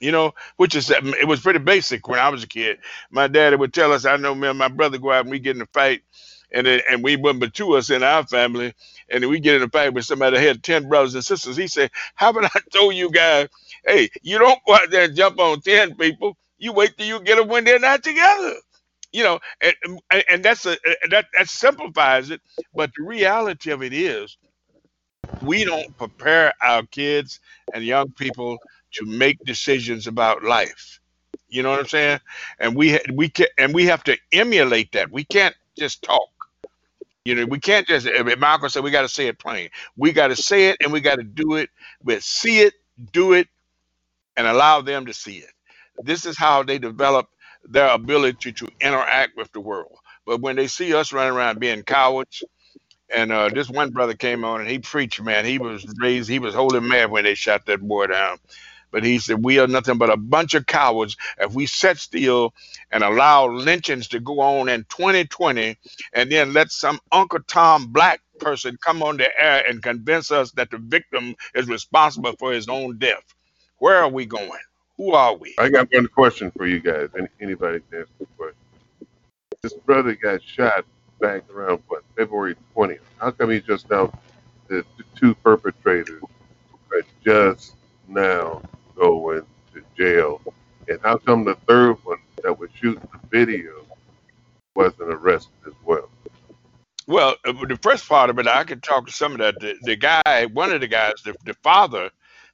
You 0.00 0.12
know, 0.12 0.34
which 0.56 0.74
is 0.74 0.90
it 0.90 1.26
was 1.28 1.40
pretty 1.40 1.58
basic 1.60 2.08
when 2.08 2.18
I 2.20 2.28
was 2.28 2.44
a 2.44 2.48
kid. 2.48 2.78
My 3.10 3.28
daddy 3.28 3.56
would 3.56 3.72
tell 3.74 3.92
us. 3.92 4.04
I 4.04 4.16
know 4.16 4.34
me 4.34 4.48
and 4.48 4.58
my 4.58 4.68
brother 4.68 4.98
go 4.98 5.10
out 5.12 5.22
and 5.22 5.30
we 5.30 5.38
get 5.38 5.56
in 5.56 5.62
a 5.62 5.66
fight, 5.66 6.02
and 6.52 6.66
and 6.68 7.02
we 7.02 7.16
wouldn't 7.16 7.40
but 7.40 7.54
two 7.54 7.74
us 7.76 7.90
in 7.90 8.02
our 8.02 8.26
family, 8.26 8.74
and 9.08 9.26
we 9.28 9.40
get 9.40 9.56
in 9.56 9.62
a 9.62 9.68
fight 9.70 9.94
with 9.94 10.04
somebody 10.04 10.36
that 10.36 10.42
had 10.46 10.62
ten 10.62 10.88
brothers 10.88 11.14
and 11.14 11.24
sisters. 11.24 11.56
He 11.56 11.66
said, 11.68 11.90
"How 12.14 12.30
about 12.30 12.44
I 12.54 12.60
told 12.74 12.94
you 12.94 13.10
guys, 13.10 13.48
hey, 13.86 14.10
you 14.22 14.38
don't 14.38 14.60
go 14.66 14.74
out 14.74 14.90
there 14.90 15.04
and 15.04 15.16
jump 15.16 15.40
on 15.40 15.62
ten 15.62 15.94
people. 15.96 16.36
You 16.62 16.72
wait 16.74 16.98
till 16.98 17.08
you 17.08 17.20
get 17.20 17.36
them 17.38 17.48
when 17.48 17.64
they're 17.64 17.80
not 17.80 18.04
together." 18.04 18.54
You 19.12 19.24
know, 19.24 19.40
and 19.62 19.74
and, 19.84 20.00
that's 20.44 20.66
a 20.66 20.78
that 21.10 21.26
that 21.36 21.48
simplifies 21.48 22.30
it. 22.30 22.42
But 22.74 22.92
the 22.96 23.04
reality 23.04 23.72
of 23.72 23.82
it 23.82 23.94
is, 23.94 24.38
we 25.42 25.64
don't 25.64 25.96
prepare 25.98 26.54
our 26.62 26.84
kids 26.84 27.40
and 27.74 27.84
young 27.84 28.10
people 28.12 28.58
to 28.94 29.06
make 29.06 29.38
decisions 29.44 30.06
about 30.06 30.44
life. 30.44 31.00
You 31.48 31.62
know 31.62 31.70
what 31.70 31.80
I'm 31.80 31.88
saying? 31.88 32.20
And 32.60 32.76
we 32.76 32.98
we 33.14 33.28
can 33.30 33.48
and 33.58 33.74
we 33.74 33.86
have 33.86 34.04
to 34.04 34.18
emulate 34.32 34.92
that. 34.92 35.12
We 35.12 35.24
can't 35.24 35.56
just 35.78 36.02
talk. 36.02 36.30
You 37.24 37.36
know, 37.36 37.46
we 37.46 37.60
can't 37.60 37.86
just. 37.88 38.08
Malcolm 38.38 38.70
said 38.70 38.84
we 38.84 38.90
got 38.92 39.02
to 39.02 39.08
say 39.08 39.28
it 39.28 39.38
plain. 39.38 39.70
We 39.96 40.12
got 40.12 40.28
to 40.28 40.36
say 40.36 40.70
it 40.70 40.78
and 40.82 40.92
we 40.92 41.00
got 41.00 41.16
to 41.16 41.24
do 41.24 41.56
it. 41.56 41.70
But 42.04 42.22
see 42.22 42.60
it, 42.60 42.74
do 43.12 43.34
it, 43.34 43.48
and 44.36 44.46
allow 44.46 44.82
them 44.82 45.06
to 45.06 45.14
see 45.14 45.38
it. 45.38 45.50
This 46.00 46.26
is 46.26 46.38
how 46.38 46.62
they 46.62 46.78
develop 46.78 47.28
their 47.64 47.90
ability 47.90 48.52
to 48.54 48.68
interact 48.80 49.36
with 49.36 49.52
the 49.52 49.60
world. 49.60 49.96
But 50.26 50.40
when 50.40 50.56
they 50.56 50.68
see 50.68 50.94
us 50.94 51.12
running 51.12 51.34
around 51.34 51.60
being 51.60 51.82
cowards, 51.84 52.44
and 53.14 53.32
uh, 53.32 53.50
this 53.50 53.70
one 53.70 53.90
brother 53.90 54.14
came 54.14 54.44
on 54.44 54.60
and 54.60 54.70
he 54.70 54.80
preached, 54.80 55.22
man. 55.22 55.44
He 55.44 55.58
was 55.58 55.86
raised, 56.00 56.28
he 56.30 56.38
was 56.40 56.54
holy 56.54 56.80
mad 56.80 57.10
when 57.10 57.24
they 57.24 57.34
shot 57.34 57.66
that 57.66 57.80
boy 57.80 58.08
down. 58.08 58.38
But 58.90 59.04
he 59.04 59.18
said, 59.18 59.44
We 59.44 59.58
are 59.58 59.66
nothing 59.68 59.98
but 59.98 60.10
a 60.10 60.16
bunch 60.16 60.54
of 60.54 60.66
cowards 60.66 61.16
if 61.38 61.54
we 61.54 61.66
set 61.66 61.98
still 61.98 62.54
and 62.90 63.04
allow 63.04 63.48
lynchings 63.48 64.08
to 64.08 64.20
go 64.20 64.40
on 64.40 64.68
in 64.68 64.84
2020 64.88 65.78
and 66.14 66.32
then 66.32 66.52
let 66.54 66.70
some 66.72 67.00
Uncle 67.12 67.40
Tom 67.46 67.88
Black 67.92 68.20
person 68.40 68.78
come 68.82 69.02
on 69.02 69.18
the 69.18 69.28
air 69.42 69.64
and 69.68 69.82
convince 69.82 70.30
us 70.30 70.52
that 70.52 70.70
the 70.70 70.78
victim 70.78 71.36
is 71.54 71.68
responsible 71.68 72.34
for 72.38 72.52
his 72.52 72.68
own 72.68 72.98
death. 72.98 73.24
Where 73.78 73.98
are 73.98 74.10
we 74.10 74.26
going? 74.26 74.50
Who 74.96 75.12
are 75.12 75.34
we? 75.34 75.54
I 75.58 75.68
got 75.68 75.88
one 75.92 76.06
question 76.08 76.50
for 76.56 76.66
you 76.66 76.80
guys. 76.80 77.08
Any, 77.16 77.28
anybody 77.40 77.80
can 77.90 78.00
ask 78.00 78.10
a 78.20 78.26
question. 78.36 78.56
This 79.62 79.72
brother 79.74 80.14
got 80.14 80.42
shot 80.42 80.84
back 81.20 81.48
around 81.50 81.82
what 81.88 82.02
February 82.16 82.56
20th. 82.76 82.98
How 83.18 83.30
come 83.30 83.50
he 83.50 83.60
just 83.60 83.88
now 83.90 84.12
the, 84.68 84.84
the 84.96 85.04
two 85.14 85.34
perpetrators 85.36 86.22
are 86.92 87.02
just 87.24 87.74
now 88.08 88.62
going 88.96 89.42
to 89.72 89.82
jail, 89.96 90.40
and 90.88 90.98
how 91.02 91.16
come 91.16 91.44
the 91.44 91.56
third 91.66 91.94
one 92.04 92.18
that 92.42 92.58
was 92.58 92.70
shooting 92.80 93.06
the 93.12 93.28
video 93.28 93.84
wasn't 94.74 95.12
arrested 95.12 95.52
as 95.66 95.74
well? 95.84 96.08
Well, 97.06 97.36
uh, 97.44 97.52
the 97.66 97.78
first 97.82 98.08
part 98.08 98.30
of 98.30 98.38
it, 98.38 98.46
I 98.46 98.64
could 98.64 98.82
talk 98.82 99.06
to 99.06 99.12
some 99.12 99.32
of 99.32 99.38
that. 99.38 99.58
The, 99.60 99.76
the 99.82 99.96
guy, 99.96 100.46
one 100.52 100.72
of 100.72 100.80
the 100.80 100.88
guys, 100.88 101.14
the, 101.24 101.34
the 101.44 101.54
father, 101.54 102.10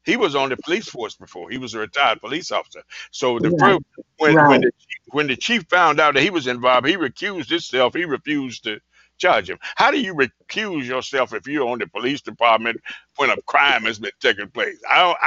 he 0.09 0.17
was 0.17 0.35
on 0.35 0.49
the 0.49 0.57
police 0.57 0.89
force 0.89 1.15
before. 1.15 1.51
He 1.51 1.59
was 1.59 1.75
a 1.75 1.81
retired 1.81 2.21
police 2.21 2.51
officer. 2.51 2.83
So 3.11 3.39
the 3.39 3.51
Yeah. 3.51 3.59
first, 3.59 3.81
when 4.17 4.35
when 4.49 4.61
the 4.63 4.73
chief, 4.73 5.01
when 5.09 5.27
the 5.27 5.37
chief 5.37 5.65
found 5.69 6.01
out 6.01 6.15
that 6.15 6.23
he 6.23 6.31
was 6.31 6.47
involved, 6.47 6.87
he 6.89 6.97
recused 6.97 7.51
himself. 7.51 7.95
He 7.95 8.05
refused 8.05 8.65
to 8.65 8.81
charge 9.19 9.51
him. 9.51 9.59
How 9.77 9.91
do 9.91 10.01
you 10.01 10.15
recuse 10.15 10.87
yourself 10.87 11.35
if 11.35 11.47
you're 11.47 11.69
on 11.69 11.79
the 11.79 11.87
police 11.89 12.23
department 12.23 12.81
when 13.17 13.31
a 13.31 13.43
crime 13.43 13.83
has 13.85 13.99
been 13.99 14.13
taking 14.21 14.49
place? 14.49 14.79
I 14.89 14.97
don't, 15.03 15.19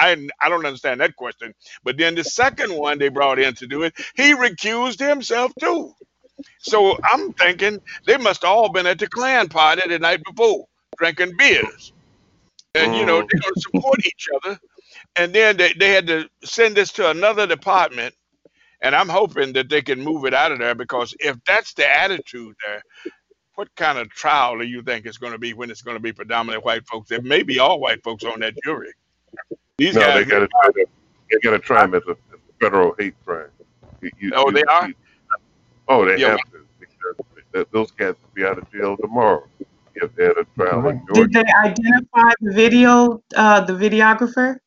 I, 0.42 0.46
I 0.46 0.50
don't 0.50 0.66
understand 0.66 1.02
that 1.02 1.16
question. 1.16 1.54
But 1.84 1.98
then 1.98 2.16
the 2.16 2.24
second 2.24 2.74
one 2.74 2.98
they 2.98 3.10
brought 3.10 3.40
in 3.40 3.54
to 3.56 3.68
do 3.68 3.84
it, 3.84 3.94
he 4.16 4.34
recused 4.34 5.00
himself 5.00 5.52
too. 5.60 5.94
So 6.60 6.98
I'm 7.04 7.34
thinking 7.34 7.80
they 8.08 8.18
must 8.18 8.44
all 8.44 8.70
been 8.70 8.88
at 8.88 8.98
the 8.98 9.08
Klan 9.08 9.48
party 9.50 9.88
the 9.88 10.00
night 10.00 10.24
before, 10.24 10.68
drinking 10.98 11.36
beers. 11.38 11.94
And 12.74 12.96
you 12.96 13.06
know, 13.06 13.18
oh. 13.18 13.28
they're 13.30 13.42
gonna 13.42 13.56
support 13.58 14.06
each 14.06 14.28
other. 14.36 14.60
And 15.18 15.34
then 15.34 15.58
they, 15.58 15.74
they 15.74 15.92
had 15.92 16.08
to 16.08 16.30
send 16.44 16.76
this 16.78 16.94
to 16.94 17.10
another 17.12 17.48
department. 17.48 18.16
And 18.82 18.96
I'm 18.96 19.10
hoping 19.10 19.54
that 19.54 19.70
they 19.70 19.82
can 19.82 20.02
move 20.02 20.26
it 20.26 20.34
out 20.34 20.52
of 20.52 20.60
there 20.60 20.76
because 20.76 21.16
if 21.20 21.38
that's 21.48 21.74
the 21.76 21.90
attitude 21.90 22.56
there, 22.66 22.84
what 23.56 23.70
kind 23.76 23.98
of 24.00 24.10
trial 24.10 24.58
do 24.58 24.66
you 24.66 24.84
think 24.84 25.06
it's 25.06 25.18
going 25.18 25.34
to 25.34 25.40
be 25.40 25.54
when 25.54 25.72
it's 25.72 25.82
going 25.84 25.98
to 25.98 26.02
be 26.04 26.14
predominantly 26.14 26.64
white 26.64 26.88
folks? 26.88 27.10
There 27.10 27.22
may 27.22 27.44
be 27.44 27.60
all 27.60 27.80
white 27.80 28.04
folks 28.04 28.26
on 28.26 28.42
that 28.42 28.56
jury. 28.64 28.94
These 29.78 29.98
No, 29.98 30.00
guys, 30.00 30.14
they 30.14 30.26
got 30.26 30.40
to 30.40 30.48
try 30.48 30.72
to 30.74 30.86
they 31.32 31.40
got 31.40 31.52
to 31.52 31.60
try 31.60 31.86
him 31.86 31.96
as 31.96 32.04
a, 32.08 32.12
as 32.12 32.18
a 32.50 32.54
federal 32.62 32.96
hate 33.00 33.16
crime. 33.26 33.50
You, 34.02 34.12
you, 34.20 34.34
oh, 34.34 34.52
you- 34.52 34.54
they 34.54 34.64
are. 34.70 34.90
you- 34.90 34.96
oh, 35.90 36.06
they 36.06 36.14
Yeah, 36.16 36.30
have 36.30 36.42
to 36.52 36.66
because 37.52 37.68
those 37.72 37.92
cats 37.92 38.20
will 38.22 38.32
be 38.36 38.46
out 38.46 38.58
of 38.60 38.72
jail 38.72 38.98
tomorrow 38.98 39.44
if 39.96 40.14
they 40.16 40.26
had 40.26 40.38
a 40.38 40.46
trial 40.58 40.88
in 40.90 41.06
Georgia. 41.08 41.24
Did 41.24 41.34
they 41.34 41.44
identify 41.66 42.32
the 42.42 42.54
video, 42.54 43.22
uh, 43.36 43.62
the 43.62 43.74
videographer, 43.74 44.58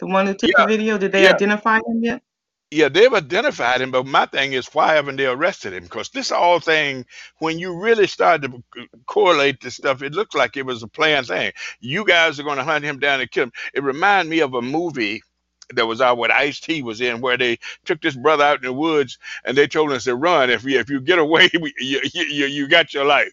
the 0.00 0.08
one 0.08 0.26
who 0.26 0.34
took 0.34 0.56
Yeah, 0.56 0.56
the 0.56 0.66
video? 0.66 0.98
Did 0.98 1.12
they 1.12 1.26
yeah. 1.26 1.28
identify 1.28 1.76
him 1.78 2.02
yet? 2.02 2.22
Yeah, 2.70 2.90
they've 2.90 3.14
identified 3.14 3.80
him, 3.80 3.92
but 3.92 4.06
my 4.06 4.26
thing 4.26 4.52
is, 4.52 4.68
why 4.74 4.94
haven't 4.94 5.16
they 5.16 5.26
arrested 5.26 5.72
him? 5.72 5.84
Because 5.84 6.10
this 6.10 6.32
all 6.32 6.60
thing, 6.60 7.06
when 7.40 7.58
you 7.58 7.80
really 7.80 8.06
start 8.06 8.42
to 8.42 8.62
correlate 9.06 9.62
this 9.62 9.76
stuff, 9.76 10.02
it 10.02 10.12
looks 10.12 10.36
like 10.36 10.56
it 10.58 10.66
was 10.66 10.82
a 10.82 10.88
planned 10.88 11.28
thing. 11.28 11.52
You 11.80 12.04
guys 12.06 12.38
are 12.38 12.44
going 12.44 12.58
to 12.58 12.64
hunt 12.64 12.84
him 12.84 13.00
down 13.00 13.22
and 13.22 13.30
kill 13.32 13.44
him. 13.44 13.52
It 13.74 13.82
reminded 13.84 14.30
me 14.30 14.40
of 14.40 14.54
a 14.54 14.62
movie 14.62 15.22
that 15.74 15.86
was 15.86 16.02
out 16.02 16.18
what 16.18 16.30
Ice 16.30 16.60
T 16.60 16.82
was 16.82 17.00
in, 17.00 17.22
where 17.22 17.38
they 17.38 17.58
took 17.86 18.02
this 18.02 18.16
brother 18.16 18.44
out 18.44 18.58
in 18.58 18.64
the 18.66 18.74
woods 18.74 19.18
and 19.44 19.56
they 19.56 19.66
told 19.66 19.92
us 19.92 20.04
to 20.04 20.14
run. 20.16 20.50
If 20.50 20.64
you 20.64 20.78
if 20.78 20.90
you 20.90 21.00
get 21.00 21.18
away, 21.18 21.48
we- 21.60 21.74
you 21.80 22.00
you, 22.12 22.24
you, 22.24 22.46
you 22.46 22.68
got 22.68 22.94
your 22.94 23.06
life. 23.06 23.32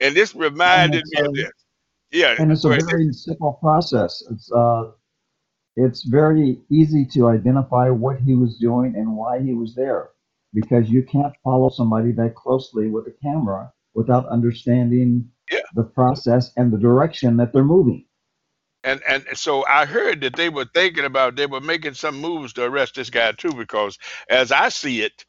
And 0.00 0.16
this 0.16 0.34
reminded 0.34 1.04
it's 1.04 1.12
me 1.12 1.20
of 1.20 1.28
a, 1.28 1.34
this. 1.34 1.50
Yeah, 2.12 2.38
and 2.38 2.52
it's 2.52 2.64
a 2.64 2.70
very 2.70 3.12
simple 3.12 3.54
process. 3.54 4.22
It's 4.30 4.50
uh, 4.52 4.92
it's 5.84 6.02
very 6.04 6.60
easy 6.70 7.04
to 7.14 7.28
identify 7.28 7.90
what 7.90 8.20
he 8.20 8.34
was 8.34 8.58
doing 8.58 8.94
and 8.96 9.16
why 9.16 9.40
he 9.40 9.54
was 9.54 9.74
there, 9.74 10.10
because 10.52 10.88
you 10.90 11.02
can't 11.02 11.34
follow 11.44 11.70
somebody 11.70 12.12
that 12.12 12.34
closely 12.34 12.88
with 12.88 13.06
a 13.06 13.14
camera 13.22 13.72
without 13.94 14.28
understanding 14.28 15.30
Yeah. 15.50 15.60
the 15.74 15.84
process 15.84 16.52
and 16.56 16.72
the 16.72 16.78
direction 16.78 17.36
that 17.38 17.52
they're 17.52 17.64
moving. 17.64 18.06
And 18.84 19.02
and 19.06 19.24
so 19.34 19.64
I 19.66 19.84
heard 19.84 20.20
that 20.22 20.36
they 20.36 20.48
were 20.48 20.66
thinking 20.74 21.04
about 21.04 21.36
they 21.36 21.46
were 21.46 21.60
making 21.60 21.94
some 21.94 22.20
moves 22.20 22.52
to 22.54 22.64
arrest 22.64 22.94
this 22.94 23.10
guy 23.10 23.32
too, 23.32 23.52
because 23.52 23.98
as 24.30 24.52
I 24.52 24.70
see 24.70 25.02
it, 25.02 25.24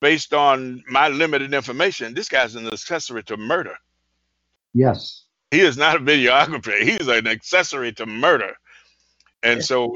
based 0.00 0.32
on 0.32 0.82
my 0.88 1.08
limited 1.08 1.52
information, 1.52 2.14
this 2.14 2.28
guy's 2.28 2.54
an 2.54 2.66
accessory 2.66 3.22
to 3.24 3.36
murder. 3.36 3.76
Yes. 4.74 5.24
He 5.50 5.60
is 5.60 5.76
not 5.76 5.96
a 5.96 6.00
videographer. 6.00 6.80
He's 6.82 7.08
an 7.08 7.26
accessory 7.26 7.92
to 7.94 8.06
murder. 8.06 8.56
And 9.42 9.64
so 9.64 9.94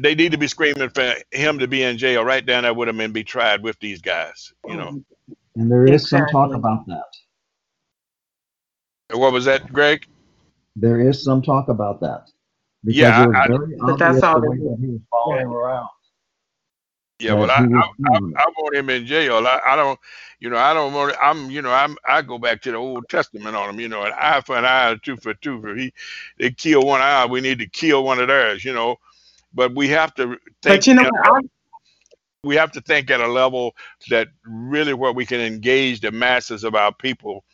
they 0.00 0.14
need 0.14 0.32
to 0.32 0.38
be 0.38 0.46
screaming 0.46 0.88
for 0.90 1.14
him 1.32 1.58
to 1.58 1.66
be 1.68 1.82
in 1.82 1.98
jail 1.98 2.24
right 2.24 2.44
down 2.44 2.62
there 2.64 2.74
with 2.74 2.88
him 2.88 3.00
and 3.00 3.12
be 3.12 3.24
tried 3.24 3.62
with 3.62 3.78
these 3.80 4.00
guys. 4.00 4.52
You 4.66 4.76
know, 4.76 5.04
And 5.56 5.70
there 5.70 5.86
is 5.86 6.08
some 6.08 6.26
talk 6.26 6.54
about 6.54 6.86
that. 6.86 7.04
what 9.12 9.32
was 9.32 9.44
that, 9.46 9.72
Greg? 9.72 10.06
There 10.76 11.00
is 11.00 11.22
some 11.24 11.42
talk 11.42 11.68
about 11.68 12.00
that. 12.00 12.26
Because 12.84 12.98
Yeah, 12.98 13.24
it 13.24 13.28
was 13.28 13.36
I- 13.36 13.44
I- 13.44 13.48
But 13.86 13.98
that's 13.98 14.22
obvious 14.22 14.24
all 14.24 14.40
the 14.40 14.40
they 14.42 14.48
way 14.48 14.56
do. 14.58 14.62
that 14.70 14.78
he 14.80 14.88
was 14.88 15.00
following 15.10 15.40
him 15.42 15.52
around. 15.52 15.88
Yeah, 17.20 17.34
well, 17.34 17.46
that 17.46 17.60
I, 17.60 17.62
I, 17.62 18.16
I. 18.16 18.16
I 18.16 18.44
want 18.58 18.76
him 18.76 18.90
in 18.90 19.06
jail. 19.06 19.46
I, 19.46 19.60
I 19.64 19.76
don't, 19.76 19.98
you 20.40 20.50
know, 20.50 20.56
I 20.56 20.74
don't 20.74 20.92
want. 20.92 21.14
I'm, 21.22 21.48
you 21.48 21.62
know, 21.62 21.70
I'm. 21.70 21.96
I 22.04 22.22
go 22.22 22.38
back 22.38 22.60
to 22.62 22.72
the 22.72 22.76
Old 22.76 23.08
Testament 23.08 23.54
on 23.54 23.70
him. 23.70 23.78
You 23.78 23.88
know, 23.88 24.02
an 24.02 24.12
eye 24.18 24.40
for 24.40 24.56
an 24.56 24.64
eye, 24.64 24.90
a 24.90 24.98
tooth 24.98 25.22
for 25.22 25.30
a 25.30 25.36
tooth. 25.36 25.64
If 25.64 25.76
he, 25.78 25.92
they 26.38 26.50
kill 26.50 26.82
one 26.82 27.00
eye, 27.00 27.24
we 27.26 27.40
need 27.40 27.60
to 27.60 27.68
kill 27.68 28.04
one 28.04 28.18
of 28.18 28.26
theirs. 28.26 28.64
You 28.64 28.72
know, 28.72 28.96
but 29.54 29.74
we 29.76 29.88
have 29.88 30.12
to 30.14 30.26
think. 30.26 30.38
But 30.62 30.86
you 30.88 30.94
know? 30.94 31.08
I, 31.24 31.40
we 32.42 32.56
have 32.56 32.72
to 32.72 32.80
think 32.80 33.10
at 33.10 33.20
a 33.20 33.28
level 33.28 33.74
that 34.10 34.28
really 34.44 34.92
where 34.92 35.12
we 35.12 35.24
can 35.24 35.40
engage 35.40 36.00
the 36.00 36.10
masses 36.10 36.64
of 36.64 36.74
our 36.74 36.92
people. 36.92 37.44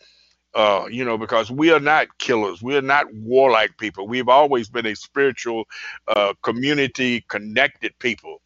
Uh, 0.53 0.87
you 0.91 1.05
know, 1.05 1.16
because 1.16 1.49
we 1.49 1.70
are 1.70 1.78
not 1.78 2.09
killers, 2.19 2.61
we 2.61 2.77
are 2.77 2.82
not 2.82 3.07
warlike 3.15 3.70
people. 3.78 4.09
We've 4.09 4.28
always 4.28 4.69
been 4.69 4.87
a 4.87 4.97
spiritual, 4.97 5.66
uh, 6.09 6.35
community 6.43 7.24
connected 7.28 7.97
people. 8.01 8.41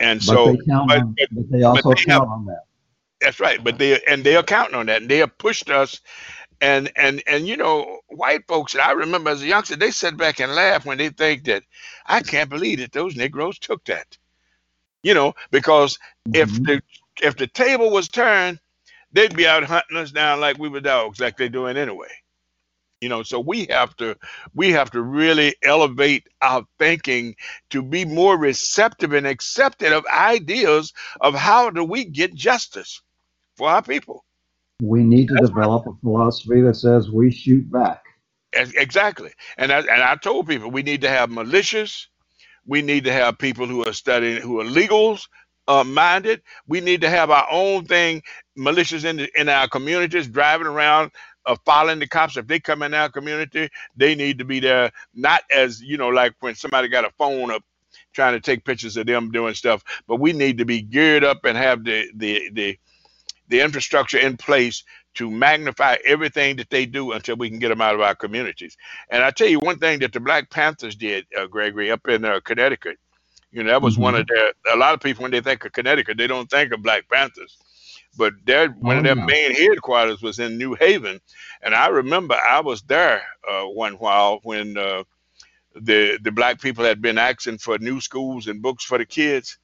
And 0.00 0.20
But 0.20 0.26
so, 0.26 0.46
they 0.46 0.58
count 0.68 0.88
but, 0.88 1.02
on, 1.02 1.14
but 1.18 1.28
but 1.32 1.50
they 1.50 1.62
also 1.62 1.94
they 1.94 2.00
have- 2.10 2.22
count 2.22 2.30
on 2.30 2.46
that. 2.46 2.64
that's 3.20 3.40
right, 3.40 3.62
but 3.62 3.78
they 3.78 4.02
and 4.04 4.24
they 4.24 4.36
are 4.36 4.42
counting 4.42 4.74
on 4.76 4.86
that, 4.86 5.02
and 5.02 5.10
they 5.10 5.18
have 5.18 5.36
pushed 5.38 5.70
us, 5.70 6.00
and 6.60 6.90
and 6.96 7.22
and 7.26 7.46
you 7.46 7.56
know, 7.56 8.00
white 8.08 8.46
folks. 8.48 8.74
I 8.76 8.92
remember 8.92 9.30
as 9.30 9.42
a 9.42 9.46
youngster, 9.46 9.76
they 9.76 9.90
sit 9.90 10.16
back 10.16 10.40
and 10.40 10.54
laugh 10.54 10.86
when 10.86 10.98
they 10.98 11.10
think 11.10 11.44
that 11.44 11.64
I 12.06 12.20
can't 12.22 12.50
believe 12.50 12.78
that 12.80 12.92
those 12.92 13.16
Negroes 13.16 13.58
took 13.58 13.84
that. 13.86 14.16
You 15.02 15.14
know, 15.14 15.34
because 15.50 15.98
if 16.32 16.50
Mhm. 16.50 16.66
the 16.66 16.82
if 17.22 17.36
the 17.36 17.46
table 17.46 17.90
was 17.90 18.08
turned, 18.08 18.60
they'd 19.12 19.36
be 19.36 19.46
out 19.46 19.64
hunting 19.64 19.98
us 19.98 20.12
down 20.12 20.40
like 20.40 20.58
we 20.58 20.68
were 20.70 20.80
dogs, 20.80 21.20
like 21.20 21.36
they're 21.36 21.48
doing 21.50 21.76
anyway. 21.76 22.08
You 23.00 23.08
know, 23.08 23.22
so 23.22 23.40
we 23.40 23.66
have 23.70 23.96
to 23.96 24.16
we 24.54 24.72
have 24.72 24.90
to 24.90 25.00
really 25.00 25.54
elevate 25.62 26.28
our 26.42 26.66
thinking 26.78 27.34
to 27.70 27.82
be 27.82 28.04
more 28.04 28.36
receptive 28.36 29.14
and 29.14 29.26
accepted 29.26 29.92
of 29.92 30.04
ideas 30.06 30.92
of 31.20 31.34
how 31.34 31.70
do 31.70 31.82
we 31.82 32.04
get 32.04 32.34
justice 32.34 33.00
for 33.56 33.70
our 33.70 33.82
people. 33.82 34.24
We 34.82 35.02
need 35.02 35.28
to 35.28 35.36
develop 35.36 35.86
a 35.86 35.92
philosophy 36.02 36.60
that 36.62 36.74
says 36.74 37.10
we 37.10 37.30
shoot 37.30 37.70
back. 37.70 38.02
Exactly. 38.52 39.30
And 39.56 39.72
I, 39.72 39.78
and 39.78 40.02
I 40.02 40.16
told 40.16 40.48
people 40.48 40.70
we 40.70 40.82
need 40.82 41.02
to 41.02 41.08
have 41.08 41.30
militias. 41.30 42.06
We 42.66 42.82
need 42.82 43.04
to 43.04 43.12
have 43.12 43.38
people 43.38 43.66
who 43.66 43.84
are 43.86 43.92
studying, 43.92 44.42
who 44.42 44.60
are 44.60 44.64
legals, 44.64 45.26
uh, 45.68 45.84
minded. 45.84 46.42
We 46.66 46.80
need 46.80 47.00
to 47.02 47.10
have 47.10 47.30
our 47.30 47.46
own 47.50 47.84
thing, 47.84 48.22
militias 48.58 49.04
in 49.04 49.18
the, 49.18 49.40
in 49.40 49.48
our 49.48 49.68
communities, 49.68 50.28
driving 50.28 50.66
around, 50.66 51.12
uh, 51.46 51.56
following 51.64 51.98
the 52.00 52.08
cops. 52.08 52.36
If 52.36 52.46
they 52.46 52.60
come 52.60 52.82
in 52.82 52.94
our 52.94 53.10
community, 53.10 53.70
they 53.96 54.14
need 54.14 54.38
to 54.38 54.44
be 54.44 54.60
there, 54.60 54.92
not 55.14 55.42
as 55.54 55.82
you 55.82 55.96
know, 55.98 56.08
like 56.08 56.34
when 56.40 56.54
somebody 56.54 56.88
got 56.88 57.04
a 57.06 57.10
phone 57.18 57.50
up 57.50 57.64
trying 58.12 58.34
to 58.34 58.40
take 58.40 58.64
pictures 58.64 58.96
of 58.96 59.06
them 59.06 59.30
doing 59.32 59.54
stuff. 59.54 59.82
But 60.08 60.16
we 60.20 60.32
need 60.32 60.58
to 60.58 60.64
be 60.64 60.82
geared 60.82 61.24
up 61.24 61.44
and 61.44 61.56
have 61.58 61.84
the 61.84 62.10
the 62.16 62.50
the 62.52 62.78
the 63.48 63.60
infrastructure 63.60 64.18
in 64.18 64.36
place 64.36 64.84
to 65.14 65.30
magnify 65.30 65.96
everything 66.06 66.56
that 66.56 66.70
they 66.70 66.86
do 66.86 67.12
until 67.12 67.36
we 67.36 67.48
can 67.50 67.58
get 67.58 67.68
them 67.68 67.80
out 67.80 67.94
of 67.94 68.00
our 68.00 68.14
communities. 68.14 68.76
And 69.10 69.22
I 69.22 69.30
tell 69.30 69.48
you 69.48 69.60
one 69.60 69.78
thing 69.78 70.00
that 70.00 70.12
the 70.12 70.20
Black 70.20 70.50
Panthers 70.50 70.96
did, 70.96 71.26
uh, 71.38 71.46
Gregory, 71.46 71.90
up 71.90 72.06
in 72.08 72.24
uh, 72.24 72.40
Connecticut. 72.44 72.98
You 73.52 73.64
know, 73.64 73.70
that 73.70 73.82
was 73.82 73.98
one 73.98 74.14
hmm 74.14 74.20
of 74.20 74.26
their. 74.28 74.52
A 74.74 74.76
lot 74.76 74.94
of 74.94 75.00
people 75.00 75.22
when 75.22 75.32
they 75.32 75.40
think 75.40 75.64
of 75.64 75.72
Connecticut, 75.72 76.18
they 76.18 76.26
don't 76.26 76.50
think 76.50 76.72
of 76.72 76.82
Black 76.82 77.08
Panthers. 77.10 77.58
But 78.16 78.34
their 78.46 78.68
one 78.70 78.96
Oh 78.96 79.00
of 79.00 79.04
their 79.04 79.16
no. 79.16 79.28
main 79.28 79.54
headquarters 79.54 80.22
was 80.22 80.38
in 80.38 80.58
New 80.58 80.74
Haven, 80.74 81.20
and 81.62 81.74
I 81.74 81.88
remember 81.88 82.36
I 82.36 82.60
was 82.60 82.82
there 82.82 83.22
uh, 83.50 83.64
one 83.64 83.94
while 83.94 84.40
when 84.44 84.76
uh, 84.78 85.04
the 85.76 86.18
the 86.22 86.32
black 86.32 86.60
people 86.60 86.84
had 86.84 87.02
been 87.02 87.18
asking 87.18 87.58
for 87.58 87.78
new 87.78 88.00
schools 88.00 88.48
and 88.48 88.62
books 88.62 88.84
for 88.84 88.98
the 88.98 89.06
kids, 89.06 89.58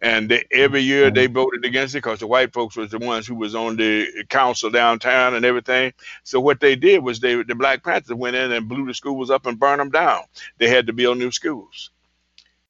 and 0.00 0.30
they, 0.30 0.44
every 0.52 0.82
year 0.82 1.10
they 1.10 1.26
voted 1.28 1.64
against 1.64 1.94
it 1.94 1.98
because 1.98 2.20
the 2.20 2.28
white 2.28 2.52
folks 2.54 2.76
was 2.76 2.90
the 2.92 2.98
ones 3.00 3.26
who 3.26 3.36
was 3.36 3.54
on 3.54 3.76
the 3.76 4.24
council 4.30 4.70
downtown 4.70 5.34
and 5.34 5.44
everything. 5.46 5.92
So 6.24 6.40
what 6.40 6.60
they 6.60 6.76
did 6.76 7.04
was 7.04 7.20
they 7.20 7.42
the 7.42 7.54
Black 7.56 7.84
Panthers 7.84 8.16
went 8.16 8.36
in 8.36 8.52
and 8.52 8.68
blew 8.68 8.86
the 8.86 8.94
schools 8.94 9.30
up 9.30 9.46
and 9.46 9.60
burned 9.60 9.80
them 9.80 9.90
down. 9.90 10.22
They 10.58 10.68
had 10.68 10.88
to 10.88 10.94
build 10.94 11.18
new 11.18 11.32
schools. 11.32 11.90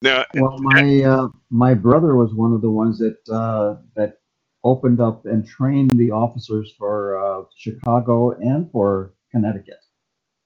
Now, 0.02 0.24
Well, 0.34 0.58
my 0.60 1.02
uh, 1.02 1.28
my 1.50 1.74
brother 1.74 2.16
was 2.16 2.34
one 2.34 2.54
of 2.54 2.62
the 2.62 2.70
ones 2.70 2.98
that 3.00 3.18
uh, 3.30 3.82
that 3.96 4.18
opened 4.64 5.00
up 5.00 5.26
and 5.26 5.46
trained 5.46 5.90
the 5.96 6.10
officers 6.10 6.72
for 6.78 7.18
uh, 7.18 7.44
Chicago 7.56 8.30
and 8.30 8.70
for 8.70 9.14
Connecticut. 9.30 9.80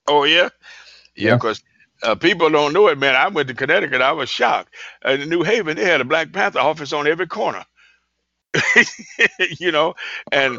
oh 0.08 0.24
yeah, 0.24 0.48
yeah, 1.16 1.34
because 1.34 1.62
uh, 2.02 2.14
people 2.14 2.50
don't 2.50 2.72
know 2.72 2.88
it, 2.88 2.98
man. 2.98 3.14
I 3.14 3.28
went 3.28 3.48
to 3.48 3.54
Connecticut. 3.54 4.00
I 4.00 4.12
was 4.12 4.28
shocked. 4.28 4.74
Uh, 5.04 5.12
in 5.12 5.28
New 5.28 5.42
Haven, 5.42 5.76
they 5.76 5.84
had 5.84 6.00
a 6.00 6.04
Black 6.04 6.32
Panther 6.32 6.60
office 6.60 6.92
on 6.92 7.06
every 7.06 7.26
corner. 7.26 7.64
you 9.58 9.72
know, 9.72 9.94
and 10.32 10.58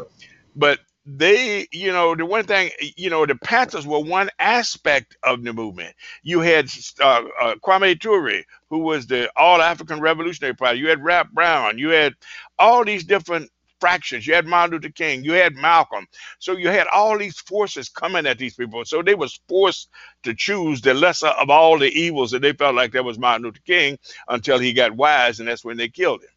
but 0.54 0.80
they, 1.10 1.66
you 1.72 1.90
know, 1.90 2.14
the 2.14 2.26
one 2.26 2.44
thing, 2.44 2.70
you 2.96 3.08
know, 3.08 3.24
the 3.24 3.36
Panthers 3.36 3.86
were 3.86 4.00
one 4.00 4.30
aspect 4.38 5.16
of 5.22 5.42
the 5.42 5.54
movement. 5.54 5.96
You 6.22 6.40
had 6.40 6.68
uh, 7.00 7.24
uh, 7.40 7.54
Kwame 7.64 7.98
Ture, 7.98 8.42
who 8.68 8.80
was 8.80 9.06
the 9.06 9.30
All 9.36 9.62
African 9.62 10.00
Revolutionary 10.00 10.54
Party. 10.54 10.80
You 10.80 10.88
had 10.88 11.02
Rap 11.02 11.30
Brown. 11.32 11.78
You 11.78 11.90
had 11.90 12.14
all 12.58 12.84
these 12.84 13.04
different 13.04 13.50
fractions. 13.80 14.26
You 14.26 14.34
had 14.34 14.46
Martin 14.46 14.74
Luther 14.76 14.90
King. 14.90 15.24
You 15.24 15.32
had 15.32 15.54
Malcolm. 15.56 16.06
So 16.40 16.52
you 16.52 16.68
had 16.68 16.88
all 16.88 17.16
these 17.16 17.40
forces 17.40 17.88
coming 17.88 18.26
at 18.26 18.38
these 18.38 18.54
people. 18.56 18.84
So 18.84 19.02
they 19.02 19.14
was 19.16 19.40
forced 19.48 19.88
to 20.24 20.34
choose 20.34 20.82
the 20.82 20.94
lesser 20.94 21.28
of 21.28 21.48
all 21.48 21.78
the 21.78 21.88
evils, 21.90 22.34
and 22.34 22.44
they 22.44 22.52
felt 22.52 22.74
like 22.76 22.92
that 22.92 23.04
was 23.04 23.18
Martin 23.18 23.44
Luther 23.46 23.60
King 23.66 23.98
until 24.28 24.58
he 24.58 24.74
got 24.74 24.96
wise, 24.96 25.40
and 25.40 25.48
that's 25.48 25.64
when 25.64 25.78
they 25.78 25.88
killed 25.88 26.22
him. 26.22 26.30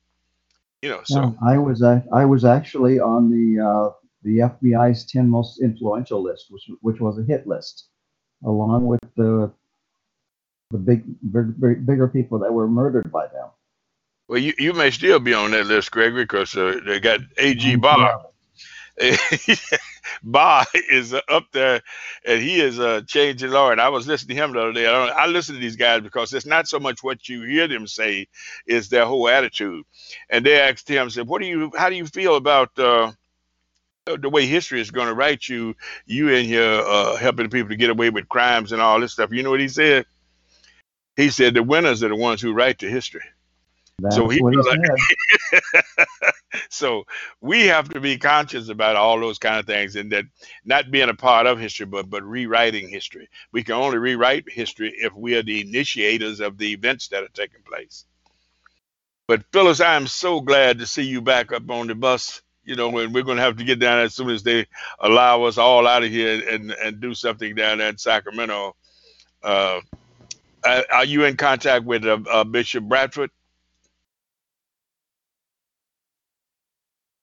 You 0.81 0.89
know, 0.91 1.01
so. 1.05 1.27
I 1.45 1.57
was 1.59 1.83
ac- 1.83 2.07
I 2.13 2.25
was 2.25 2.45
actually 2.45 2.99
on 2.99 3.29
the 3.31 3.61
uh, 3.63 3.89
the 4.23 4.39
FBI's 4.39 5.05
ten 5.05 5.29
most 5.29 5.61
influential 5.61 6.21
list, 6.21 6.47
which 6.49 6.69
which 6.81 6.99
was 6.99 7.17
a 7.17 7.23
hit 7.23 7.47
list, 7.47 7.87
along 8.43 8.85
with 8.85 9.01
the 9.15 9.51
the 10.71 10.77
big, 10.77 11.03
big, 11.31 11.59
big 11.59 11.85
bigger 11.85 12.07
people 12.07 12.39
that 12.39 12.53
were 12.53 12.67
murdered 12.67 13.11
by 13.11 13.27
them. 13.27 13.49
Well, 14.27 14.39
you, 14.39 14.53
you 14.57 14.73
may 14.73 14.91
still 14.91 15.19
be 15.19 15.33
on 15.33 15.51
that 15.51 15.65
list, 15.65 15.91
Gregory, 15.91 16.23
because 16.23 16.55
uh, 16.55 16.79
they 16.85 16.99
got 16.99 17.19
A.G. 17.37 17.75
Barr. 17.75 18.23
Barr 20.23 20.65
is 20.89 21.13
up 21.13 21.45
there, 21.51 21.81
and 22.25 22.41
he 22.41 22.61
is 22.61 22.79
uh, 22.79 23.01
changing 23.07 23.51
law. 23.51 23.71
And 23.71 23.81
I 23.81 23.89
was 23.89 24.07
listening 24.07 24.37
to 24.37 24.43
him 24.43 24.53
the 24.53 24.61
other 24.61 24.73
day. 24.73 24.87
I, 24.87 24.91
don't, 24.91 25.17
I 25.17 25.25
listen 25.25 25.55
to 25.55 25.61
these 25.61 25.75
guys 25.75 26.01
because 26.01 26.33
it's 26.33 26.45
not 26.45 26.67
so 26.67 26.79
much 26.79 27.03
what 27.03 27.27
you 27.27 27.43
hear 27.43 27.67
them 27.67 27.87
say, 27.87 28.27
is 28.65 28.89
their 28.89 29.05
whole 29.05 29.27
attitude. 29.27 29.83
And 30.29 30.45
they 30.45 30.59
asked 30.59 30.87
him, 30.87 31.09
said, 31.09 31.27
"What 31.27 31.41
do 31.41 31.47
you? 31.47 31.71
How 31.75 31.89
do 31.89 31.95
you 31.95 32.05
feel 32.05 32.35
about?" 32.35 32.77
Uh, 32.77 33.11
the 34.05 34.29
way 34.29 34.45
history 34.45 34.81
is 34.81 34.91
going 34.91 35.07
to 35.07 35.13
write 35.13 35.47
you, 35.47 35.75
you 36.05 36.29
in 36.29 36.45
here 36.45 36.81
uh, 36.85 37.15
helping 37.17 37.49
people 37.49 37.69
to 37.69 37.75
get 37.75 37.89
away 37.89 38.09
with 38.09 38.29
crimes 38.29 38.71
and 38.71 38.81
all 38.81 38.99
this 38.99 39.13
stuff. 39.13 39.31
You 39.31 39.43
know 39.43 39.51
what 39.51 39.59
he 39.59 39.67
said? 39.67 40.05
He 41.15 41.29
said 41.29 41.53
the 41.53 41.63
winners 41.63 42.03
are 42.03 42.09
the 42.09 42.15
ones 42.15 42.41
who 42.41 42.53
write 42.53 42.79
the 42.79 42.89
history. 42.89 43.23
that's 43.99 44.15
So 44.15 44.27
he 44.27 44.37
he 44.37 44.43
like 44.43 44.79
said. 45.53 45.61
so 46.69 47.05
we 47.41 47.67
have 47.67 47.89
to 47.89 47.99
be 47.99 48.17
conscious 48.17 48.69
about 48.69 48.95
all 48.95 49.19
those 49.19 49.37
kind 49.39 49.59
of 49.59 49.65
things 49.65 49.95
and 49.95 50.11
that 50.11 50.25
not 50.65 50.91
being 50.91 51.09
a 51.09 51.13
part 51.13 51.45
of 51.45 51.59
history 51.59 51.85
but 51.85 52.09
but 52.09 52.23
rewriting 52.23 52.89
history 52.89 53.29
we 53.51 53.63
can 53.63 53.75
only 53.75 53.97
rewrite 53.97 54.45
history 54.49 54.93
if 54.97 55.13
we 55.15 55.35
are 55.35 55.43
the 55.43 55.61
initiators 55.61 56.39
of 56.39 56.57
the 56.57 56.71
events 56.71 57.07
that 57.09 57.23
are 57.23 57.29
taking 57.33 57.61
place 57.63 58.05
but 59.27 59.43
phyllis 59.51 59.81
i 59.81 59.95
am 59.95 60.07
so 60.07 60.41
glad 60.41 60.79
to 60.79 60.85
see 60.85 61.03
you 61.03 61.21
back 61.21 61.51
up 61.51 61.69
on 61.69 61.87
the 61.87 61.95
bus 61.95 62.41
you 62.71 62.77
know 62.77 62.97
and 62.99 63.13
we're 63.13 63.21
going 63.23 63.37
to 63.37 63.43
have 63.43 63.57
to 63.57 63.65
get 63.65 63.79
down 63.79 63.99
as 63.99 64.15
soon 64.15 64.29
as 64.29 64.43
they 64.43 64.65
allow 65.01 65.43
us 65.43 65.57
all 65.57 65.85
out 65.85 66.03
of 66.03 66.09
here 66.09 66.41
and 66.49 66.71
and 66.71 67.01
do 67.01 67.13
something 67.13 67.53
down 67.53 67.79
there 67.79 67.89
in 67.89 67.97
sacramento 67.97 68.73
uh 69.43 69.81
are 70.65 70.85
are 70.93 71.05
you 71.05 71.25
in 71.25 71.35
contact 71.35 71.83
with 71.83 72.05
uh, 72.05 72.17
uh, 72.31 72.45
bishop 72.45 72.85
bradford 72.85 73.29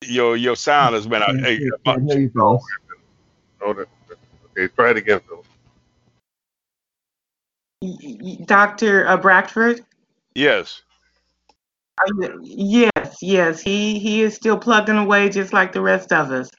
your 0.06 0.36
your 0.36 0.56
sound 0.56 0.94
has 0.94 1.06
been 1.06 1.22
out. 1.22 1.36
Hey, 1.40 1.58
can't 1.58 1.72
uh, 1.86 1.92
can't 1.94 2.10
hear 2.10 2.20
you, 2.20 2.30
Phyllis. 2.30 2.62
That, 3.60 3.76
that- 3.76 3.88
okay, 4.56 4.68
try 4.74 4.90
it 4.90 4.96
again, 4.96 5.20
Phil. 5.28 5.44
Y- 7.82 8.18
y- 8.20 8.38
Dr. 8.44 9.06
uh, 9.06 9.16
Bradford? 9.16 9.84
yes. 10.34 10.82
Are 12.00 12.06
you- 12.40 12.90
Yes, 13.08 13.16
yes, 13.22 13.60
he, 13.60 13.98
he 13.98 14.22
is 14.22 14.34
still 14.34 14.58
plugging 14.58 14.98
away 14.98 15.28
just 15.28 15.52
like 15.52 15.72
the 15.72 15.80
rest 15.80 16.12
of 16.12 16.30
us. 16.30 16.50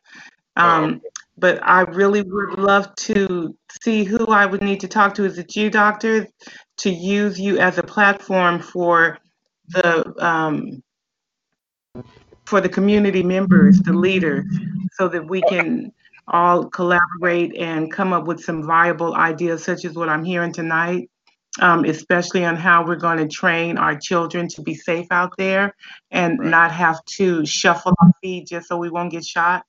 Um, 0.56 1.02
but 1.38 1.60
I 1.64 1.82
really 1.82 2.22
would 2.22 2.60
love 2.60 2.94
to 2.96 3.56
see 3.82 4.04
who 4.04 4.26
I 4.28 4.46
would 4.46 4.62
need 4.62 4.80
to 4.82 4.88
talk 4.88 5.14
to. 5.16 5.26
Is 5.26 5.38
it 5.38 5.56
you, 5.56 5.70
doctor, 5.70 6.28
to 6.78 6.90
use 6.90 7.40
you 7.40 7.60
as 7.60 7.78
a 7.78 7.84
platform 7.84 8.60
for 8.60 9.20
the 9.70 10.14
um, 10.18 10.84
for 12.46 12.60
the 12.60 12.70
community 12.70 13.24
members, 13.24 13.80
the 13.80 13.94
leaders, 13.94 14.46
so 14.94 15.08
that 15.08 15.30
we 15.30 15.42
can 15.44 15.92
all 16.28 16.66
collaborate 16.66 17.56
and 17.58 17.92
come 17.92 18.12
up 18.12 18.26
with 18.26 18.44
some 18.44 18.64
viable 18.64 19.16
ideas, 19.16 19.64
such 19.64 19.86
as 19.86 19.94
what 19.94 20.10
I'm 20.10 20.26
hearing 20.26 20.52
tonight, 20.52 21.10
um, 21.62 21.86
especially 21.86 22.46
on 22.46 22.56
how 22.56 22.86
we're 22.86 22.96
going 22.96 23.18
to 23.18 23.28
train 23.28 23.78
our 23.78 23.98
children 23.98 24.48
to 24.50 24.62
be 24.62 24.76
safe 24.76 25.08
out 25.12 25.34
there 25.38 25.76
and 26.12 26.40
Right. 26.40 26.50
not 26.50 26.72
have 26.72 27.04
to 27.18 27.46
shuffle 27.46 27.94
our 28.02 28.12
feet 28.22 28.48
just 28.48 28.68
so 28.68 28.78
we 28.78 28.90
won't 28.90 29.12
get 29.12 29.26
shot 29.26 29.64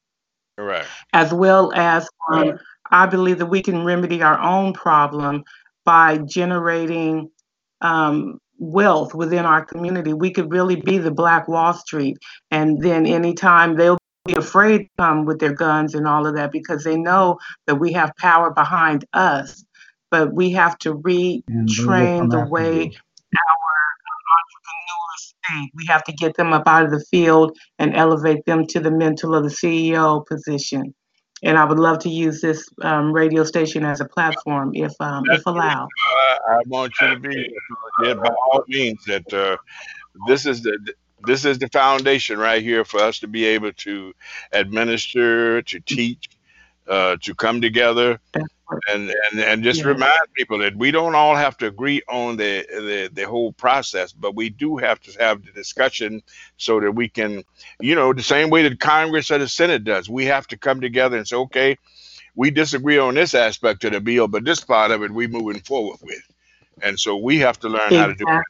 Right. 0.59 0.87
as 1.13 1.33
well 1.33 1.73
as 1.75 2.09
um, 2.31 2.59
I 2.91 3.07
believe 3.07 3.39
that 3.39 3.47
we 3.47 3.63
can 3.63 3.85
remedy 3.85 4.23
our 4.23 4.39
own 4.41 4.73
problem 4.73 5.45
by 5.85 6.19
generating 6.19 7.31
um, 7.81 8.39
wealth 8.59 9.15
within 9.15 9.47
our 9.47 9.65
community. 9.65 10.13
We 10.13 10.31
could 10.33 10.53
really 10.53 10.77
be 10.77 10.99
the 10.99 11.11
Black 11.11 11.49
Wall 11.49 11.73
Street, 11.73 12.19
and 12.51 12.81
then 12.83 13.07
anytime 13.07 13.77
they'll 13.77 13.99
be 14.27 14.35
afraid 14.35 14.79
to 14.79 14.89
come 14.99 15.25
with 15.25 15.39
their 15.41 15.55
guns 15.55 15.95
and 15.95 16.07
all 16.07 16.27
of 16.27 16.35
that 16.37 16.53
because 16.53 16.85
they 16.85 16.97
know 16.97 17.39
that 17.67 17.77
we 17.77 17.93
have 17.93 18.13
power 18.19 18.51
behind 18.51 19.05
us. 19.15 19.65
But 20.11 20.33
we 20.33 20.51
have 20.51 20.79
to 20.79 20.91
And 20.91 21.03
they 21.05 21.13
will 21.13 21.21
retrain 21.47 22.31
the 22.31 22.47
way 22.51 22.91
our 23.37 23.71
entrepreneurs 24.39 25.35
think. 25.49 25.71
We 25.75 25.87
have 25.87 26.05
to 26.05 26.13
get 26.13 26.37
them 26.37 26.53
up 26.53 26.67
out 26.67 26.85
of 26.85 26.91
the 26.91 27.05
field 27.11 27.57
and 27.79 27.95
elevate 27.97 28.45
them 28.45 28.67
to 28.69 28.81
the 28.81 28.91
mental 28.91 29.35
of 29.35 29.45
the 29.45 29.51
CEO 29.51 30.27
position. 30.27 30.95
And 31.43 31.57
I 31.57 31.65
would 31.65 31.79
love 31.79 32.01
to 32.01 32.11
use 32.11 32.41
this 32.43 32.69
um, 32.83 33.13
radio 33.13 33.45
station 33.45 33.85
as 33.85 34.01
a 34.01 34.05
platform 34.05 34.73
if 34.75 34.93
um, 35.01 35.25
if 35.31 35.47
allowed. 35.47 35.89
I, 36.19 36.39
I 36.51 36.61
want 36.67 36.93
you 37.01 37.09
to 37.15 37.19
be 37.19 37.55
yeah, 38.05 38.15
by 38.15 38.29
all 38.29 38.63
means 38.69 39.03
that 39.07 39.33
uh, 39.33 39.57
this 40.27 40.45
is 40.45 40.63
the 40.63 40.79
this 41.27 41.45
is 41.45 41.59
the 41.59 41.69
foundation 41.69 42.39
right 42.39 42.63
here 42.63 42.85
for 42.85 43.01
us 43.01 43.19
to 43.21 43.27
be 43.29 43.45
able 43.45 43.73
to 43.73 44.15
administer, 44.53 45.63
to 45.63 45.81
teach, 45.81 46.29
uh, 46.89 47.17
to 47.23 47.35
come 47.35 47.61
together, 47.61 48.19
That's 48.33 48.43
what- 48.45 48.60
and 48.89 49.15
and, 49.33 49.41
and 49.41 49.65
just 49.65 49.85
Yes. 49.85 49.87
remind 49.87 50.21
people 50.35 50.59
that 50.59 50.77
we 50.77 50.91
don't 50.91 51.15
all 51.15 51.37
have 51.37 51.57
to 51.59 51.67
agree 51.67 52.03
on 52.09 52.37
the, 52.37 52.67
the 52.71 53.11
the 53.13 53.23
whole 53.29 53.53
process, 53.53 54.13
but 54.13 54.37
we 54.37 54.51
do 54.51 54.77
have 54.79 55.01
to 55.03 55.13
have 55.21 55.45
the 55.45 55.53
discussion 55.53 56.23
so 56.57 56.81
that 56.81 56.93
we 56.93 57.09
can, 57.09 57.45
you 57.81 57.95
know, 57.95 58.13
the 58.13 58.23
same 58.23 58.51
way 58.51 58.63
that 58.63 58.81
Congress 58.81 59.31
or 59.31 59.39
the 59.39 59.49
Senate 59.49 59.85
does. 59.85 60.09
We 60.11 60.27
have 60.27 60.47
to 60.49 60.59
come 60.59 60.81
together 60.81 61.17
and 61.19 61.29
say, 61.29 61.37
okay, 61.37 61.79
we 62.37 62.51
disagree 62.51 62.99
on 62.99 63.15
this 63.15 63.35
aspect 63.35 63.85
of 63.85 63.93
the 63.93 64.01
bill, 64.01 64.29
but 64.29 64.45
this 64.45 64.61
part 64.61 64.91
of 64.93 65.03
it 65.03 65.11
we're 65.13 65.29
moving 65.29 65.63
forward 65.63 65.99
with, 66.03 66.23
and 66.83 66.99
so 66.99 67.17
we 67.17 67.39
have 67.39 67.59
to 67.61 67.69
learn 67.69 67.95
how 67.95 68.07
to 68.07 68.15
do. 68.15 68.25
it. 68.25 68.47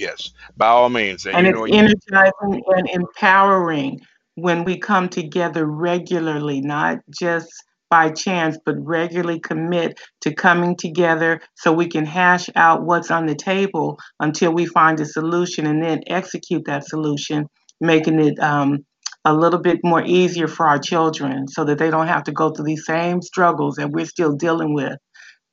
Yes, 0.00 0.32
by 0.56 0.68
all 0.68 0.90
means. 0.90 1.26
And, 1.26 1.36
and 1.36 1.46
it's 1.46 1.52
know, 1.52 1.64
energizing 1.66 2.62
and 2.68 2.88
empowering 2.90 4.00
when 4.36 4.64
we 4.64 4.78
come 4.78 5.08
together 5.08 5.66
regularly, 5.66 6.60
not 6.60 6.98
just 7.10 7.52
by 7.90 8.10
chance, 8.10 8.58
but 8.64 8.76
regularly 8.78 9.40
commit 9.40 9.98
to 10.22 10.34
coming 10.34 10.76
together 10.76 11.40
so 11.54 11.72
we 11.72 11.88
can 11.88 12.06
hash 12.06 12.48
out 12.56 12.84
what's 12.84 13.10
on 13.10 13.26
the 13.26 13.34
table 13.34 13.98
until 14.20 14.52
we 14.52 14.66
find 14.66 15.00
a 15.00 15.06
solution 15.06 15.66
and 15.66 15.82
then 15.82 16.02
execute 16.06 16.64
that 16.66 16.86
solution, 16.86 17.46
making 17.80 18.20
it 18.20 18.38
um, 18.40 18.84
a 19.24 19.34
little 19.34 19.60
bit 19.60 19.80
more 19.84 20.02
easier 20.04 20.48
for 20.48 20.66
our 20.66 20.78
children 20.78 21.48
so 21.48 21.64
that 21.64 21.78
they 21.78 21.90
don't 21.90 22.08
have 22.08 22.24
to 22.24 22.32
go 22.32 22.50
through 22.50 22.64
these 22.64 22.86
same 22.86 23.22
struggles 23.22 23.76
that 23.76 23.90
we're 23.90 24.06
still 24.06 24.34
dealing 24.34 24.74
with 24.74 24.96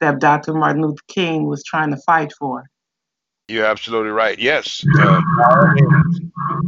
that 0.01 0.19
Dr. 0.19 0.53
Martin 0.53 0.83
Luther 0.83 1.01
King 1.07 1.47
was 1.47 1.63
trying 1.63 1.91
to 1.91 1.97
fight 2.05 2.31
for. 2.37 2.63
You're 3.47 3.65
absolutely 3.65 4.09
right. 4.09 4.39
Yes, 4.39 4.83
uh, 4.99 5.21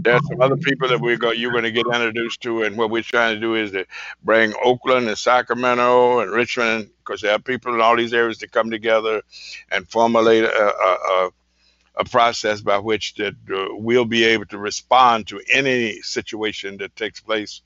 there's 0.03 0.21
some 0.27 0.41
other 0.41 0.57
people 0.57 0.87
that 0.89 1.01
we 1.01 1.17
go. 1.17 1.31
You're 1.31 1.51
going 1.51 1.63
to 1.63 1.71
get 1.71 1.87
introduced 1.87 2.41
to, 2.41 2.61
and 2.63 2.77
what 2.77 2.91
we're 2.91 3.01
trying 3.01 3.33
to 3.33 3.41
do 3.41 3.55
is 3.55 3.71
to 3.71 3.85
bring 4.23 4.53
Oakland 4.63 5.07
and 5.07 5.17
Sacramento 5.17 6.19
and 6.19 6.31
Richmond, 6.31 6.91
because 6.99 7.21
there 7.21 7.33
are 7.33 7.39
people 7.39 7.73
in 7.73 7.81
all 7.81 7.97
these 7.97 8.13
areas 8.13 8.37
to 8.39 8.47
come 8.47 8.69
together 8.69 9.23
and 9.71 9.89
formulate 9.89 10.43
a, 10.43 10.47
a, 10.49 11.29
a 11.95 12.05
process 12.05 12.61
by 12.61 12.77
which 12.77 13.15
that 13.15 13.33
uh, 13.51 13.69
we'll 13.71 14.05
be 14.05 14.23
able 14.23 14.45
to 14.45 14.59
respond 14.59 15.25
to 15.27 15.41
any 15.51 15.99
situation 16.01 16.77
that 16.77 16.95
takes 16.95 17.19
place 17.19 17.61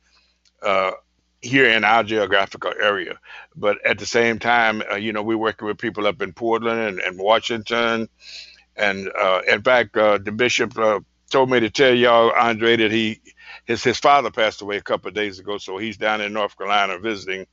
uh, 0.61 0.91
here 1.41 1.69
in 1.69 1.83
our 1.83 2.03
geographical 2.03 2.71
area. 2.81 3.19
But 3.57 3.85
at 3.85 3.99
the 3.99 4.05
same 4.05 4.39
time, 4.39 4.81
uh, 4.89 4.95
you 4.95 5.11
know, 5.11 5.21
we're 5.21 5.37
working 5.37 5.67
with 5.67 5.79
people 5.79 6.07
up 6.07 6.21
in 6.21 6.31
Portland 6.31 6.79
and, 6.79 6.99
and 6.99 7.19
Washington 7.19 8.07
and 8.81 9.09
uh, 9.19 9.41
in 9.49 9.63
fact, 9.63 9.97
uh, 9.97 10.19
the 10.19 10.33
bishop 10.33 10.77
uh, 10.79 11.01
told 11.31 11.51
me 11.51 11.61
to 11.61 11.71
tell 11.71 11.95
y'all, 11.95 12.31
Andre, 12.31 12.77
that 12.77 12.91
he 12.91 13.21
his 13.65 13.83
his 13.83 13.99
father 13.99 14.31
passed 14.31 14.61
away 14.61 14.77
a 14.77 14.83
couple 14.83 15.09
of 15.09 15.15
days 15.15 15.39
ago, 15.39 15.59
so 15.59 15.77
he's 15.77 15.97
down 15.97 16.21
in 16.21 16.33
North 16.33 16.57
Carolina 16.57 16.99
visiting. 16.99 17.47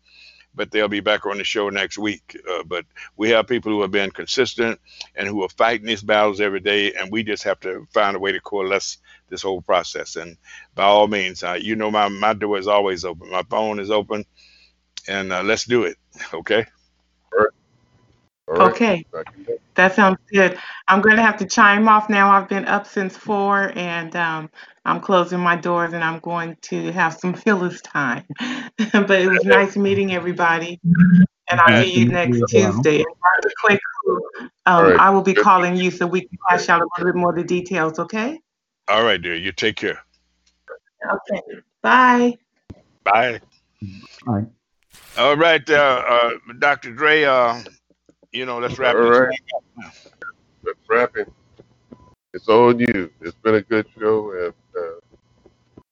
But 0.54 0.72
they'll 0.72 0.88
be 0.88 1.00
back 1.00 1.26
on 1.26 1.38
the 1.38 1.44
show 1.44 1.70
next 1.70 1.98
week. 1.98 2.36
Uh, 2.50 2.64
but 2.64 2.84
we 3.16 3.30
have 3.30 3.46
people 3.48 3.72
who 3.72 3.82
have 3.82 3.92
been 3.92 4.10
consistent 4.10 4.80
and 5.16 5.28
who 5.28 5.42
are 5.44 5.50
fighting 5.50 5.86
these 5.86 6.02
battles 6.02 6.40
every 6.40 6.60
day, 6.60 6.94
and 6.94 7.12
we 7.12 7.24
just 7.24 7.44
have 7.44 7.60
to 7.60 7.86
find 7.94 8.16
a 8.16 8.20
way 8.20 8.32
to 8.32 8.40
coalesce 8.40 8.98
this 9.30 9.42
whole 9.42 9.62
process. 9.62 10.16
And 10.16 10.36
by 10.74 10.84
all 10.84 11.08
means, 11.08 11.44
uh, 11.44 11.54
you 11.60 11.76
know, 11.76 11.90
my 11.90 12.08
my 12.08 12.34
door 12.34 12.58
is 12.58 12.68
always 12.68 13.04
open. 13.04 13.30
My 13.30 13.44
phone 13.44 13.80
is 13.80 13.90
open, 13.90 14.24
and 15.08 15.32
uh, 15.32 15.42
let's 15.42 15.64
do 15.64 15.84
it. 15.84 15.96
Okay. 16.34 16.66
Okay, 18.48 19.04
that 19.74 19.94
sounds 19.94 20.18
good. 20.32 20.58
I'm 20.88 21.00
going 21.00 21.16
to 21.16 21.22
have 21.22 21.36
to 21.38 21.46
chime 21.46 21.88
off 21.88 22.08
now. 22.08 22.30
I've 22.30 22.48
been 22.48 22.64
up 22.64 22.86
since 22.86 23.16
four 23.16 23.72
and 23.76 24.14
um, 24.16 24.50
I'm 24.84 25.00
closing 25.00 25.38
my 25.38 25.56
doors 25.56 25.92
and 25.92 26.02
I'm 26.02 26.18
going 26.20 26.56
to 26.62 26.90
have 26.92 27.14
some 27.14 27.34
Phillis 27.34 27.80
time. 27.82 28.24
but 28.92 29.10
it 29.10 29.28
was 29.30 29.44
nice 29.44 29.76
meeting 29.76 30.14
everybody. 30.14 30.80
And 31.50 31.60
I'll 31.60 31.82
see 31.82 32.00
you 32.00 32.08
next 32.08 32.42
Tuesday. 32.48 32.96
And 32.96 33.52
quick, 33.62 33.80
um, 34.66 34.84
right. 34.84 34.98
I 34.98 35.10
will 35.10 35.22
be 35.22 35.34
calling 35.34 35.76
you 35.76 35.90
so 35.90 36.06
we 36.06 36.22
can 36.22 36.38
flash 36.48 36.68
out 36.68 36.80
a 36.80 36.88
little 36.96 37.12
bit 37.12 37.18
more 37.18 37.30
of 37.30 37.36
the 37.36 37.44
details, 37.44 37.98
okay? 37.98 38.40
All 38.88 39.04
right, 39.04 39.20
dear. 39.20 39.34
You 39.34 39.52
take 39.52 39.76
care. 39.76 40.02
Okay. 41.06 41.42
Bye. 41.82 42.38
Bye. 43.04 43.40
Bye. 44.26 44.46
All 45.16 45.36
right, 45.36 45.68
uh, 45.68 46.02
uh, 46.06 46.30
Dr. 46.58 46.92
Dre. 46.92 47.24
Uh, 47.24 47.60
you 48.32 48.46
know, 48.46 48.58
let's 48.58 48.78
wrap 48.78 48.94
All 48.96 49.02
right. 49.10 49.40
Let's 50.62 50.78
wrap 50.88 51.16
it. 51.16 51.32
It's 52.34 52.48
on 52.48 52.78
you. 52.78 53.10
It's 53.20 53.36
been 53.42 53.54
a 53.56 53.62
good 53.62 53.86
show, 53.98 54.32
and 54.32 54.54
uh, 54.76 55.00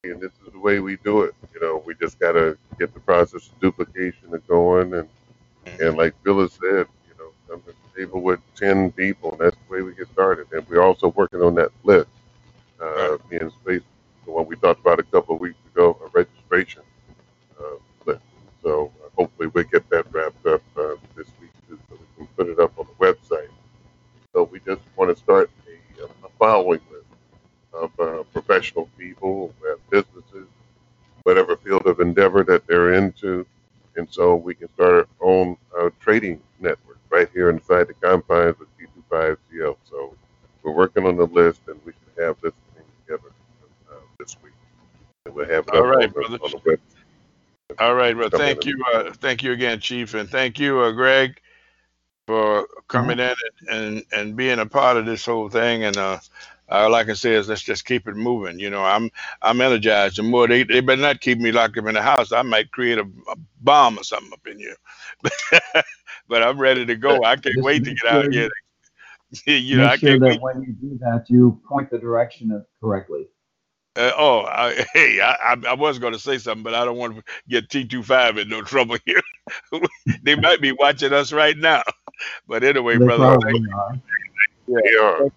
and 0.05 0.21
this 0.21 0.33
is 0.47 0.53
the 0.53 0.59
way 0.59 0.81
we 0.81 0.97
do 0.99 1.23
it. 1.23 1.35
You 1.55 1.61
know, 1.61 1.83
we 1.87 1.95
just 1.95 2.19
gotta 2.19 2.59
get 2.79 2.93
the 2.93 3.01
process 3.01 3.49
of 3.49 3.61
duplication 3.61 4.43
going, 4.47 4.95
and 4.95 5.09
and 5.81 5.97
like 5.97 6.15
Phillis 6.23 6.53
said, 6.53 6.87
you 7.09 7.15
know, 7.19 7.31
come 7.49 7.63
to 7.63 7.69
the 7.69 8.01
table 8.01 8.21
with 8.21 8.41
ten 8.55 8.93
people, 8.93 9.33
and 9.33 9.41
that's 9.41 9.57
the 9.57 9.75
way 9.75 9.83
we 9.83 9.95
get 9.95 10.09
started. 10.13 10.47
And 10.53 10.67
we're 10.69 10.83
also 10.83 11.09
working 11.09 11.43
on 11.43 11.55
that 11.57 11.71
list. 11.85 12.09
Uh. 12.81 13.17
Me 13.31 13.39
and 13.39 13.51
Space, 13.53 13.83
the 14.27 14.31
one 14.31 14.47
we 14.47 14.57
talked 14.57 14.81
about 14.81 15.01
a 15.01 15.03
couple 15.05 15.35
of 15.35 15.41
weeks 15.41 15.59
ago, 15.75 15.99
a 16.05 16.09
registration 16.09 16.83
uh, 17.59 17.77
list. 18.05 18.21
So 18.63 18.93
uh, 19.03 19.09
hopefully 19.17 19.49
we'll 19.49 19.65
get 19.65 19.89
that 19.91 20.13
wrapped 20.13 20.47
up 20.47 20.63
uh, 20.77 20.97
this 21.17 21.27
week 21.41 21.51
so 21.69 21.99
we 22.19 22.27
can 22.27 22.27
put 22.37 22.49
it 22.49 22.59
up 22.59 22.79
on 22.79 22.87
the 22.87 23.05
website. 23.05 23.49
So 24.33 24.45
we 24.45 24.61
just 24.61 24.83
want 24.97 25.15
to 25.15 25.23
start 25.23 25.51
a, 25.67 26.05
a 26.05 26.29
following 26.39 26.81
list 26.91 27.07
of 27.73 27.91
uh, 28.01 28.23
professional 28.33 28.89
people, 28.99 29.55
businesses, 29.91 30.47
whatever 31.23 31.57
field 31.57 31.87
of 31.87 32.01
endeavor 32.01 32.45
that 32.45 32.67
they're 32.67 32.95
into. 32.95 33.47
And 33.97 34.07
so 34.11 34.37
we 34.37 34.55
can 34.55 34.69
start 34.75 35.09
our 35.21 35.27
own 35.27 35.57
uh, 35.79 35.91
trading 36.01 36.41
network 36.61 36.99
right 37.11 37.29
here 37.33 37.51
inside 37.51 37.89
the 37.89 37.95
confines 37.95 38.57
of 38.61 38.67
T25CL. 38.79 39.77
So 39.89 40.15
we're 40.63 40.73
working 40.73 41.07
on 41.07 41.17
the 41.17 41.27
list 41.27 41.61
and 41.69 41.81
we 41.85 41.93
should 41.93 42.25
have 42.25 42.37
this 42.43 42.53
thing 42.75 42.85
together 43.05 43.33
uh, 43.91 43.95
this 44.19 44.37
week. 44.43 44.53
And 45.25 45.35
we'll 45.35 45.47
have 45.47 45.67
it 45.67 45.75
All 45.75 45.87
right, 45.87 46.15
on, 46.15 46.33
the, 46.33 46.39
on 46.43 46.51
the 46.51 46.59
website. 46.59 46.79
All 47.79 47.95
right, 47.95 48.17
well, 48.17 48.31
thank 48.31 48.65
you, 48.65 48.83
uh, 48.95 49.13
thank 49.15 49.43
you 49.43 49.53
again, 49.53 49.81
Chief, 49.81 50.15
and 50.15 50.29
thank 50.29 50.59
you, 50.59 50.79
uh, 50.81 50.93
Greg, 50.93 51.41
for 52.27 52.67
coming 52.89 53.19
in 53.19 53.35
and, 53.69 53.69
and, 53.69 54.05
and 54.13 54.37
being 54.37 54.59
a 54.59 54.67
part 54.67 54.97
of 54.97 55.07
this 55.07 55.25
whole 55.25 55.49
thing. 55.49 55.85
And 55.85 55.97
uh, 55.97 56.19
all 56.69 56.95
I 56.95 57.05
can 57.05 57.15
say 57.15 57.35
is 57.35 57.49
let's 57.49 57.63
just 57.63 57.85
keep 57.85 58.09
it 58.09 58.17
moving. 58.17 58.59
You 58.59 58.71
know, 58.71 58.85
I'm 58.85 59.11
I'm 59.43 59.61
energized. 59.61 60.17
The 60.17 60.23
more 60.23 60.49
they 60.49 60.65
they 60.65 60.81
better 60.81 61.01
not 61.01 61.21
keep 61.21 61.39
me 61.39 61.53
locked 61.53 61.79
up 61.79 61.87
in 61.87 61.95
the 61.95 62.03
house. 62.03 62.33
I 62.33 62.43
might 62.43 62.73
create 62.73 62.99
a, 62.99 63.09
a 63.29 63.37
bomb 63.61 63.99
or 63.99 64.05
something 64.05 64.33
up 64.33 64.47
in 64.47 64.59
here. 64.59 64.77
but 66.29 66.43
I'm 66.43 66.59
ready 66.59 66.85
to 66.85 66.97
go. 66.97 67.23
I 67.25 67.37
can't 67.37 67.63
wait 67.63 67.85
to 67.85 67.95
get 67.95 68.13
out 68.13 68.27
of 68.27 68.33
here. 68.33 68.51
you 69.47 69.77
know, 69.77 69.85
Make 69.85 69.93
I 69.93 69.97
sure 69.97 70.19
that 70.19 70.29
wait. 70.29 70.43
when 70.43 70.63
you 70.63 70.73
do 70.73 70.99
that, 71.01 71.27
you 71.29 71.61
point 71.69 71.91
the 71.91 71.99
direction 71.99 72.65
correctly. 72.81 73.29
Uh, 73.97 74.13
oh, 74.17 74.41
I, 74.41 74.85
hey, 74.93 75.21
I, 75.21 75.57
I, 75.67 75.75
was 75.75 75.99
going 75.99 76.13
to 76.13 76.19
say 76.19 76.39
something, 76.39 76.63
but 76.63 76.75
I 76.75 76.85
don't 76.85 76.99
want 76.99 77.17
to 77.17 77.23
get 77.49 77.69
T25 77.69 78.43
in 78.43 78.49
no 78.49 78.63
trouble 78.63 78.99
here. 79.07 79.23
they 80.23 80.35
might 80.37 80.61
be 80.61 80.73
watching 80.73 81.13
us 81.13 81.33
right 81.33 81.57
now. 81.57 81.83
But 82.49 82.65
anyway, 82.65 82.99
they 82.99 83.05
brother. 83.05 83.39
Thank 83.43 83.61
you. 83.61 84.01
Yeah, 84.69 85.29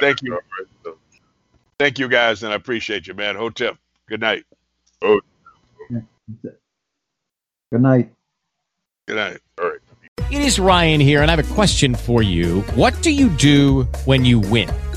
thank 0.00 0.22
you. 0.22 0.38
Thank 1.78 1.98
you, 1.98 2.08
guys, 2.08 2.42
and 2.42 2.52
I 2.52 2.56
appreciate 2.56 3.06
you, 3.06 3.14
man. 3.14 3.36
Hotep. 3.36 3.76
Good 4.08 4.20
night. 4.20 4.44
Oh. 5.02 5.20
Good 5.90 7.82
night. 7.82 8.10
Good 9.06 9.16
night. 9.16 9.38
All 9.60 9.68
right. 9.68 9.80
It 10.30 10.40
is 10.40 10.58
Ryan 10.58 11.00
here, 11.00 11.22
and 11.22 11.30
I 11.30 11.36
have 11.36 11.50
a 11.50 11.54
question 11.54 11.94
for 11.94 12.22
you. 12.22 12.62
What 12.74 13.00
do 13.02 13.12
you 13.12 13.28
do 13.30 13.82
when 14.06 14.24
you 14.24 14.40
win? 14.40 14.70